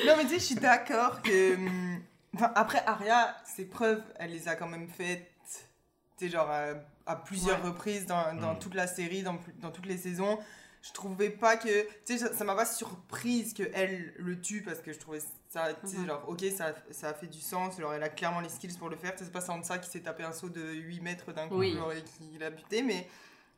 non, 0.06 0.14
mais 0.18 0.24
tu 0.24 0.30
sais, 0.30 0.36
je 0.40 0.44
suis 0.46 0.56
d'accord 0.56 1.22
que. 1.22 1.56
hum, 1.56 2.00
Enfin, 2.36 2.52
après, 2.56 2.84
Aria, 2.86 3.36
ses 3.46 3.66
preuves, 3.66 4.04
elle 4.20 4.32
les 4.32 4.48
a 4.48 4.56
quand 4.56 4.68
même 4.68 4.88
faites, 4.88 5.32
tu 6.18 6.26
sais, 6.26 6.30
genre, 6.30 6.50
à, 6.50 6.68
à 7.08 7.16
plusieurs 7.16 7.60
Ouais. 7.64 7.70
reprises 7.70 8.06
dans, 8.06 8.36
dans 8.36 8.54
Mm. 8.54 8.60
toute 8.60 8.76
la 8.76 8.86
série, 8.86 9.24
dans, 9.24 9.38
dans 9.60 9.72
toutes 9.72 9.88
les 9.88 9.98
saisons. 9.98 10.38
Je 10.88 10.94
trouvais 10.94 11.30
pas 11.30 11.58
que. 11.58 11.84
Tu 12.06 12.18
sais, 12.18 12.34
ça- 12.34 12.44
m'a 12.46 12.56
pas 12.56 12.66
surprise 12.66 13.54
qu'elle 13.54 14.14
le 14.18 14.40
tue 14.40 14.62
parce 14.62 14.80
que 14.80 14.94
je 14.94 15.00
trouvais 15.00 15.20
ça, 15.50 15.74
tu 15.74 15.88
sais, 15.88 15.98
Mhm. 15.98 16.08
genre, 16.08 16.24
ok, 16.28 16.46
ça, 16.56 16.74
ça 16.92 17.10
a 17.10 17.14
fait 17.14 17.28
du 17.28 17.40
sens, 17.42 17.78
genre, 17.80 17.94
elle 17.94 18.04
a 18.04 18.10
clairement 18.10 18.40
les 18.42 18.50
skills 18.50 18.78
pour 18.78 18.90
le 18.90 18.96
faire. 18.96 19.12
Tu 19.14 19.20
sais, 19.20 19.26
C'est 19.26 19.32
pas 19.32 19.42
ça 19.64 19.78
qui 19.80 19.90
s'est 19.90 20.00
tapé 20.02 20.24
un 20.24 20.32
saut 20.34 20.50
de 20.50 20.62
8 20.62 21.02
mètres 21.02 21.34
d'un 21.34 21.48
coup 21.48 21.58
Oui. 21.60 21.74
genre, 21.74 21.92
et 21.92 22.04
qui 22.04 22.38
l'a 22.40 22.50
buté, 22.50 22.82
mais 22.84 23.08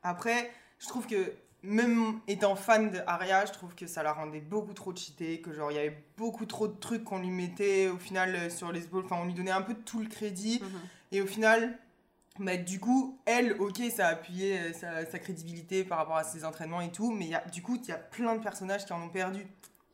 après, 0.04 0.52
je 0.80 0.88
trouve 0.88 1.06
que 1.08 1.32
même 1.62 2.20
étant 2.28 2.56
fan 2.56 2.90
de 2.90 3.00
Arya, 3.06 3.46
je 3.46 3.52
trouve 3.52 3.76
que 3.76 3.86
ça 3.86 4.02
la 4.02 4.14
rendait 4.14 4.40
beaucoup 4.40 4.74
trop 4.74 4.96
cheatée, 4.96 5.42
que 5.42 5.54
genre 5.54 5.72
il 5.72 5.76
y 5.76 5.78
avait 5.80 6.02
beaucoup 6.18 6.46
trop 6.46 6.68
de 6.70 6.80
trucs 6.80 7.04
qu'on 7.04 7.20
lui 7.20 7.30
mettait 7.32 7.90
au 7.90 7.98
final 7.98 8.34
euh, 8.34 8.50
sur 8.50 8.72
les 8.72 8.86
épaules, 8.86 9.04
enfin 9.06 9.18
on 9.22 9.26
lui 9.26 9.34
donnait 9.34 9.52
un 9.52 9.62
peu 9.62 9.74
tout 9.74 10.00
le 10.00 10.08
crédit, 10.08 10.64
et 11.12 11.22
au 11.22 11.28
final, 11.28 11.78
bah, 12.40 12.58
du 12.58 12.80
coup, 12.80 13.20
elle, 13.26 13.54
ok, 13.60 13.82
ça 13.96 14.08
a 14.08 14.12
appuyé 14.12 14.58
euh, 14.58 14.74
sa, 14.74 15.06
sa 15.06 15.20
crédibilité 15.20 15.84
par 15.84 15.98
rapport 16.00 16.18
à 16.18 16.24
ses 16.24 16.46
entraînements 16.46 16.82
et 16.82 16.92
tout, 16.92 17.12
mais 17.12 17.26
y 17.28 17.36
a, 17.36 17.42
du 17.52 17.62
coup, 17.62 17.78
il 17.82 17.88
y 17.88 17.92
a 17.92 17.98
plein 17.98 18.36
de 18.36 18.42
personnages 18.42 18.86
qui 18.86 18.94
en 18.94 19.02
ont 19.02 19.10
perdu. 19.10 19.46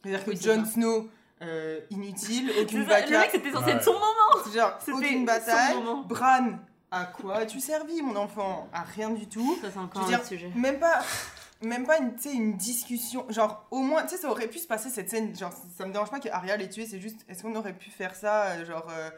C'est-à-dire 0.04 0.24
que 0.26 0.36
Jon. 0.36 0.64
Snow, 0.66 1.10
euh, 1.42 1.80
inutile, 1.90 2.52
aucune 2.62 2.88
ça, 2.88 3.00
le 3.00 3.02
mec, 3.02 3.12
bataille, 3.12 3.30
c'était 3.32 3.52
censé 3.52 3.66
Ouais. 3.66 3.72
être 3.74 3.84
son 3.84 3.94
moment! 3.94 4.54
genre 4.54 4.78
C'était 4.80 4.92
aucune 4.94 5.26
bataille. 5.26 5.76
Bran, 6.08 6.60
à 6.92 7.06
quoi 7.06 7.38
as-tu 7.38 7.60
servi 7.60 8.02
mon 8.02 8.16
enfant? 8.16 8.70
À 8.72 8.84
rien 8.84 9.10
du 9.10 9.28
tout. 9.28 9.58
Ça, 9.62 9.70
c'est 9.72 9.80
encore 9.80 10.04
un 10.04 10.08
dire, 10.08 10.24
sujet. 10.24 10.50
même 10.56 10.80
pas 10.80 11.02
même 11.62 11.86
pas 11.88 11.98
une, 11.98 12.16
tu 12.16 12.24
sais, 12.30 12.34
une 12.34 12.58
discussion 12.58 13.26
genre 13.30 13.66
au 13.72 13.80
moins 13.80 14.04
tu 14.04 14.10
sais 14.10 14.18
ça 14.18 14.30
aurait 14.30 14.48
pu 14.48 14.60
se 14.60 14.68
passer 14.68 14.90
cette 14.90 15.10
scène 15.10 15.36
genre 15.36 15.54
ça 15.78 15.86
me 15.86 15.92
dérange 15.94 16.12
pas 16.12 16.20
que 16.20 16.28
Arya 16.30 16.58
l'ait 16.58 16.70
tué 16.70 16.86
c'est 16.86 17.00
juste 17.00 17.22
est-ce 17.30 17.42
qu'on 17.42 17.56
aurait 17.56 17.74
pu 17.74 17.90
faire 17.90 18.14
ça 18.14 18.44
euh, 18.48 18.66
genre 18.66 18.86
euh, 18.92 19.10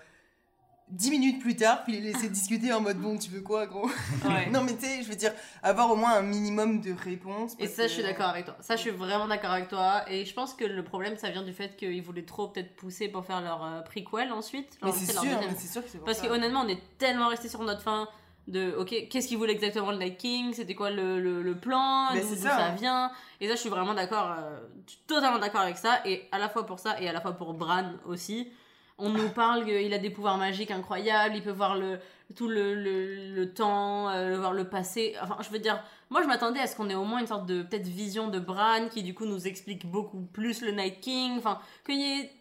10 0.89 1.11
minutes 1.11 1.41
plus 1.41 1.55
tard 1.55 1.83
puis 1.83 1.93
les 1.93 2.01
laisser 2.13 2.29
discuter 2.29 2.71
en 2.71 2.79
mode 2.79 2.97
bon 2.97 3.17
tu 3.17 3.29
veux 3.29 3.41
quoi 3.41 3.65
gros? 3.67 3.89
Ouais. 4.25 4.49
non 4.51 4.63
mais 4.63 4.73
tu 4.75 4.85
sais 4.85 5.03
je 5.03 5.09
veux 5.09 5.15
dire 5.15 5.33
avoir 5.61 5.91
au 5.91 5.95
moins 5.95 6.13
un 6.15 6.21
minimum 6.21 6.79
de 6.79 6.93
réponses 6.93 7.55
Et 7.59 7.67
ça, 7.67 7.83
que- 7.83 7.89
je 7.89 7.93
suis 7.95 8.03
d'accord 8.03 8.27
avec 8.29 8.45
toi. 8.45 8.55
Ça, 8.61 8.75
je 8.75 8.81
suis 8.81 8.91
vraiment 8.91 9.27
d'accord 9.27 9.51
avec 9.51 9.67
toi. 9.67 10.03
Et 10.09 10.23
je 10.25 10.33
pense 10.33 10.53
que 10.53 10.63
le 10.65 10.83
problème, 10.83 11.17
ça 11.17 11.29
vient 11.29 11.43
du 11.43 11.51
fait 11.53 11.75
qu'ils 11.75 12.01
voulaient 12.01 12.23
trop 12.25 12.47
peut-être 12.47 12.75
pousser 12.75 13.09
pour 13.09 13.25
faire 13.25 13.41
leur 13.41 13.63
euh, 13.63 13.81
prequel 13.81 14.31
ensuite. 14.31 14.77
mais 14.81 14.91
c'est 14.91 15.11
sûr 15.11 15.23
mais 15.23 15.55
c'est 15.57 15.67
sûr 15.71 15.83
que 15.83 15.89
c'est 15.89 15.97
pour 15.97 16.05
Parce 16.05 16.21
que 16.21 16.27
honnêtement, 16.27 16.61
on 16.61 16.67
est 16.69 16.81
tellement 16.97 17.27
resté 17.27 17.49
sur 17.49 17.61
notre 17.63 17.81
fin 17.81 18.07
de 18.47 18.73
ok, 18.77 19.09
qu'est-ce 19.09 19.27
qu'il 19.27 19.37
voulait 19.37 19.51
exactement 19.51 19.91
le 19.91 19.97
Night 19.97 20.17
King? 20.17 20.53
C'était 20.53 20.73
quoi 20.75 20.89
le, 20.89 21.19
le, 21.19 21.41
le 21.41 21.59
plan? 21.59 22.13
D'où 22.13 22.35
ça, 22.35 22.49
ça 22.49 22.65
hein. 22.67 22.75
vient? 22.75 23.11
Et 23.41 23.47
ça, 23.49 23.55
je 23.55 23.59
suis 23.59 23.69
vraiment 23.69 23.93
d'accord, 23.93 24.35
euh, 24.39 24.59
totalement 25.05 25.39
d'accord 25.39 25.61
avec 25.61 25.77
ça. 25.77 25.99
Et 26.05 26.29
à 26.31 26.37
la 26.39 26.47
fois 26.47 26.65
pour 26.65 26.79
ça 26.79 26.99
et 27.01 27.09
à 27.09 27.11
la 27.13 27.19
fois 27.19 27.33
pour 27.33 27.53
Bran 27.53 27.91
aussi. 28.05 28.49
On 28.99 29.09
nous 29.09 29.29
parle 29.29 29.65
qu'il 29.65 29.93
a 29.93 29.99
des 29.99 30.09
pouvoirs 30.09 30.37
magiques 30.37 30.71
incroyables, 30.71 31.35
il 31.35 31.43
peut 31.43 31.51
voir 31.51 31.77
tout 32.35 32.47
le 32.47 33.45
temps, 33.53 34.09
euh, 34.09 34.39
voir 34.39 34.53
le 34.53 34.67
passé. 34.67 35.15
Enfin, 35.21 35.37
je 35.41 35.49
veux 35.49 35.59
dire, 35.59 35.83
moi 36.09 36.23
je 36.23 36.27
m'attendais 36.27 36.59
à 36.59 36.67
ce 36.67 36.75
qu'on 36.75 36.89
ait 36.89 36.95
au 36.95 37.03
moins 37.03 37.19
une 37.19 37.27
sorte 37.27 37.45
de 37.45 37.61
peut-être 37.61 37.87
vision 37.87 38.27
de 38.27 38.39
Bran 38.39 38.89
qui 38.89 39.03
du 39.03 39.13
coup 39.13 39.25
nous 39.25 39.47
explique 39.47 39.85
beaucoup 39.85 40.21
plus 40.21 40.61
le 40.61 40.71
Night 40.71 40.99
King. 40.99 41.37
Enfin, 41.37 41.59
qu'il 41.85 41.99
y 41.99 42.21
ait 42.21 42.31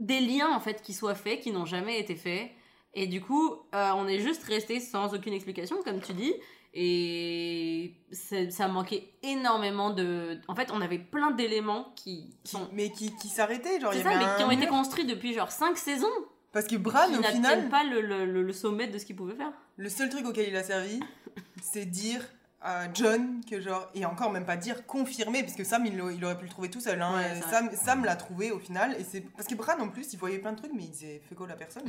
des 0.00 0.20
liens 0.20 0.50
en 0.52 0.60
fait 0.60 0.82
qui 0.82 0.92
soient 0.92 1.14
faits, 1.14 1.40
qui 1.40 1.52
n'ont 1.52 1.66
jamais 1.66 2.00
été 2.00 2.16
faits. 2.16 2.50
Et 2.94 3.06
du 3.06 3.20
coup, 3.20 3.54
euh, 3.74 3.90
on 3.94 4.06
est 4.06 4.18
juste 4.18 4.42
resté 4.44 4.80
sans 4.80 5.14
aucune 5.14 5.32
explication, 5.32 5.76
comme 5.82 6.00
tu 6.00 6.12
dis. 6.12 6.34
Et 6.74 7.94
ça 8.12 8.66
manquait 8.68 9.12
énormément 9.22 9.90
de. 9.90 10.38
En 10.48 10.54
fait, 10.54 10.70
on 10.72 10.80
avait 10.80 10.98
plein 10.98 11.30
d'éléments 11.30 11.92
qui 11.96 12.30
mais 12.72 12.90
qui, 12.90 13.14
qui 13.16 13.28
s'arrêtaient 13.28 13.78
genre 13.80 13.92
il 13.92 13.96
C'est 13.96 14.00
y 14.00 14.04
ça, 14.04 14.10
avait 14.10 14.24
mais 14.24 14.36
qui 14.38 14.44
ont 14.44 14.50
été 14.50 14.66
construits 14.66 15.04
depuis 15.04 15.34
genre 15.34 15.50
5 15.52 15.76
saisons. 15.76 16.06
parce 16.52 16.66
que 16.66 16.76
Bran 16.76 17.08
au 17.18 17.22
final 17.22 17.68
pas 17.68 17.84
le, 17.84 18.00
le, 18.00 18.24
le- 18.24 18.42
le 18.42 18.52
sommet 18.52 18.86
de 18.86 18.98
ce 18.98 19.04
qu'ils 19.04 19.16
pouvaient 19.16 19.34
faire. 19.36 19.52
Le 19.76 19.88
seul 19.88 20.08
truc 20.08 20.26
auquel 20.26 20.48
il 20.48 20.56
a 20.56 20.62
servi, 20.62 21.00
c'est 21.62 21.84
dire 21.86 22.24
à 22.64 22.92
John 22.94 23.40
que 23.50 23.60
genre, 23.60 23.88
et 23.94 24.04
encore 24.06 24.30
même 24.30 24.44
pas 24.44 24.56
dire 24.56 24.86
confirmer, 24.86 25.42
parce 25.42 25.54
que 25.54 25.64
Sam 25.64 25.84
il, 25.86 25.94
il 26.14 26.24
aurait 26.24 26.36
pu 26.38 26.44
le 26.44 26.50
trouver 26.50 26.70
tout 26.70 26.80
seul. 26.80 27.02
Hein. 27.02 27.16
Ouais, 27.16 27.40
Sam, 27.50 27.70
Sam 27.74 28.04
l'a 28.04 28.14
trouvé 28.16 28.50
au 28.52 28.58
final, 28.58 28.94
et 29.00 29.04
c'est 29.04 29.20
parce 29.20 29.48
que 29.48 29.54
Bran 29.54 29.78
en 29.80 29.88
plus 29.88 30.12
il 30.12 30.18
voyait 30.18 30.38
plein 30.38 30.52
de 30.52 30.58
trucs, 30.58 30.72
mais 30.74 30.84
il 30.84 30.90
disait 30.90 31.20
fait 31.28 31.34
quoi 31.34 31.46
la 31.48 31.56
personne. 31.56 31.82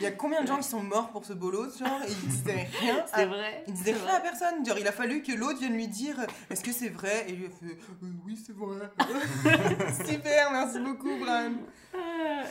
Il 0.00 0.02
y 0.02 0.06
a 0.06 0.10
combien 0.10 0.42
de 0.42 0.46
gens 0.48 0.56
qui 0.56 0.68
sont 0.68 0.82
morts 0.82 1.10
pour 1.10 1.24
ce 1.24 1.32
bolos, 1.34 1.78
genre, 1.78 2.00
et 2.06 2.10
il 2.10 2.28
disait 2.28 2.68
rien. 2.80 3.04
C'est 3.14 3.22
à- 3.22 3.26
vrai. 3.26 3.64
Il 3.68 3.74
disait 3.74 3.92
rien 3.92 4.02
vrai. 4.04 4.12
à 4.16 4.20
personne, 4.20 4.64
genre 4.66 4.78
il 4.78 4.88
a 4.88 4.92
fallu 4.92 5.22
que 5.22 5.32
l'autre 5.32 5.58
vienne 5.58 5.74
lui 5.74 5.88
dire 5.88 6.16
est-ce 6.50 6.62
que 6.64 6.72
c'est 6.72 6.88
vrai? 6.88 7.26
Et 7.28 7.32
lui 7.32 7.46
a 7.46 7.50
fait 7.50 7.76
Euh, 8.02 8.06
oui 8.24 8.38
c'est 8.46 8.54
vrai. 8.56 8.88
Super, 10.08 10.50
merci 10.52 10.80
beaucoup 10.80 11.14
Bran. 11.18 11.50
Euh, 11.94 12.42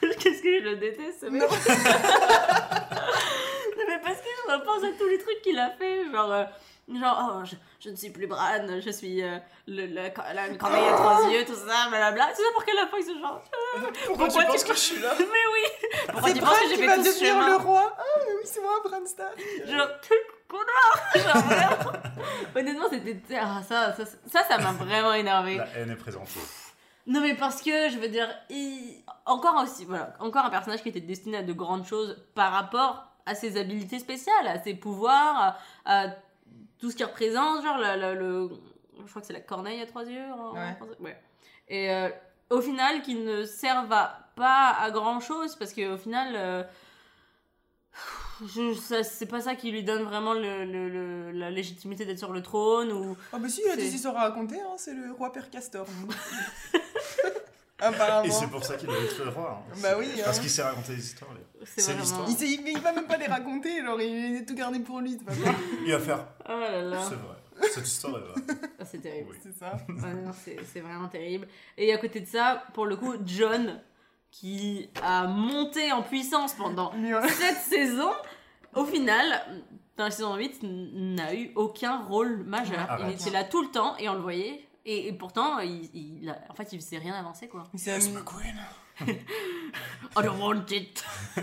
Qu'est-ce 0.18 0.42
que 0.42 0.58
je 0.60 0.64
le 0.64 0.76
déteste, 0.76 1.20
ce 1.20 1.26
mec? 1.26 1.42
Non. 3.76 3.82
mais 3.88 3.98
parce 4.02 4.18
que 4.20 4.28
je 4.46 4.52
repense 4.52 4.84
à 4.84 4.98
tous 4.98 5.08
les 5.08 5.18
trucs 5.18 5.42
qu'il 5.42 5.58
a 5.58 5.70
fait, 5.70 6.10
genre. 6.12 6.32
euh, 6.32 6.44
Genre, 6.88 7.32
oh, 7.40 7.44
je, 7.44 7.56
je 7.80 7.90
ne 7.90 7.96
suis 7.96 8.10
plus 8.10 8.28
Bran, 8.28 8.64
je 8.80 8.90
suis 8.90 9.20
euh, 9.20 9.38
le, 9.66 9.86
le, 9.86 9.94
la 9.94 10.10
corneille 10.10 10.86
à 10.88 10.92
trois 10.92 11.28
yeux, 11.28 11.44
tout 11.44 11.56
ça, 11.56 11.88
blablabla. 11.88 12.28
C'est 12.32 12.42
ça 12.44 12.48
pour 12.54 12.64
qu'à 12.64 12.74
la 12.74 12.86
fin 12.86 12.96
il 12.98 13.04
se 13.04 13.18
genre. 13.18 13.42
Pourquoi, 14.06 14.26
Pourquoi 14.28 14.44
tu 14.44 14.46
tu 14.46 14.52
penses 14.52 14.62
que 14.64 14.72
je 14.74 14.78
suis 14.78 15.00
là 15.00 15.12
Mais 15.18 15.24
oui 15.24 15.88
Pourquoi 16.12 16.30
tu 16.32 16.38
Bran 16.40 16.50
penses 16.50 16.60
que 16.60 16.68
j'ai 16.68 16.76
fait 16.76 16.86
va 16.86 16.94
tout 16.94 17.02
devenir 17.02 17.34
chemin 17.34 17.48
le 17.48 17.56
roi. 17.56 17.92
Ah 17.98 18.02
mais 18.18 18.32
oui 18.36 18.42
c'est 18.44 18.60
moi 18.62 18.80
Bran 18.84 19.04
Stark. 19.04 19.36
Genre, 19.66 19.88
quel 20.08 20.18
connard 20.46 21.34
Genre, 21.34 21.42
vraiment. 21.42 21.92
Honnêtement, 22.54 22.86
c'était. 22.88 23.20
Ah, 23.36 23.62
ça, 23.68 23.92
ça, 23.92 24.04
ça, 24.04 24.44
ça 24.48 24.58
m'a 24.58 24.70
vraiment 24.70 25.12
énervé. 25.14 25.56
La 25.56 25.66
haine 25.78 25.90
est 25.90 25.96
présente. 25.96 26.28
Non, 27.08 27.20
mais 27.20 27.34
parce 27.34 27.62
que, 27.62 27.90
je 27.90 27.98
veux 27.98 28.08
dire, 28.08 28.28
il- 28.48 29.02
encore 29.24 29.60
aussi, 29.60 29.86
voilà, 29.86 30.14
encore 30.20 30.44
un 30.44 30.50
personnage 30.50 30.82
qui 30.84 30.90
était 30.90 31.00
destiné 31.00 31.38
à 31.38 31.42
de 31.42 31.52
grandes 31.52 31.84
choses 31.84 32.16
par 32.36 32.52
rapport 32.52 33.06
à 33.26 33.34
ses 33.34 33.56
habilités 33.58 33.98
spéciales, 33.98 34.46
à 34.46 34.62
ses 34.62 34.74
pouvoirs, 34.74 35.58
à, 35.84 36.04
à 36.06 36.08
tout 36.78 36.90
ce 36.90 36.96
qu'il 36.96 37.04
représente, 37.06 37.62
genre 37.62 37.78
le, 37.78 38.00
le- 38.00 38.14
le- 38.18 38.50
je 39.04 39.10
crois 39.10 39.20
que 39.20 39.26
c'est 39.26 39.32
la 39.32 39.40
corneille 39.40 39.80
à 39.82 39.86
trois 39.86 40.04
yeux. 40.04 40.24
en- 40.32 40.50
en 40.50 40.54
Ouais. 40.54 40.76
ouais. 41.00 41.20
Et 41.68 41.90
euh, 41.90 42.08
au 42.50 42.60
final, 42.60 43.02
qui 43.02 43.14
ne 43.16 43.44
servent 43.44 43.92
à- 43.92 44.30
pas 44.36 44.70
à 44.78 44.90
grand 44.90 45.20
chose 45.20 45.54
parce 45.56 45.72
qu'au 45.74 45.96
final. 45.98 46.32
euh, 46.36 46.62
c'est 49.02 49.26
pas 49.26 49.40
ça 49.40 49.54
qui 49.54 49.70
lui 49.70 49.82
donne 49.82 50.02
vraiment 50.02 50.34
le, 50.34 51.32
la 51.32 51.50
légitimité 51.50 52.04
d'être 52.04 52.18
sur 52.18 52.32
le 52.34 52.42
trône 52.42 52.92
ou 52.92 53.16
Ah 53.32 53.38
bah 53.38 53.48
si, 53.48 53.62
il 53.64 53.70
a 53.70 53.76
des 53.76 53.94
histoires 53.94 54.16
à 54.18 54.20
raconter, 54.28 54.60
hein, 54.60 54.74
c'est 54.76 54.92
le 54.92 55.10
roi 55.12 55.32
Père 55.32 55.48
Castor. 55.48 55.86
Apparemment. 57.78 58.24
Et 58.24 58.30
c'est 58.30 58.46
pour 58.48 58.64
ça 58.64 58.76
qu'il 58.76 58.88
doit 58.88 58.96
être 58.98 59.22
le 59.24 59.30
roi. 59.30 59.62
hein. 59.70 59.74
Bah 59.82 59.90
oui, 59.98 60.08
Parce 60.24 60.38
hein. 60.38 60.40
qu'il 60.40 60.50
sait 60.50 60.62
raconter 60.62 60.94
des 60.94 61.04
histoires. 61.04 61.30
c'est 61.64 61.94
l'histoire. 61.96 62.26
Il, 62.28 62.42
il, 62.42 62.68
il 62.68 62.78
va 62.80 62.92
même 62.92 63.06
pas 63.06 63.16
les 63.18 63.26
raconter, 63.26 63.84
genre 63.84 64.00
il 64.00 64.38
a 64.38 64.42
tout 64.46 64.54
gardé 64.54 64.78
pour 64.80 65.00
lui, 65.00 65.16
pas. 65.18 65.32
Il 65.84 65.92
va 65.92 65.98
faire. 66.00 66.26
oh 66.48 66.52
là 66.52 66.82
là 66.82 67.02
C'est 67.08 67.14
vrai. 67.16 67.68
Cette 67.72 67.86
histoire 67.86 68.16
est 68.18 68.20
vraie. 68.20 68.58
Ah, 68.78 68.84
c'est 68.84 68.98
terrible 68.98 69.30
Oui. 69.32 69.38
C'est 69.42 69.58
ça. 69.58 69.76
Ouais, 69.88 70.56
c'est 70.72 70.80
vraiment 70.80 71.08
terrible. 71.08 71.48
Et 71.78 71.92
à 71.92 71.98
côté 71.98 72.20
de 72.20 72.26
ça, 72.26 72.64
pour 72.74 72.86
le 72.86 72.96
coup, 72.96 73.14
John, 73.24 73.80
qui 74.30 74.90
a 75.02 75.26
monté 75.26 75.90
en 75.92 76.02
puissance 76.02 76.52
pendant 76.54 76.92
cette 77.28 77.56
saison, 77.58 78.10
au 78.74 78.84
final, 78.84 79.24
dans 79.96 80.04
la 80.04 80.10
saison 80.10 80.34
8, 80.36 80.64
n- 80.64 81.14
n'a 81.14 81.34
eu 81.34 81.50
aucun 81.54 82.02
rôle 82.04 82.42
majeur. 82.44 82.80
Arrête. 82.90 83.06
Il 83.08 83.14
était 83.20 83.30
là 83.30 83.44
tout 83.44 83.62
le 83.62 83.68
temps 83.70 83.96
et 83.98 84.08
on 84.10 84.14
le 84.14 84.20
voyait. 84.20 84.65
Et, 84.88 85.08
et 85.08 85.12
pourtant, 85.12 85.58
il, 85.58 85.90
il 85.94 86.30
a- 86.30 86.38
en 86.48 86.54
fait, 86.54 86.68
il 86.72 86.80
faisait 86.80 86.98
rien 86.98 87.14
avancer, 87.14 87.48
quoi. 87.48 87.64
Il 87.74 87.80
s'est 87.80 87.90
Yes, 87.90 88.08
my 88.08 88.22
queen. 88.24 88.54
I 90.16 90.22
don't 90.22 90.38
want 90.40 90.70
it. 90.70 91.04
You 91.36 91.42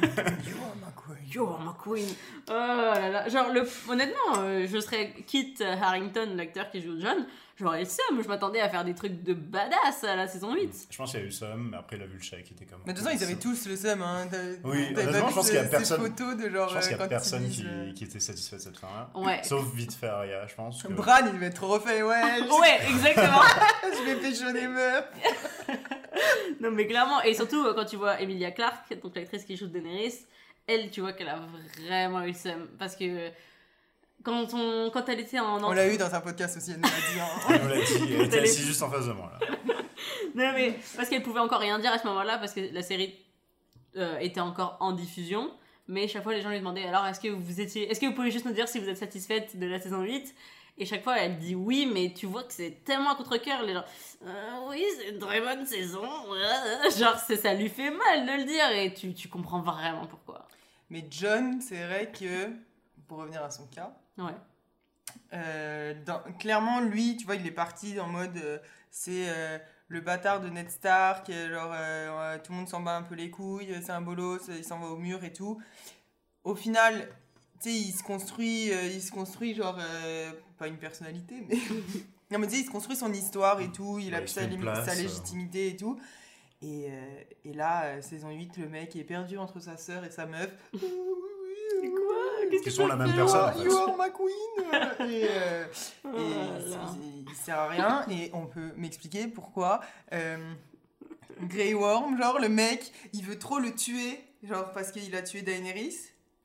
are 0.63 0.75
my 0.75 0.91
queen. 0.95 1.17
You're 1.31 1.59
my 1.59 1.73
queen. 1.77 2.15
Oh 2.49 2.53
là 2.53 3.09
là. 3.09 3.29
Genre, 3.29 3.49
le, 3.51 3.67
honnêtement, 3.89 4.37
euh, 4.37 4.65
je 4.67 4.79
serais 4.79 5.13
Kit 5.27 5.55
Harrington, 5.61 6.33
l'acteur 6.35 6.71
qui 6.71 6.81
joue 6.81 6.99
John, 6.99 7.27
j'aurais 7.55 7.79
le 7.81 7.85
seum. 7.85 8.21
Je 8.21 8.27
m'attendais 8.27 8.59
à 8.61 8.69
faire 8.69 8.83
des 8.83 8.93
trucs 8.95 9.23
de 9.23 9.33
badass 9.33 10.03
à 10.03 10.15
la 10.15 10.27
saison 10.27 10.53
8. 10.53 10.87
Je 10.89 10.97
pense 10.97 11.11
qu'il 11.11 11.19
y 11.19 11.23
a 11.23 11.25
eu 11.25 11.29
le 11.29 11.33
seum, 11.33 11.69
mais 11.71 11.77
après 11.77 11.97
il 11.97 12.01
a 12.03 12.05
vu 12.05 12.17
le 12.17 12.23
chat 12.23 12.37
qui 12.37 12.53
était 12.53 12.65
comme. 12.65 12.79
Mais 12.85 12.93
de 12.93 12.97
toute 12.97 13.07
façon, 13.07 13.17
ils 13.19 13.23
avaient 13.23 13.35
tous 13.39 13.67
le 13.67 13.75
seum. 13.75 14.01
Hein. 14.01 14.27
Oui, 14.63 14.87
honnêtement, 14.91 15.29
je 15.29 15.33
pense 15.35 15.45
qu'il 15.47 15.55
y 15.55 15.57
a 15.59 15.63
personne- 15.65 15.97
Ces 16.01 16.09
photos 16.09 16.37
de 16.37 16.49
genre. 16.49 16.69
Je 16.69 16.75
pense 16.75 16.87
qu'il 16.87 16.93
euh, 16.95 16.97
y 16.97 16.99
a 16.99 17.03
quand 17.03 17.09
personne 17.09 17.49
qui, 17.49 17.65
euh, 17.65 17.91
était 18.05 18.19
satisfait 18.19 18.55
de 18.57 18.61
cette 18.61 18.77
fin-là. 18.77 19.09
Ouais. 19.15 19.41
Sauf 19.43 19.73
vite 19.73 19.93
fait 19.93 20.07
Arya, 20.07 20.47
je 20.47 20.55
pense. 20.55 20.83
Que... 20.83 20.87
Bran, 20.93 21.17
il 21.25 21.33
devait 21.33 21.47
être 21.47 21.55
trop 21.55 21.67
refait, 21.67 22.01
ouais. 22.03 22.21
je- 22.39 22.43
Ouais, 22.61 22.79
exactement. 22.89 23.41
Je 23.83 24.03
vais 24.05 24.15
pécho 24.15 24.51
des 24.51 24.67
meufs. 24.67 25.05
non, 26.61 26.71
mais 26.71 26.87
clairement, 26.87 27.21
et 27.21 27.33
surtout 27.33 27.63
euh, 27.65 27.73
quand 27.73 27.85
tu 27.85 27.95
vois 27.95 28.19
Emilia 28.21 28.51
Clarke, 28.51 28.99
donc 29.01 29.15
l'actrice 29.15 29.43
qui 29.45 29.55
joue 29.57 29.67
Daenerys, 29.67 30.25
elle, 30.67 30.89
tu 30.91 31.01
vois 31.01 31.13
qu'elle 31.13 31.29
a 31.29 31.39
vraiment 31.85 32.23
eu 32.23 32.27
le 32.27 32.33
seum. 32.33 32.67
Parce 32.79 32.95
que 32.95 33.29
quand, 34.24 34.53
on, 34.53 34.89
quand 34.91 35.07
elle 35.09 35.19
était 35.19 35.39
en. 35.39 35.63
On 35.63 35.71
l'a 35.71 35.88
eu 35.93 35.97
dans 35.97 36.13
un 36.13 36.21
podcast 36.21 36.57
aussi, 36.57 36.71
elle 36.71 36.78
nous 36.78 36.84
l'a 36.84 36.89
dit. 36.89 37.19
hein. 37.19 37.28
Elle 37.49 37.61
nous 37.63 37.69
l'a 37.69 37.76
dit, 37.82 38.13
elle 38.15 38.21
était 38.28 38.39
assise 38.39 38.65
juste 38.65 38.82
en 38.82 38.89
face 38.89 39.07
de 39.07 39.13
moi. 39.13 39.32
Là. 39.39 39.47
Non, 40.36 40.51
mais 40.53 40.74
parce 40.95 41.09
qu'elle 41.09 41.21
pouvait 41.21 41.39
encore 41.39 41.59
rien 41.59 41.78
dire 41.80 41.91
à 41.93 41.99
ce 41.99 42.07
moment-là, 42.07 42.39
parce 42.39 42.53
que 42.53 42.61
la 42.74 42.82
série 42.82 43.13
euh, 43.97 44.17
était 44.17 44.39
encore 44.39 44.78
en 44.80 44.91
diffusion. 44.91 45.51
Mais 45.88 46.07
chaque 46.07 46.24
fois, 46.24 46.34
les 46.34 46.41
gens 46.41 46.49
lui 46.49 46.57
demandaient 46.57 46.86
alors, 46.88 47.05
est-ce 47.05 47.19
que 47.19 47.28
vous 47.28 47.61
étiez, 47.61 47.89
est-ce 47.91 47.99
que 47.99 48.05
vous 48.07 48.13
pouvez 48.13 48.32
juste 48.32 48.45
nous 48.45 48.51
dire 48.53 48.67
si 48.67 48.80
vous 48.80 48.89
êtes 48.89 48.97
satisfaite 48.97 49.57
de 49.59 49.67
la 49.67 49.80
saison 49.80 50.01
8 50.01 50.34
Et 50.80 50.86
chaque 50.86 51.03
fois, 51.03 51.17
elle 51.19 51.38
dit 51.38 51.53
oui, 51.55 51.88
mais 51.93 52.13
tu 52.15 52.26
vois 52.26 52.43
que 52.43 52.51
c'est 52.53 52.84
tellement 52.84 53.11
à 53.11 53.15
contre-cœur. 53.15 53.61
Les 53.63 53.74
gens, 53.74 53.84
Euh, 54.26 54.59
oui, 54.69 54.84
c'est 54.97 55.09
une 55.09 55.19
très 55.19 55.39
bonne 55.39 55.65
saison. 55.67 56.01
Genre, 56.97 57.17
c'est, 57.28 57.36
ça 57.38 57.53
lui 57.53 57.69
fait 57.69 57.91
mal 57.91 58.26
de 58.26 58.32
le 58.41 58.45
dire 58.45 58.69
et 58.71 58.93
tu, 58.93 59.13
tu 59.13 59.28
comprends 59.28 59.61
vraiment 59.61 60.07
pourquoi. 60.07 60.47
Mais 60.89 61.05
John, 61.11 61.61
c'est 61.61 61.86
vrai 61.86 62.11
que, 62.11 62.49
pour 63.07 63.19
revenir 63.19 63.43
à 63.43 63.51
son 63.51 63.67
cas, 63.67 63.93
Ouais. 64.18 64.34
euh, 65.34 65.93
dans- 66.05 66.22
clairement, 66.39 66.80
lui, 66.82 67.18
tu 67.18 67.26
vois, 67.26 67.36
il 67.36 67.45
est 67.47 67.51
parti 67.51 67.99
en 67.99 68.07
mode 68.07 68.38
euh, 68.38 68.59
c'est 68.91 69.28
euh, 69.30 69.57
le 69.88 70.01
bâtard 70.01 70.41
de 70.41 70.49
Ned 70.49 70.70
Stark, 70.70 71.32
genre 71.32 71.72
euh, 71.74 72.38
tout 72.43 72.51
le 72.51 72.59
monde 72.59 72.68
s'en 72.70 72.82
bat 72.82 72.95
un 72.95 73.01
peu 73.03 73.16
les 73.16 73.30
couilles, 73.30 73.76
c'est 73.82 73.91
un 73.91 74.01
bolos, 74.01 74.47
il 74.49 74.64
s'en 74.64 74.80
va 74.80 74.88
au 74.88 74.97
mur 74.97 75.24
et 75.24 75.34
tout. 75.34 75.59
Au 76.43 76.55
final, 76.55 77.09
tu 77.61 77.70
sais, 77.70 77.76
il 77.76 77.91
se 77.91 78.03
construit, 78.03 78.72
euh, 78.72 78.84
il 78.88 79.01
se 79.01 79.11
construit 79.11 79.55
genre, 79.55 79.78
euh, 79.80 80.32
pas 80.57 80.68
une 80.68 80.78
personnalité, 80.78 81.43
mais. 81.47 81.55
non, 82.32 82.38
mais 82.39 82.47
tu 82.47 82.53
sais, 82.55 82.59
il 82.61 82.66
se 82.66 82.72
construit 82.72 82.95
son 82.95 83.11
histoire 83.14 83.59
et 83.61 83.72
tout, 83.72 83.97
il 83.99 84.14
a 84.14 84.20
Ouais, 84.20 84.24
il 84.26 84.30
sa, 84.30 84.47
place, 84.47 84.86
sa 84.86 84.95
légitimité 84.95 85.70
et 85.70 85.76
tout. 85.76 85.99
Et, 86.61 86.88
euh, 86.89 87.22
et 87.45 87.53
là, 87.53 87.86
euh, 87.86 88.01
saison 88.01 88.30
8, 88.30 88.57
le 88.57 88.70
mec 88.70 88.95
est 88.95 89.03
perdu 89.03 89.38
entre 89.38 89.59
sa 89.59 89.76
sœur 89.78 90.05
et 90.05 90.11
sa 90.11 90.26
meuf. 90.26 90.51
C'est 91.82 91.89
quoi 91.89 92.15
Qu'est-ce 92.49 92.61
Qui 92.61 92.65
que 92.65 92.71
sont 92.71 92.88
la 92.88 92.95
même 92.95 93.13
personne, 93.15 93.49
en 93.49 93.51
fait. 93.53 93.63
you 93.63 93.76
are 93.78 93.95
my 93.97 94.11
queen 94.11 95.09
Et, 95.11 95.28
euh, 95.30 95.65
Oh 96.05 96.09
et 96.17 96.69
là 96.69 96.78
il, 97.30 97.36
sert 97.36 97.59
à 97.59 97.67
rien 97.67 98.05
et 98.09 98.30
on 98.34 98.45
peut 98.45 98.71
m'expliquer 98.78 99.28
pourquoi 99.28 99.80
euh, 100.13 100.38
Grey 101.41 101.74
Worm, 101.74 102.17
genre 102.17 102.39
le 102.39 102.49
mec, 102.49 102.91
il 103.13 103.24
veut 103.24 103.39
trop 103.39 103.59
le 103.59 103.74
tuer, 103.74 104.19
genre 104.43 104.71
parce 104.71 104.91
qu'il 104.91 105.15
a 105.15 105.21
tué 105.21 105.41
Daenerys. 105.41 105.95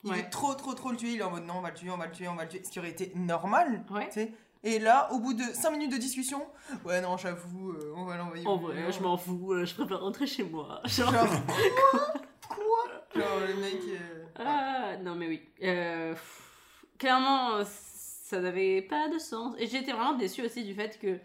Il 0.04 0.10
Ouais. 0.12 0.18
veut 0.18 0.30
trop 0.30 0.54
trop 0.54 0.74
trop 0.74 0.90
le 0.92 0.96
tuer, 0.96 1.10
il 1.14 1.20
est 1.20 1.24
en 1.24 1.30
mode 1.30 1.44
non 1.44 1.54
on 1.58 1.60
va 1.60 1.70
le 1.70 1.74
tuer, 1.74 1.90
on 1.90 1.96
va 1.96 2.06
le 2.06 2.12
tuer, 2.12 2.28
on 2.28 2.36
va 2.36 2.44
le 2.44 2.48
tuer, 2.48 2.62
ce 2.64 2.70
qui 2.70 2.78
aurait 2.78 2.90
été 2.90 3.12
normal, 3.16 3.84
Ouais. 3.90 4.06
tu 4.06 4.12
sais. 4.14 4.32
Et 4.64 4.78
là, 4.78 5.08
au 5.12 5.18
bout 5.20 5.34
de 5.34 5.42
5 5.42 5.70
minutes 5.72 5.92
de 5.92 5.98
discussion, 5.98 6.44
ouais 6.84 7.00
non 7.00 7.16
j'avoue, 7.16 7.72
euh, 7.72 7.92
on 7.96 8.04
va 8.04 8.16
l'envoyer. 8.16 8.46
En 8.46 8.56
vrai, 8.56 8.74
mur. 8.76 8.92
je 8.92 9.00
m'en 9.02 9.16
fous, 9.16 9.52
euh, 9.52 9.64
je 9.64 9.74
préfère 9.74 10.00
rentrer 10.00 10.26
chez 10.26 10.42
moi. 10.44 10.80
Genre, 10.84 11.12
Genre 11.12 11.28
quoi 11.90 12.00
Quoi 12.48 13.20
Genre 13.20 13.40
le 13.46 13.54
mec. 13.60 13.74
euh, 13.88 14.17
Ah, 14.36 14.96
non 15.02 15.14
mais 15.14 15.28
oui. 15.28 15.40
Euh, 15.62 16.12
pff, 16.12 16.48
clairement, 16.98 17.56
euh, 17.56 17.64
ça 17.64 18.40
n'avait 18.40 18.82
pas 18.82 19.08
de 19.08 19.18
sens. 19.18 19.54
Et 19.58 19.66
j'étais 19.66 19.92
vraiment 19.92 20.14
déçue 20.14 20.42
aussi 20.44 20.64
du 20.64 20.74
fait 20.74 20.98
que 20.98 21.18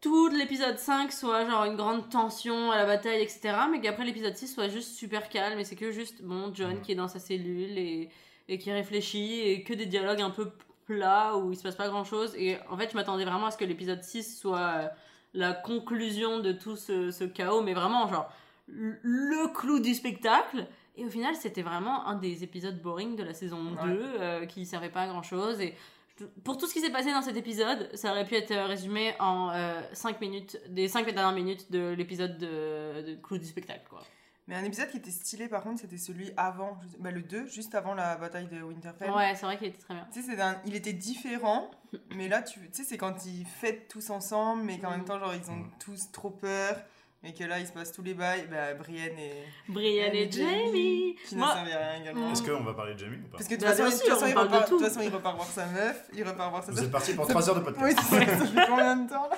tout 0.00 0.28
l'épisode 0.28 0.78
5 0.78 1.12
soit 1.12 1.44
genre 1.46 1.64
une 1.64 1.76
grande 1.76 2.08
tension 2.08 2.70
à 2.70 2.76
la 2.76 2.86
bataille, 2.86 3.22
etc. 3.22 3.54
Mais 3.70 3.80
qu'après 3.80 4.04
l'épisode 4.04 4.34
6 4.34 4.54
soit 4.54 4.68
juste 4.68 4.94
super 4.96 5.28
calme. 5.28 5.58
Et 5.58 5.64
c'est 5.64 5.76
que 5.76 5.92
juste, 5.92 6.22
bon, 6.22 6.52
John 6.54 6.80
qui 6.80 6.92
est 6.92 6.96
dans 6.96 7.08
sa 7.08 7.18
cellule 7.18 7.78
et, 7.78 8.08
et 8.48 8.58
qui 8.58 8.72
réfléchit. 8.72 9.40
Et 9.40 9.62
que 9.62 9.74
des 9.74 9.86
dialogues 9.86 10.22
un 10.22 10.30
peu 10.30 10.50
plats 10.86 11.36
où 11.36 11.52
il 11.52 11.56
se 11.56 11.62
passe 11.62 11.76
pas 11.76 11.88
grand 11.88 12.04
chose. 12.04 12.34
Et 12.36 12.56
en 12.68 12.76
fait, 12.76 12.90
je 12.90 12.96
m'attendais 12.96 13.24
vraiment 13.24 13.46
à 13.46 13.50
ce 13.50 13.58
que 13.58 13.64
l'épisode 13.64 14.02
6 14.02 14.38
soit 14.38 14.58
euh, 14.58 14.88
la 15.34 15.52
conclusion 15.52 16.40
de 16.40 16.52
tout 16.52 16.76
ce, 16.76 17.10
ce 17.10 17.24
chaos. 17.24 17.62
Mais 17.62 17.74
vraiment, 17.74 18.08
genre, 18.08 18.32
le 18.68 19.52
clou 19.52 19.80
du 19.80 19.94
spectacle. 19.94 20.66
Et 20.96 21.04
au 21.04 21.10
final, 21.10 21.34
c'était 21.36 21.62
vraiment 21.62 22.06
un 22.06 22.16
des 22.16 22.42
épisodes 22.44 22.80
boring 22.82 23.16
de 23.16 23.22
la 23.22 23.34
saison 23.34 23.62
2 23.62 23.70
Ouais. 23.70 23.98
euh, 24.20 24.46
qui 24.46 24.66
servait 24.66 24.90
pas 24.90 25.02
à 25.02 25.06
grand 25.08 25.22
chose. 25.22 25.60
Et 25.60 25.74
je- 26.18 26.24
pour 26.44 26.58
tout 26.58 26.66
ce 26.66 26.74
qui 26.74 26.80
s'est 26.80 26.90
passé 26.90 27.12
dans 27.12 27.22
cet 27.22 27.36
épisode, 27.36 27.88
ça 27.94 28.10
aurait 28.10 28.26
pu 28.26 28.34
être 28.34 28.50
euh, 28.50 28.66
résumé 28.66 29.14
en 29.20 29.50
5 29.92 30.20
minutes, 30.20 30.60
des 30.68 30.88
5 30.88 31.04
dernières 31.06 31.32
minutes 31.32 31.70
de 31.72 31.90
l'épisode 31.96 32.36
de, 32.38 33.02
de 33.02 33.14
clou 33.22 33.38
du 33.38 33.46
spectacle. 33.46 33.86
Quoi. 33.88 34.02
Mais 34.48 34.56
un 34.56 34.64
épisode 34.64 34.90
qui 34.90 34.96
était 34.96 35.12
stylé 35.12 35.46
par 35.46 35.62
contre, 35.62 35.80
c'était 35.80 35.96
celui 35.96 36.32
avant, 36.36 36.76
bah, 36.98 37.12
le 37.12 37.22
2, 37.22 37.46
juste 37.46 37.74
avant 37.76 37.94
la 37.94 38.16
bataille 38.16 38.48
de 38.48 38.60
Winterfell. 38.60 39.10
Ouais, 39.12 39.32
c'est 39.36 39.46
vrai 39.46 39.56
qu'il 39.56 39.68
était 39.68 39.78
très 39.78 39.94
bien. 39.94 40.06
Tu 40.12 40.22
sais, 40.22 40.36
il 40.66 40.74
était 40.74 40.92
différent, 40.92 41.70
mais 42.16 42.26
là, 42.28 42.42
tu 42.42 42.58
tu 42.60 42.68
sais, 42.72 42.82
c'est 42.82 42.98
quand 42.98 43.24
ils 43.26 43.46
fêtent 43.46 43.86
tous 43.88 44.10
ensemble, 44.10 44.64
mais 44.64 44.78
qu'en 44.80 44.88
Mm. 44.88 44.96
même 44.96 45.04
temps, 45.04 45.20
genre, 45.20 45.32
ils 45.34 45.48
ont 45.52 45.56
Mm. 45.56 45.70
tous 45.78 46.10
trop 46.10 46.30
peur, 46.30 46.76
et 47.22 47.34
que 47.34 47.44
là, 47.44 47.58
il 47.58 47.66
se 47.66 47.72
passe 47.72 47.92
tous 47.92 48.02
les 48.02 48.14
bails. 48.14 48.46
Bah, 48.50 48.72
Brienne 48.74 49.18
et, 49.18 49.44
Brienne 49.68 50.14
et 50.14 50.30
Jamie. 50.30 51.16
qui 51.28 51.34
ne 51.34 51.40
Moi, 51.40 51.52
servait 51.54 51.72
à 51.72 51.78
rien 51.90 52.00
également. 52.02 52.32
Est-ce 52.32 52.42
qu'on 52.42 52.62
va 52.62 52.72
parler 52.74 52.94
de 52.94 52.98
Jamie 52.98 53.16
ou 53.18 53.28
pas? 53.28 53.36
Parce 53.38 53.44
que 53.48 53.54
de 53.54 53.60
toute 53.60 53.68
Bah, 53.68 53.74
façon, 53.90 54.04
il 54.26 54.34
repart, 54.34 54.48
de 54.50 54.68
tout. 54.68 54.78
toute 54.78 54.86
façon, 54.88 55.00
il 55.02 55.14
repart 55.14 55.36
voir 55.36 55.48
sa 55.48 55.66
meuf, 55.66 56.02
il 56.14 56.24
repart 56.26 56.50
voir 56.50 56.64
sa 56.64 56.70
Vous 56.72 56.76
meuf. 56.78 56.86
êtes 56.86 56.90
parti 56.92 57.12
pour 57.14 57.26
Ça- 57.26 57.32
3 57.32 57.48
heures 57.50 57.56
de 57.56 57.60
Oui, 57.66 57.72
podcast. 57.94 57.98
c'est 58.10 58.26
ça, 58.26 58.46
fait 58.46 58.66
combien 58.68 58.96
de 58.96 59.08
temps? 59.10 59.28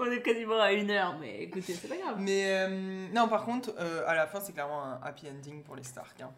On 0.00 0.10
est 0.10 0.22
quasiment 0.22 0.60
à 0.60 0.72
une 0.72 0.90
heure, 0.90 1.16
mais 1.20 1.42
écoutez, 1.42 1.74
c'est 1.74 1.88
pas 1.88 1.96
grave. 1.96 2.16
Mais 2.18 2.44
euh, 2.46 3.06
non, 3.12 3.28
par 3.28 3.44
contre, 3.44 3.74
euh, 3.80 4.02
à 4.06 4.14
la 4.14 4.26
fin, 4.26 4.40
c'est 4.40 4.52
clairement 4.52 4.82
un 4.84 5.00
happy 5.02 5.26
ending 5.28 5.62
pour 5.64 5.74
les 5.76 5.82
Stark. 5.84 6.20
Hein. 6.20 6.30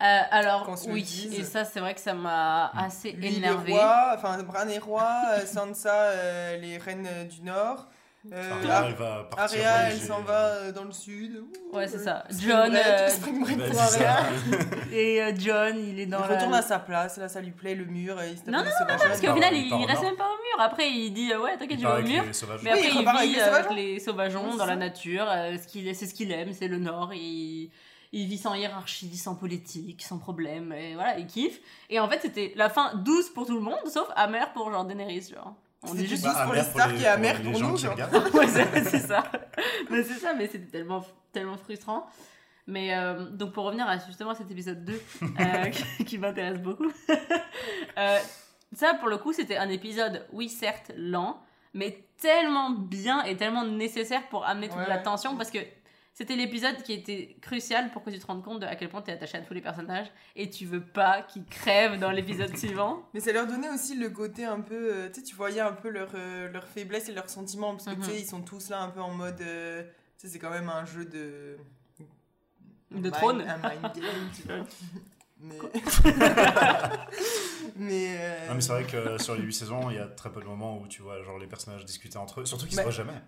Euh, 0.00 0.20
alors, 0.30 0.68
oui, 0.86 1.28
et 1.36 1.42
ça, 1.42 1.64
c'est 1.64 1.80
vrai 1.80 1.92
que 1.92 2.00
ça 2.00 2.14
m'a 2.14 2.68
assez 2.68 3.10
Lui, 3.12 3.36
énervé. 3.36 3.72
le 3.72 3.78
roi, 3.78 4.12
enfin, 4.16 4.40
Bran 4.44 4.68
est 4.68 4.78
roi, 4.78 5.10
Sansa, 5.44 5.92
euh, 5.92 6.56
les 6.58 6.78
reines 6.78 7.08
du 7.28 7.42
Nord. 7.42 7.88
Euh, 8.32 8.52
Arya, 8.52 8.76
Ar- 8.78 8.86
elle 8.88 8.94
va 8.94 9.24
partir 9.30 9.58
Arya, 9.66 9.90
elle 9.90 10.00
s'en 10.00 10.20
va 10.22 10.46
euh, 10.46 10.72
dans 10.72 10.84
le 10.84 10.90
sud. 10.92 11.36
Ouh, 11.72 11.76
Ouais, 11.76 11.86
c'est 11.86 11.98
euh, 11.98 12.04
ça. 12.04 12.24
spring 12.28 12.48
John, 12.50 12.70
break, 12.70 12.84
euh, 12.86 13.08
spring 13.08 13.40
break 13.44 13.58
Bah, 13.58 13.64
pour 13.70 13.80
ça. 13.80 14.16
Et 14.92 15.22
euh, 15.22 15.32
John, 15.38 15.76
il 15.78 16.00
est 16.00 16.02
Il 16.02 16.10
dans 16.10 16.18
retourne 16.22 16.50
la... 16.50 16.58
à 16.58 16.62
sa 16.62 16.78
place, 16.80 17.16
là 17.16 17.28
ça 17.28 17.40
lui 17.40 17.52
plaît, 17.52 17.74
le 17.76 17.84
mur, 17.84 18.18
euh, 18.18 18.26
il 18.26 18.36
se 18.36 18.42
tape 18.42 18.52
Non, 18.54 18.58
les 18.58 18.64
non, 18.64 18.70
sauvageons. 18.78 19.04
Parce 19.08 19.20
qu'au 19.20 19.34
final, 19.34 19.54
il 19.54 19.66
il, 19.68 19.86
reste 19.86 20.02
même 20.02 20.16
pas 20.16 20.26
au 20.26 20.36
mur. 20.36 20.60
Après, 20.60 20.90
il 20.90 21.12
dit 21.14 21.32
euh, 21.32 21.40
Ouais, 21.40 21.56
t'inquiète, 21.56 21.78
Il 21.78 21.82
je 21.82 21.86
vais 21.86 21.92
au 21.92 22.02
mur. 22.02 22.24
les. 22.24 22.62
Mais 22.64 22.72
Oui, 22.72 22.78
après, 22.86 22.88
il 22.90 23.00
il, 23.02 23.08
avec 23.08 23.20
vit 23.28 23.34
les 23.34 23.40
avec 23.40 23.54
sauvageons. 23.64 23.74
les 23.76 24.00
sauvageons 24.00 24.50
c'est 24.52 24.58
dans 24.58 24.66
la 24.66 24.76
nature. 24.76 25.26
euh, 25.30 25.56
c'est 25.94 26.06
ce 26.06 26.14
qu'il 26.14 26.32
aime, 26.32 26.52
c'est 26.52 26.68
le 26.68 26.78
Nord. 26.78 27.14
Il, 27.14 27.70
il 28.12 28.26
vit 28.26 28.38
sans 28.38 28.54
hiérarchie, 28.54 29.16
sans 29.16 29.36
politique, 29.36 30.02
sans 30.02 30.18
problème. 30.18 30.72
Et 30.72 30.94
voilà, 30.94 31.18
il 31.18 31.26
kiffe. 31.26 31.60
Et 31.88 32.00
en 32.00 32.08
fait, 32.08 32.18
c'était 32.20 32.52
la 32.56 32.68
fin 32.68 32.94
douce 32.94 33.28
pour 33.30 33.46
tout 33.46 33.54
le 33.54 33.60
monde, 33.60 33.78
sauf 33.86 34.08
amer 34.16 34.52
pour 34.54 34.70
genre 34.72 34.84
Daenerys. 34.84 35.30
Genre. 35.32 35.54
On 35.82 35.94
dit 35.94 36.06
juste. 36.06 36.26
pour 36.44 36.52
les 36.54 36.62
les- 36.96 37.02
et 37.02 37.06
amer 37.06 37.38
les 37.42 37.50
pour 37.52 37.60
nous, 37.60 37.74
qui 37.76 37.86
c'est 38.84 38.98
ça. 38.98 39.24
Mais 39.90 40.02
c'est 40.02 40.14
ça, 40.18 40.34
mais 40.34 40.46
c'était 40.46 40.66
tellement, 40.66 41.04
tellement 41.32 41.56
frustrant. 41.56 42.06
Mais 42.66 42.94
euh, 42.96 43.30
donc 43.30 43.52
pour 43.52 43.64
revenir 43.64 43.86
à 43.88 43.96
justement 43.98 44.34
cet 44.34 44.50
épisode 44.50 44.84
2 44.84 44.92
euh, 45.22 45.64
qui, 45.70 46.04
qui 46.04 46.18
m'intéresse 46.18 46.58
beaucoup, 46.58 46.90
euh, 47.98 48.18
ça 48.74 48.94
pour 48.94 49.08
le 49.08 49.16
coup 49.16 49.32
c'était 49.32 49.56
un 49.56 49.70
épisode, 49.70 50.26
oui 50.32 50.50
certes 50.50 50.92
lent, 50.96 51.40
mais 51.72 52.04
tellement 52.20 52.70
bien 52.70 53.22
et 53.24 53.36
tellement 53.38 53.64
nécessaire 53.64 54.28
pour 54.28 54.44
amener 54.44 54.68
toute 54.68 54.76
Ouais, 54.78 54.88
la 54.88 54.98
tension 54.98 55.34
parce 55.36 55.50
que 55.50 55.58
c'était 56.18 56.34
l'épisode 56.34 56.82
qui 56.82 56.94
était 56.94 57.36
crucial 57.40 57.92
pour 57.92 58.02
que 58.02 58.10
tu 58.10 58.18
te 58.18 58.26
rendes 58.26 58.42
compte 58.42 58.58
de 58.58 58.66
à 58.66 58.74
quel 58.74 58.88
point 58.88 59.00
tu 59.02 59.10
es 59.10 59.14
attaché 59.14 59.38
à 59.38 59.40
tous 59.40 59.54
les 59.54 59.60
personnages 59.60 60.08
et 60.34 60.50
tu 60.50 60.66
veux 60.66 60.80
pas 60.82 61.22
qu'ils 61.22 61.44
crèvent 61.44 62.00
dans 62.00 62.10
l'épisode 62.10 62.56
suivant. 62.56 63.08
Mais 63.14 63.20
ça 63.20 63.30
leur 63.32 63.46
donnait 63.46 63.70
aussi 63.70 63.94
le 63.96 64.10
côté 64.10 64.44
un 64.44 64.60
peu. 64.60 64.74
euh, 64.92 65.08
tu 65.10 65.20
sais, 65.20 65.22
tu 65.22 65.36
voyais 65.36 65.60
un 65.60 65.72
peu 65.72 65.90
leur, 65.90 66.10
euh, 66.16 66.50
leur 66.50 66.66
faiblesse 66.66 67.08
et 67.08 67.12
leurs 67.12 67.30
sentiments. 67.30 67.70
Parce 67.76 67.84
que 67.84 67.90
Mhm. 67.90 68.00
tu 68.02 68.10
sais, 68.10 68.20
ils 68.20 68.26
sont 68.26 68.42
tous 68.42 68.68
là 68.68 68.80
un 68.82 68.88
peu 68.88 69.00
en 69.00 69.12
mode. 69.12 69.40
euh, 69.42 69.84
tu 70.18 70.26
sais, 70.26 70.32
c'est 70.32 70.38
quand 70.40 70.50
même 70.50 70.68
un 70.68 70.84
jeu 70.84 71.04
de. 71.04 71.56
De 72.90 72.96
mind- 72.98 73.12
trône. 73.12 73.40
Un 73.42 73.58
mind 73.58 73.82
game, 73.94 74.30
tu 74.34 74.42
vois. 74.48 74.64
Mais. 75.40 75.54
mais. 77.76 78.16
euh, 78.18 78.48
Non, 78.48 78.54
mais 78.54 78.60
c'est 78.60 78.72
vrai 78.72 78.84
que 78.84 79.22
sur 79.22 79.36
les 79.36 79.42
8 79.42 79.52
saisons, 79.52 79.90
il 79.90 79.96
y 79.96 80.00
a 80.00 80.06
très 80.06 80.32
peu 80.32 80.40
de 80.40 80.46
moments 80.46 80.78
où 80.80 80.88
tu 80.88 81.02
vois 81.02 81.22
genre 81.22 81.38
les 81.38 81.46
personnages 81.46 81.84
discuter 81.84 82.18
entre 82.18 82.40
eux. 82.40 82.46
Surtout 82.46 82.66
qu'ils 82.66 82.74
Bah, 82.76 82.82
se 82.82 82.88
voient 82.88 83.04
jamais. 83.04 83.18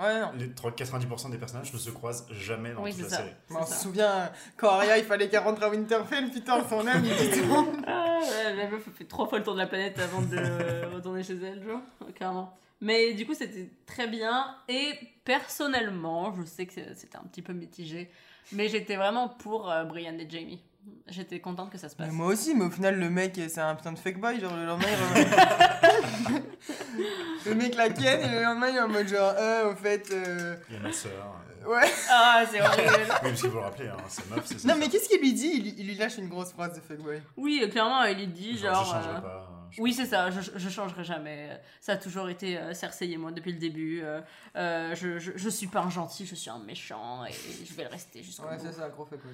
Ouais, 0.00 0.20
non. 0.20 0.30
Les 0.38 0.50
3 0.52 0.70
90% 0.72 1.30
des 1.30 1.38
personnages 1.38 1.72
ne 1.72 1.78
se 1.78 1.90
croisent 1.90 2.26
jamais 2.32 2.72
dans 2.72 2.82
Oui, 2.82 2.92
toute 2.92 3.02
la 3.02 3.08
ça. 3.08 3.16
série. 3.18 3.30
Moi, 3.50 3.60
on 3.62 3.64
C'est 3.66 3.70
se 3.72 3.76
ça. 3.76 3.82
souvient, 3.82 4.30
quand 4.56 4.70
Arya, 4.70 4.98
il 4.98 5.04
fallait 5.04 5.28
qu'elle 5.28 5.40
rentre 5.42 5.62
à 5.62 5.68
Winterfell, 5.68 6.30
putain, 6.30 6.66
son 6.68 6.86
âme, 6.86 7.02
il 7.04 7.12
était 7.12 7.40
tout. 7.42 7.68
Ah, 7.86 8.20
la 8.54 8.68
meuf 8.68 8.86
a 8.86 8.90
fait 8.90 9.04
trois 9.04 9.26
fois 9.26 9.38
le 9.38 9.44
tour 9.44 9.54
de 9.54 9.58
la 9.58 9.66
planète 9.66 9.98
avant 9.98 10.20
de 10.22 10.94
retourner 10.94 11.22
chez 11.22 11.36
elle, 11.42 11.62
genre, 11.62 11.80
clairement. 12.14 12.56
Mais 12.82 13.12
du 13.14 13.26
coup, 13.26 13.34
c'était 13.34 13.70
très 13.86 14.06
bien. 14.06 14.54
Et 14.68 14.92
personnellement, 15.24 16.32
je 16.34 16.42
sais 16.44 16.66
que 16.66 16.72
c'était 16.94 17.16
un 17.16 17.22
petit 17.24 17.42
peu 17.42 17.52
mitigé, 17.52 18.10
mais 18.52 18.68
j'étais 18.68 18.96
vraiment 18.96 19.28
pour 19.28 19.70
euh, 19.70 19.84
Brian 19.84 20.18
et 20.18 20.28
Jamie. 20.28 20.62
J'étais 21.08 21.40
contente 21.40 21.70
que 21.70 21.76
ça 21.78 21.88
se 21.88 21.94
Mais 21.98 22.06
passe. 22.06 22.14
moi 22.14 22.26
aussi, 22.26 22.54
mais 22.54 22.64
au 22.64 22.70
final, 22.70 22.98
le 22.98 23.10
mec, 23.10 23.38
c'est 23.48 23.60
un 23.60 23.74
putain 23.74 23.92
de 23.92 23.98
fake 23.98 24.18
boy. 24.20 24.40
Genre, 24.40 24.54
le 24.56 24.64
lendemain, 24.64 24.88
il 25.16 25.20
Le 27.46 27.54
mec 27.54 27.74
la 27.74 27.88
ken, 27.90 28.20
et 28.20 28.28
le 28.34 28.42
lendemain, 28.42 28.68
il 28.68 28.76
est 28.76 28.80
en 28.80 28.88
mode 28.88 29.08
genre, 29.08 29.34
euh, 29.38 29.72
au 29.72 29.74
fait. 29.76 30.10
euh, 30.12 30.56
Il 30.68 30.74
y 30.76 30.78
a 30.78 30.80
ma 30.80 30.92
sœur. 30.92 31.34
Ouais. 31.66 31.90
Ah, 32.10 32.42
c'est 32.50 32.60
horrible. 32.60 32.82
Oui, 32.98 33.06
parce 33.22 33.40
qu'il 33.40 33.50
faut 33.50 33.56
le 33.58 33.62
rappeler, 33.64 33.88
hein, 33.88 33.96
c'est 34.08 34.28
meuf, 34.30 34.46
c'est 34.46 34.58
ça. 34.60 34.68
Non, 34.68 34.74
mais 34.78 34.88
qu'est-ce 34.88 35.08
qu'il 35.08 35.20
lui 35.20 35.32
dit? 35.34 35.52
Il, 35.56 35.80
il 35.80 35.86
lui 35.86 35.94
lâche 35.94 36.16
une 36.18 36.28
grosse 36.28 36.52
phrase 36.52 36.74
de 36.74 36.80
fake 36.80 37.00
boy. 37.02 37.20
Oui, 37.36 37.66
clairement, 37.70 38.02
il 38.04 38.16
lui 38.16 38.26
dit 38.28 38.56
genre. 38.58 38.82
je 38.84 38.90
changerai 38.90 39.16
euh, 39.16 39.20
pas. 39.20 39.68
je- 39.70 39.82
Oui, 39.82 39.92
c'est 39.92 40.06
ça, 40.06 40.30
je, 40.30 40.40
je 40.54 40.68
changerai 40.70 41.04
jamais. 41.04 41.60
Ça 41.80 41.92
a 41.92 41.96
toujours 41.96 42.28
été 42.30 42.56
euh, 42.56 42.72
Cersei 42.72 43.10
et 43.10 43.16
moi 43.18 43.30
depuis 43.30 43.52
le 43.52 43.58
début. 43.58 44.00
Euh, 44.02 44.20
euh, 44.56 44.94
je, 44.94 45.18
je, 45.18 45.32
je 45.36 45.48
suis 45.50 45.66
pas 45.66 45.80
un 45.80 45.90
gentil, 45.90 46.24
je 46.24 46.34
suis 46.34 46.50
un 46.50 46.58
méchant 46.60 47.24
et 47.26 47.32
je 47.32 47.74
vais 47.74 47.84
le 47.84 47.90
rester 47.90 48.22
jusqu'au 48.22 48.44
Ouais, 48.46 48.56
bout. 48.56 48.64
c'est 48.64 48.72
ça, 48.72 48.88
gros 48.88 49.04
fake 49.04 49.20
boy. 49.22 49.32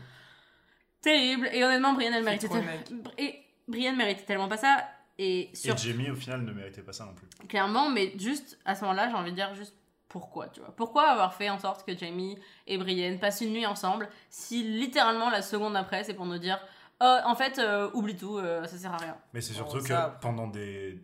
Terrible. 1.03 1.49
Et 1.53 1.63
honnêtement, 1.65 1.93
Brienne, 1.93 2.13
elle 2.15 2.21
C'est 2.21 2.25
méritait 2.25 2.49
trop 2.49 2.57
tellement... 2.59 3.11
Et 3.19 3.39
Brienne 3.69 3.97
méritait 3.97 4.25
tellement 4.25 4.49
pas 4.49 4.57
ça. 4.57 4.85
Et 5.19 5.51
sur... 5.55 5.75
Et 5.75 5.79
Jamie, 5.79 6.11
au 6.11 6.15
final, 6.15 6.43
ne 6.43 6.53
méritait 6.53 6.83
pas 6.83 6.93
ça 6.93 7.05
non 7.07 7.15
plus. 7.15 7.27
Clairement, 7.49 7.89
mais 7.91 8.13
juste, 8.19 8.59
à 8.65 8.75
ce 8.75 8.83
moment-là, 8.83 9.09
j'ai 9.09 9.15
envie 9.17 9.31
de 9.31 9.37
dire 9.37 9.55
juste... 9.55 9.75
pourquoi, 10.09 10.49
tu 10.49 10.61
vois. 10.61 10.75
Pourquoi 10.77 11.09
avoir 11.09 11.35
fait 11.35 11.49
en 11.51 11.59
sorte 11.59 11.87
que 11.87 11.97
Jamie 11.97 12.39
et 12.67 12.77
Brienne 12.79 13.19
passent 13.19 13.41
une 13.41 13.53
nuit 13.53 13.67
ensemble 13.67 14.09
si 14.31 14.63
littéralement 14.63 15.31
la 15.31 15.43
seconde 15.43 15.75
après 15.77 16.05
c'est 16.05 16.15
pour 16.15 16.27
nous 16.27 16.39
dire 16.39 16.59
Oh, 17.03 17.17
en 17.27 17.35
fait, 17.35 17.59
euh, 17.59 17.91
oublie 17.93 18.17
tout, 18.17 18.39
euh, 18.39 18.65
ça 18.67 18.79
sert 18.79 18.93
à 18.93 18.97
rien. 18.97 19.17
Mais 19.35 19.43
c'est 19.43 19.53
Bon, 19.53 19.69
surtout 19.69 19.81
ça- 19.87 20.17
que 20.19 20.23
pendant 20.23 20.47
des. 20.47 20.99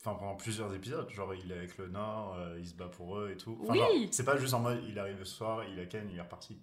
Enfin, 0.00 0.14
pendant 0.16 0.36
plusieurs 0.36 0.72
épisodes, 0.72 1.10
genre 1.10 1.34
il 1.34 1.50
est 1.50 1.56
avec 1.56 1.78
le 1.78 1.88
Nord, 1.88 2.36
euh, 2.38 2.56
il 2.60 2.66
se 2.68 2.74
bat 2.74 2.86
pour 2.86 3.18
eux 3.18 3.30
et 3.32 3.36
tout. 3.36 3.58
Enfin, 3.62 3.72
Oui. 3.92 4.08
C'est 4.12 4.24
pas 4.24 4.36
juste 4.36 4.54
en 4.54 4.60
mode 4.60 4.80
il 4.88 4.96
arrive 5.00 5.18
ce 5.24 5.34
soir, 5.34 5.64
il 5.64 5.80
a 5.80 5.86
Ken, 5.86 6.08
il 6.12 6.16
est 6.16 6.20
reparti. 6.20 6.56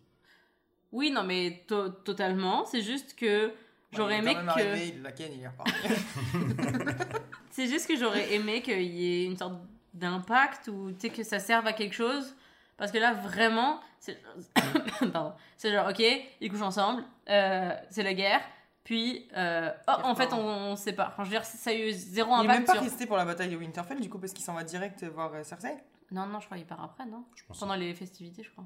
Oui, 0.94 1.12
non, 1.12 1.24
mais 1.24 1.66
to- 1.68 1.90
totalement. 1.90 2.64
C'est 2.66 2.82
juste 2.82 3.16
que 3.18 3.52
j'aurais 3.96 4.20
il 4.20 4.28
est 4.28 4.32
aimé 4.32 4.36
quand 4.36 4.44
même 4.44 4.56
que. 4.56 4.62
arrivé, 4.62 4.94
il 4.96 5.02
la 5.02 5.12
ken, 5.12 5.32
il 5.34 5.42
est 5.42 5.48
reparti. 5.48 5.74
C'est 7.52 7.68
juste 7.68 7.88
que 7.88 7.96
j'aurais 7.96 8.34
aimé 8.34 8.62
qu'il 8.62 8.82
y 8.82 9.24
ait 9.24 9.26
une 9.26 9.38
sorte 9.38 9.56
d'impact 9.94 10.68
ou 10.70 10.92
tu 10.92 11.00
sais 11.02 11.10
que 11.10 11.24
ça 11.24 11.40
serve 11.40 11.68
à 11.68 11.74
quelque 11.74 11.94
chose. 11.94 12.36
Parce 12.78 12.92
que 12.92 12.98
là, 12.98 13.14
vraiment, 13.14 13.80
c'est 14.00 14.20
Pardon. 15.14 15.34
C'est 15.58 15.72
genre, 15.72 15.88
ok, 15.90 16.04
ils 16.42 16.50
couchent 16.52 16.62
ensemble, 16.62 17.04
euh, 17.30 17.72
c'est 17.92 18.02
la 18.02 18.16
guerre, 18.16 18.42
puis, 18.84 19.30
euh, 19.38 19.72
oh, 19.88 19.92
en 20.04 20.16
fait, 20.16 20.34
on, 20.34 20.40
on 20.40 20.76
sépare. 20.76 21.10
Enfin, 21.14 21.24
je 21.24 21.30
veux 21.30 21.36
dire, 21.36 21.46
ça 21.46 21.70
a 21.70 21.74
eu 21.74 21.92
zéro 21.92 22.32
il 22.32 22.46
est 22.46 22.48
même 22.48 22.50
impact 22.50 22.68
pas 22.68 22.74
sur. 22.74 22.84
resté 22.84 23.06
pour 23.06 23.16
la 23.16 23.24
bataille 23.24 23.50
de 23.50 23.56
Winterfell, 23.56 24.02
du 24.02 24.10
coup, 24.10 24.20
parce 24.20 24.34
qu'il 24.34 24.44
s'en 24.44 24.54
va 24.54 24.64
direct 24.64 25.04
voir 25.06 25.34
euh, 25.34 25.44
Cersei? 25.44 25.78
Non, 26.12 26.26
non, 26.26 26.40
je 26.42 26.46
crois 26.46 26.58
qu'il 26.58 26.68
part 26.68 26.84
après, 26.84 27.06
non? 27.06 27.24
Je 27.36 27.44
pense. 27.46 27.60
Pendant 27.60 27.76
les 27.76 27.94
festivités, 27.94 28.44
je 28.44 28.52
crois. 28.52 28.66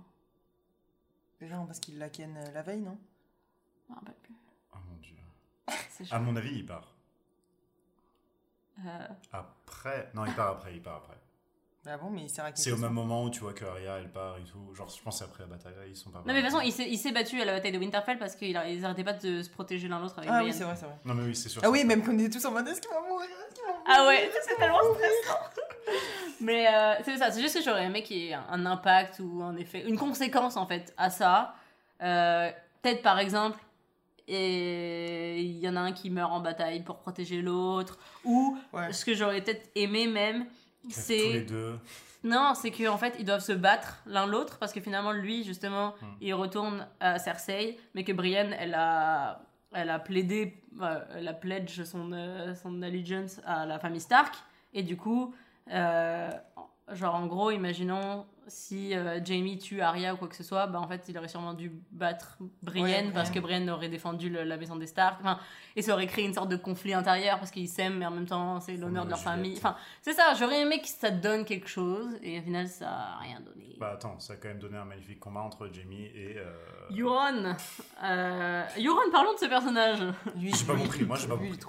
Déjà, 1.40 1.58
parce 1.68 1.80
qu'il 1.80 2.00
la 2.00 2.10
ken 2.10 2.36
la 2.52 2.62
veille, 2.64 2.82
non? 2.82 2.98
Je 3.86 3.94
me 3.94 4.00
rappelle 4.00 4.16
plus. 4.24 4.34
Oh 4.74 4.78
mon 4.90 4.96
dieu. 4.98 5.16
C'est 5.54 5.57
À 6.12 6.20
mon 6.20 6.36
avis, 6.36 6.56
il 6.60 6.66
part. 6.66 6.94
Euh, 8.86 9.08
Après. 9.34 10.10
Non, 10.14 10.26
il 10.26 10.34
part 10.34 10.50
après, 10.50 10.74
il 10.76 10.82
part 10.82 10.98
après. 10.98 11.18
Ah 11.90 11.98
bon, 11.98 12.10
mais 12.10 12.24
il 12.24 12.30
sert 12.30 12.44
à 12.44 12.50
quelque 12.50 12.60
C'est 12.60 12.72
au 12.74 12.78
même 12.78 12.92
moment 12.92 13.24
où 13.24 13.30
tu 13.30 13.40
vois 13.40 13.54
que 13.54 13.64
Arya 13.64 13.98
elle 14.00 14.12
part 14.12 14.38
et 14.38 14.44
tout. 14.44 14.74
Genre, 14.76 14.90
je 14.90 15.02
pense 15.02 15.16
que 15.16 15.20
c'est 15.20 15.24
après 15.24 15.44
la 15.44 15.50
bataille, 15.50 15.74
là, 15.74 15.86
ils 15.88 15.96
sont 15.96 16.10
pas 16.12 16.20
Non, 16.20 16.26
mais 16.28 16.34
de 16.36 16.42
toute 16.42 16.52
façon, 16.52 16.62
il 16.86 16.98
s'est 16.98 17.12
battu 17.14 17.42
à 17.42 17.46
la 17.46 17.54
bataille 17.54 17.72
de 17.72 17.78
Winterfell 17.80 18.20
parce 18.20 18.36
qu'ils 18.36 18.54
n'arrêtaient 18.54 19.06
pas 19.06 19.14
de 19.14 19.42
se 19.42 19.50
protéger 19.50 19.88
l'un 19.88 20.00
l'autre 20.00 20.18
avec 20.20 20.30
Ah 20.32 20.44
oui, 20.44 20.52
c'est 20.54 20.66
vrai, 20.66 20.76
c'est 20.76 20.86
vrai. 20.86 20.96
Non, 21.06 21.14
mais 21.14 21.24
oui, 21.24 21.36
c'est 21.36 21.48
sûr. 21.50 21.62
Ah 21.64 21.70
oui, 21.70 21.86
même 21.86 22.04
qu'on 22.04 22.18
était 22.20 22.30
tous 22.30 22.46
en 22.46 22.52
mode 22.52 22.68
est-ce 22.68 22.82
qu'il 22.82 22.92
va 22.92 23.00
mourir 23.02 23.30
Est-ce 23.30 23.56
qu'il 23.56 23.64
va 23.66 23.72
mourir 23.72 23.86
Ah 23.88 24.06
ouais, 24.08 24.32
c'est 24.44 24.56
tellement 24.58 24.80
stressant. 24.80 25.40
Mais 26.42 26.68
euh, 26.68 26.96
c'est 27.04 27.18
ça, 27.18 27.32
c'est 27.32 27.42
juste 27.42 27.58
que 27.58 27.64
j'aurais 27.64 27.86
aimé 27.86 28.04
qu'il 28.04 28.18
y 28.18 28.30
ait 28.30 28.34
un 28.34 28.66
impact 28.66 29.20
ou 29.22 29.42
un 29.42 29.56
effet, 29.56 29.82
une 29.88 29.98
conséquence 29.98 30.56
en 30.58 30.68
fait 30.68 30.94
à 30.98 31.10
ça. 31.10 31.56
Euh, 32.04 32.52
Peut-être 32.84 33.02
par 33.02 33.18
exemple, 33.18 33.58
et 34.28 35.42
il 35.42 35.58
y 35.60 35.68
en 35.70 35.76
a 35.76 35.80
un 35.82 35.92
qui 35.92 36.10
meurt 36.10 36.32
en 36.32 36.40
bataille 36.40 36.84
pour 36.84 36.98
protéger 37.00 37.42
l'autre, 37.42 37.98
ou 38.24 38.58
Ouais. 38.74 38.92
ce 38.94 39.06
que 39.06 39.14
j'aurais 39.14 39.42
peut-être 39.42 39.70
aimé 39.76 40.08
même, 40.08 40.46
Tous 40.84 40.88
les 40.90 40.94
c'est 40.94 41.42
deux. 41.42 41.80
non, 42.24 42.54
c'est 42.56 42.72
qu'en 42.72 42.98
fait 42.98 43.16
ils 43.20 43.26
doivent 43.26 43.42
se 43.44 43.54
battre 43.54 43.98
l'un 44.06 44.26
l'autre 44.26 44.58
parce 44.60 44.74
que 44.74 44.82
finalement 44.82 45.12
lui 45.12 45.44
justement 45.44 45.94
Hmm. 46.02 46.06
il 46.22 46.34
retourne 46.34 46.88
à 47.00 47.20
Cersei, 47.20 47.78
mais 47.96 48.04
que 48.04 48.12
Brienne 48.12 48.54
elle 48.60 48.74
a 48.76 49.42
elle 49.74 49.90
a 49.90 50.00
plaidé, 50.00 50.56
euh, 50.82 51.00
elle 51.16 51.28
a 51.28 51.34
pledge 51.34 51.84
son 51.84 52.12
euh, 52.14 52.56
son 52.56 52.82
allegiance 52.82 53.42
à 53.46 53.66
la 53.66 53.80
famille 53.80 54.00
Stark 54.02 54.34
et 54.74 54.82
du 54.84 54.96
coup 54.98 55.34
euh, 55.72 56.32
genre 56.94 57.16
en 57.16 57.26
gros 57.28 57.52
imaginons 57.52 58.26
si 58.48 58.96
euh, 58.96 59.20
Jamie 59.24 59.58
tue 59.58 59.82
Arya 59.82 60.14
ou 60.14 60.18
quoi 60.18 60.28
que 60.28 60.36
ce 60.36 60.44
soit, 60.44 60.68
bah 60.68 60.80
en 60.80 60.88
fait 60.88 61.04
il 61.10 61.18
aurait 61.18 61.28
sûrement 61.28 61.54
dû 61.54 61.72
battre 61.92 62.38
Brienne 62.62 63.08
Ouais, 63.08 63.12
parce 63.14 63.30
Brienne. 63.30 63.34
que 63.34 63.40
Brienne 63.40 63.70
aurait 63.70 63.90
défendu 63.90 64.30
le- 64.30 64.44
la 64.44 64.58
maison 64.58 64.76
des 64.76 64.88
Stark, 64.88 65.18
enfin 65.20 65.40
et 65.76 65.82
ça 65.82 65.94
aurait 65.94 66.08
créé 66.08 66.26
une 66.26 66.34
sorte 66.34 66.50
de 66.50 66.56
conflit 66.58 66.94
intérieur 66.94 67.40
parce 67.40 67.52
qu'ils 67.52 67.68
s'aiment 67.70 67.98
mais 68.00 68.06
en 68.06 68.12
même 68.12 68.26
temps 68.28 68.60
c'est 68.60 68.76
l'honneur 68.78 69.06
de 69.06 69.10
leur 69.12 69.20
famille, 69.20 69.56
enfin 69.58 69.76
c'est 70.02 70.14
ça, 70.14 70.34
j'aurais 70.38 70.62
aimé 70.62 70.80
que 70.82 70.88
ça 70.88 71.12
donne 71.12 71.46
quelque 71.46 71.68
chose 71.68 72.18
et 72.22 72.40
au 72.40 72.42
final 72.44 72.68
ça 72.68 72.90
a 72.90 73.18
rien 73.20 73.40
donné. 73.42 73.76
Bah 73.80 73.92
attends, 73.94 74.20
ça 74.20 74.34
a 74.34 74.36
quand 74.38 74.48
même 74.48 74.58
donné 74.60 74.76
un 74.78 74.86
magnifique 74.86 75.20
combat 75.20 75.42
entre 75.42 75.70
Jamie 75.72 76.06
et. 76.16 76.36
Euh... 76.38 76.98
Euron, 76.98 77.54
euh... 78.04 78.64
Euron, 78.80 79.12
parlons 79.12 79.34
de 79.34 79.38
ce 79.40 79.46
personnage. 79.46 80.00
Lui, 80.36 80.52
J'ai 80.54 80.66
pas 80.66 80.76
compris, 80.76 81.06
moi, 81.06 81.16
j'ai 81.18 81.28
pas 81.28 81.36
compris. 81.38 81.60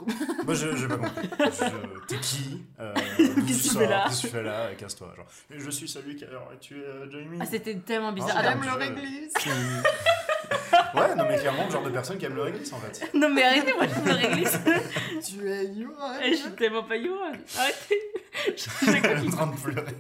Moi, 0.45 0.55
je- 0.55 0.75
j'ai 0.77 0.89
pas 0.89 0.97
compris. 0.97 1.29
Je- 1.39 2.07
T'es 2.07 2.17
qui 2.21 2.63
euh, 2.81 2.95
Qu'est-ce 2.95 3.69
que 3.69 3.73
tu 3.75 3.79
fais 3.79 3.89
là 3.89 4.05
Qu'est-ce 4.07 4.23
que 4.23 4.27
tu 4.29 4.33
fais 4.33 4.43
là 4.43 4.75
Casse-toi. 4.75 5.13
Genre, 5.17 5.27
Et 5.51 5.59
je 5.59 5.71
suis 5.71 5.87
celui 5.89 6.17
qui 6.17 6.25
a 6.25 6.29
tué 6.69 6.85
euh, 6.85 7.11
Jamie. 7.11 7.39
Ah, 7.41 7.47
c'était 7.47 7.77
tellement 7.77 8.13
bizarre. 8.13 8.37
Ah, 8.37 8.55
le 8.55 8.73
réglisse. 8.73 9.33
ouais, 10.95 11.15
non, 11.17 11.25
mais 11.29 11.39
clairement, 11.39 11.65
le 11.67 11.71
genre 11.71 11.83
de 11.83 11.91
personne 11.91 12.19
qui 12.19 12.27
aime 12.27 12.35
le 12.35 12.43
réglisse 12.43 12.73
en 12.73 12.79
fait. 12.79 13.11
non 13.15 13.29
mais 13.31 13.43
arrêtez, 13.45 13.73
moi 13.75 13.87
je 13.87 14.01
me 14.01 14.13
réglisse. 14.15 14.59
Tu 15.27 15.49
es 15.51 15.65
Yoran. 15.67 16.19
Et 16.21 16.31
je 16.33 16.37
suis 16.37 16.51
tellement 16.53 16.83
pas 16.85 16.97
Euron. 16.99 17.33
Arrêtez. 17.59 18.01
Je- 18.57 18.93
compris. 18.95 19.29
en 19.29 19.31
train 19.31 19.47
de 19.49 19.57
pleurer. 19.61 19.97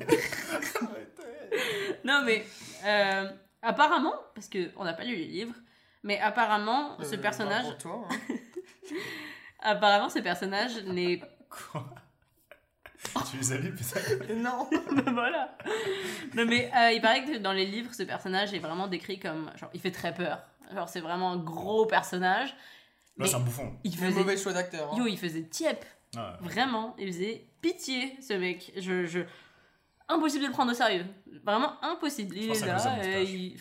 non 2.05 2.23
mais 2.25 2.45
euh, 2.85 3.29
apparemment, 3.63 4.15
parce 4.35 4.49
que 4.49 4.71
on 4.77 4.85
n'a 4.85 4.93
pas 4.95 5.05
lu 5.05 5.17
les 5.17 5.25
livres, 5.27 5.55
mais 6.03 6.19
apparemment 6.21 6.97
ce 7.03 7.15
Euh, 7.15 7.19
personnage, 7.19 7.65
bah, 7.65 7.71
pour 7.71 7.79
toi, 7.79 8.09
hein. 8.11 8.35
apparemment 9.61 10.09
ce 10.09 10.19
personnage 10.21 10.83
n'est 10.85 11.21
Quoi? 11.51 11.85
Tu 13.31 13.37
les 13.37 13.53
as 13.53 13.57
lus, 13.59 13.75
putain 13.75 14.01
Non. 14.35 14.69
voilà. 15.13 15.57
Non 16.35 16.45
mais 16.47 16.71
euh, 16.77 16.93
il 16.93 17.01
paraît 17.01 17.25
que 17.25 17.39
dans 17.39 17.53
les 17.53 17.67
livres, 17.67 17.93
ce 17.95 18.03
personnage 18.03 18.53
est 18.55 18.59
vraiment 18.59 18.89
décrit 18.89 19.19
comme 19.19 19.51
genre 19.57 19.71
il 19.75 19.81
fait 19.81 19.91
très 19.93 20.13
peur. 20.15 20.41
Genre 20.75 20.89
c'est 20.89 21.01
vraiment 21.01 21.33
un 21.33 21.37
gros 21.37 21.87
personnage. 21.87 22.55
Là, 23.17 23.27
c'est 23.27 23.35
un 23.37 23.41
bouffon. 23.41 23.73
il 23.85 23.91
Le 23.93 23.97
faisait 23.97 24.11
mauvais 24.21 24.37
choix 24.37 24.53
d'acteur. 24.53 24.93
hein. 24.93 24.97
yo, 24.97 25.07
il 25.07 25.19
faisait 25.19 25.43
tiep. 25.45 25.85
Ouais. 26.15 26.23
Vraiment, 26.41 26.95
il 26.99 27.13
faisait 27.13 27.49
pitié 27.61 28.17
ce 28.21 28.33
mec. 28.35 28.73
Je, 28.77 29.05
je... 29.07 29.21
Impossible 30.09 30.43
de 30.45 30.49
le 30.49 30.53
prendre 30.55 30.71
au 30.71 30.75
sérieux. 30.75 31.05
Vraiment 31.45 31.83
impossible. 31.83 32.37
Il 32.37 32.51
est 32.51 32.61
là 32.65 33.05
et 33.05 33.25
il... 33.25 33.61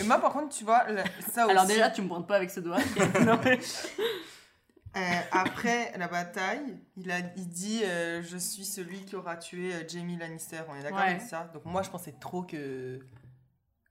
Et 0.00 0.02
moi, 0.02 0.18
par 0.18 0.32
contre, 0.32 0.54
tu 0.54 0.64
vois, 0.64 0.84
ça 1.32 1.44
aussi. 1.44 1.50
Alors 1.52 1.66
déjà, 1.66 1.90
tu 1.90 2.02
me 2.02 2.08
pointes 2.08 2.26
pas 2.26 2.36
avec 2.36 2.50
ce 2.50 2.60
doigt. 2.60 2.78
non, 3.24 3.38
mais... 3.44 3.58
Euh, 4.96 5.00
après 5.32 5.92
la 5.98 6.08
bataille, 6.08 6.76
il, 6.96 7.10
a, 7.10 7.18
il 7.36 7.48
dit 7.48 7.82
euh, 7.84 8.22
Je 8.22 8.36
suis 8.38 8.64
celui 8.64 9.00
qui 9.04 9.14
aura 9.16 9.36
tué 9.36 9.74
euh, 9.74 9.84
Jamie 9.86 10.16
Lannister. 10.16 10.62
On 10.68 10.74
est 10.74 10.82
d'accord 10.82 10.98
Ouais. 11.00 11.10
avec 11.10 11.20
ça? 11.22 11.50
Donc, 11.52 11.64
moi, 11.66 11.82
je 11.82 11.90
pensais 11.90 12.14
trop 12.18 12.42
que. 12.42 13.00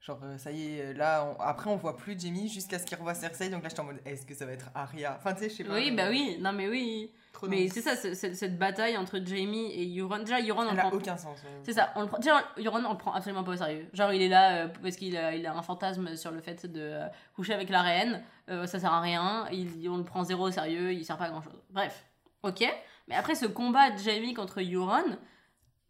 Genre, 0.06 0.20
euh, 0.24 0.38
ça 0.38 0.52
y 0.52 0.78
est, 0.78 0.82
euh, 0.82 0.94
là, 0.94 1.26
on- 1.26 1.42
après, 1.42 1.68
on 1.68 1.78
voit 1.78 1.98
plus 1.98 2.20
Jamie 2.20 2.48
jusqu'à 2.48 2.78
ce 2.78 2.86
qu'il 2.86 2.96
revoie 2.96 3.16
Cersei. 3.16 3.50
Donc 3.50 3.64
là, 3.64 3.70
j'étais 3.70 3.82
en 3.82 3.86
mode 3.86 4.00
Est-ce 4.06 4.24
que 4.24 4.36
ça 4.36 4.46
va 4.46 4.52
être 4.52 4.70
Arya? 4.76 5.16
Enfin, 5.18 5.34
tu 5.34 5.40
sais, 5.40 5.50
je 5.50 5.56
sais 5.56 5.64
pas. 5.64 5.74
Oui, 5.74 5.90
euh, 5.92 5.96
bah 5.96 6.10
oui. 6.12 6.38
Non, 6.40 6.52
mais 6.54 6.68
oui. 6.70 7.12
Trop 7.34 7.48
Mais 7.48 7.68
c'est 7.70 7.82
ça, 7.82 7.96
c'est- 7.96 8.14
cette 8.36 8.58
bataille 8.60 8.96
entre 8.98 9.20
Jamie 9.26 9.72
et 9.74 10.00
Euron. 10.00 10.20
Déjà, 10.20 10.40
Euron, 10.42 10.62
on 10.62 10.70
Elle 10.70 10.76
le 10.76 10.80
a 10.80 10.84
prend... 10.84 10.92
aucun 10.96 11.18
sens. 11.18 11.40
C'est 11.64 11.74
ça, 11.74 11.92
on 11.96 12.02
le 12.02 12.08
prend... 12.08 12.20
Déjà, 12.20 12.44
Euron, 12.58 12.84
on 12.86 12.92
le 12.92 12.98
prend 12.98 13.14
absolument 13.14 13.44
pas 13.44 13.54
au 13.54 13.56
sérieux. 13.58 13.88
Genre, 13.94 14.14
il 14.14 14.22
est 14.22 14.30
là 14.30 14.66
euh, 14.66 14.68
parce 14.84 14.96
qu'il 14.96 15.18
a, 15.18 15.36
il 15.36 15.46
a 15.48 15.54
un 15.58 15.62
fantasme 15.64 16.16
sur 16.16 16.30
le 16.32 16.40
fait 16.40 16.66
de 16.72 16.80
euh, 16.82 17.08
coucher 17.36 17.54
avec 17.56 17.70
la 17.70 17.82
reine. 17.82 18.22
Euh, 18.50 18.68
ça 18.68 18.80
sert 18.80 18.94
à 18.94 19.02
rien. 19.02 19.48
Il, 19.52 19.90
on 19.90 19.98
le 19.98 20.06
prend 20.06 20.24
zéro 20.24 20.48
au 20.48 20.52
sérieux. 20.52 20.94
Il 20.94 21.04
sert 21.04 21.18
pas 21.18 21.26
à 21.26 21.30
grand 21.30 21.42
chose. 21.42 21.60
Bref, 21.72 22.06
ok. 22.44 22.64
Mais 23.08 23.16
après 23.16 23.34
ce 23.36 23.48
combat 23.48 23.90
de 23.90 23.98
Jamie 23.98 24.34
contre 24.36 24.62
Euron, 24.62 25.18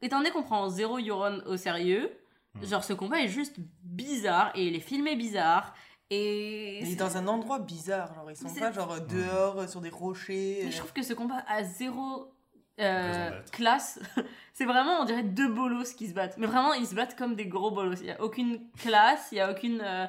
étant 0.01 0.19
donné 0.19 0.31
qu'on 0.31 0.43
prend 0.43 0.69
zéro 0.69 0.97
Euron 0.99 1.41
au 1.45 1.57
sérieux, 1.57 2.09
Hmm. 2.55 2.65
genre 2.65 2.83
ce 2.83 2.93
combat 2.93 3.19
est 3.21 3.27
juste 3.27 3.57
bizarre 3.83 4.51
et 4.55 4.67
il 4.67 4.75
est 4.75 4.79
filmé 4.81 5.15
bizarre. 5.15 5.73
Et. 6.09 6.79
Il 6.83 6.91
est 6.91 6.95
dans 6.95 7.17
un 7.17 7.27
endroit 7.27 7.59
bizarre. 7.59 8.13
Genre, 8.13 8.29
ils 8.29 8.37
sont 8.37 8.53
pas 8.53 8.71
genre 8.71 8.91
euh, 8.91 8.99
dehors, 8.99 9.67
sur 9.67 9.81
des 9.81 9.89
rochers. 9.89 10.59
Mais 10.61 10.67
euh. 10.67 10.71
je 10.71 10.77
trouve 10.77 10.93
que 10.93 11.01
ce 11.01 11.13
combat 11.13 11.43
a 11.47 11.63
zéro 11.63 12.31
euh, 12.79 13.41
classe. 13.51 13.99
c'est 14.53 14.65
vraiment, 14.65 14.99
on 15.01 15.05
dirait 15.05 15.23
deux 15.23 15.47
bolos 15.47 15.93
qui 15.95 16.07
se 16.07 16.13
battent. 16.13 16.37
Mais 16.37 16.47
vraiment, 16.47 16.73
ils 16.73 16.85
se 16.85 16.93
battent 16.93 17.17
comme 17.17 17.35
des 17.35 17.47
gros 17.47 17.71
bolos. 17.71 17.99
Il 18.01 18.05
n'y 18.05 18.11
a 18.11 18.21
aucune 18.21 18.69
classe, 18.77 19.29
il 19.31 19.35
n'y 19.35 19.41
a 19.41 19.51
aucune, 19.51 19.81
euh, 19.81 20.05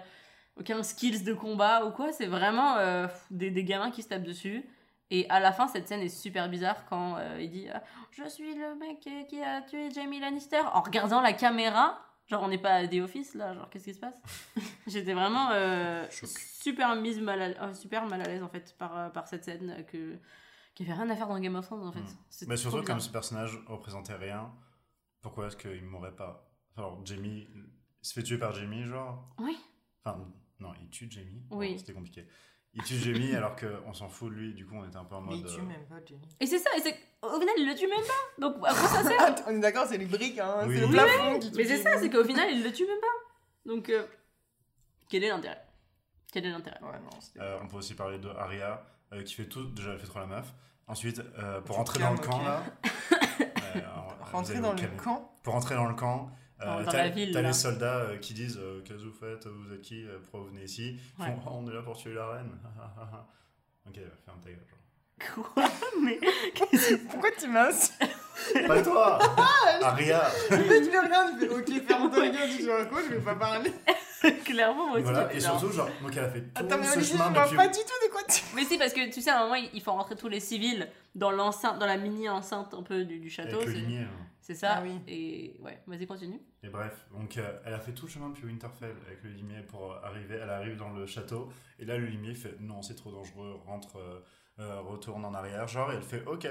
aucun 0.59 0.83
skills 0.83 1.25
de 1.25 1.33
combat 1.33 1.87
ou 1.87 1.93
quoi. 1.93 2.13
C'est 2.13 2.27
vraiment 2.27 2.77
euh, 2.77 3.07
des, 3.31 3.51
des 3.51 3.65
gamins 3.65 3.91
qui 3.91 4.03
se 4.03 4.09
tapent 4.09 4.25
dessus. 4.25 4.65
Et 5.11 5.29
à 5.31 5.39
la 5.39 5.53
fin, 5.53 5.69
cette 5.69 5.87
scène 5.87 6.01
est 6.01 6.09
super 6.09 6.49
bizarre 6.49 6.85
quand 6.89 7.17
euh, 7.17 7.39
il 7.41 7.51
dit 7.51 7.69
euh, 7.69 7.79
Je 8.11 8.29
suis 8.29 8.55
le 8.55 8.75
mec 8.75 9.09
qui 9.29 9.41
a 9.41 9.63
tué 9.63 9.91
Jamie 9.91 10.21
Lannister. 10.21 10.63
En 10.73 10.81
regardant 10.81 11.21
la 11.21 11.33
caméra. 11.33 12.01
Genre, 12.27 12.43
on 12.43 12.49
n'est 12.49 12.59
pas 12.59 12.75
à 12.75 12.89
The 12.89 12.95
Office 12.95 13.35
là, 13.35 13.55
genre, 13.55 13.71
qu'est-ce 13.71 13.85
qui 13.85 13.95
se 13.95 14.01
passe 14.01 14.17
J'étais 14.87 15.15
vraiment 15.15 15.51
euh, 15.53 16.07
super 16.11 16.97
mise 16.97 17.21
mal 17.21 17.41
à, 17.41 17.65
euh, 17.67 17.75
super 17.75 18.07
mal 18.07 18.21
à 18.21 18.25
l'aise 18.25 18.43
en 18.43 18.49
fait 18.49 18.75
par, 18.79 18.99
euh, 18.99 19.09
par 19.11 19.29
cette 19.29 19.45
scène 19.45 19.85
que 19.87 20.19
qui 20.75 20.83
avait 20.83 20.93
rien 20.93 21.09
à 21.09 21.17
faire 21.17 21.29
dans 21.29 21.39
Game 21.39 21.55
of 21.55 21.65
Thrones 21.65 21.87
en 21.87 21.93
fait. 21.93 22.01
Mm. 22.01 22.49
Mais 22.49 22.57
surtout, 22.57 22.83
comme 22.83 23.01
ce 23.01 23.09
personnage 23.11 23.59
représentait 23.67 24.15
rien, 24.15 24.53
pourquoi 25.23 25.47
est-ce 25.47 25.57
qu'il 25.57 25.85
m'aurait 25.85 26.15
pas. 26.15 26.51
Alors, 26.77 27.05
Jamie. 27.05 27.49
Il 28.03 28.09
se 28.09 28.13
fait 28.13 28.23
tuer 28.23 28.39
par 28.39 28.53
Jamie, 28.53 28.85
genre. 28.85 29.35
Oui. 29.39 29.57
Enfin, 30.05 30.25
non, 30.61 30.73
il 30.81 30.89
tue 30.91 31.11
Jamie. 31.11 31.43
Oui. 31.51 31.79
C'était 31.79 31.95
compliqué. 31.95 32.29
Il 32.77 32.83
tue 32.83 32.97
Jamie 32.97 33.35
alors 33.35 33.57
qu'on 33.57 33.93
s'en 33.95 34.09
fout 34.09 34.31
de 34.31 34.35
lui, 34.37 34.53
du 34.55 34.67
coup, 34.67 34.75
on 34.77 34.87
était 34.87 34.97
un 34.99 35.05
peu 35.05 35.15
en 35.15 35.23
Mais 35.23 35.31
mode. 35.37 35.39
il 35.41 35.47
tue 35.55 35.61
euh, 35.61 35.65
même 35.65 35.85
pas 35.87 35.97
Jamie. 36.07 36.29
Et 36.41 36.47
c'est 36.47 36.59
ça, 36.59 36.71
et 36.77 36.81
c'est 36.81 36.95
au 37.23 37.41
final 37.41 37.55
il 37.57 37.67
le 37.67 37.75
tue 37.75 37.87
même 37.89 38.05
pas. 38.07 38.41
Donc 38.41 38.57
à 38.65 38.75
quoi 38.75 38.89
ça 38.89 39.03
sert 39.03 39.35
on 39.49 39.51
est 39.57 39.61
d'accord, 39.61 39.87
c'est 39.89 39.97
les 39.99 40.05
briques, 40.07 40.39
hein. 40.39 40.65
Oui. 40.67 40.75
c'est 40.75 40.81
le 40.83 40.87
Oui, 40.87 40.93
plafond 40.93 41.39
qui 41.39 41.51
tue 41.51 41.57
Mais 41.57 41.65
c'est 41.65 41.79
ça, 41.83 41.99
c'est 41.99 42.11
qu'au 42.11 42.23
final 42.25 42.49
il 42.53 42.63
le 42.63 42.71
tue 42.73 42.87
même 42.87 43.01
pas. 43.01 43.71
Donc 43.73 43.89
euh, 43.89 44.07
quel 45.09 45.25
est 45.25 45.29
l'intérêt? 45.29 45.63
Quel 46.33 46.45
est 46.47 46.51
l'intérêt? 46.51 46.79
Ouais, 46.83 46.99
non, 47.03 47.11
c'était. 47.21 47.41
Euh, 47.41 47.59
on 47.63 47.69
peut 47.69 47.77
aussi 47.79 47.95
parler 47.95 48.19
de 48.19 48.29
Arya 48.29 48.85
euh, 49.15 49.23
qui 49.23 49.35
fait 49.35 49.47
tout. 49.47 49.65
Déjà, 49.71 49.93
elle 49.93 49.99
fait 49.99 50.07
trop 50.07 50.19
la 50.19 50.27
meuf. 50.27 50.53
Ensuite, 50.87 51.23
euh, 51.39 51.61
pour 51.63 51.77
rentrer 51.77 51.99
dans 52.01 52.13
le 52.13 52.19
camp 52.19 52.43
là. 52.43 52.63
Rentrer 54.33 54.61
dans 54.61 54.73
le 54.73 54.81
camp. 55.03 55.33
Pour 55.43 55.55
rentrer 55.55 55.75
dans 55.77 55.87
le 55.87 55.95
camp, 55.95 56.31
Dans- 56.59 56.81
dans 56.83 56.91
t'as- 56.91 56.97
la 57.05 57.09
ville, 57.11 57.33
T'as 57.33 57.43
les 57.43 57.53
soldats 57.53 57.97
euh, 57.97 58.17
qui 58.19 58.33
disent 58.35 58.59
euh, 58.59 58.81
Qu'est-ce 58.83 58.99
que 59.03 59.09
vous 59.09 59.13
faites 59.13 59.47
Vous 59.47 59.73
êtes 59.75 59.83
qui 59.83 60.07
euh, 60.07 60.19
Pourquoi 60.23 60.41
vous 60.41 60.47
venez 60.47 60.65
ici? 60.65 60.99
Ils 61.19 61.23
Ouais. 61.23 61.31
font, 61.31 61.41
Oh, 61.47 61.51
On 61.63 61.71
est 61.71 61.75
là 61.75 61.83
pour 61.83 61.97
tuer 61.97 62.15
la 62.15 62.29
reine. 62.31 62.51
ok, 63.87 63.95
ferme 64.25 64.41
ta 64.41 64.49
gueule. 64.51 64.67
Quoi? 65.35 65.65
Mais 66.03 66.19
Pourquoi 67.11 67.31
tu 67.39 67.49
m'as 67.49 67.71
Pas 68.67 68.83
toi 68.83 69.19
Aria 69.83 70.23
Le 70.51 70.57
mec 70.59 70.83
il 70.93 70.99
regarde, 70.99 71.31
il 71.41 71.49
fait 71.49 71.55
ok, 71.55 71.87
ferme 71.87 72.11
ta 72.11 72.29
gueule, 72.29 72.51
tu 72.57 72.65
vois 72.65 72.85
quoi, 72.87 73.01
je 73.03 73.15
vais 73.15 73.21
pas 73.25 73.35
parler. 73.35 73.73
clairement, 74.45 74.87
moi 74.89 74.95
aussi. 74.97 75.03
Voilà, 75.05 75.33
et 75.33 75.41
surtout, 75.41 75.71
genre, 75.71 75.89
donc 76.03 76.13
elle 76.17 76.25
a 76.25 76.31
fait 76.31 76.41
tout 76.43 76.51
Attends, 76.55 76.79
mais 76.79 76.85
ce 76.87 76.97
Olivier, 76.97 77.13
je 77.13 77.19
chemin 77.19 77.31
vois 77.31 77.45
depuis. 77.45 77.57
pas 77.57 77.69
du 77.69 77.79
tout 77.79 78.07
de 78.07 78.11
quoi 78.13 78.23
tu 78.29 78.43
Mais 78.55 78.65
si, 78.65 78.77
parce 78.79 78.93
que 78.93 79.11
tu 79.13 79.21
sais, 79.23 79.31
à 79.31 79.41
un 79.41 79.45
moment, 79.49 79.55
il 79.73 79.83
faut 79.83 79.93
rentrer 79.93 80.17
tous 80.17 80.29
les 80.29 80.41
civils 80.41 80.89
dans 81.15 81.31
l'enceinte, 81.31 81.79
dans 81.79 81.87
la 81.87 81.97
mini 81.97 82.29
enceinte 82.29 82.75
un 82.75 82.83
peu 82.83 83.05
du, 83.05 83.19
du 83.19 83.31
château. 83.31 83.57
Avec 83.61 83.69
le 83.69 83.79
hein. 83.79 84.09
C'est 84.47 84.55
ça. 84.55 84.75
Ah 84.77 84.83
oui. 84.85 85.01
Et 85.09 85.57
ouais, 85.61 85.83
vas-y, 85.89 86.07
continue. 86.07 86.41
Et 86.63 86.69
bref, 86.69 87.05
donc 87.11 87.37
euh, 87.37 87.59
elle 87.65 87.75
a 87.75 87.81
fait 87.81 87.91
tout 87.93 88.07
le 88.07 88.13
chemin 88.13 88.29
depuis 88.29 88.45
Winterfell 88.47 88.95
avec 89.09 89.21
le 89.25 89.31
limier 89.31 89.61
pour 89.63 89.91
euh, 89.93 89.99
arriver. 90.05 90.37
Elle 90.41 90.51
arrive 90.51 90.77
dans 90.77 90.91
le 90.91 91.05
château 91.05 91.49
et 91.81 91.85
là 91.85 91.99
le 91.99 92.07
limier 92.07 92.33
fait 92.33 92.55
non, 92.61 92.81
c'est 92.81 92.95
trop 92.95 93.11
dangereux, 93.11 93.57
rentre, 93.67 93.97
euh, 93.99 94.21
euh, 94.61 94.81
retourne 94.83 95.25
en 95.25 95.35
arrière, 95.35 95.67
genre 95.67 95.91
et 95.91 95.97
elle 95.97 96.03
fait 96.03 96.25
ok. 96.27 96.47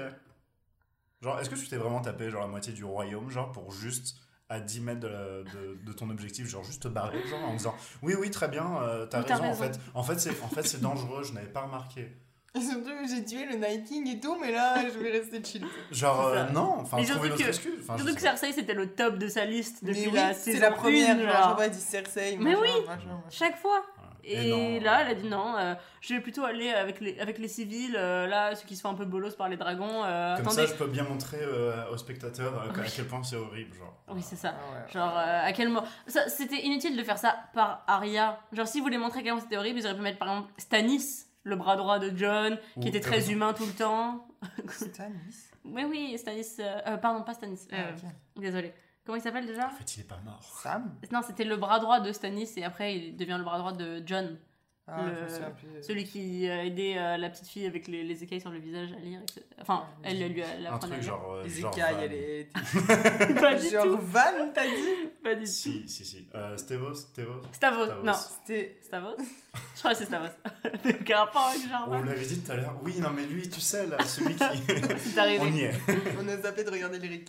Genre, 1.22 1.40
est-ce 1.40 1.48
que 1.48 1.54
tu 1.54 1.66
t'es 1.68 1.78
vraiment 1.78 2.02
tapé 2.02 2.28
genre 2.30 2.42
la 2.42 2.46
moitié 2.48 2.74
du 2.74 2.84
royaume, 2.84 3.30
genre 3.30 3.50
pour 3.50 3.72
juste 3.72 4.18
à 4.50 4.60
10 4.60 4.80
mètres 4.82 5.00
de, 5.00 5.08
la- 5.08 5.42
de- 5.42 5.78
de 5.82 5.92
ton 5.94 6.10
objectif, 6.10 6.46
genre 6.46 6.62
juste 6.64 6.82
te 6.82 6.88
barrer, 6.88 7.26
genre 7.26 7.42
en 7.48 7.54
disant 7.54 7.74
oui, 8.02 8.14
oui, 8.20 8.30
très 8.30 8.48
bien, 8.48 8.82
euh, 8.82 9.06
t'as 9.06 9.22
raison, 9.22 9.44
en 9.44 9.54
fait. 9.54 9.80
En 9.94 10.02
fait, 10.02 10.18
c'est 10.20 10.38
en 10.42 10.48
fait, 10.48 10.62
c'est 10.64 10.80
dangereux, 10.82 11.22
je 11.24 11.32
n'avais 11.32 11.48
pas 11.50 11.62
remarqué. 11.62 12.14
Et 12.54 12.60
surtout, 12.62 12.90
j'ai 13.08 13.24
tué 13.24 13.44
le 13.46 13.56
Night 13.56 13.84
King 13.84 14.08
et 14.08 14.20
tout, 14.20 14.36
mais 14.40 14.50
là, 14.52 14.76
je 14.88 14.98
vais 14.98 15.10
rester 15.10 15.42
chill. 15.44 15.64
Genre, 15.90 16.30
C'est 16.32 16.38
euh, 16.38 16.50
non, 16.52 16.76
enfin, 16.80 17.02
trouver 17.02 17.28
une 17.28 17.34
que- 17.36 17.42
excuse. 17.48 17.80
Enfin, 17.82 17.98
Surtout 17.98 18.14
que. 18.14 18.20
Cersei, 18.20 18.52
c'était 18.52 18.74
le 18.74 18.94
top 18.94 19.18
de 19.18 19.28
sa 19.28 19.44
liste 19.44 19.78
Mais 19.82 19.90
depuis 19.92 20.08
oui, 20.08 20.14
la 20.14 20.32
c'est 20.34 20.52
saison 20.52 20.62
la 20.62 20.70
première, 20.70 21.16
1, 21.16 21.20
genre, 21.22 21.48
j'aurais 21.50 21.70
dit 21.70 21.80
Cersei, 21.80 22.36
Mais 22.38 22.50
machin, 22.52 22.58
oui. 22.62 22.68
machin, 22.86 22.96
machin. 23.06 23.20
Chaque 23.30 23.58
fois. 23.58 23.82
Et, 24.28 24.50
non, 24.50 24.80
là, 24.84 24.98
euh, 24.98 25.02
elle 25.02 25.08
a 25.08 25.14
dit 25.14 25.28
non, 25.28 25.54
euh, 25.56 25.74
je 26.00 26.14
vais 26.14 26.20
plutôt 26.20 26.42
aller 26.44 26.70
avec 26.70 27.00
les, 27.00 27.16
avec 27.20 27.38
les 27.38 27.46
civils, 27.46 27.94
euh, 27.96 28.26
là, 28.26 28.56
ceux 28.56 28.66
qui 28.66 28.74
se 28.74 28.80
font 28.80 28.88
un 28.88 28.94
peu 28.94 29.04
bolos 29.04 29.36
par 29.36 29.48
les 29.48 29.56
dragons. 29.56 30.02
euh, 30.04 30.34
Comme 30.36 30.46
attendez. 30.46 30.66
ça, 30.66 30.72
je 30.72 30.74
peux 30.74 30.88
bien 30.88 31.04
montrer 31.04 31.38
euh, 31.40 31.88
aux 31.92 31.96
spectateurs 31.96 32.52
euh, 32.60 32.70
à 32.82 32.84
quel 32.88 33.06
point 33.06 33.22
c'est 33.22 33.36
horrible, 33.36 33.76
genre. 33.76 33.94
Oui, 34.08 34.22
c'est 34.22 34.34
ça. 34.34 34.54
Ah 34.56 34.74
ouais. 34.74 34.92
Genre, 34.92 35.16
euh, 35.16 35.46
à 35.46 35.52
quel 35.52 35.68
moment. 35.68 35.86
Ça, 36.08 36.28
C'était 36.28 36.60
inutile 36.64 36.96
de 36.96 37.04
faire 37.04 37.18
ça 37.18 37.36
par 37.54 37.84
Arya. 37.86 38.40
Genre, 38.52 38.66
si 38.66 38.78
vous 38.78 38.84
voulez 38.86 38.98
montrer 38.98 39.20
à 39.20 39.22
quel 39.22 39.32
point 39.32 39.40
c'était 39.42 39.58
horrible, 39.58 39.78
ils 39.78 39.86
auraient 39.86 39.94
pu 39.94 40.02
mettre 40.02 40.18
par 40.18 40.28
exemple 40.28 40.48
Stannis, 40.58 41.25
le 41.46 41.54
bras 41.56 41.76
droit 41.76 41.98
de 42.00 42.10
John, 42.16 42.58
qui 42.74 42.86
Ou- 42.86 42.88
était 42.88 43.00
très 43.00 43.30
humain 43.30 43.54
tout 43.54 43.64
le 43.64 43.72
temps. 43.72 44.26
Stannis. 44.68 45.50
Mais 45.64 45.84
oui, 45.84 46.16
Stannis. 46.18 46.56
euh, 46.58 46.80
euh, 46.88 46.96
pardon, 46.96 47.22
pas 47.22 47.34
Stannis. 47.34 47.68
Ah, 47.72 47.76
euh, 47.76 47.92
ok. 47.92 48.42
Désolé. 48.42 48.72
Comment 49.04 49.16
il 49.16 49.22
s'appelle 49.22 49.46
déjà? 49.46 49.66
En 49.66 49.70
fait, 49.70 49.96
il 49.96 50.00
est 50.00 50.08
pas 50.08 50.18
mort. 50.24 50.42
Sam? 50.42 50.92
Non, 51.12 51.20
c'était 51.24 51.44
le 51.44 51.56
bras 51.56 51.78
droit 51.78 52.00
de 52.00 52.10
Stannis 52.10 52.50
et 52.56 52.64
après 52.64 52.96
il 52.96 53.16
devient 53.16 53.36
le 53.38 53.44
bras 53.44 53.58
droit 53.58 53.72
de 53.72 54.02
John. 54.04 54.36
Ah, 54.88 55.02
Le- 55.04 55.16
je 55.16 55.20
me 55.24 55.28
souviens 55.28 55.50
plus. 55.50 55.82
Celui 55.82 56.04
qui 56.04 56.48
a 56.48 56.64
aidé 56.64 56.94
euh, 56.96 57.16
la 57.16 57.28
petite 57.28 57.48
fille 57.48 57.66
avec 57.66 57.88
les, 57.88 58.04
les 58.04 58.22
écailles 58.22 58.40
sur 58.40 58.50
le 58.50 58.58
visage 58.60 58.90
à 58.92 59.00
lire. 59.00 59.20
etc. 59.22 59.40
Enfin, 59.60 59.84
elle 60.04 60.18
lui 60.32 60.42
a 60.44 60.58
la 60.60 60.74
Un 60.74 60.78
truc 60.78 61.02
genre. 61.02 61.32
euh, 61.32 61.42
Les 61.42 61.50
genre 61.50 61.72
écailles, 61.76 61.94
Van. 61.94 62.00
elle 62.02 62.12
est. 62.12 62.48
Pas 63.40 63.54
du 63.56 63.68
Genre 63.68 63.84
tout. 63.84 63.98
Van, 64.00 64.50
t'as 64.54 64.64
dit 64.64 64.72
Pas 65.24 65.34
du 65.34 65.40
tout. 65.40 65.46
Si, 65.50 65.88
si, 65.88 66.04
si. 66.04 66.28
Euh, 66.36 66.56
Stevos, 66.56 66.94
Stevos. 66.94 67.42
Stavos. 67.52 67.84
Stavos. 67.86 68.02
Non, 68.04 68.12
C'était. 68.12 68.78
Stavos 68.80 69.16
Je 69.74 69.78
crois 69.80 69.90
que 69.90 69.96
c'est 69.98 70.04
Stavos. 70.04 70.28
Aucun 71.00 71.16
rapport 71.18 71.46
avec 71.48 71.60
On 71.88 72.02
l'avait 72.04 72.24
dit 72.26 72.40
tout 72.40 72.52
à 72.52 72.54
l'heure. 72.54 72.78
Oui, 72.84 72.94
non, 73.00 73.10
mais 73.10 73.26
lui, 73.26 73.48
tu 73.50 73.60
sais, 73.60 73.86
là, 73.88 73.98
celui 74.04 74.36
qui. 74.36 74.44
C'est 74.98 75.18
arrivé. 75.18 75.40
On 75.42 75.52
y 75.52 75.62
est. 75.62 75.72
On 76.20 76.28
a 76.28 76.36
zappé 76.36 76.62
de 76.62 76.70
regarder 76.70 77.00
les. 77.00 77.24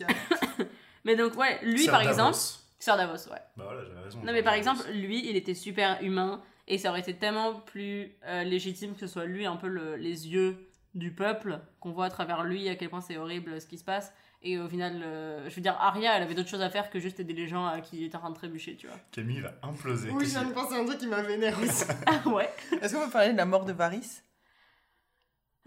Mais 1.05 1.15
donc, 1.15 1.35
ouais, 1.37 1.59
lui 1.63 1.85
par 1.87 1.99
Davos. 2.03 2.11
exemple. 2.11 2.37
Sir 2.79 2.97
Davos, 2.97 3.13
ouais. 3.31 3.39
Bah 3.55 3.63
voilà, 3.65 3.83
j'avais 3.83 4.01
raison. 4.01 4.19
Non, 4.23 4.31
mais 4.33 4.43
par 4.43 4.53
exemple, 4.53 4.83
lui, 4.91 5.27
il 5.27 5.35
était 5.35 5.55
super 5.55 5.97
humain 6.03 6.41
et 6.67 6.77
ça 6.77 6.89
aurait 6.89 6.99
été 7.01 7.15
tellement 7.15 7.55
plus 7.61 8.15
euh, 8.25 8.43
légitime 8.43 8.93
que 8.93 8.99
ce 8.99 9.07
soit 9.07 9.25
lui 9.25 9.45
un 9.45 9.55
peu 9.55 9.67
le- 9.67 9.95
les 9.95 10.27
yeux 10.27 10.69
du 10.95 11.13
peuple, 11.13 11.59
qu'on 11.79 11.91
voit 11.91 12.05
à 12.05 12.09
travers 12.09 12.43
lui 12.43 12.67
à 12.69 12.75
quel 12.75 12.89
point 12.89 13.01
c'est 13.01 13.17
horrible 13.17 13.61
ce 13.61 13.67
qui 13.67 13.77
se 13.77 13.83
passe. 13.83 14.13
Et 14.43 14.57
au 14.59 14.67
final, 14.67 15.01
euh, 15.03 15.49
je 15.49 15.55
veux 15.55 15.61
dire, 15.61 15.75
Arya, 15.79 16.15
elle 16.15 16.23
avait 16.23 16.35
d'autres 16.35 16.49
choses 16.49 16.61
à 16.61 16.69
faire 16.69 16.89
que 16.91 16.99
juste 16.99 17.19
aider 17.19 17.33
les 17.33 17.47
gens 17.47 17.65
à 17.65 17.81
qui 17.81 18.03
étaient 18.05 18.15
en 18.15 18.19
train 18.19 18.29
de 18.29 18.35
trébucher, 18.35 18.75
tu 18.75 18.87
vois. 18.87 18.95
Camille 19.11 19.41
va 19.41 19.53
imploser. 19.63 20.11
Oui, 20.11 20.25
de 20.25 20.53
penser 20.53 20.75
à 20.75 20.79
un 20.79 20.85
truc 20.85 20.99
qui 20.99 21.07
m'a 21.07 21.21
vénère 21.23 21.57
aussi. 21.59 21.85
Ah 22.05 22.27
ouais 22.29 22.49
Est-ce 22.81 22.95
qu'on 22.95 23.05
peut 23.05 23.11
parler 23.11 23.31
de 23.33 23.37
la 23.37 23.45
mort 23.45 23.65
de 23.65 23.73
Varys? 23.73 24.21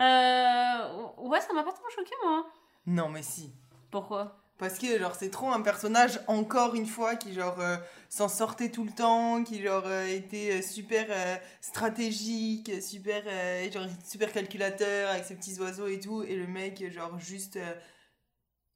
Euh, 0.01 0.89
Ouais, 1.19 1.41
ça 1.41 1.53
m'a 1.53 1.63
pas 1.63 1.73
trop 1.73 1.89
choqué, 1.95 2.15
moi. 2.25 2.47
Non, 2.87 3.09
mais 3.09 3.23
si. 3.23 3.53
Pourquoi? 3.91 4.37
Parce 4.61 4.79
que 4.79 4.99
genre 4.99 5.15
c'est 5.17 5.31
trop 5.31 5.51
un 5.51 5.61
personnage 5.63 6.21
encore 6.29 6.75
une 6.77 6.87
fois 6.87 7.17
qui 7.17 7.33
genre 7.33 7.59
euh, 7.61 7.77
s'en 8.11 8.29
sortait 8.29 8.71
tout 8.71 8.85
le 8.85 8.93
temps, 8.93 9.43
qui 9.43 9.61
genre 9.63 9.85
euh, 9.87 10.07
était 10.07 10.59
euh, 10.59 10.63
super 10.63 11.07
euh, 11.11 11.37
stratégique, 11.63 12.71
super 12.83 13.23
euh, 13.27 13.71
genre 13.73 13.87
super 14.05 14.31
calculateur 14.33 15.11
avec 15.11 15.25
ses 15.25 15.35
petits 15.35 15.59
oiseaux 15.61 15.89
et 15.89 15.99
tout 15.99 16.23
et 16.23 16.37
le 16.37 16.47
mec 16.47 16.85
genre 16.93 17.19
juste 17.19 17.57
euh, 17.57 17.73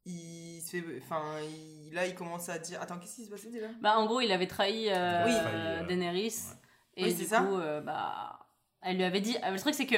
il 0.07 0.61
se 0.62 0.70
fait 0.70 0.85
enfin 1.03 1.22
il- 1.43 1.93
là 1.95 2.07
il 2.07 2.14
commence 2.14 2.49
à 2.49 2.59
dire 2.59 2.80
attends 2.82 2.99
qu'est-ce 2.99 3.16
qui 3.16 3.24
se 3.26 3.30
passait 3.30 3.51
déjà? 3.51 3.68
Bah, 3.80 3.97
en 3.99 4.07
gros, 4.07 4.20
il 4.20 4.32
avait 4.32 4.47
trahi 4.47 4.89
euh, 4.89 4.93
euh, 4.95 5.80
euh, 5.82 5.87
Daenerys. 5.87 6.24
ouais. 6.49 6.57
Et 6.97 7.05
Oui, 7.05 7.14
du 7.14 7.22
c'est 7.22 7.28
ça. 7.28 7.41
coup, 7.43 7.57
euh, 7.57 7.80
bah, 7.80 8.39
elle 8.82 8.97
lui 8.97 9.05
avait 9.05 9.20
dit. 9.20 9.37
Le 9.51 9.59
truc, 9.59 9.74
c'est 9.74 9.87
que 9.87 9.97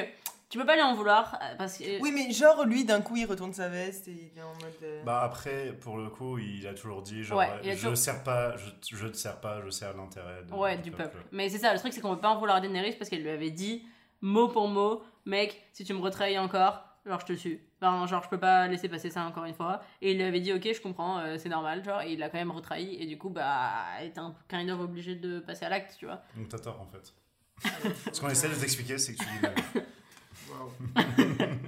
tu 0.49 0.57
peux 0.57 0.65
pas 0.65 0.75
lui 0.75 0.81
en 0.81 0.93
vouloir 0.95 1.37
euh, 1.41 1.55
parce 1.57 1.77
que. 1.77 2.01
Oui 2.01 2.11
mais 2.13 2.31
genre 2.31 2.65
lui 2.65 2.85
d'un 2.85 3.01
coup 3.01 3.15
il 3.17 3.25
retourne 3.25 3.53
sa 3.53 3.67
veste 3.69 4.07
et 4.07 4.31
il 4.33 4.37
est 4.37 4.41
en 4.43 4.53
mode 4.53 4.73
euh, 4.83 5.03
Bah 5.03 5.21
après, 5.21 5.73
pour 5.73 5.97
le 5.97 6.09
coup, 6.09 6.37
il 6.37 6.65
a 6.67 6.73
toujours 6.73 7.01
dit 7.01 7.23
genre, 7.23 7.37
Ouais, 7.39 7.49
je 7.63 7.71
toujours- 7.73 7.97
sers 7.97 8.23
pas, 8.23 8.55
je, 8.57 8.95
je 8.95 9.07
te 9.07 9.17
sers 9.17 9.39
pas, 9.41 9.61
je 9.63 9.69
sers 9.69 9.95
l'intérêt 9.95 10.43
Ouais, 10.51 10.77
du 10.77 10.91
peuple. 10.91 11.17
Mais 11.31 11.49
c'est 11.49 11.57
ça, 11.59 11.73
le 11.73 11.79
truc, 11.79 11.93
c'est 11.93 12.01
qu'on 12.01 12.15
peut 12.15 12.21
pas 12.21 12.29
en 12.29 12.37
vouloir 12.39 12.57
à 12.57 12.61
Daenerys 12.61 12.93
parce 12.93 13.09
qu'elle 13.09 13.23
lui 13.23 13.29
avait 13.29 13.51
dit, 13.51 13.85
mot 14.21 14.47
pour 14.47 14.67
mot, 14.67 15.03
mec, 15.25 15.67
si 15.73 15.83
tu 15.83 15.93
me 15.93 15.99
retrahis 15.99 16.37
encore, 16.39 16.83
genre 17.05 17.19
je 17.19 17.25
te 17.25 17.33
tue. 17.33 17.61
Enfin, 17.81 18.07
genre 18.07 18.23
je 18.23 18.29
peux 18.29 18.39
pas 18.39 18.67
laisser 18.67 18.89
passer 18.89 19.09
ça 19.11 19.23
encore 19.25 19.45
une 19.45 19.53
fois. 19.53 19.81
Et 20.01 20.11
il 20.11 20.17
lui 20.17 20.23
avait 20.23 20.39
dit, 20.39 20.51
ok, 20.53 20.67
je 20.73 20.81
comprends, 20.81 21.19
euh, 21.19 21.37
c'est 21.37 21.49
normal, 21.49 21.83
genre, 21.83 22.01
et 22.01 22.13
il 22.13 22.19
l'a 22.19 22.29
quand 22.29 22.37
même 22.39 22.51
retrahi. 22.51 22.95
Et 23.01 23.05
du 23.05 23.17
coup, 23.17 23.29
bah, 23.29 23.83
elle 23.99 24.07
était 24.07 24.19
un 24.19 24.33
kind 24.49 24.69
of 24.71 24.79
obligée 24.79 25.15
de 25.15 25.39
passer 25.39 25.65
à 25.65 25.69
l'acte, 25.69 25.95
tu 25.99 26.05
vois. 26.05 26.21
Donc 26.35 26.49
t'as 26.49 26.57
tort 26.59 26.79
en 26.81 26.87
fait. 26.87 27.13
Ce 28.13 28.19
qu'on 28.21 28.29
essaie 28.29 28.49
de 28.49 28.55
t'expliquer, 28.55 28.97
c'est 28.97 29.13
que 29.15 29.19
tu 29.19 29.25
dis 29.25 29.81
la 30.49 30.55
merde. 30.55 31.17
waouh. 31.17 31.57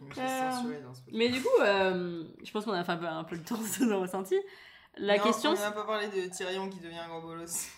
je 0.00 0.06
me 0.06 0.12
suis 0.12 0.20
Euh, 0.20 0.50
censurée 0.50 0.80
dans 0.82 0.94
ce 0.94 1.00
podcast. 1.00 1.08
Mais 1.12 1.28
du 1.28 1.40
coup, 1.40 1.48
euh, 1.62 2.24
je 2.42 2.50
pense 2.50 2.64
qu'on 2.64 2.72
a 2.72 2.84
fait 2.84 2.92
un 2.92 2.96
peu, 2.96 3.06
un 3.06 3.24
peu 3.24 3.36
le 3.36 3.42
tour 3.42 3.58
de 3.58 3.64
ce 3.64 3.84
nos 3.84 4.00
ressentis. 4.00 4.40
La 4.96 5.16
Non, 5.18 5.22
question, 5.24 5.50
on 5.50 5.54
n'a 5.54 5.70
pas 5.70 5.84
parlé 5.84 6.08
de 6.08 6.28
Tyrion 6.28 6.68
qui 6.68 6.80
devient 6.80 6.98
un 6.98 7.08
gros 7.08 7.20
bolos. 7.22 7.68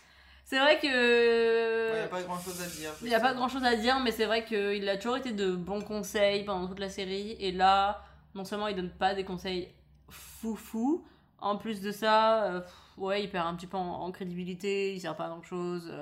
c'est 0.45 0.59
vrai 0.59 0.78
Il 0.83 0.89
n'y 0.89 0.93
que. 0.95 2.05
a 2.05 2.09
pas 2.09 2.22
grand 2.22 2.39
chose 2.41 2.61
à 2.62 2.66
dire. 2.66 2.91
Il 3.03 3.09
n'y 3.09 3.14
a 3.14 3.20
pas 3.20 3.35
grand 3.35 3.49
chose 3.49 3.64
à 3.64 3.76
dire, 3.76 4.01
mais 4.01 4.11
c'est 4.12 4.24
vrai 4.26 4.45
qu'il 4.45 4.89
a 4.89 4.97
toujours 4.97 5.18
été 5.18 5.33
de 5.33 5.55
bons 5.55 5.83
conseils 5.83 6.45
pendant 6.45 6.66
toute 6.66 6.78
la 6.80 6.89
série. 6.89 7.33
Et 7.39 7.53
là, 7.53 8.03
non 8.35 8.45
seulement 8.45 8.68
il 8.68 8.76
donne 8.76 8.91
pas 8.91 9.14
des 9.14 9.24
conseils 9.24 9.68
foufou, 10.09 11.05
en 11.39 11.57
plus 11.57 11.80
de 11.80 11.91
ça, 11.93 12.45
euh, 12.45 12.61
ouais, 12.97 13.22
il 13.24 13.30
perd 13.30 13.47
un 13.47 13.55
petit 13.57 13.66
peu 13.66 13.76
en, 13.76 14.03
en 14.03 14.11
crédibilité, 14.12 14.95
il 14.95 15.01
sert 15.01 15.16
pas 15.16 15.26
à 15.26 15.28
grand 15.28 15.43
chose. 15.43 15.93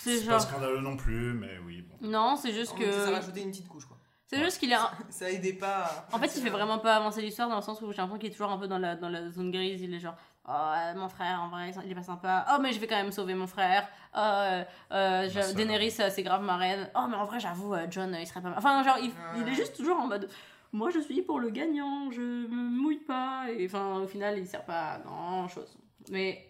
C'est 0.00 0.26
pas 0.26 0.38
scandaleux 0.40 0.80
non 0.80 0.96
plus, 0.96 1.32
mais 1.34 1.58
oui, 1.66 1.82
bon. 1.82 1.96
Non, 2.08 2.36
c'est 2.36 2.52
juste 2.52 2.72
On 2.76 2.78
Ça 2.78 2.84
que. 2.84 3.12
rajouté 3.14 3.42
une 3.42 3.50
petite 3.50 3.68
couche 3.68 3.84
quoi. 3.86 3.96
C'est 4.26 4.42
juste 4.44 4.58
qu'il 4.58 4.70
est. 4.70 4.74
un- 4.74 4.90
Ça 5.08 5.30
aidait 5.30 5.54
pas. 5.54 6.06
En 6.12 6.18
fait, 6.18 6.30
il 6.36 6.42
fait 6.42 6.50
vraiment 6.50 6.78
pas 6.78 6.96
avancer 6.96 7.22
l'histoire 7.22 7.48
dans 7.48 7.56
le 7.56 7.62
sens 7.62 7.80
où 7.80 7.90
j'ai 7.92 7.96
l'impression 7.96 8.18
qu'il 8.18 8.28
est 8.28 8.32
toujours 8.32 8.50
un 8.52 8.58
peu 8.58 8.68
dans 8.68 8.76
la, 8.76 8.94
dans 8.94 9.08
la 9.08 9.30
zone 9.30 9.50
grise. 9.50 9.80
Il 9.80 9.94
est 9.94 9.98
genre, 10.00 10.16
oh, 10.46 10.50
euh, 10.52 10.94
mon 10.96 11.08
frère, 11.08 11.40
en 11.40 11.48
vrai, 11.48 11.72
il 11.86 11.90
est 11.90 11.94
pas 11.94 12.02
sympa. 12.02 12.44
Oh, 12.52 12.58
mais 12.60 12.74
je 12.74 12.78
vais 12.78 12.86
quand 12.86 12.96
même 12.96 13.10
sauver 13.10 13.32
mon 13.32 13.46
frère. 13.46 13.88
Oh, 14.14 14.18
euh, 14.20 14.64
euh, 14.92 15.28
je- 15.30 15.40
ça- 15.40 15.54
Daenerys, 15.54 15.94
euh, 16.00 16.10
c'est 16.10 16.22
grave 16.22 16.42
ma 16.42 16.58
reine. 16.58 16.90
Oh, 16.94 17.06
mais 17.08 17.16
en 17.16 17.24
vrai, 17.24 17.40
j'avoue, 17.40 17.74
John, 17.90 18.14
il 18.20 18.26
serait 18.26 18.42
pas 18.42 18.50
mal. 18.50 18.58
Enfin, 18.58 18.82
genre, 18.84 18.98
il, 19.00 19.12
il 19.40 19.48
est 19.48 19.54
juste 19.54 19.74
toujours 19.74 19.96
en 19.98 20.06
mode, 20.08 20.28
moi, 20.74 20.90
je 20.90 20.98
suis 21.00 21.22
pour 21.22 21.40
le 21.40 21.48
gagnant, 21.48 22.10
je 22.10 22.20
me 22.20 22.68
mouille 22.82 22.98
pas. 23.06 23.46
Et 23.50 23.64
enfin, 23.64 23.96
au 24.00 24.06
final, 24.06 24.36
il 24.38 24.46
sert 24.46 24.66
pas 24.66 24.90
à 24.92 24.98
grand 24.98 25.48
chose. 25.48 25.78
Mais 26.10 26.44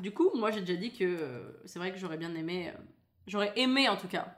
du 0.00 0.12
coup, 0.12 0.30
moi, 0.34 0.50
j'ai 0.50 0.60
déjà 0.60 0.76
dit 0.78 0.92
que 0.92 1.04
euh, 1.04 1.52
c'est 1.66 1.78
vrai 1.78 1.92
que 1.92 1.98
j'aurais 1.98 2.16
bien 2.18 2.34
aimé. 2.34 2.68
euh, 2.70 2.78
j'aurais 3.26 3.52
aimé, 3.58 3.88
en 3.88 3.96
tout 3.96 4.08
cas. 4.08 4.36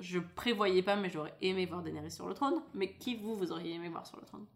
Je 0.00 0.18
prévoyais 0.18 0.82
pas, 0.82 0.96
mais 0.96 1.08
j'aurais 1.08 1.34
aimé 1.40 1.64
voir 1.66 1.82
Daenerys 1.82 2.10
sur 2.10 2.28
le 2.28 2.34
trône. 2.34 2.60
Mais 2.74 2.92
qui, 2.96 3.16
vous, 3.16 3.34
vous 3.36 3.52
auriez 3.52 3.74
aimé 3.74 3.88
voir 3.88 4.06
sur 4.06 4.18
le 4.20 4.26
trône? 4.26 4.46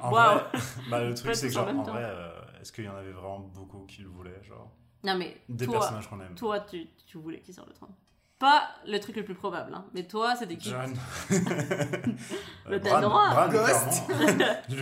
En 0.00 0.10
vrai, 0.10 0.44
bah, 0.88 1.02
le 1.04 1.14
truc 1.14 1.34
c'est 1.34 1.48
que 1.48 1.52
genre, 1.54 1.68
en 1.68 1.82
temps. 1.84 1.92
vrai, 1.92 2.04
euh, 2.04 2.30
est-ce 2.60 2.72
qu'il 2.72 2.84
y 2.84 2.88
en 2.88 2.94
avait 2.96 3.12
vraiment 3.12 3.40
beaucoup 3.40 3.84
qui 3.86 4.02
le 4.02 4.08
voulaient, 4.08 4.42
genre? 4.42 4.70
Non, 5.04 5.16
mais 5.16 5.36
Des 5.48 5.66
toi, 5.66 5.78
personnages 5.78 6.08
qu'on 6.08 6.20
aime. 6.20 6.34
toi 6.34 6.60
tu, 6.60 6.86
tu 7.06 7.18
voulais 7.18 7.40
qui 7.40 7.52
sur 7.52 7.66
le 7.66 7.72
trône? 7.72 7.94
Pas 8.38 8.68
le 8.86 8.98
truc 9.00 9.16
le 9.16 9.24
plus 9.24 9.34
probable, 9.34 9.72
hein. 9.74 9.86
mais 9.94 10.02
toi, 10.06 10.36
c'était 10.36 10.56
qui 10.56 10.68
John. 10.70 10.92
Le 11.30 12.74
Euh, 12.74 12.78
Bran- 12.78 13.00
droit. 13.00 13.30
Bran, 13.30 13.48
Ghost. 13.48 14.02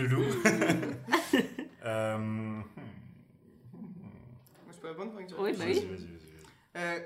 loup. 0.09 0.23
euh... 1.85 2.17
Moi, 2.17 2.63
je 4.73 4.77
peux 4.79 4.87
répondre 4.89 5.11
Oui, 5.39 5.53
bah 5.53 5.65
Vas-y, 5.65 5.73
oui. 5.73 5.79
vas-y, 5.85 5.87
vas-y. 5.87 6.15
Euh, 6.77 6.99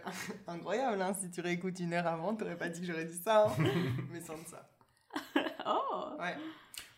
incroyable, 0.48 1.00
hein, 1.02 1.14
si 1.20 1.30
tu 1.30 1.42
réécoutes 1.42 1.80
une 1.80 1.94
heure 1.94 2.08
avant, 2.08 2.34
t'aurais 2.34 2.58
pas 2.58 2.70
dit 2.70 2.82
que 2.82 2.88
j'aurais 2.88 3.06
dit 3.06 3.18
ça. 3.24 3.46
hein. 3.48 3.64
Mais 4.12 4.20
sans 4.22 4.34
ça. 4.50 4.68
Oh 5.68 6.16
Ouais. 6.20 6.36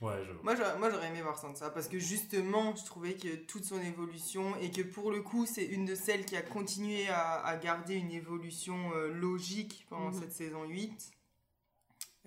Ouais. 0.01 0.17
Moi, 0.41 0.55
j'aurais, 0.55 0.77
moi, 0.79 0.89
j'aurais 0.89 1.07
aimé 1.09 1.21
voir 1.21 1.37
Sansa 1.37 1.69
parce 1.69 1.87
que 1.87 1.99
justement, 1.99 2.75
je 2.75 2.83
trouvais 2.85 3.13
que 3.13 3.35
toute 3.45 3.63
son 3.63 3.79
évolution 3.79 4.55
et 4.57 4.71
que 4.71 4.81
pour 4.81 5.11
le 5.11 5.21
coup, 5.21 5.45
c'est 5.45 5.63
une 5.65 5.85
de 5.85 5.93
celles 5.93 6.25
qui 6.25 6.35
a 6.35 6.41
continué 6.41 7.07
à, 7.09 7.35
à 7.45 7.55
garder 7.57 7.93
une 7.95 8.11
évolution 8.11 8.91
euh, 8.95 9.09
logique 9.09 9.85
pendant 9.89 10.09
Mhm. 10.11 10.19
cette 10.19 10.33
saison 10.33 10.63
8. 10.65 11.11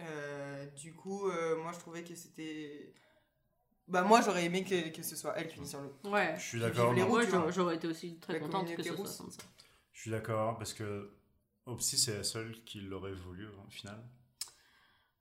Euh, 0.01 0.67
du 0.77 0.93
coup, 0.95 1.29
euh, 1.29 1.57
moi, 1.63 1.73
je 1.73 1.79
trouvais 1.79 2.03
que 2.05 2.15
c'était. 2.15 2.93
Bah, 3.87 4.03
moi, 4.03 4.21
j'aurais 4.23 4.45
aimé 4.45 4.65
que, 4.65 4.89
que 4.91 5.03
ce 5.03 5.15
soit 5.15 5.35
elle 5.37 5.47
qui 5.49 5.55
finisse 5.55 5.71
sur 5.71 5.81
le. 5.83 6.11
Ouais. 6.11 6.35
Je 6.39 6.43
suis 6.43 6.61
d'accord. 6.61 6.93
les 6.95 7.05
Moi, 7.05 7.23
j'aurais 7.51 7.77
été 7.77 7.87
aussi 7.87 8.19
très 8.19 8.35
La 8.35 8.39
contente 8.41 8.75
que 8.75 8.83
ce 8.83 8.95
soit. 8.95 9.07
Sansa. 9.07 9.43
Je 9.93 10.01
suis 10.01 10.11
d'accord 10.11 10.57
parce 10.59 10.73
que 10.75 11.11
Opsi 11.67 11.97
c'est 11.99 12.17
la 12.17 12.25
seule 12.25 12.63
qui 12.65 12.81
l'aurait 12.81 13.13
voulu 13.15 13.47
au 13.49 13.71
final. 13.71 14.03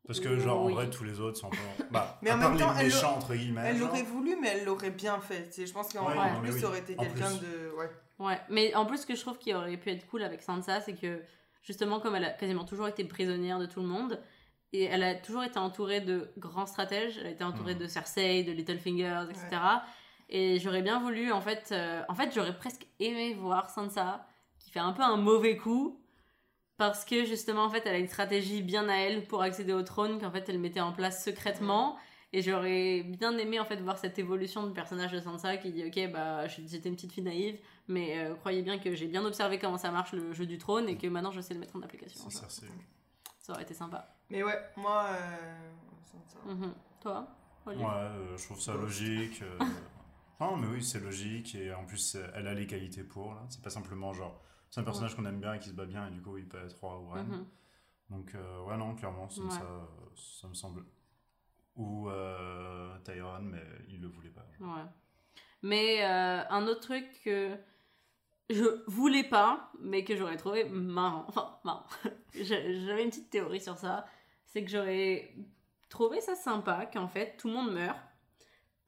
Parce 0.06 0.20
que 0.20 0.38
genre 0.38 0.66
Oui. 0.66 0.74
en 0.74 0.76
vrai 0.76 0.90
tous 0.90 1.04
les 1.06 1.20
autres 1.22 1.38
sont 1.38 1.50
peu 1.50 1.58
bah 1.92 2.18
Mais 2.22 2.32
en 2.32 2.38
même 2.38 2.58
temps, 2.58 2.74
méchants 2.74 3.16
entre 3.18 3.36
guillemets. 3.36 3.62
Elle 3.66 3.80
l'aurait 3.80 4.02
voulu, 4.04 4.36
mais 4.42 4.50
elle 4.50 4.66
l'aurait 4.66 4.92
bien 4.92 5.20
fait. 5.22 5.46
tu 5.48 5.54
sais. 5.62 5.66
Je 5.68 5.74
pense 5.74 5.94
qu'en 5.94 6.08
Ouais, 6.08 6.16
plus, 6.42 6.52
oui. 6.54 6.60
ça 6.60 6.68
aurait 6.68 6.80
été 6.80 6.96
quelqu'un 6.96 7.32
de. 7.32 7.72
Ouais. 7.78 7.90
Ouais, 8.20 8.40
mais 8.50 8.76
en 8.76 8.86
plus, 8.86 9.00
ce 9.00 9.06
que 9.06 9.16
je 9.16 9.22
trouve 9.22 9.38
qui 9.38 9.54
aurait 9.54 9.78
pu 9.78 9.90
être 9.92 10.06
cool 10.08 10.24
avec 10.24 10.42
Sansa, 10.42 10.82
c'est 10.82 10.94
que 10.94 11.22
justement, 11.64 12.00
comme 12.00 12.16
elle 12.16 12.26
a 12.26 12.30
quasiment 12.32 12.66
toujours 12.66 12.88
été 12.88 13.04
prisonnière 13.06 13.60
de 13.60 13.66
tout 13.66 13.80
le 13.82 13.88
monde, 13.88 14.22
et 14.74 14.84
elle 14.84 15.04
a 15.04 15.16
toujours 15.16 15.44
été 15.44 15.58
entourée 15.60 16.02
de 16.02 16.32
grands 16.38 16.66
stratèges, 16.66 17.18
elle 17.20 17.28
a 17.28 17.30
été 17.32 17.44
entourée 17.44 17.74
Mhm. 17.76 17.80
de 17.82 17.88
Cersei, 17.88 18.44
de 18.44 18.52
Littlefingers, 18.52 19.26
etc. 19.30 19.62
Et 20.30 20.60
j'aurais 20.60 20.82
bien 20.82 21.00
voulu, 21.00 21.32
en 21.32 21.42
fait, 21.42 21.70
euh, 21.72 22.02
en 22.10 22.16
fait, 22.16 22.32
j'aurais 22.34 22.56
presque 22.56 22.86
aimé 23.00 23.34
voir 23.36 23.70
Sansa 23.70 24.26
qui 24.60 24.70
fait 24.72 24.80
un 24.80 24.92
peu 24.94 25.02
un 25.04 25.18
mauvais 25.18 25.58
coup. 25.58 26.00
Parce 26.78 27.06
que 27.06 27.26
justement, 27.26 27.64
en 27.66 27.70
fait, 27.70 27.84
elle 27.86 27.96
a 27.96 28.00
une 28.00 28.08
stratégie 28.08 28.62
bien 28.62 28.90
à 28.90 28.96
elle 28.96 29.26
pour 29.28 29.42
accéder 29.42 29.74
au 29.74 29.84
trône 29.84 30.20
qu'en 30.20 30.32
fait 30.32 30.48
elle 30.50 30.60
mettait 30.60 30.80
en 30.82 30.92
place 30.92 31.24
secrètement. 31.24 31.98
Et 32.36 32.42
j'aurais 32.42 33.04
bien 33.04 33.38
aimé 33.38 33.60
en 33.60 33.66
fait 33.66 33.76
voir 33.76 34.00
cette 34.00 34.18
évolution 34.18 34.66
du 34.66 34.74
personnage 34.74 35.12
de 35.12 35.20
Sansa 35.20 35.56
qui 35.58 35.72
dit 35.72 35.86
ok 35.86 36.12
bah 36.12 36.48
j'étais 36.48 36.90
une 36.90 36.96
petite 36.96 37.12
fille 37.12 37.24
naïve 37.24 37.60
mais 37.88 38.18
euh, 38.26 38.34
croyez 38.34 38.64
bien 38.64 38.80
que 38.80 38.96
j'ai 38.96 39.06
bien 39.06 39.24
observé 39.24 39.60
comment 39.60 39.78
ça 39.78 39.92
marche 39.92 40.14
le 40.14 40.34
jeu 40.34 40.48
du 40.48 40.58
trône 40.58 40.90
et 40.90 40.98
que 40.98 41.06
maintenant 41.06 41.30
je 41.32 41.42
sais 41.42 41.54
le 41.54 41.60
mettre 41.60 41.76
en 41.76 41.82
application. 41.84 42.28
Cersei. 42.32 42.66
Ça 43.38 43.54
aurait 43.54 43.62
été 43.62 43.76
sympa. 43.76 44.16
Mais 44.32 44.42
ouais, 44.42 44.60
moi. 44.78 45.06
euh, 45.12 45.70
Sansa. 46.12 46.40
Mhm. 46.48 46.74
Toi 47.02 47.28
Ouais, 47.68 47.74
Olivier 47.74 47.88
euh, 47.88 48.36
je 48.38 48.44
trouve 48.46 48.60
ça 48.60 48.74
logique. 48.74 49.44
euh. 49.44 49.60
Non 50.40 50.58
mais 50.58 50.66
oui 50.74 50.84
c'est 50.84 51.00
logique 51.00 51.54
et 51.54 51.72
en 51.72 51.86
plus 51.86 52.18
elle 52.34 52.48
a 52.48 52.56
les 52.56 52.66
qualités 52.66 53.04
pour 53.04 53.36
là. 53.36 53.44
C'est 53.50 53.62
pas 53.62 53.70
simplement 53.70 54.12
genre 54.12 54.42
c'est 54.74 54.80
un 54.82 54.84
personnage 54.84 55.16
qu'on 55.16 55.26
aime 55.26 55.40
bien 55.40 55.54
et 55.54 55.60
qui 55.60 55.70
se 55.70 55.74
bat 55.76 55.86
bien 55.86 56.08
et 56.08 56.10
du 56.10 56.20
coup 56.20 56.36
il 56.40 56.48
peut 56.48 56.58
être 56.66 56.80
roi 56.80 57.00
ou 57.00 57.10
reine. 57.10 57.28
Mhm. 57.28 57.46
Donc 58.10 58.34
euh, 58.34 58.64
ouais 58.64 58.76
non 58.76 58.96
clairement 58.96 59.30
ça, 59.30 59.42
Ouais. 59.44 59.50
ça, 59.52 59.62
ça 60.16 60.48
me 60.48 60.56
semble. 60.56 60.84
Ou 61.76 62.10
euh, 62.10 62.98
Tyron 63.04 63.42
mais 63.42 63.62
il 63.88 64.02
le 64.02 64.08
voulait 64.08 64.30
pas. 64.32 64.46
genre. 64.60 64.76
Ouais. 64.76 64.84
Mais 65.62 66.04
euh, 66.04 66.42
un 66.50 66.66
autre 66.66 66.80
truc 66.82 67.06
que 67.24 67.56
je 68.50 68.64
voulais 68.88 69.24
pas, 69.24 69.72
mais 69.80 70.04
que 70.04 70.16
j'aurais 70.16 70.38
trouvé 70.38 70.66
marrant. 70.66 71.26
Enfin, 71.28 71.60
marrant. 71.64 71.86
J'avais 72.34 73.04
une 73.04 73.10
petite 73.10 73.30
théorie 73.30 73.62
sur 73.62 73.78
ça. 73.78 74.06
C'est 74.48 74.64
que 74.64 74.72
j'aurais 74.72 75.36
trouvé 75.90 76.20
ça 76.20 76.34
sympa 76.36 76.88
qu'en 76.88 77.08
fait 77.08 77.38
tout 77.38 77.48
le 77.48 77.54
monde 77.54 77.74
meurt. 77.74 77.98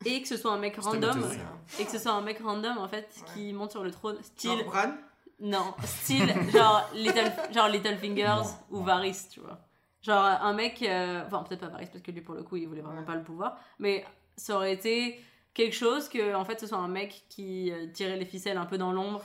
Et 0.06 0.20
que 0.22 0.28
ce 0.28 0.36
soit 0.38 0.52
un 0.52 0.58
mec 0.60 0.76
random. 0.78 1.24
hein. 1.24 1.60
Et 1.80 1.86
que 1.86 1.92
ce 1.92 2.00
soit 2.00 2.12
un 2.12 2.22
mec 2.22 2.40
random 2.40 2.78
en 2.80 2.88
fait 2.88 3.08
Ouais. 3.22 3.34
qui 3.36 3.54
monte 3.54 3.70
sur 3.72 3.84
le 3.84 3.92
trône. 3.92 4.16
Genre 4.16 4.24
Style. 4.26 4.64
Bran? 4.66 4.94
Non, 5.40 5.74
style 5.84 6.34
genre 6.54 6.90
Little, 6.94 7.32
genre 7.54 7.68
Little 7.68 7.98
Fingers 7.98 8.44
Non, 8.44 8.56
ou 8.72 8.78
non. 8.80 8.84
Varys, 8.84 9.28
tu 9.30 9.40
vois. 9.42 9.60
Genre 10.02 10.24
un 10.24 10.54
mec, 10.54 10.82
euh, 10.84 11.24
enfin 11.26 11.44
peut-être 11.44 11.62
pas 11.62 11.68
Varys 11.68 11.88
parce 11.88 12.02
que 12.04 12.12
lui 12.12 12.22
pour 12.22 12.36
le 12.36 12.44
coup 12.44 12.56
il 12.58 12.68
voulait 12.68 12.82
vraiment 12.82 13.04
pas 13.04 13.16
le 13.16 13.24
pouvoir, 13.24 13.58
mais 13.80 14.06
ça 14.38 14.56
aurait 14.56 14.74
été 14.74 15.20
quelque 15.54 15.74
chose 15.76 16.08
que 16.10 16.36
en 16.36 16.46
fait 16.46 16.60
ce 16.60 16.68
soit 16.68 16.78
un 16.78 16.88
mec 16.88 17.24
qui 17.30 17.72
euh, 17.72 17.88
tirait 17.92 18.16
les 18.18 18.26
ficelles 18.26 18.58
un 18.58 18.66
peu 18.66 18.78
dans 18.78 18.92
l'ombre, 18.94 19.24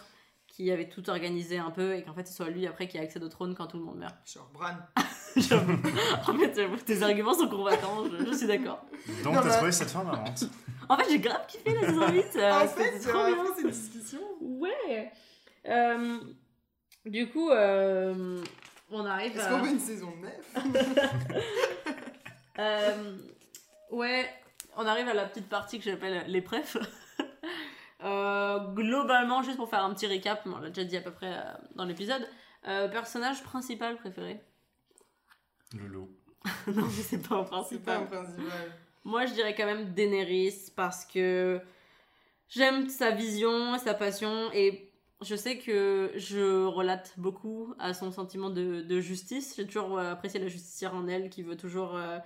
qui 0.48 0.70
avait 0.72 0.88
tout 0.88 1.08
organisé 1.10 1.58
un 1.58 1.70
peu 1.70 1.94
et 1.96 2.02
qu'en 2.02 2.14
fait 2.14 2.26
ce 2.26 2.34
soit 2.34 2.48
lui 2.50 2.66
après 2.66 2.88
qui 2.88 2.98
accède 2.98 3.22
au 3.22 3.28
trône 3.28 3.54
quand 3.54 3.66
tout 3.66 3.78
le 3.78 3.84
monde 3.84 3.98
meurt. 3.98 4.14
Genre 4.26 4.48
Bran. 4.52 4.74
en 5.36 6.34
fait 6.38 6.58
euh, 6.58 6.76
tes 6.84 7.02
arguments 7.02 7.34
sont 7.34 7.48
convaincants, 7.48 8.04
je, 8.10 8.24
je 8.26 8.32
suis 8.36 8.46
d'accord. 8.46 8.84
Donc 9.22 9.34
t'as 9.34 9.44
mais- 9.44 9.50
trouvé 9.56 9.72
cette 9.72 9.90
fin 9.90 10.02
marrante. 10.02 10.44
En 10.88 10.96
fait 10.96 11.04
j'ai 11.10 11.20
grave 11.20 11.46
kiffé 11.46 11.72
la 11.74 11.86
saison 11.86 12.08
8, 12.10 12.24
euh, 12.36 12.52
en 12.64 12.66
fait, 12.66 12.98
trop 13.00 13.12
bien. 13.26 13.32
après 13.40 13.62
cette 13.62 13.70
discussion. 13.70 14.20
Ouais. 14.40 15.12
Euh, 15.66 16.18
du 17.06 17.28
coup, 17.30 17.50
euh, 17.50 18.42
on 18.90 19.04
arrive 19.04 19.36
Est-ce 19.36 19.46
à... 19.46 19.50
qu'on 19.50 19.58
veut 19.58 19.70
une 19.70 19.78
saison 19.80 20.12
9 20.16 20.54
Euh, 22.58 23.16
ouais, 23.90 24.28
on 24.76 24.84
arrive 24.86 25.08
à 25.08 25.14
la 25.14 25.24
petite 25.24 25.48
partie 25.48 25.78
que 25.78 25.84
j'appelle 25.84 26.24
les 26.28 26.42
prefs. 26.42 26.76
Euh, 28.02 28.58
globalement, 28.72 29.42
juste 29.42 29.58
pour 29.58 29.68
faire 29.68 29.84
un 29.84 29.92
petit 29.92 30.06
récap, 30.06 30.40
on 30.46 30.56
l'a 30.56 30.70
déjà 30.70 30.84
dit 30.88 30.96
à 30.96 31.02
peu 31.02 31.10
près 31.10 31.34
euh, 31.36 31.42
dans 31.74 31.84
l'épisode. 31.84 32.26
euh, 32.66 32.88
personnage 32.88 33.42
principal 33.42 33.98
préféré 33.98 34.40
Le 35.76 35.86
loup. 35.86 36.08
Non, 36.68 36.86
mais 36.86 37.02
c'est 37.02 37.28
pas 37.28 37.34
un 37.34 37.44
C'est 37.44 37.50
pas 37.84 37.96
principal. 37.96 37.96
un 37.98 38.06
principal. 38.06 38.72
Moi, 39.04 39.26
je 39.26 39.34
dirais 39.34 39.54
quand 39.54 39.66
même 39.66 39.92
Daenerys 39.92 40.72
parce 40.74 41.04
que 41.04 41.60
j'aime 42.48 42.88
sa 42.88 43.10
vision, 43.10 43.76
sa 43.76 43.92
passion 43.92 44.48
et 44.54 44.89
je 45.22 45.36
sais 45.36 45.58
que 45.58 46.12
je 46.16 46.64
relate 46.66 47.12
beaucoup 47.16 47.74
à 47.78 47.92
son 47.94 48.10
sentiment 48.10 48.50
de, 48.50 48.80
de 48.82 49.00
justice. 49.00 49.54
J'ai 49.56 49.66
toujours 49.66 49.98
euh, 49.98 50.12
apprécié 50.12 50.40
la 50.40 50.48
justicière 50.48 50.94
en 50.94 51.06
elle 51.08 51.28
qui 51.30 51.42
veut 51.42 51.56
toujours 51.56 51.96
euh, 51.96 52.18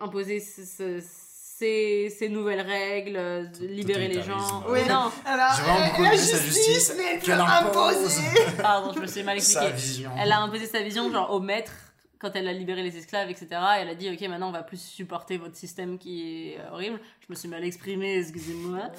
imposer 0.00 0.40
ses, 0.40 0.64
ses- 0.64 1.00
ses- 1.00 2.10
ses 2.10 2.28
nouvelles 2.28 2.60
règles, 2.60 3.16
euh, 3.16 3.44
de 3.46 3.66
libérer 3.66 4.08
les 4.08 4.20
gens. 4.22 4.62
Ouais. 4.68 4.86
Non, 4.86 5.10
Alors, 5.24 5.52
vraiment 5.54 5.78
elle- 5.84 5.90
beaucoup 5.90 6.02
la 6.02 6.16
sa 6.18 6.36
justice 6.38 6.94
mais 6.98 7.18
elle 7.26 7.32
impose. 7.40 7.96
imposer. 7.96 8.22
pardon, 8.60 8.92
je 8.94 9.00
me 9.00 9.06
suis 9.06 9.22
mal 9.22 9.40
vision. 9.70 10.10
Elle 10.18 10.32
a 10.32 10.40
imposé 10.42 10.66
sa 10.66 10.82
vision 10.82 11.10
genre 11.10 11.30
au 11.32 11.40
maître 11.40 11.72
quand 12.18 12.34
elle 12.34 12.48
a 12.48 12.52
libéré 12.52 12.82
les 12.82 12.96
esclaves, 12.96 13.28
etc. 13.30 13.48
Elle 13.78 13.88
a 13.88 13.94
dit 13.94 14.10
ok 14.10 14.20
maintenant 14.28 14.48
on 14.48 14.52
va 14.52 14.62
plus 14.62 14.80
supporter 14.80 15.36
votre 15.38 15.56
système 15.56 15.98
qui 15.98 16.50
est 16.52 16.60
horrible. 16.70 17.00
Je 17.20 17.26
me 17.30 17.34
suis 17.34 17.48
mal 17.48 17.64
exprimée, 17.64 18.18
excusez-moi. 18.18 18.90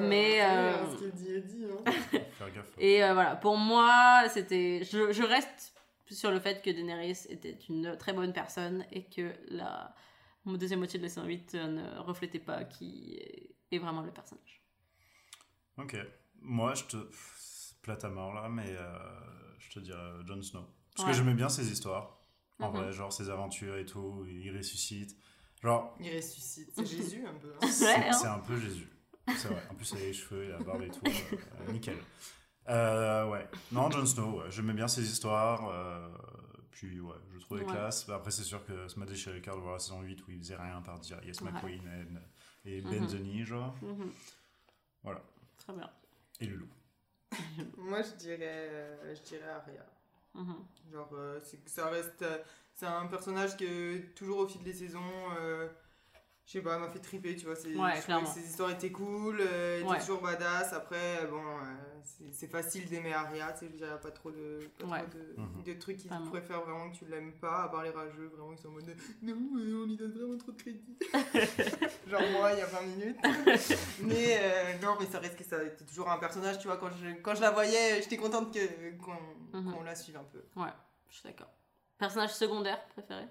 Mais, 0.00 0.40
Ah, 0.40 0.54
euh, 0.56 0.92
Ce 0.92 0.96
qu'il 0.98 1.10
dit 1.12 1.32
est 1.32 1.40
dit. 1.40 1.64
Hein. 1.64 1.90
Faire 2.38 2.52
gaffe. 2.52 2.70
Et 2.78 3.02
euh, 3.02 3.14
voilà, 3.14 3.36
pour 3.36 3.56
moi, 3.56 4.24
c'était. 4.28 4.82
Je, 4.84 5.12
je 5.12 5.22
reste 5.22 5.74
sur 6.10 6.30
le 6.30 6.40
fait 6.40 6.62
que 6.62 6.70
Daenerys 6.70 7.26
était 7.28 7.56
une 7.68 7.96
très 7.96 8.12
bonne 8.12 8.32
personne 8.32 8.84
et 8.90 9.04
que 9.04 9.32
la 9.48 9.94
deuxième 10.46 10.80
moitié 10.80 10.98
de 10.98 11.04
la 11.04 11.08
saison 11.08 11.24
8 11.26 11.54
euh, 11.54 11.66
ne 11.68 11.98
reflétait 12.00 12.40
pas 12.40 12.64
qui 12.64 13.16
est, 13.70 13.78
vraiment 13.78 14.02
le 14.02 14.10
personnage. 14.10 14.62
Ok. 15.78 15.96
Moi, 16.40 16.74
je 16.74 16.84
te. 16.84 16.96
Plate 17.82 18.04
à 18.04 18.10
mort 18.10 18.34
là, 18.34 18.46
mais 18.50 18.76
euh, 18.76 18.98
je 19.58 19.70
te 19.70 19.78
dirais 19.80 19.98
Jon 20.26 20.42
Snow. 20.42 20.60
Parce 20.94 21.06
Ouais. 21.06 21.12
que 21.12 21.16
j'aimais 21.16 21.32
bien 21.32 21.48
ses 21.48 21.72
histoires. 21.72 22.19
En 22.60 22.70
Mhm. 22.70 22.76
vrai, 22.76 22.92
genre 22.92 23.12
ses 23.12 23.30
aventures 23.30 23.76
et 23.76 23.84
tout. 23.86 24.24
Il 24.28 24.56
ressuscite. 24.56 25.16
Genre, 25.62 25.96
Il 26.00 26.14
ressuscite. 26.16 26.70
C'est 26.74 26.84
Jésus 26.86 27.24
un 27.26 27.34
peu. 27.34 27.52
hein. 27.62 27.66
C'est 27.68 27.94
hein. 28.08 28.12
c'est 28.12 28.26
un 28.26 28.38
peu 28.38 28.58
Jésus. 28.58 28.88
C'est 29.36 29.48
vrai. 29.48 29.62
En 29.70 29.74
plus, 29.74 29.92
il 29.92 29.96
a 29.98 30.00
les 30.00 30.12
cheveux, 30.12 30.44
il 30.46 30.50
a 30.52 30.58
la 30.58 30.64
barbe 30.64 30.82
et 30.82 30.88
tout. 30.90 31.00
euh, 31.06 31.36
euh, 31.60 31.72
nickel. 31.72 31.98
Euh, 32.68 33.28
ouais. 33.28 33.48
Non, 33.72 33.90
Jon 33.90 34.04
Snow, 34.06 34.40
ouais. 34.42 34.50
j'aimais 34.50 34.72
bien 34.72 34.88
ses 34.88 35.02
histoires. 35.02 35.68
euh, 35.70 36.08
puis, 36.70 36.98
ouais, 37.00 37.14
je 37.30 37.34
le 37.34 37.40
trouvais 37.40 37.60
Ouais. 37.64 37.66
classe. 37.72 38.08
Après, 38.08 38.30
c'est 38.30 38.42
sûr 38.42 38.64
que 38.64 38.88
ça 38.88 38.96
m'a 38.98 39.06
déchiré 39.06 39.34
le 39.36 39.40
cœur 39.40 39.56
de 39.56 39.60
voir 39.60 39.74
la 39.74 39.78
saison 39.78 40.00
8 40.00 40.26
où 40.26 40.30
il 40.30 40.38
faisait 40.38 40.56
rien 40.56 40.80
par 40.82 40.98
dire 40.98 41.22
Yes 41.24 41.40
Ouais. 41.42 41.50
McQueen 41.52 42.20
et, 42.64 42.76
et 42.78 42.82
Mhm. 42.82 42.90
Benzoni, 43.00 43.44
genre. 43.44 43.74
Mhm. 43.82 44.12
Voilà. 45.02 45.22
Très 45.58 45.72
bien. 45.74 45.90
Et 46.40 46.46
le 46.46 46.56
loup. 46.56 46.68
Moi, 47.76 48.02
je 48.02 48.12
dirais, 48.16 48.98
je 49.14 49.20
dirais 49.22 49.48
Arya. 49.48 49.86
Mhm. 50.34 50.54
Genre, 50.92 51.10
euh, 51.14 51.40
ça 51.66 51.86
reste. 51.88 52.22
euh, 52.22 52.38
c'est 52.74 52.86
un 52.86 53.06
personnage 53.06 53.56
que, 53.56 53.98
toujours 54.14 54.38
au 54.38 54.46
fil 54.48 54.62
des 54.62 54.72
saisons, 54.72 55.00
euh, 55.38 55.68
je 56.52 56.58
sais 56.58 56.62
pas, 56.64 56.78
m'a 56.78 56.88
fait 56.88 56.98
triper, 56.98 57.36
tu 57.36 57.46
vois. 57.46 57.54
Ouais, 57.54 58.00
clairement. 58.00 58.26
Ses 58.26 58.40
histoires 58.40 58.72
étaient 58.72 58.90
cool, 58.90 59.38
euh, 59.40 59.84
Ouais. 59.84 60.00
toujours 60.00 60.20
badass. 60.20 60.72
Après, 60.72 61.24
bon, 61.30 61.38
euh, 61.40 61.62
c'est- 62.32 62.48
facile 62.48 62.88
d'aimer 62.88 63.12
Arya, 63.12 63.52
tu 63.52 63.60
sais, 63.66 63.68
dirais, 63.68 64.00
pas 64.02 64.10
trop 64.10 64.32
de, 64.32 64.58
pas 64.76 64.86
Ouais. 64.86 64.98
trop 65.02 65.10
de, 65.16 65.34
Mhm. 65.40 65.62
de 65.64 65.72
trucs 65.74 65.98
qui 65.98 66.08
Vraiment. 66.08 66.26
pourraient 66.26 66.40
faire 66.40 66.60
vraiment 66.62 66.90
que 66.90 66.96
tu 66.96 67.04
l'aimes 67.04 67.34
pas, 67.34 67.62
à 67.62 67.68
part 67.68 67.84
les 67.84 67.90
rageux, 67.90 68.26
vraiment, 68.34 68.50
ils 68.50 68.58
sont 68.58 68.66
en 68.66 68.72
mode 68.72 68.96
non, 69.22 69.32
euh, 69.34 69.82
on 69.82 69.86
lui 69.86 69.96
donne 69.96 70.10
vraiment 70.10 70.36
trop 70.38 70.50
de 70.50 70.60
crédit. 70.60 70.98
Genre 72.08 72.22
moi, 72.32 72.52
il 72.52 72.58
y 72.58 72.62
a 72.62 72.66
20 72.66 72.82
minutes. 72.82 73.18
mais 74.02 74.38
euh, 74.40 74.78
non, 74.82 74.96
mais 74.98 75.06
ça 75.06 75.20
reste 75.20 75.36
que 75.36 75.44
ça 75.44 75.62
était 75.62 75.84
toujours 75.84 76.10
un 76.10 76.18
personnage, 76.18 76.58
tu 76.58 76.66
vois, 76.66 76.78
quand 76.78 76.90
je, 77.00 77.10
quand 77.22 77.36
je 77.36 77.42
la 77.42 77.52
voyais, 77.52 78.02
j'étais 78.02 78.16
contente 78.16 78.52
que- 78.52 78.96
qu'on 78.98 79.56
Mhm. 79.56 79.72
qu'on 79.72 79.82
la 79.84 79.94
suive 79.94 80.16
un 80.16 80.24
peu. 80.24 80.42
Je 81.08 81.14
suis 81.14 81.22
d'accord. 81.28 81.50
Personnage 81.96 82.34
secondaire 82.34 82.84
préféré? 82.88 83.24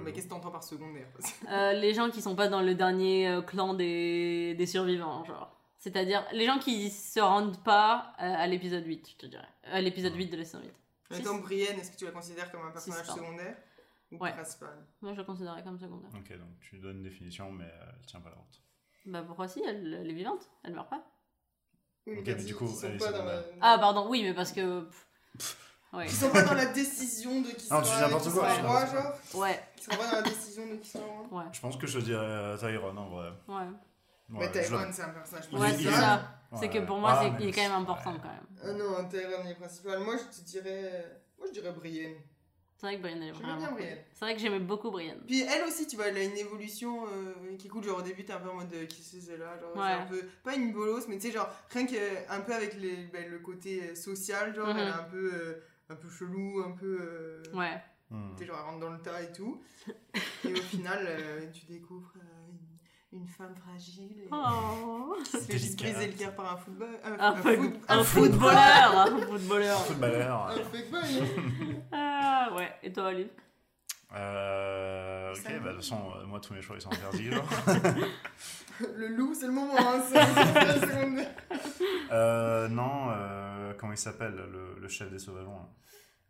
Mais 0.00 0.10
loup. 0.10 0.12
qu'est-ce 0.14 0.26
que 0.26 0.30
t'entends 0.30 0.50
par 0.50 0.64
secondaire 0.64 1.08
Euh, 1.50 1.72
Les 1.74 1.92
gens 1.94 2.10
qui 2.10 2.22
sont 2.22 2.34
pas 2.36 2.48
dans 2.48 2.62
le 2.62 2.74
dernier 2.74 3.28
euh, 3.28 3.42
clan 3.42 3.74
des, 3.74 4.54
des 4.54 4.66
survivants, 4.66 5.24
genre. 5.24 5.58
C'est-à-dire 5.78 6.24
les 6.32 6.46
gens 6.46 6.58
qui 6.58 6.90
se 6.90 7.18
rendent 7.20 7.62
pas 7.64 8.14
euh, 8.20 8.34
à 8.36 8.46
l'épisode 8.46 8.86
8, 8.86 9.10
je 9.10 9.16
te 9.16 9.26
dirais. 9.26 9.48
À 9.64 9.80
l'épisode 9.80 10.14
8 10.14 10.28
de 10.28 10.36
la 10.36 10.44
saison 10.44 10.62
8. 10.62 10.72
Mettons 11.10 11.38
Brienne, 11.38 11.78
est-ce 11.78 11.90
que 11.90 11.96
tu 11.96 12.04
la 12.04 12.12
considères 12.12 12.50
comme 12.52 12.62
un 12.64 12.70
personnage 12.70 13.04
secondaire 13.06 13.56
Ou 14.12 14.16
Ouais. 14.18 14.32
principal? 14.32 14.86
Moi, 15.02 15.12
je 15.12 15.18
le 15.18 15.24
considérais 15.24 15.62
comme 15.64 15.78
secondaire. 15.78 16.10
Ok, 16.14 16.30
donc 16.38 16.48
tu 16.60 16.78
donnes 16.78 16.98
une 16.98 17.02
définition, 17.02 17.50
mais 17.50 17.64
euh, 17.64 17.90
elle 18.00 18.06
tient 18.06 18.20
pas 18.20 18.30
la 18.30 18.36
route. 18.36 18.62
Bah 19.04 19.22
pourquoi 19.26 19.48
si 19.48 19.60
elle, 19.66 19.92
elle 20.00 20.08
est 20.08 20.14
vivante, 20.14 20.48
elle 20.62 20.74
meurt 20.74 20.88
pas. 20.88 21.04
Oui, 22.06 22.18
Ok, 22.18 22.26
mais 22.26 22.34
du 22.44 22.54
coup, 22.54 22.64
elle 22.84 22.94
est 22.94 22.98
secondaire. 23.00 23.24
la- 23.26 23.42
Ah 23.60 23.76
pardon, 23.80 24.08
oui, 24.08 24.22
mais 24.22 24.32
parce 24.34 24.52
que. 24.52 24.86
Ouais. 25.92 26.06
Qui 26.06 26.14
sont 26.14 26.30
pas 26.30 26.42
dans 26.42 26.54
la 26.54 26.66
décision 26.66 27.42
de 27.42 27.48
qui 27.48 27.70
Non, 27.70 27.82
sera 27.82 27.82
tu 27.82 27.94
dis 27.96 28.00
n'importe 28.00 28.30
quoi, 28.32 28.86
genre. 28.86 29.12
Ouais, 29.34 29.60
Qui 29.76 29.84
sont 29.84 29.90
pas 29.90 30.06
dans 30.10 30.16
la 30.16 30.22
décision 30.22 30.66
de 30.66 30.76
qui 30.76 30.96
roi. 30.98 31.26
ouais, 31.40 31.44
Je 31.52 31.60
pense 31.60 31.76
que 31.76 31.86
je 31.86 31.98
te 31.98 32.04
dirais 32.04 32.24
euh, 32.24 32.56
Tyrone 32.56 32.96
en 32.98 33.08
vrai. 33.10 33.28
ouais. 33.48 33.54
Ouais, 33.54 34.48
Mais 34.54 34.62
je 34.62 34.68
Tyrone, 34.68 34.90
c'est 34.92 35.02
un 35.02 35.08
personnage 35.10 35.44
Ouais, 35.52 35.72
c'est 35.76 35.90
ça. 35.90 36.22
C'est 36.54 36.60
Ouais, 36.60 36.70
que 36.70 36.78
pour 36.86 36.98
moi, 36.98 37.14
Ah, 37.14 37.22
c'est- 37.24 37.30
mais- 37.32 37.36
il 37.40 37.48
est 37.48 37.52
quand 37.52 37.60
même 37.62 37.70
ouais. 37.72 37.76
important 37.78 38.14
quand 38.22 38.28
même. 38.28 38.46
Ah 38.64 38.72
non, 38.72 39.08
Tyrone 39.08 39.46
est 39.46 39.54
principal. 39.54 39.98
Moi, 40.00 40.16
je 40.16 40.38
te 40.40 40.44
dirais. 40.46 41.20
Moi, 41.38 41.48
je 41.48 41.60
dirais 41.60 41.72
Brienne. 41.72 42.14
C'est 42.76 42.86
vrai 42.86 42.96
que 42.96 43.02
Brienne, 43.02 43.22
elle 43.22 43.28
est 43.28 43.34
J'aimais 43.34 43.42
vraiment. 43.44 43.58
bien 43.58 43.68
cool. 43.68 43.76
Brienne. 43.76 43.98
C'est 44.14 44.24
vrai 44.24 44.34
que 44.34 44.40
j'aimais 44.40 44.58
beaucoup 44.58 44.90
Brienne. 44.90 45.20
Puis 45.26 45.42
elle 45.42 45.62
aussi, 45.68 45.86
tu 45.86 45.96
vois, 45.96 46.06
elle 46.08 46.16
a 46.16 46.22
une 46.24 46.36
évolution 46.36 47.04
euh, 47.06 47.56
qui 47.58 47.66
est 47.66 47.70
cool. 47.70 47.84
Genre 47.84 47.98
au 47.98 48.02
début, 48.02 48.24
t'es 48.24 48.32
un 48.32 48.40
peu 48.40 48.48
en 48.50 48.54
mode 48.54 48.72
euh, 48.74 48.86
qui 48.86 49.02
c'est 49.02 49.20
Genre, 49.20 49.38
Ouais. 49.76 49.82
c'est 49.86 50.02
un 50.02 50.06
peu. 50.06 50.22
Pas 50.42 50.54
une 50.54 50.72
bolos, 50.72 51.06
mais 51.08 51.16
tu 51.18 51.26
sais, 51.28 51.32
genre, 51.32 51.48
rien 51.70 51.86
que 51.86 51.94
un 52.30 52.40
peu 52.40 52.52
avec 52.54 52.74
les, 52.74 53.04
ben, 53.12 53.30
le 53.30 53.38
côté 53.38 53.90
euh, 53.90 53.94
social, 53.94 54.54
genre, 54.54 54.68
Mhm. 54.68 54.76
elle 54.78 54.88
est 54.88 54.90
un 54.90 55.04
peu, 55.04 55.30
euh, 55.34 55.62
un 55.90 55.94
peu 55.96 56.08
chelou, 56.08 56.62
un 56.66 56.72
peu. 56.72 56.98
euh, 57.00 57.42
Ouais. 57.54 57.80
Tu 58.10 58.16
sais, 58.40 58.46
genre, 58.46 58.56
elle 58.58 58.64
rentre 58.66 58.80
dans 58.80 58.90
le 58.90 58.98
tas 59.00 59.22
et 59.22 59.32
tout. 59.32 59.62
et 60.44 60.52
au 60.52 60.62
final, 60.62 60.98
euh, 61.08 61.46
tu 61.50 61.64
découvres 61.64 62.12
euh, 62.16 62.50
une, 63.12 63.20
une 63.20 63.26
femme 63.26 63.54
fragile. 63.56 64.20
Et... 64.24 64.28
Oh. 64.30 65.16
qui 65.24 65.30
se 65.30 65.36
fait 65.38 65.58
juste 65.58 65.78
briser 65.78 66.08
le 66.08 66.12
cœur 66.12 66.34
par 66.34 66.52
un 66.52 66.56
football. 66.58 66.90
Un, 67.04 67.12
Un, 67.12 67.32
un 67.32 67.36
foot- 67.36 67.56
foot- 67.56 67.80
un 67.88 67.98
un 67.98 68.04
footballeur 68.04 68.98
Un 68.98 69.06
footballeur 69.26 69.78
Footballeur. 69.86 70.46
Un 70.48 70.56
fuckboy. 70.64 71.80
Ah 71.92 72.50
ouais, 72.54 72.70
et 72.82 72.92
toi, 72.92 73.04
Olive 73.08 73.30
Euh, 74.14 75.32
ok, 75.32 75.42
bah, 75.44 75.52
de 75.52 75.58
toute 75.68 75.76
façon, 75.76 75.98
moi 76.26 76.38
tous 76.40 76.52
mes 76.52 76.60
choix 76.60 76.76
ils 76.76 76.82
sont 76.82 76.92
interdits. 76.92 77.30
genre. 77.30 77.48
Le 78.96 79.06
loup, 79.08 79.32
c'est 79.34 79.46
le 79.46 79.52
moment, 79.52 79.74
hein. 79.78 80.02
C'est 80.08 80.18
c'est 80.24 80.54
la 80.54 80.80
seconde. 80.80 81.24
Euh, 82.10 82.68
non, 82.68 83.10
euh, 83.10 83.51
comment 83.74 83.92
il 83.92 83.98
s'appelle 83.98 84.34
le, 84.34 84.78
le 84.80 84.88
chef 84.88 85.10
des 85.10 85.18
sauvageons 85.18 85.54
là 85.56 85.68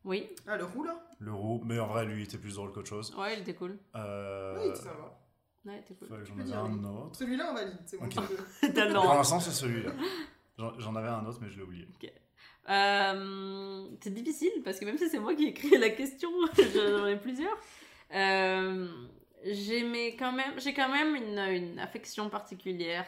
Oui, 0.05 0.28
Ah, 0.47 0.56
le 0.56 0.64
roux, 0.64 0.85
là? 0.85 0.97
Le 1.19 1.32
roux, 1.32 1.60
mais 1.64 1.78
en 1.78 1.86
vrai 1.86 2.05
lui 2.06 2.20
il 2.20 2.24
était 2.24 2.39
plus 2.39 2.55
drôle 2.55 2.73
qu'autre 2.73 2.89
chose. 2.89 3.14
ouais, 3.16 3.35
il 3.36 3.40
était 3.40 3.55
cool. 3.55 3.78
Euh, 3.97 4.69
Oui, 4.70 4.77
ça 4.77 4.90
va. 4.93 5.19
Ouais, 5.64 5.77
il 5.78 5.81
était 5.81 5.94
cool. 5.94 6.09
j'en 6.24 6.39
avais 6.40 6.52
un 6.52 6.73
oui. 6.73 6.86
autre. 7.05 7.16
Celui-là, 7.16 7.48
on 7.51 7.55
valide. 7.55 7.78
C'est 7.86 7.98
bon. 7.98 8.06
Ok. 8.06 8.10
tu 8.12 8.20
peux- 8.20 8.73
T'as 8.74 8.86
le 8.86 8.94
Pour 8.94 9.14
l'instant 9.14 9.39
c'est 9.40 9.51
celui-là. 9.52 9.93
J'en 10.78 10.94
avais 10.97 11.09
un 11.09 11.24
autre 11.27 11.39
mais 11.40 11.48
je 11.51 11.56
l'ai 11.56 11.62
oublié. 11.62 11.89
Euh, 12.69 13.86
c'est 14.01 14.14
difficile 14.14 14.62
parce 14.64 14.78
que 14.78 14.85
même 14.85 14.97
si 14.98 15.09
c'est 15.09 15.19
moi 15.19 15.35
qui 15.35 15.44
ai 15.47 15.48
écrit 15.48 15.78
la 15.78 15.90
question, 15.90 16.31
j'en 16.74 17.06
ai 17.06 17.16
plusieurs. 17.19 17.56
Euh, 18.14 18.89
j'aimais 19.44 20.16
quand 20.16 20.32
même, 20.32 20.59
j'ai 20.59 20.73
quand 20.74 20.89
même 20.90 21.16
une, 21.16 21.39
une 21.39 21.78
affection 21.78 22.28
particulière 22.31 23.06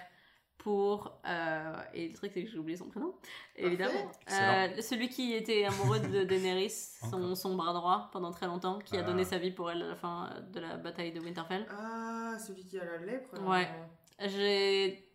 pour 0.65 1.21
euh, 1.27 1.77
et 1.93 2.09
le 2.09 2.15
truc 2.15 2.31
c'est 2.33 2.43
que 2.43 2.51
j'ai 2.51 2.57
oublié 2.59 2.79
son 2.79 2.89
prénom 2.89 3.13
évidemment. 3.55 4.11
Euh, 4.33 4.81
celui 4.81 5.11
qui 5.11 5.35
était 5.35 5.67
amoureux 5.67 6.01
de 6.01 6.25
Daenerys 6.31 6.71
son, 7.11 7.55
bras 7.55 7.75
droit 7.75 8.09
pendant 8.13 8.31
très 8.31 8.47
longtemps 8.47 8.79
qui 8.79 8.97
a 8.97 9.01
Ah. 9.01 9.03
donné 9.03 9.25
sa 9.27 9.37
vie 9.37 9.51
pour 9.51 9.71
elle 9.71 9.83
à 9.83 9.89
la 9.89 9.95
fin 9.95 10.31
de 10.53 10.61
la 10.61 10.77
bataille 10.79 11.13
de 11.13 11.21
Winterfell 11.21 11.67
Ah, 11.71 12.37
celui 12.39 12.65
qui 12.65 12.79
a 12.81 12.85
la 12.85 12.97
lèpre. 13.05 13.35
là. 13.35 13.43
Ouais. 13.43 13.69
j'ai 14.21 15.07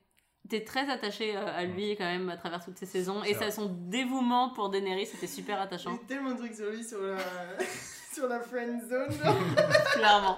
été 0.46 0.64
très 0.64 0.88
attachée 0.90 1.36
euh, 1.36 1.46
à 1.48 1.66
lui 1.66 1.96
quand 1.98 2.06
même 2.06 2.30
à 2.30 2.38
travers 2.38 2.64
toutes 2.64 2.78
ces 2.78 2.86
saisons 2.86 3.24
et 3.24 3.34
C'est 3.34 3.46
ça, 3.46 3.52
son 3.52 3.66
dévouement 3.90 4.50
pour 4.52 4.70
Daenerys 4.70 5.08
c'était 5.08 5.28
super 5.28 5.60
attachant 5.60 5.96
eu 5.96 6.06
tellement 6.08 6.32
de 6.34 6.38
trucs 6.38 6.54
sur 6.54 6.70
lui 6.70 6.84
sur 6.84 7.02
la, 7.02 7.18
sur 8.14 8.28
la 8.28 8.40
friend 8.40 8.82
zone. 8.88 9.10
clairement. 9.94 10.38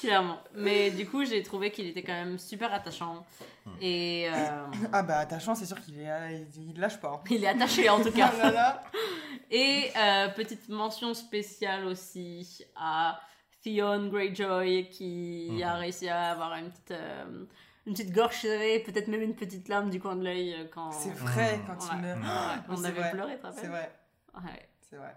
clairement. 0.00 0.38
Mais 0.54 0.90
du 0.90 1.06
coup, 1.08 1.24
j'ai 1.24 1.42
trouvé 1.42 1.70
qu'il 1.70 1.86
était 1.86 2.02
quand 2.02 2.12
même 2.12 2.38
super 2.38 2.72
attachant. 2.72 3.24
Hmm. 3.66 3.70
Et 3.80 4.28
euh, 4.32 4.66
Ah, 4.92 5.02
bah, 5.02 5.18
attachant, 5.18 5.54
c'est 5.54 5.66
sûr 5.66 5.80
qu'il 5.80 5.98
est, 6.00 6.46
il, 6.56 6.70
il 6.70 6.80
lâche 6.80 7.00
pas. 7.00 7.12
hein. 7.16 7.20
il 7.30 7.44
est 7.44 7.48
attaché 7.48 7.88
en 7.88 8.00
tout 8.02 8.12
cas. 8.16 8.30
Ah 8.32 8.42
là 8.46 8.50
là. 8.50 8.82
Et 9.50 9.90
euh, 9.96 10.28
petite 10.28 10.68
mention 10.68 11.12
spéciale 11.12 11.84
aussi 11.86 12.64
à 12.76 13.20
Theon 13.64 14.08
Greyjoy 14.08 14.88
qui 14.90 15.48
Mhm. 15.50 15.62
a 15.62 15.74
réussi 15.74 16.08
à 16.08 16.30
avoir 16.30 16.54
une 16.54 16.70
petite, 16.70 16.92
euh, 16.92 17.44
une 17.86 17.92
petite 17.94 18.12
gorge 18.12 18.36
serrée, 18.36 18.78
peut-être 18.78 19.08
même 19.08 19.22
une 19.22 19.34
petite 19.34 19.68
larme 19.68 19.90
du 19.90 20.00
coin 20.00 20.14
de 20.16 20.22
l'œil 20.24 20.54
euh, 20.54 20.64
quand. 20.72 20.92
C'est 20.92 21.10
vrai 21.14 21.56
Mmh. 21.58 21.60
quand 21.66 21.72
Ouais. 21.84 21.90
il 21.94 21.98
meurt. 22.00 22.20
Ouais. 22.20 22.62
On 22.68 22.76
C'est 22.76 22.86
avait 22.86 23.00
vrai. 23.00 23.10
pleuré, 23.10 23.32
tu 23.34 23.38
te 23.40 23.46
rappelles 23.46 23.60
C'est 23.62 23.68
vrai, 23.68 23.92
Ouais. 24.36 24.68
c'est 24.88 24.96
vrai. 24.96 25.16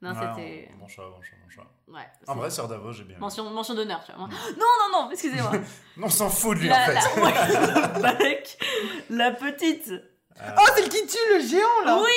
Non, 0.00 0.10
Ouais, 0.10 0.16
c'était. 0.36 0.70
Bon 0.78 0.86
choix, 0.86 1.10
bon 1.10 1.20
choix, 1.22 1.38
bon 1.42 1.48
choix. 1.50 1.66
Ouais. 1.88 2.06
En 2.28 2.34
vrai, 2.36 2.50
Sœur 2.50 2.68
Davos, 2.68 2.92
j'ai 2.92 3.04
bien. 3.04 3.18
Mention, 3.18 3.50
mention 3.50 3.74
d'honneur, 3.74 4.02
tu 4.04 4.12
vois. 4.12 4.26
Mm. 4.26 4.30
Non, 4.58 4.66
non, 4.92 5.02
non, 5.04 5.10
excusez-moi. 5.10 5.52
Non, 5.96 6.06
on 6.06 6.10
s'en 6.10 6.28
fout 6.30 6.56
de 6.56 6.62
lui 6.62 6.68
La, 6.68 6.82
en 6.82 6.86
fait. 6.86 6.94
la, 6.94 7.22
ouais, 7.24 8.00
Balek, 8.02 8.58
la 9.10 9.32
petite. 9.32 9.88
Euh, 9.90 10.50
Oh, 10.56 10.62
c'est 10.76 10.82
le 10.82 10.88
qui 10.88 11.04
tue 11.04 11.18
le 11.34 11.40
géant 11.40 11.84
là 11.84 12.00
Oui 12.00 12.10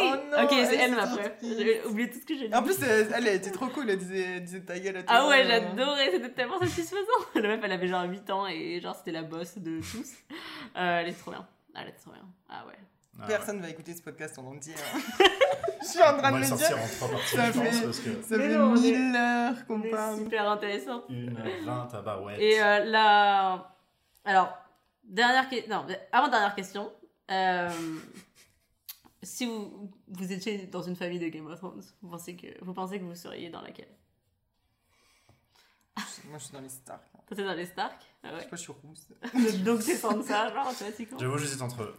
Oh 0.00 0.14
non, 0.32 0.44
Ok, 0.44 0.50
c'est 0.50 0.76
elle, 0.76 0.94
ma 0.94 1.06
frère. 1.06 1.32
J'ai 1.42 1.84
oublié 1.84 2.08
tout 2.08 2.18
ce 2.18 2.24
que 2.24 2.34
j'ai 2.38 2.48
dit. 2.48 2.54
En 2.54 2.62
plus, 2.62 2.82
elle, 2.82 3.12
elle 3.14 3.26
était 3.28 3.50
trop 3.50 3.66
cool, 3.66 3.90
elle 3.90 3.98
disait, 3.98 4.40
disait 4.40 4.60
ta 4.60 4.78
gueule 4.78 4.96
à 4.96 5.02
tout 5.02 5.08
Ah 5.10 5.28
ouais, 5.28 5.44
j'adorais, 5.46 6.10
c'était 6.10 6.32
tellement 6.32 6.58
satisfaisant. 6.58 7.04
La 7.34 7.42
meuf, 7.48 7.60
elle 7.62 7.72
avait 7.72 7.86
genre 7.86 8.04
8 8.04 8.30
ans 8.30 8.46
et 8.46 8.80
genre 8.80 8.94
c'était 8.96 9.12
la 9.12 9.22
boss 9.24 9.58
de 9.58 9.78
tous. 9.80 10.10
Euh, 10.76 11.00
elle 11.00 11.08
était 11.08 11.18
trop 11.20 11.32
bien. 11.32 11.46
Elle 11.74 11.88
était 11.88 11.98
trop 11.98 12.12
bien. 12.12 12.24
Ah 12.48 12.64
ouais. 12.66 12.78
Ah 13.18 13.22
ouais. 13.22 13.28
Personne 13.28 13.60
va 13.60 13.68
écouter 13.70 13.94
ce 13.94 14.02
podcast 14.02 14.38
en 14.38 14.46
entier. 14.46 14.74
hein. 14.74 14.98
Je 15.82 15.86
suis 15.92 16.02
en 16.02 16.14
On 16.14 16.18
train 16.18 16.32
de 16.32 16.36
le 16.38 16.44
dire. 16.44 16.58
sortir 16.58 16.78
en 16.82 16.86
trois 16.88 17.08
parties, 17.10 17.36
Ça 17.36 17.46
je 17.52 17.58
pense, 17.58 17.68
fait- 17.68 17.84
parce 17.84 17.98
que 18.00 18.22
Ça 18.22 18.36
fait 18.38 18.48
non, 18.48 18.64
on 18.72 18.76
est- 18.76 18.80
mille 18.80 19.16
heures 19.16 19.66
qu'on 19.66 19.82
C'est 19.82 19.90
parle. 19.90 20.18
super 20.18 20.50
intéressant. 20.50 21.02
une 21.08 21.34
vingt 21.64 21.86
tabarouettes. 21.86 22.40
Et 22.40 22.60
euh, 22.62 22.84
la. 22.86 23.72
Alors, 24.24 24.52
dernière 25.04 25.48
question. 25.48 25.70
Non, 25.76 25.86
avant-dernière 26.12 26.54
question. 26.56 26.92
Euh, 27.30 27.70
Si 29.22 29.46
vous, 29.46 29.90
vous 30.08 30.32
étiez 30.32 30.66
dans 30.66 30.82
une 30.82 30.94
famille 30.96 31.18
de 31.18 31.28
Game 31.28 31.46
of 31.46 31.58
Thrones, 31.58 31.82
vous 32.02 32.08
pensez 32.10 32.36
que 32.36 32.46
vous, 32.64 32.72
pensez 32.74 32.98
que 32.98 33.04
vous 33.04 33.14
seriez 33.14 33.50
dans 33.50 33.60
laquelle? 33.62 33.88
Moi, 36.28 36.38
je 36.38 36.44
suis 36.44 36.52
dans 36.52 36.60
les 36.60 36.68
Stark. 36.68 37.02
Toi, 37.26 37.36
t'es 37.36 37.44
dans 37.44 37.54
les 37.54 37.66
Stark? 37.66 37.94
Ah 38.22 38.28
Je 38.30 38.34
ouais. 38.34 38.40
sais 38.42 38.48
pas, 38.48 38.56
je 38.56 38.60
suis 38.62 38.72
rousse. 38.72 39.08
Donc 39.64 39.84
t'es 39.84 39.96
Sansa, 39.96 40.52
genre, 40.52 40.76
classiquement. 40.76 41.18
J'avoue, 41.18 41.38
j'hésite 41.38 41.62
entre, 41.62 41.94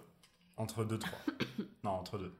entre 0.57 0.83
deux, 0.83 0.99
trois. 0.99 1.19
non, 1.83 1.91
entre 1.91 2.17
deux. 2.17 2.33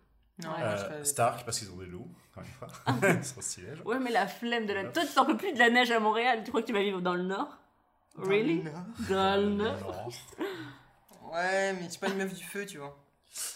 Non, 0.44 0.50
Ouais. 0.52 0.56
Euh, 0.62 0.78
serais- 0.78 1.06
Stark, 1.06 1.46
parce 1.46 1.58
qu'ils 1.60 1.72
ont 1.72 1.78
des 1.78 1.86
loups, 1.88 2.12
quand 2.34 2.42
même 2.42 3.00
pas. 3.02 3.08
Ils 3.18 3.24
sont 3.24 3.42
stylés. 3.42 3.76
genre. 3.76 3.88
Ouais, 3.88 4.00
mais 4.00 4.12
la 4.12 4.28
flemme 4.28 4.66
de 4.68 4.74
la. 4.74 4.84
Toi, 4.86 5.04
tu 5.06 5.14
t'en 5.14 5.26
peux 5.26 5.38
plus 5.38 5.54
de 5.54 5.58
la 5.60 5.70
neige 5.70 5.90
à 5.92 6.00
Montréal. 6.00 6.42
Tu 6.44 6.50
crois 6.52 6.62
que 6.62 6.68
tu 6.68 6.74
vas 6.74 6.82
vivre 6.84 7.02
dans 7.02 7.16
le 7.16 7.24
Nord? 7.24 7.58
Dans 8.16 8.24
le 8.24 8.28
Really? 8.30 8.62
Nord. 8.64 8.74
Dans 9.10 9.42
le 9.42 9.50
Nord. 9.50 10.10
Ouais, 11.34 11.74
mais 11.74 11.90
suis 11.90 12.00
pas 12.00 12.08
une 12.10 12.18
meuf 12.18 12.34
du 12.34 12.44
feu, 12.44 12.66
tu 12.66 12.78
vois. 12.78 12.98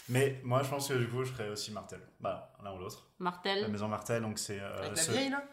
Mais 0.09 0.39
moi, 0.43 0.61
je 0.63 0.69
pense 0.69 0.87
que 0.89 0.93
du 0.93 1.07
coup, 1.07 1.23
je 1.23 1.31
ferais 1.31 1.49
aussi 1.49 1.71
Martel. 1.71 2.01
Bah, 2.19 2.53
l'un 2.63 2.73
ou 2.73 2.77
l'autre. 2.79 3.07
La 3.19 3.23
Martel 3.25 3.67
maison 3.71 3.87
Martel, 3.87 4.21
donc 4.21 4.37
c'est. 4.39 4.59
euh, 4.59 4.77
Avec 4.79 4.95
la 4.95 5.01
ce- 5.01 5.11
vieille, 5.11 5.29
là? 5.29 5.43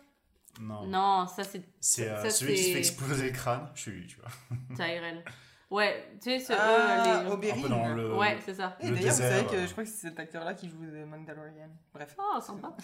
Non. 0.60 0.86
Non, 0.86 1.26
ça 1.28 1.44
c'est 1.44 1.62
C'est 1.80 2.08
euh, 2.10 2.28
celui 2.30 2.54
qui 2.54 2.58
se 2.60 2.64
c'est- 2.66 2.72
fait 2.72 2.78
exploser 2.78 3.26
le 3.30 3.32
crâne. 3.36 3.68
Je 3.74 3.80
suis 3.82 3.90
lui, 3.92 4.06
tu 4.06 4.18
vois. 4.18 4.30
Tyrell. 4.76 5.22
Ouais, 5.70 6.12
tu 6.22 6.30
sais, 6.30 6.38
ce, 6.38 6.52
Ah, 6.58 7.02
eux, 7.20 7.24
les... 7.26 7.30
Oberyn. 7.30 7.64
Un 7.66 7.68
dans 7.68 7.88
le. 7.94 8.14
Ouais, 8.14 8.38
c'est 8.42 8.54
ça. 8.54 8.76
Et 8.80 8.88
le 8.88 8.94
d'ailleurs, 8.96 9.12
vous 9.12 9.18
savez 9.20 9.44
que 9.44 9.66
je 9.66 9.70
crois 9.72 9.84
que 9.84 9.90
c'est 9.90 10.08
cet 10.08 10.18
acteur-là 10.18 10.54
qui 10.54 10.66
joue 10.66 10.78
The 10.78 11.06
Mandalorian. 11.06 11.68
Bref. 11.92 12.16
Oh, 12.18 12.40
sympa. 12.40 12.74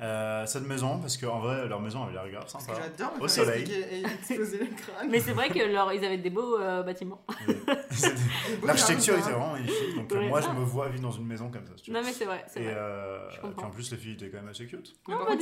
Euh, 0.00 0.46
cette 0.46 0.62
maison, 0.68 1.00
parce 1.00 1.16
qu'en 1.16 1.40
vrai, 1.40 1.66
leur 1.66 1.80
maison 1.80 2.04
avait 2.04 2.12
l'air 2.12 2.28
grave 2.30 2.46
Parce 2.50 2.64
sympa. 2.64 2.78
que 2.78 2.84
j'adore 2.84 3.12
Au 3.20 3.26
soleil. 3.26 3.68
et 3.68 4.00
exploser 4.02 4.58
le 4.58 4.66
crâne. 4.66 5.08
Mais 5.10 5.18
c'est 5.18 5.32
vrai 5.32 5.48
que 5.48 5.58
leur, 5.58 5.92
ils 5.92 6.04
avaient 6.04 6.18
des 6.18 6.30
beaux 6.30 6.56
euh, 6.60 6.84
bâtiments. 6.84 7.24
L'architecture 8.64 9.14
était 9.14 9.24
pas. 9.24 9.30
vraiment 9.30 9.52
magnifique, 9.52 9.96
donc 9.96 10.12
euh, 10.12 10.18
Ouais. 10.20 10.28
moi 10.28 10.40
je 10.40 10.48
me 10.50 10.64
vois 10.64 10.88
vivre 10.88 11.02
dans 11.02 11.10
une 11.10 11.26
maison 11.26 11.50
comme 11.50 11.66
ça. 11.66 11.72
si 11.76 11.82
tu 11.84 11.90
veux. 11.90 11.96
Non, 11.98 12.04
mais 12.04 12.12
c'est 12.12 12.24
vrai, 12.26 12.44
Et 12.56 12.60
vrai. 12.62 12.74
euh, 12.76 13.30
Je 13.30 13.40
comprends. 13.40 13.56
puis 13.56 13.66
en 13.66 13.70
plus, 13.70 13.90
les 13.90 13.96
filles 13.98 14.12
étaient 14.12 14.30
quand 14.30 14.38
même 14.38 14.48
assez 14.48 14.66
cute. 14.66 14.94
Ah, 15.08 15.12
bah, 15.18 15.32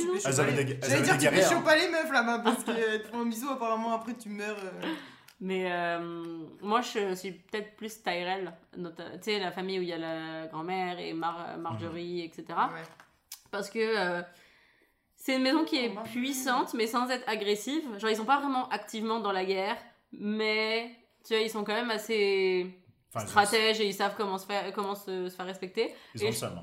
avaient 0.41 0.51
les- 0.51 0.63
des- 0.63 0.73
elles 0.81 0.89
J'allais 0.89 1.01
dire, 1.03 1.13
tu 1.13 1.17
peux 1.19 1.21
guerrières. 1.35 1.49
choper 1.51 1.75
les 1.79 1.89
meufs 1.91 2.11
là-bas 2.11 2.39
parce 2.43 2.63
que 2.63 2.97
te 2.97 3.07
prends 3.09 3.21
un 3.21 3.25
bisou, 3.25 3.49
apparemment 3.51 3.93
après 3.93 4.13
tu 4.15 4.29
meurs. 4.29 4.57
Mais 5.43 5.71
euh, 5.71 6.45
moi, 6.61 6.81
je 6.81 7.15
suis 7.15 7.31
peut-être 7.31 7.75
plus 7.75 8.01
Tyrell. 8.03 8.53
Tu 8.73 8.81
sais, 9.21 9.39
la 9.39 9.51
famille 9.51 9.79
où 9.79 9.81
il 9.81 9.87
y 9.89 9.93
a 9.93 9.97
la 9.97 10.45
grand-mère 10.47 10.99
et 10.99 11.13
Mar- 11.13 11.57
Marjorie, 11.57 12.21
etc. 12.21 12.45
Ouais. 12.49 12.83
Parce 13.49 13.69
que 13.71 13.79
euh, 13.79 14.21
c'est 15.15 15.35
une 15.37 15.41
maison 15.41 15.65
qui 15.65 15.77
est 15.77 15.91
Oh, 15.97 16.03
puissante, 16.03 16.73
mais 16.75 16.85
sans 16.85 17.09
être 17.09 17.27
agressive. 17.27 17.83
Genre, 17.97 18.11
ils 18.11 18.15
sont 18.17 18.25
pas 18.25 18.39
vraiment 18.39 18.69
activement 18.69 19.19
dans 19.19 19.31
la 19.31 19.43
guerre, 19.43 19.77
mais 20.11 20.91
tu 21.25 21.33
vois, 21.33 21.41
ils 21.43 21.49
sont 21.49 21.63
quand 21.63 21.73
même 21.73 21.89
assez 21.91 22.67
Enfin, 23.09 23.21
ils 23.21 23.27
ont- 23.27 23.29
stratèges 23.29 23.81
et 23.81 23.87
ils 23.87 23.93
savent 23.95 24.13
comment 24.15 24.37
se 24.37 24.45
faire, 24.45 24.71
comment 24.73 24.93
se, 24.95 25.27
se 25.27 25.35
faire 25.35 25.45
respecter. 25.47 25.91
Ils 26.15 26.21
ont 26.21 26.25
Et 26.25 26.29
le 26.29 26.33
je- 26.33 26.37
seum. 26.39 26.61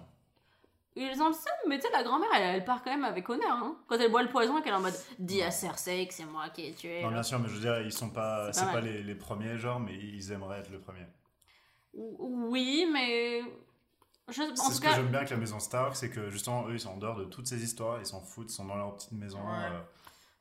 Hein. 0.99 1.11
Ils 1.15 1.23
ont 1.23 1.29
le 1.29 1.33
seum, 1.35 1.53
mais 1.69 1.79
tu 1.79 1.87
sais, 1.87 1.93
la 1.93 2.03
grand-mère, 2.03 2.29
elle, 2.35 2.57
elle 2.57 2.65
part 2.65 2.83
quand 2.83 2.91
même 2.91 3.05
avec 3.05 3.29
honneur. 3.29 3.51
Hein. 3.53 3.77
Quand 3.89 3.97
elle 3.99 4.11
boit 4.11 4.23
le 4.23 4.29
poison 4.29 4.59
et 4.59 4.62
qu'elle 4.62 4.73
est 4.73 4.77
en 4.77 4.81
mode 4.81 4.95
Dis 5.19 5.43
à 5.43 5.51
Cersei 5.51 6.07
que 6.09 6.15
c'est 6.15 6.25
moi 6.25 6.49
qui 6.51 6.66
ai 6.66 6.73
tué. 6.75 7.03
Non, 7.03 7.11
bien 7.11 7.23
sûr, 7.23 7.39
mais 7.39 7.49
je 7.49 7.55
veux 7.55 7.61
dire, 7.61 7.81
ils 7.81 7.93
sont 7.93 8.11
pas. 8.11 8.53
C'est 8.53 8.70
pas 8.73 8.81
les, 8.81 9.03
les 9.03 9.15
premiers, 9.15 9.57
genre, 9.59 9.81
mais 9.81 9.95
ils 9.95 10.33
aimeraient 10.33 10.61
être 10.61 10.70
le 10.70 10.81
premier. 10.81 11.07
Oui, 11.95 12.89
mais. 12.93 13.43
Je, 14.29 14.43
C'est 14.55 14.73
ce 14.75 14.81
que 14.81 14.91
j'aime 14.91 15.09
bien 15.09 15.19
avec 15.20 15.31
la 15.31 15.39
maison 15.39 15.59
Stark, 15.59 15.97
c'est 15.97 16.11
que 16.11 16.29
justement, 16.29 16.66
eux, 16.69 16.75
ils 16.75 16.81
sont 16.81 16.91
en 16.91 16.97
dehors 16.99 17.16
de 17.16 17.25
toutes 17.25 17.47
ces 17.47 17.62
histoires, 17.65 17.99
ils 17.99 18.05
s'en 18.05 18.20
foutent, 18.20 18.51
ils 18.51 18.55
sont 18.55 18.66
dans 18.66 18.77
leur 18.77 18.95
petite 18.95 19.12
maison. 19.12 19.39
Ouais. 19.39 19.70
euh, 19.73 19.81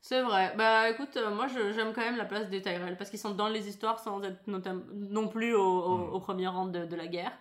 C'est 0.02 0.20
vrai. 0.22 0.54
Bah 0.58 0.90
écoute, 0.90 1.16
euh, 1.16 1.34
moi 1.34 1.46
j'aime 1.46 1.94
quand 1.94 2.02
même 2.02 2.18
la 2.18 2.26
place 2.26 2.50
des 2.50 2.60
Tyrell 2.60 2.98
parce 2.98 3.08
qu'ils 3.08 3.18
sont 3.18 3.30
dans 3.30 3.48
les 3.48 3.66
histoires 3.66 3.98
sans 3.98 4.22
être 4.24 4.40
non 4.46 5.28
plus 5.28 5.54
au, 5.54 5.62
au- 5.64 6.08
au 6.12 6.20
premier 6.20 6.48
rang 6.48 6.66
de, 6.66 6.84
de 6.84 6.96
la 6.96 7.06
guerre. 7.06 7.32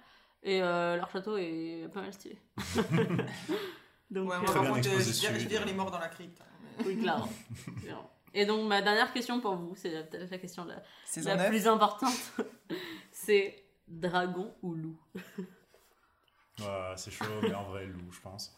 Et 0.47 0.61
euh, 0.63 0.95
leur 0.95 1.09
château 1.11 1.35
est 1.37 1.89
pas 1.93 2.01
mal 2.01 2.13
stylé. 2.13 2.39
Donc, 4.09 4.29
Ouais, 4.29 4.35
euh, 4.35 4.39
moi, 4.39 4.53
par 4.53 4.63
contre, 4.63 4.87
euh, 4.87 4.99
je 4.99 5.47
vire- 5.47 5.65
les 5.65 5.73
morts 5.73 5.91
dans 5.91 5.99
la 5.99 6.07
crypte. 6.07 6.41
oui, 6.85 6.97
clairement. 6.97 7.29
Et 8.33 8.45
donc 8.45 8.67
ma 8.67 8.81
dernière 8.81 9.11
question 9.11 9.41
pour 9.41 9.55
vous, 9.55 9.75
c'est 9.75 9.89
peut-être 10.09 10.29
la 10.31 10.37
question 10.37 10.63
la, 10.63 10.75
la 11.23 11.35
9. 11.35 11.47
plus 11.49 11.67
importante. 11.67 12.13
c'est 13.11 13.63
dragon 13.87 14.53
ou 14.61 14.73
loup? 14.75 14.97
Ouais, 16.59 16.93
c'est 16.95 17.11
chaud, 17.11 17.25
mais 17.41 17.53
en 17.53 17.63
vrai, 17.63 17.85
loup, 17.85 18.11
je 18.11 18.19
pense. 18.21 18.55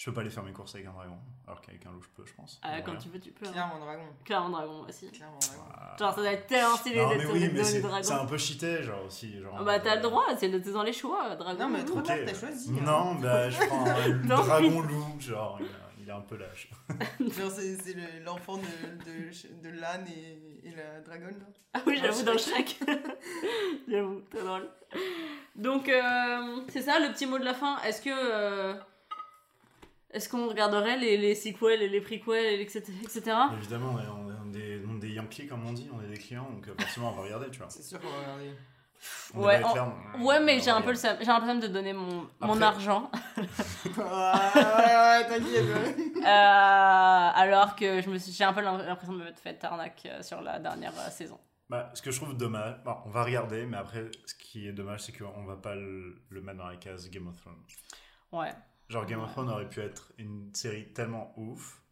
Je 0.00 0.06
peux 0.06 0.14
pas 0.14 0.22
aller 0.22 0.30
faire 0.30 0.42
mes 0.42 0.52
courses 0.52 0.74
avec 0.74 0.86
un 0.86 0.92
dragon, 0.94 1.18
alors 1.46 1.60
qu'avec 1.60 1.84
un 1.84 1.90
loup, 1.90 2.00
je 2.00 2.08
peux, 2.16 2.24
je 2.26 2.32
pense. 2.32 2.58
Ah. 2.62 2.80
Quand 2.80 2.96
tu 2.96 3.10
veux, 3.10 3.20
tu 3.20 3.32
peux. 3.32 3.44
hein. 3.46 3.52
Clairement, 3.52 3.78
dragon. 3.80 4.04
Clairement 4.24 4.48
dragon 4.48 4.86
aussi. 4.88 5.10
Clairement, 5.10 5.36
dragon. 5.38 5.62
Ah. 5.74 5.94
Genre 5.98 6.14
ça 6.14 6.20
doit 6.22 6.32
être 6.32 6.46
tellement 6.46 6.76
stylé 6.76 6.94
d'être 7.06 7.20
sur 7.20 7.32
oui, 7.34 7.40
les 7.40 7.80
dragons. 7.82 8.02
c'est 8.02 8.12
un 8.14 8.24
peu 8.24 8.38
cheaté, 8.38 8.82
genre 8.82 9.04
aussi. 9.04 9.38
Genre, 9.42 9.54
Ah 9.60 9.62
bah 9.62 9.78
t'as 9.78 9.96
le 9.96 10.00
euh, 10.00 10.02
droit, 10.04 10.24
c'est 10.38 10.48
le- 10.48 10.58
dans 10.60 10.82
les 10.84 10.94
choix, 10.94 11.36
dragon. 11.36 11.64
Non, 11.64 11.68
mais 11.68 11.84
trop 11.84 11.96
loup. 11.96 12.00
Ok. 12.00 12.06
tard, 12.06 12.16
t'as 12.24 12.32
choisi. 12.34 12.70
hein. 12.80 12.82
Non, 12.86 13.14
bah 13.16 13.50
je 13.50 13.58
prends 13.66 13.84
un 13.84 14.08
Non. 14.24 14.36
dragon 14.42 14.80
loup, 14.80 15.20
genre, 15.20 15.58
il, 15.60 15.66
a- 15.66 15.92
il 16.02 16.08
est 16.08 16.12
un 16.12 16.20
peu 16.22 16.38
lâche. 16.38 16.70
Genre, 17.20 17.50
c'est 17.50 17.92
le- 17.94 18.24
l'enfant 18.24 18.56
de, 18.56 18.62
de, 18.62 19.68
de 19.70 19.78
l'âne 19.78 20.06
et, 20.08 20.66
et 20.66 20.74
la 20.76 21.00
dragonne. 21.02 21.38
là. 21.38 21.46
Ah 21.74 21.80
oui, 21.86 21.98
j'avoue, 22.00 22.22
dans 22.22 22.38
Shrek. 22.38 22.78
Shrek. 22.82 23.00
j'avoue, 23.86 24.22
très 24.30 24.42
drôle. 24.44 24.66
Donc, 25.56 25.90
euh, 25.90 26.62
c'est 26.68 26.80
ça 26.80 26.98
le 27.00 27.12
petit 27.12 27.26
mot 27.26 27.38
de 27.38 27.44
la 27.44 27.52
fin. 27.52 27.78
Est-ce 27.82 28.00
que. 28.00 28.08
euh, 28.10 28.74
Est-ce 30.12 30.28
qu'on 30.28 30.48
regarderait 30.48 30.96
les, 30.98 31.16
les 31.16 31.34
sequels 31.34 31.82
et 31.82 31.88
les 31.88 32.00
prequels, 32.00 32.60
etc. 32.60 32.82
etc. 33.02 33.22
Évidemment, 33.56 33.94
on 33.94 33.98
est, 33.98 34.06
on 34.08 34.48
est 34.48 34.52
des, 34.52 34.82
on 34.88 34.96
est 34.96 35.00
des 35.00 35.10
Yankees, 35.10 35.46
comme 35.46 35.64
on 35.66 35.72
dit, 35.72 35.88
on 35.92 36.02
est 36.02 36.08
des 36.08 36.18
clients, 36.18 36.50
donc 36.50 36.66
euh, 36.68 36.74
forcément, 36.78 37.12
on 37.12 37.16
va 37.16 37.22
regarder, 37.22 37.48
tu 37.50 37.58
vois. 37.58 37.70
C'est 37.70 37.82
sûr 37.84 38.00
qu'on 38.00 38.08
va 38.08 38.18
regarder. 38.20 38.50
On 39.34 39.40
Ouais, 39.44 39.62
en- 39.64 40.44
mais 40.44 40.60
j'ai 40.60 40.68
un 40.70 40.82
peu 40.82 40.90
le 40.90 40.96
j'ai 40.98 41.24
l'impression 41.24 41.54
de 41.58 41.66
donner 41.68 41.92
mon, 41.94 42.26
mon 42.40 42.52
Après- 42.60 42.64
argent. 42.64 43.10
ouais, 43.36 43.44
ouais, 43.96 45.26
t'inquiète. 45.28 45.64
ouais. 45.64 45.94
Euh, 46.18 46.22
alors 46.26 47.76
que 47.76 48.02
je 48.02 48.10
me 48.10 48.18
suis- 48.18 48.32
j'ai 48.32 48.44
un 48.44 48.52
peu 48.52 48.60
l'impression 48.60 49.12
de 49.14 49.18
me 49.24 49.32
faire 49.32 49.54
arnaque 49.62 50.02
euh, 50.06 50.22
sur 50.22 50.40
la 50.42 50.58
dernière 50.58 50.92
euh, 50.98 51.10
saison. 51.10 51.38
Bah, 51.68 51.90
ce 51.94 52.02
que 52.02 52.10
je 52.10 52.20
trouve 52.20 52.36
dommage, 52.36 52.74
bon, 52.84 52.96
on 53.06 53.10
va 53.10 53.22
regarder, 53.24 53.64
mais 53.64 53.76
après, 53.76 54.10
ce 54.26 54.34
qui 54.34 54.66
est 54.66 54.72
dommage, 54.72 55.00
c'est 55.00 55.16
qu'on 55.16 55.44
va 55.44 55.56
pas 55.56 55.76
le, 55.76 56.20
le 56.28 56.40
mettre 56.42 56.58
dans 56.58 56.66
la 56.66 56.76
case 56.76 57.08
Game 57.10 57.28
of 57.28 57.40
Thrones. 57.40 57.54
Ouais. 58.32 58.52
Genre, 58.90 59.06
Game 59.06 59.18
Ouais. 59.20 59.24
of 59.24 59.30
Thrones 59.32 59.48
aurait 59.48 59.68
pu 59.68 59.80
être 59.80 60.12
une 60.18 60.52
série 60.54 60.92
tellement 60.92 61.32
ouf, 61.38 61.82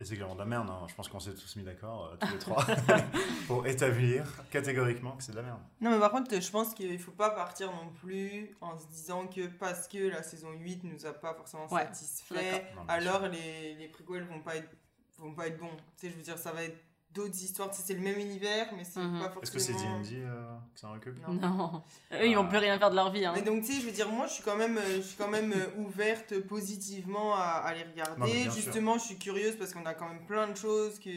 et 0.00 0.04
c'est 0.04 0.16
clairement 0.16 0.34
de 0.34 0.40
la 0.40 0.44
merde, 0.44 0.68
hein. 0.68 0.86
je 0.88 0.94
pense 0.96 1.08
qu'on 1.08 1.20
s'est 1.20 1.34
tous 1.34 1.54
mis 1.54 1.62
d'accord, 1.62 2.06
euh, 2.12 2.16
tous 2.20 2.32
les 2.32 2.38
trois, 2.40 2.64
pour 3.46 3.64
établir 3.66 4.26
catégoriquement 4.50 5.12
que 5.16 5.22
c'est 5.22 5.30
de 5.30 5.36
la 5.36 5.44
merde. 5.44 5.60
Non, 5.80 5.92
mais 5.92 6.00
par 6.00 6.10
contre, 6.10 6.34
je 6.38 6.50
pense 6.50 6.74
qu'il 6.74 6.98
faut 6.98 7.12
pas 7.12 7.30
partir 7.30 7.70
non 7.70 7.90
plus 7.92 8.56
en 8.60 8.76
se 8.76 8.86
disant 8.88 9.28
que 9.28 9.46
parce 9.46 9.86
que 9.86 10.08
la 10.08 10.24
saison 10.24 10.50
8 10.50 10.82
nous 10.82 11.06
a 11.06 11.12
pas 11.12 11.32
forcément 11.34 11.72
Ouais, 11.72 11.82
satisfait. 11.84 12.72
Non, 12.74 12.82
alors 12.88 13.28
les, 13.28 13.76
les 13.76 13.86
prequels 13.88 14.24
vont 14.24 14.40
pas 14.42 14.56
être, 14.56 14.68
vont 15.18 15.32
pas 15.32 15.46
être 15.46 15.58
bons. 15.58 15.70
Tu 15.96 16.06
sais, 16.08 16.10
je 16.10 16.16
veux 16.16 16.22
dire, 16.22 16.38
ça 16.38 16.50
va 16.52 16.64
être 16.64 16.76
d'autres 17.14 17.40
histoires. 17.42 17.68
C'est 17.72 17.94
le 17.94 18.00
même 18.00 18.18
univers, 18.18 18.66
mais 18.76 18.84
c'est 18.84 19.00
Mhm. 19.00 19.20
pas 19.20 19.32
Est-ce 19.42 19.50
que 19.50 19.58
c'est 19.58 19.72
forcément. 19.72 20.00
D&D 20.00 20.22
euh, 20.24 20.56
que 20.74 20.80
ça 20.80 20.88
recule? 20.88 21.16
Non. 21.26 21.34
Non. 21.34 21.82
Eux, 22.12 22.26
ils 22.26 22.34
vont 22.36 22.48
plus 22.48 22.58
rien 22.58 22.78
faire 22.78 22.90
de 22.90 22.96
leur 22.96 23.10
vie. 23.10 23.24
Hein. 23.24 23.32
Mais 23.34 23.42
donc, 23.42 23.62
tu 23.64 23.72
sais, 23.72 23.80
je 23.80 23.86
veux 23.86 23.92
dire, 23.92 24.08
moi, 24.08 24.26
je 24.26 24.32
suis 24.34 24.42
quand 24.42 24.56
même, 24.56 24.76
euh, 24.78 24.96
je 24.96 25.00
suis 25.02 25.16
quand 25.16 25.28
même 25.28 25.52
euh, 25.52 25.80
ouverte 25.80 26.38
positivement 26.40 27.34
à, 27.34 27.40
à 27.64 27.74
les 27.74 27.82
regarder. 27.84 28.20
Non, 28.20 28.26
sûr. 28.26 28.52
Justement, 28.52 28.94
je 28.98 29.04
suis 29.04 29.18
curieuse 29.18 29.56
parce 29.56 29.72
qu'on 29.72 29.86
a 29.86 29.94
quand 29.94 30.08
même 30.08 30.26
plein 30.26 30.48
de 30.48 30.56
choses 30.56 30.98
que 30.98 31.10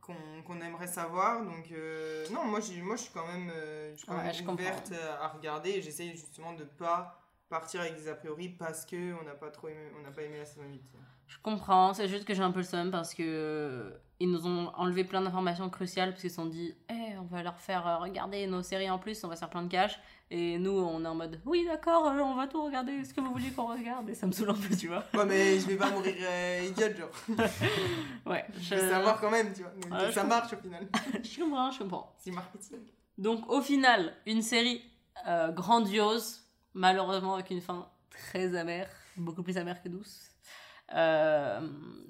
qu'on 0.00 0.14
qu'on 0.46 0.60
aimerait 0.62 0.86
savoir. 0.86 1.42
Donc, 1.44 1.70
euh, 1.72 2.24
non, 2.32 2.44
moi, 2.44 2.60
je 2.60 2.66
suis 2.96 3.10
quand 3.12 3.26
même, 3.26 3.50
euh, 3.54 3.92
je 3.92 3.98
suis 3.98 4.06
quand 4.06 4.16
Ouais, 4.16 4.24
même 4.24 4.34
je 4.34 4.42
ouverte 4.44 4.92
à 5.20 5.28
regarder 5.28 5.70
et 5.70 5.82
j'essaye 5.82 6.10
justement 6.12 6.54
de 6.54 6.64
pas 6.64 7.20
partir 7.50 7.80
avec 7.82 7.94
des 7.96 8.08
a 8.08 8.14
priori 8.14 8.48
parce 8.48 8.84
que 8.86 9.14
on 9.20 9.24
n'a 9.24 9.34
pas 9.34 9.50
trop 9.50 9.68
aimé, 9.68 9.80
on 9.98 10.02
n'a 10.02 10.10
pas 10.10 10.22
aimé 10.22 10.38
la 10.38 10.44
saison 10.46 10.62
8. 10.68 10.80
Je 11.26 11.36
comprends, 11.42 11.92
c'est 11.94 12.08
juste 12.08 12.24
que 12.26 12.32
j'ai 12.34 12.42
un 12.42 12.50
peu 12.52 12.60
le 12.60 12.64
seum 12.64 12.90
parce 12.90 13.12
que 13.14 13.22
euh, 13.22 13.90
ils 14.20 14.30
nous 14.30 14.46
ont 14.46 14.72
enlevé 14.74 15.04
plein 15.04 15.20
d'informations 15.20 15.68
cruciales 15.70 16.10
parce 16.10 16.20
qu'ils 16.20 16.30
se 16.30 16.36
sont 16.36 16.46
dit 16.46 16.74
Eh, 16.90 17.16
on 17.18 17.24
va 17.24 17.42
leur 17.42 17.58
faire 17.58 17.86
euh, 17.86 17.98
regarder 17.98 18.46
nos 18.46 18.62
séries 18.62 18.90
en 18.90 18.98
plus, 18.98 19.22
on 19.24 19.28
va 19.28 19.36
se 19.36 19.40
faire 19.40 19.50
plein 19.50 19.62
de 19.62 19.68
cash. 19.68 19.98
Et 20.30 20.58
nous, 20.58 20.72
on 20.72 21.02
est 21.04 21.08
en 21.08 21.14
mode 21.14 21.40
Oui, 21.46 21.64
d'accord, 21.64 22.06
euh, 22.06 22.18
on 22.20 22.34
va 22.34 22.46
tout 22.46 22.62
regarder, 22.62 23.02
ce 23.02 23.14
que 23.14 23.20
vous 23.20 23.32
voulez 23.32 23.50
qu'on 23.50 23.66
regarde? 23.66 24.10
Et 24.10 24.14
ça 24.14 24.26
me 24.26 24.32
saoule 24.32 24.50
un 24.50 24.54
peu, 24.54 24.76
tu 24.76 24.88
vois. 24.88 25.02
Ouais, 25.14 25.24
mais 25.24 25.58
je 25.58 25.66
vais 25.66 25.76
pas 25.76 25.90
mourir 25.90 26.14
euh, 26.20 26.68
idiote, 26.68 26.96
genre. 26.96 27.10
Ouais, 28.26 28.44
Je 28.60 28.74
vais 28.74 28.90
savoir 28.90 29.20
quand 29.20 29.30
même, 29.30 29.52
tu 29.54 29.62
vois. 29.62 29.72
Donc, 30.00 30.12
ça 30.12 30.24
marche 30.24 30.52
au 30.52 30.56
final. 30.56 30.86
je 31.22 31.40
comprends, 31.40 31.70
je 31.70 31.78
comprends. 31.78 32.14
C'est 32.18 32.30
marketing. 32.30 32.78
Donc, 33.16 33.50
au 33.50 33.62
final, 33.62 34.14
une 34.26 34.42
série 34.42 34.82
euh, 35.26 35.50
grandiose, 35.50 36.42
malheureusement 36.74 37.34
avec 37.34 37.50
une 37.50 37.62
fin 37.62 37.88
très 38.10 38.54
amère, 38.54 38.88
beaucoup 39.16 39.42
plus 39.42 39.56
amère 39.56 39.82
que 39.82 39.88
douce. 39.88 40.27
Euh, 40.94 41.60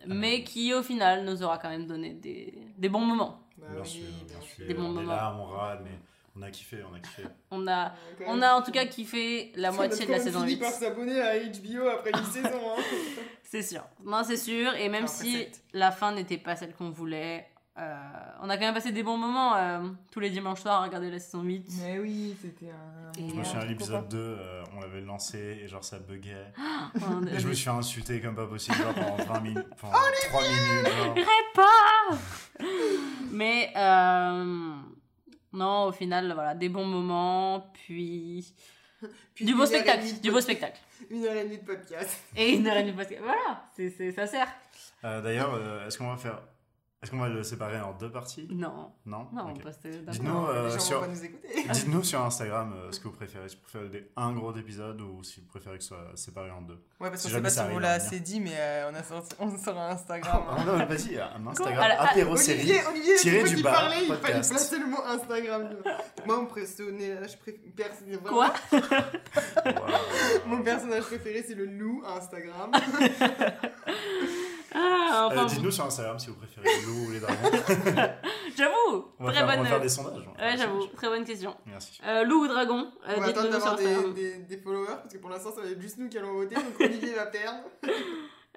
mais 0.07 0.45
qui 0.45 0.73
au 0.75 0.83
final 0.83 1.25
nous 1.25 1.43
aura 1.43 1.59
quand 1.59 1.69
même 1.69 1.87
donné 1.87 2.15
des, 2.15 2.55
des 2.77 2.89
bons 2.89 3.01
moments. 3.01 3.41
Bah 3.57 3.67
bien 3.73 3.83
oui, 3.83 3.89
sûr, 3.89 4.03
bien 4.27 4.41
sûr. 4.41 4.67
Des 4.67 4.75
bons 4.75 4.85
on 4.85 4.91
est 4.93 4.95
moments. 4.95 5.13
là, 5.15 5.37
on 5.39 5.45
râle, 5.45 5.81
mais 5.85 5.99
on 6.37 6.43
a 6.43 6.51
kiffé, 6.51 6.79
on 6.89 6.95
a 6.95 7.01
kiffé. 7.01 7.25
On 7.51 7.67
a, 7.67 7.93
on 8.27 8.41
a 8.43 8.53
en 8.55 8.63
tout 8.63 8.71
cas 8.71 8.85
kiffé 8.87 9.51
la 9.57 9.73
moitié 9.73 10.07
de 10.07 10.13
la 10.13 10.21
saison 10.21 10.45
8. 10.45 10.59
par 10.59 10.71
s'abonner 10.71 11.21
à 11.21 11.37
HBO 11.39 11.89
après 11.89 12.11
une 12.11 12.25
saison. 12.33 12.49
Hein. 12.77 12.83
C'est 13.43 13.63
sûr. 13.63 13.83
Non, 14.05 14.23
c'est 14.23 14.37
sûr. 14.37 14.73
Et 14.75 14.89
même 14.89 15.05
Après 15.05 15.17
si 15.17 15.47
la 15.73 15.91
fin 15.91 16.13
n'était 16.13 16.37
pas 16.39 16.55
celle 16.55 16.75
qu'on 16.75 16.91
voulait, 16.91 17.49
on 18.41 18.49
a 18.51 18.57
quand 18.57 18.65
même 18.65 18.75
passé 18.75 18.93
des 18.93 19.03
bons 19.03 19.17
moments 19.17 19.57
euh, 19.57 19.89
tous 20.11 20.21
les 20.21 20.31
dimanches 20.31 20.61
soirs 20.61 20.83
à 20.83 20.85
regarder 20.85 21.11
la 21.11 21.19
saison 21.19 21.43
8. 21.43 21.67
Mais 21.83 21.99
oui, 21.99 22.37
c'était 22.41 22.71
un. 22.71 23.13
Et, 23.19 23.29
Je 23.29 23.35
me 23.35 23.41
euh, 23.41 23.45
souviens 23.45 23.61
à 23.61 23.63
trop 23.63 23.71
l'épisode 23.71 24.09
2, 24.09 24.19
euh, 24.19 24.65
on 24.77 24.81
l'avait 24.81 25.01
lancé 25.01 25.61
et 25.63 25.69
genre 25.69 25.85
ça 25.85 25.99
buguait. 25.99 26.53
On 27.03 27.27
Et 27.27 27.39
je 27.39 27.49
me 27.49 27.55
suis 27.55 27.71
insulté 27.71 28.21
comme 28.21 28.35
pas 28.35 28.47
possible 28.47 28.77
genre 28.77 28.95
pendant 28.95 29.17
20 29.17 29.41
minutes, 29.41 29.67
pendant 29.81 29.95
Oh, 29.97 30.29
3 30.29 30.43
minutes. 30.43 30.97
Genre. 30.97 31.15
pas 31.55 32.17
Mais 33.31 33.73
euh, 33.77 34.75
non, 35.53 35.85
au 35.85 35.93
final, 35.93 36.33
voilà, 36.33 36.55
des 36.55 36.69
bons 36.69 36.85
moments, 36.87 37.71
puis, 37.73 38.55
Puis 39.35 39.45
du 39.45 39.55
beau 39.55 39.67
spectacle, 39.67 40.05
du 40.23 40.31
beau 40.31 40.41
spectacle. 40.41 40.81
Une 41.11 41.25
heure 41.25 41.37
et 41.37 41.45
demie 41.45 41.59
de 41.59 41.65
podcast. 41.65 42.23
Et 42.37 42.55
une 42.55 42.67
heure 42.67 42.77
et 42.77 42.83
demie 42.83 42.93
de 42.93 42.97
podcast. 42.97 43.23
Voilà, 43.23 43.65
c'est, 43.77 44.13
ça 44.13 44.27
sert. 44.27 44.49
Euh, 45.05 45.23
D'ailleurs, 45.23 45.55
euh, 45.55 45.87
est-ce 45.87 45.99
qu'on 45.99 46.09
va 46.09 46.17
faire. 46.17 46.41
Est-ce 47.01 47.13
qu'on 47.13 47.19
va 47.19 47.29
le 47.29 47.45
séparer 47.45 47.81
en 47.81 47.93
deux 47.93 48.11
parties? 48.11 48.49
Non, 48.51 48.91
Non? 49.07 49.29
Non, 49.33 49.51
Ok. 49.51 49.57
on 49.61 49.63
passe 49.63 49.81
d'un 49.81 49.91
Dites-nous, 50.11 50.33
coup. 50.33 50.47
euh, 50.49 50.65
Les 50.67 50.73
gens 50.73 50.79
sur- 50.81 51.01
vont 51.01 51.07
pas 51.07 51.13
nous 51.13 51.25
écouter. 51.25 51.49
Dites-nous 51.71 52.03
sur 52.03 52.21
Instagram 52.25 52.75
euh, 52.77 52.91
ce 52.91 52.99
que 52.99 53.05
vous 53.07 53.15
préférez. 53.15 53.49
Si 53.49 53.55
vous 53.55 53.63
préférez 53.63 53.89
des- 53.89 54.11
un 54.17 54.33
gros 54.33 54.53
épisode 54.57 55.01
ou 55.01 55.23
si 55.23 55.39
vous 55.41 55.47
préférez 55.47 55.77
que 55.79 55.85
ce 55.85 55.91
soit 55.91 56.11
séparé 56.17 56.51
en 56.51 56.61
deux. 56.63 56.75
Ouais, 56.99 57.09
parce 57.09 57.19
Si 57.19 57.29
qu'on 57.29 57.29
sait 57.29 57.35
jamais 57.35 57.43
pas 57.45 57.51
si 57.51 57.61
on 57.61 57.79
l'a 57.79 57.99
venir. 57.99 58.07
assez 58.09 58.19
dit, 58.19 58.41
mais 58.41 58.51
euh, 58.57 58.91
on, 58.91 58.95
a 58.97 59.03
sorti, 59.05 59.37
on 59.39 59.57
sort 59.57 59.79
un 59.79 59.91
Instagram. 59.91 60.43
Ah 60.49 60.57
hein. 60.59 60.65
non, 60.67 60.87
vas-y, 60.87 61.21
un 61.21 61.47
Instagram 61.47 61.91
ah, 62.01 62.11
apéro 62.11 62.37
série. 62.37 62.59
Olivier, 62.63 62.81
Olivier, 62.91 63.15
tiré 63.15 63.45
du 63.45 63.55
qui 63.55 63.63
bas, 63.63 63.73
parlais, 63.75 63.97
il 64.03 64.15
fallait 64.17 64.41
placer 64.41 64.79
le 64.81 64.87
mot 64.87 64.99
Instagram. 65.07 65.69
Moi, 66.27 66.37
mon 66.41 66.47
personnage, 66.47 67.39
préféré, 67.39 68.19
Quoi 68.25 68.53
mon 70.47 70.63
personnage 70.63 71.05
préféré, 71.05 71.45
c'est 71.47 71.55
le 71.55 71.67
loup 71.67 72.03
Instagram. 72.05 72.73
Ah, 74.75 74.79
Euh, 74.79 75.27
enfin, 75.33 75.47
Dites-nous 75.47 75.71
sur 75.71 75.85
Instagram 75.87 76.19
si 76.19 76.29
vous 76.29 76.35
préférez 76.37 76.67
les 76.67 76.83
loups 76.87 77.09
ou 77.09 77.11
les 77.13 77.21
dragons. 77.21 77.51
j'avoue, 78.57 79.07
On 79.19 79.25
va, 79.25 79.33
très 79.33 79.41
faire, 79.41 79.49
on 79.49 79.57
bonne. 79.57 79.63
va 79.63 79.69
faire 79.71 79.81
des 79.81 79.89
sondages. 79.89 80.23
on 80.29 80.41
Ouais, 80.43 80.57
j'avoue, 80.57 80.87
très 80.89 81.09
bonne 81.09 81.25
question. 81.25 81.57
Merci. 81.67 82.01
Euh, 82.07 82.25
loup 82.25 82.45
ou 82.45 82.49
dragon 82.49 82.91
euh, 83.09 83.15
On 83.17 83.21
va 83.21 83.27
attendre 83.29 83.51
d'avoir 83.51 83.77
des, 83.77 84.13
des, 84.13 84.39
des 84.39 84.59
followers, 84.59 84.97
parce 85.03 85.15
que 85.15 85.19
pour 85.19 85.31
l'instant, 85.31 85.53
ça 85.55 85.63
va 85.63 85.69
être 85.69 85.81
juste 85.81 85.99
nous 85.99 86.09
qui 86.09 86.19
allons 86.19 86.35
voter, 86.35 86.55
donc 86.57 86.79
Olivier 86.81 87.15
va 87.15 87.27
perdre. 87.27 87.61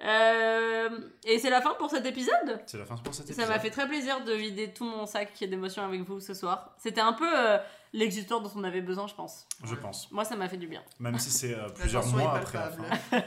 Euh, 0.04 0.88
et 1.24 1.38
c'est 1.38 1.50
la 1.50 1.60
fin 1.60 1.74
pour 1.74 1.88
cet 1.88 2.04
épisode? 2.06 2.60
C'est 2.66 2.78
la 2.78 2.84
fin 2.84 2.96
pour 2.96 3.14
cet 3.14 3.26
Ça 3.28 3.32
épisode. 3.34 3.48
m'a 3.50 3.60
fait 3.60 3.70
très 3.70 3.86
plaisir 3.86 4.24
de 4.24 4.32
vider 4.32 4.72
tout 4.72 4.84
mon 4.84 5.06
sac 5.06 5.32
d'émotions 5.38 5.84
avec 5.84 6.00
vous 6.02 6.18
ce 6.18 6.34
soir. 6.34 6.74
C'était 6.76 7.00
un 7.02 7.12
peu 7.12 7.28
euh, 7.32 7.58
l'exutoire 7.92 8.40
dont 8.40 8.50
on 8.56 8.64
avait 8.64 8.80
besoin, 8.80 9.06
je 9.06 9.14
pense. 9.14 9.46
Je 9.62 9.76
pense. 9.76 10.10
Moi, 10.10 10.24
ça 10.24 10.34
m'a 10.34 10.48
fait 10.48 10.56
du 10.56 10.66
bien. 10.66 10.82
Même 10.98 11.20
si 11.20 11.30
c'est 11.30 11.54
euh, 11.54 11.68
plusieurs 11.78 12.04
mois 12.08 12.34
après 12.34 12.58
la 12.58 12.70
fin. 12.70 12.82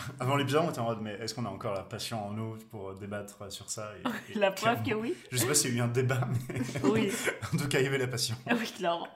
Avant 0.20 0.36
l'épisode, 0.36 0.62
on 0.66 0.70
était 0.70 0.78
en 0.80 0.84
mode, 0.84 1.00
mais 1.00 1.14
est-ce 1.14 1.34
qu'on 1.34 1.44
a 1.46 1.48
encore 1.48 1.74
la 1.74 1.82
passion 1.82 2.26
en 2.26 2.30
nous 2.32 2.56
pour 2.70 2.94
débattre 2.94 3.50
sur 3.52 3.68
ça 3.70 3.90
et- 4.28 4.32
et 4.32 4.38
La 4.38 4.50
preuve 4.52 4.82
que 4.82 4.94
oui. 4.94 5.14
Je 5.30 5.36
sais 5.36 5.46
pas 5.46 5.54
s'il 5.54 5.70
y 5.70 5.74
a 5.74 5.78
eu 5.78 5.82
un 5.82 5.88
débat, 5.88 6.20
mais 6.48 6.60
Oui, 6.84 7.12
en 7.54 7.56
tout 7.56 7.68
cas, 7.68 7.78
il 7.78 7.84
y 7.84 7.88
avait 7.88 7.98
la 7.98 8.06
passion. 8.08 8.36
oui, 8.50 8.72
clairement. 8.76 9.08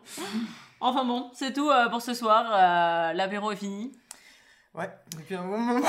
Enfin 0.81 1.05
bon, 1.05 1.31
c'est 1.35 1.52
tout 1.52 1.70
euh, 1.70 1.89
pour 1.89 2.02
ce 2.02 2.15
soir. 2.15 2.44
Euh, 2.52 3.12
L'apéro 3.15 3.51
est 3.52 3.56
fini. 3.56 3.93
Ouais, 4.74 4.90
depuis 5.16 5.36
un 5.36 5.47
bon 5.47 5.59
moment. 5.59 5.86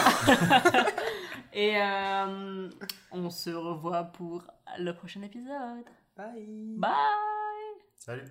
Et 1.54 1.76
euh, 1.82 2.70
on 3.12 3.30
se 3.30 3.50
revoit 3.50 4.04
pour 4.04 4.44
le 4.78 4.92
prochain 4.94 5.22
épisode. 5.24 5.86
Bye. 6.18 6.76
Bye 6.78 6.92
Salut. 7.98 8.26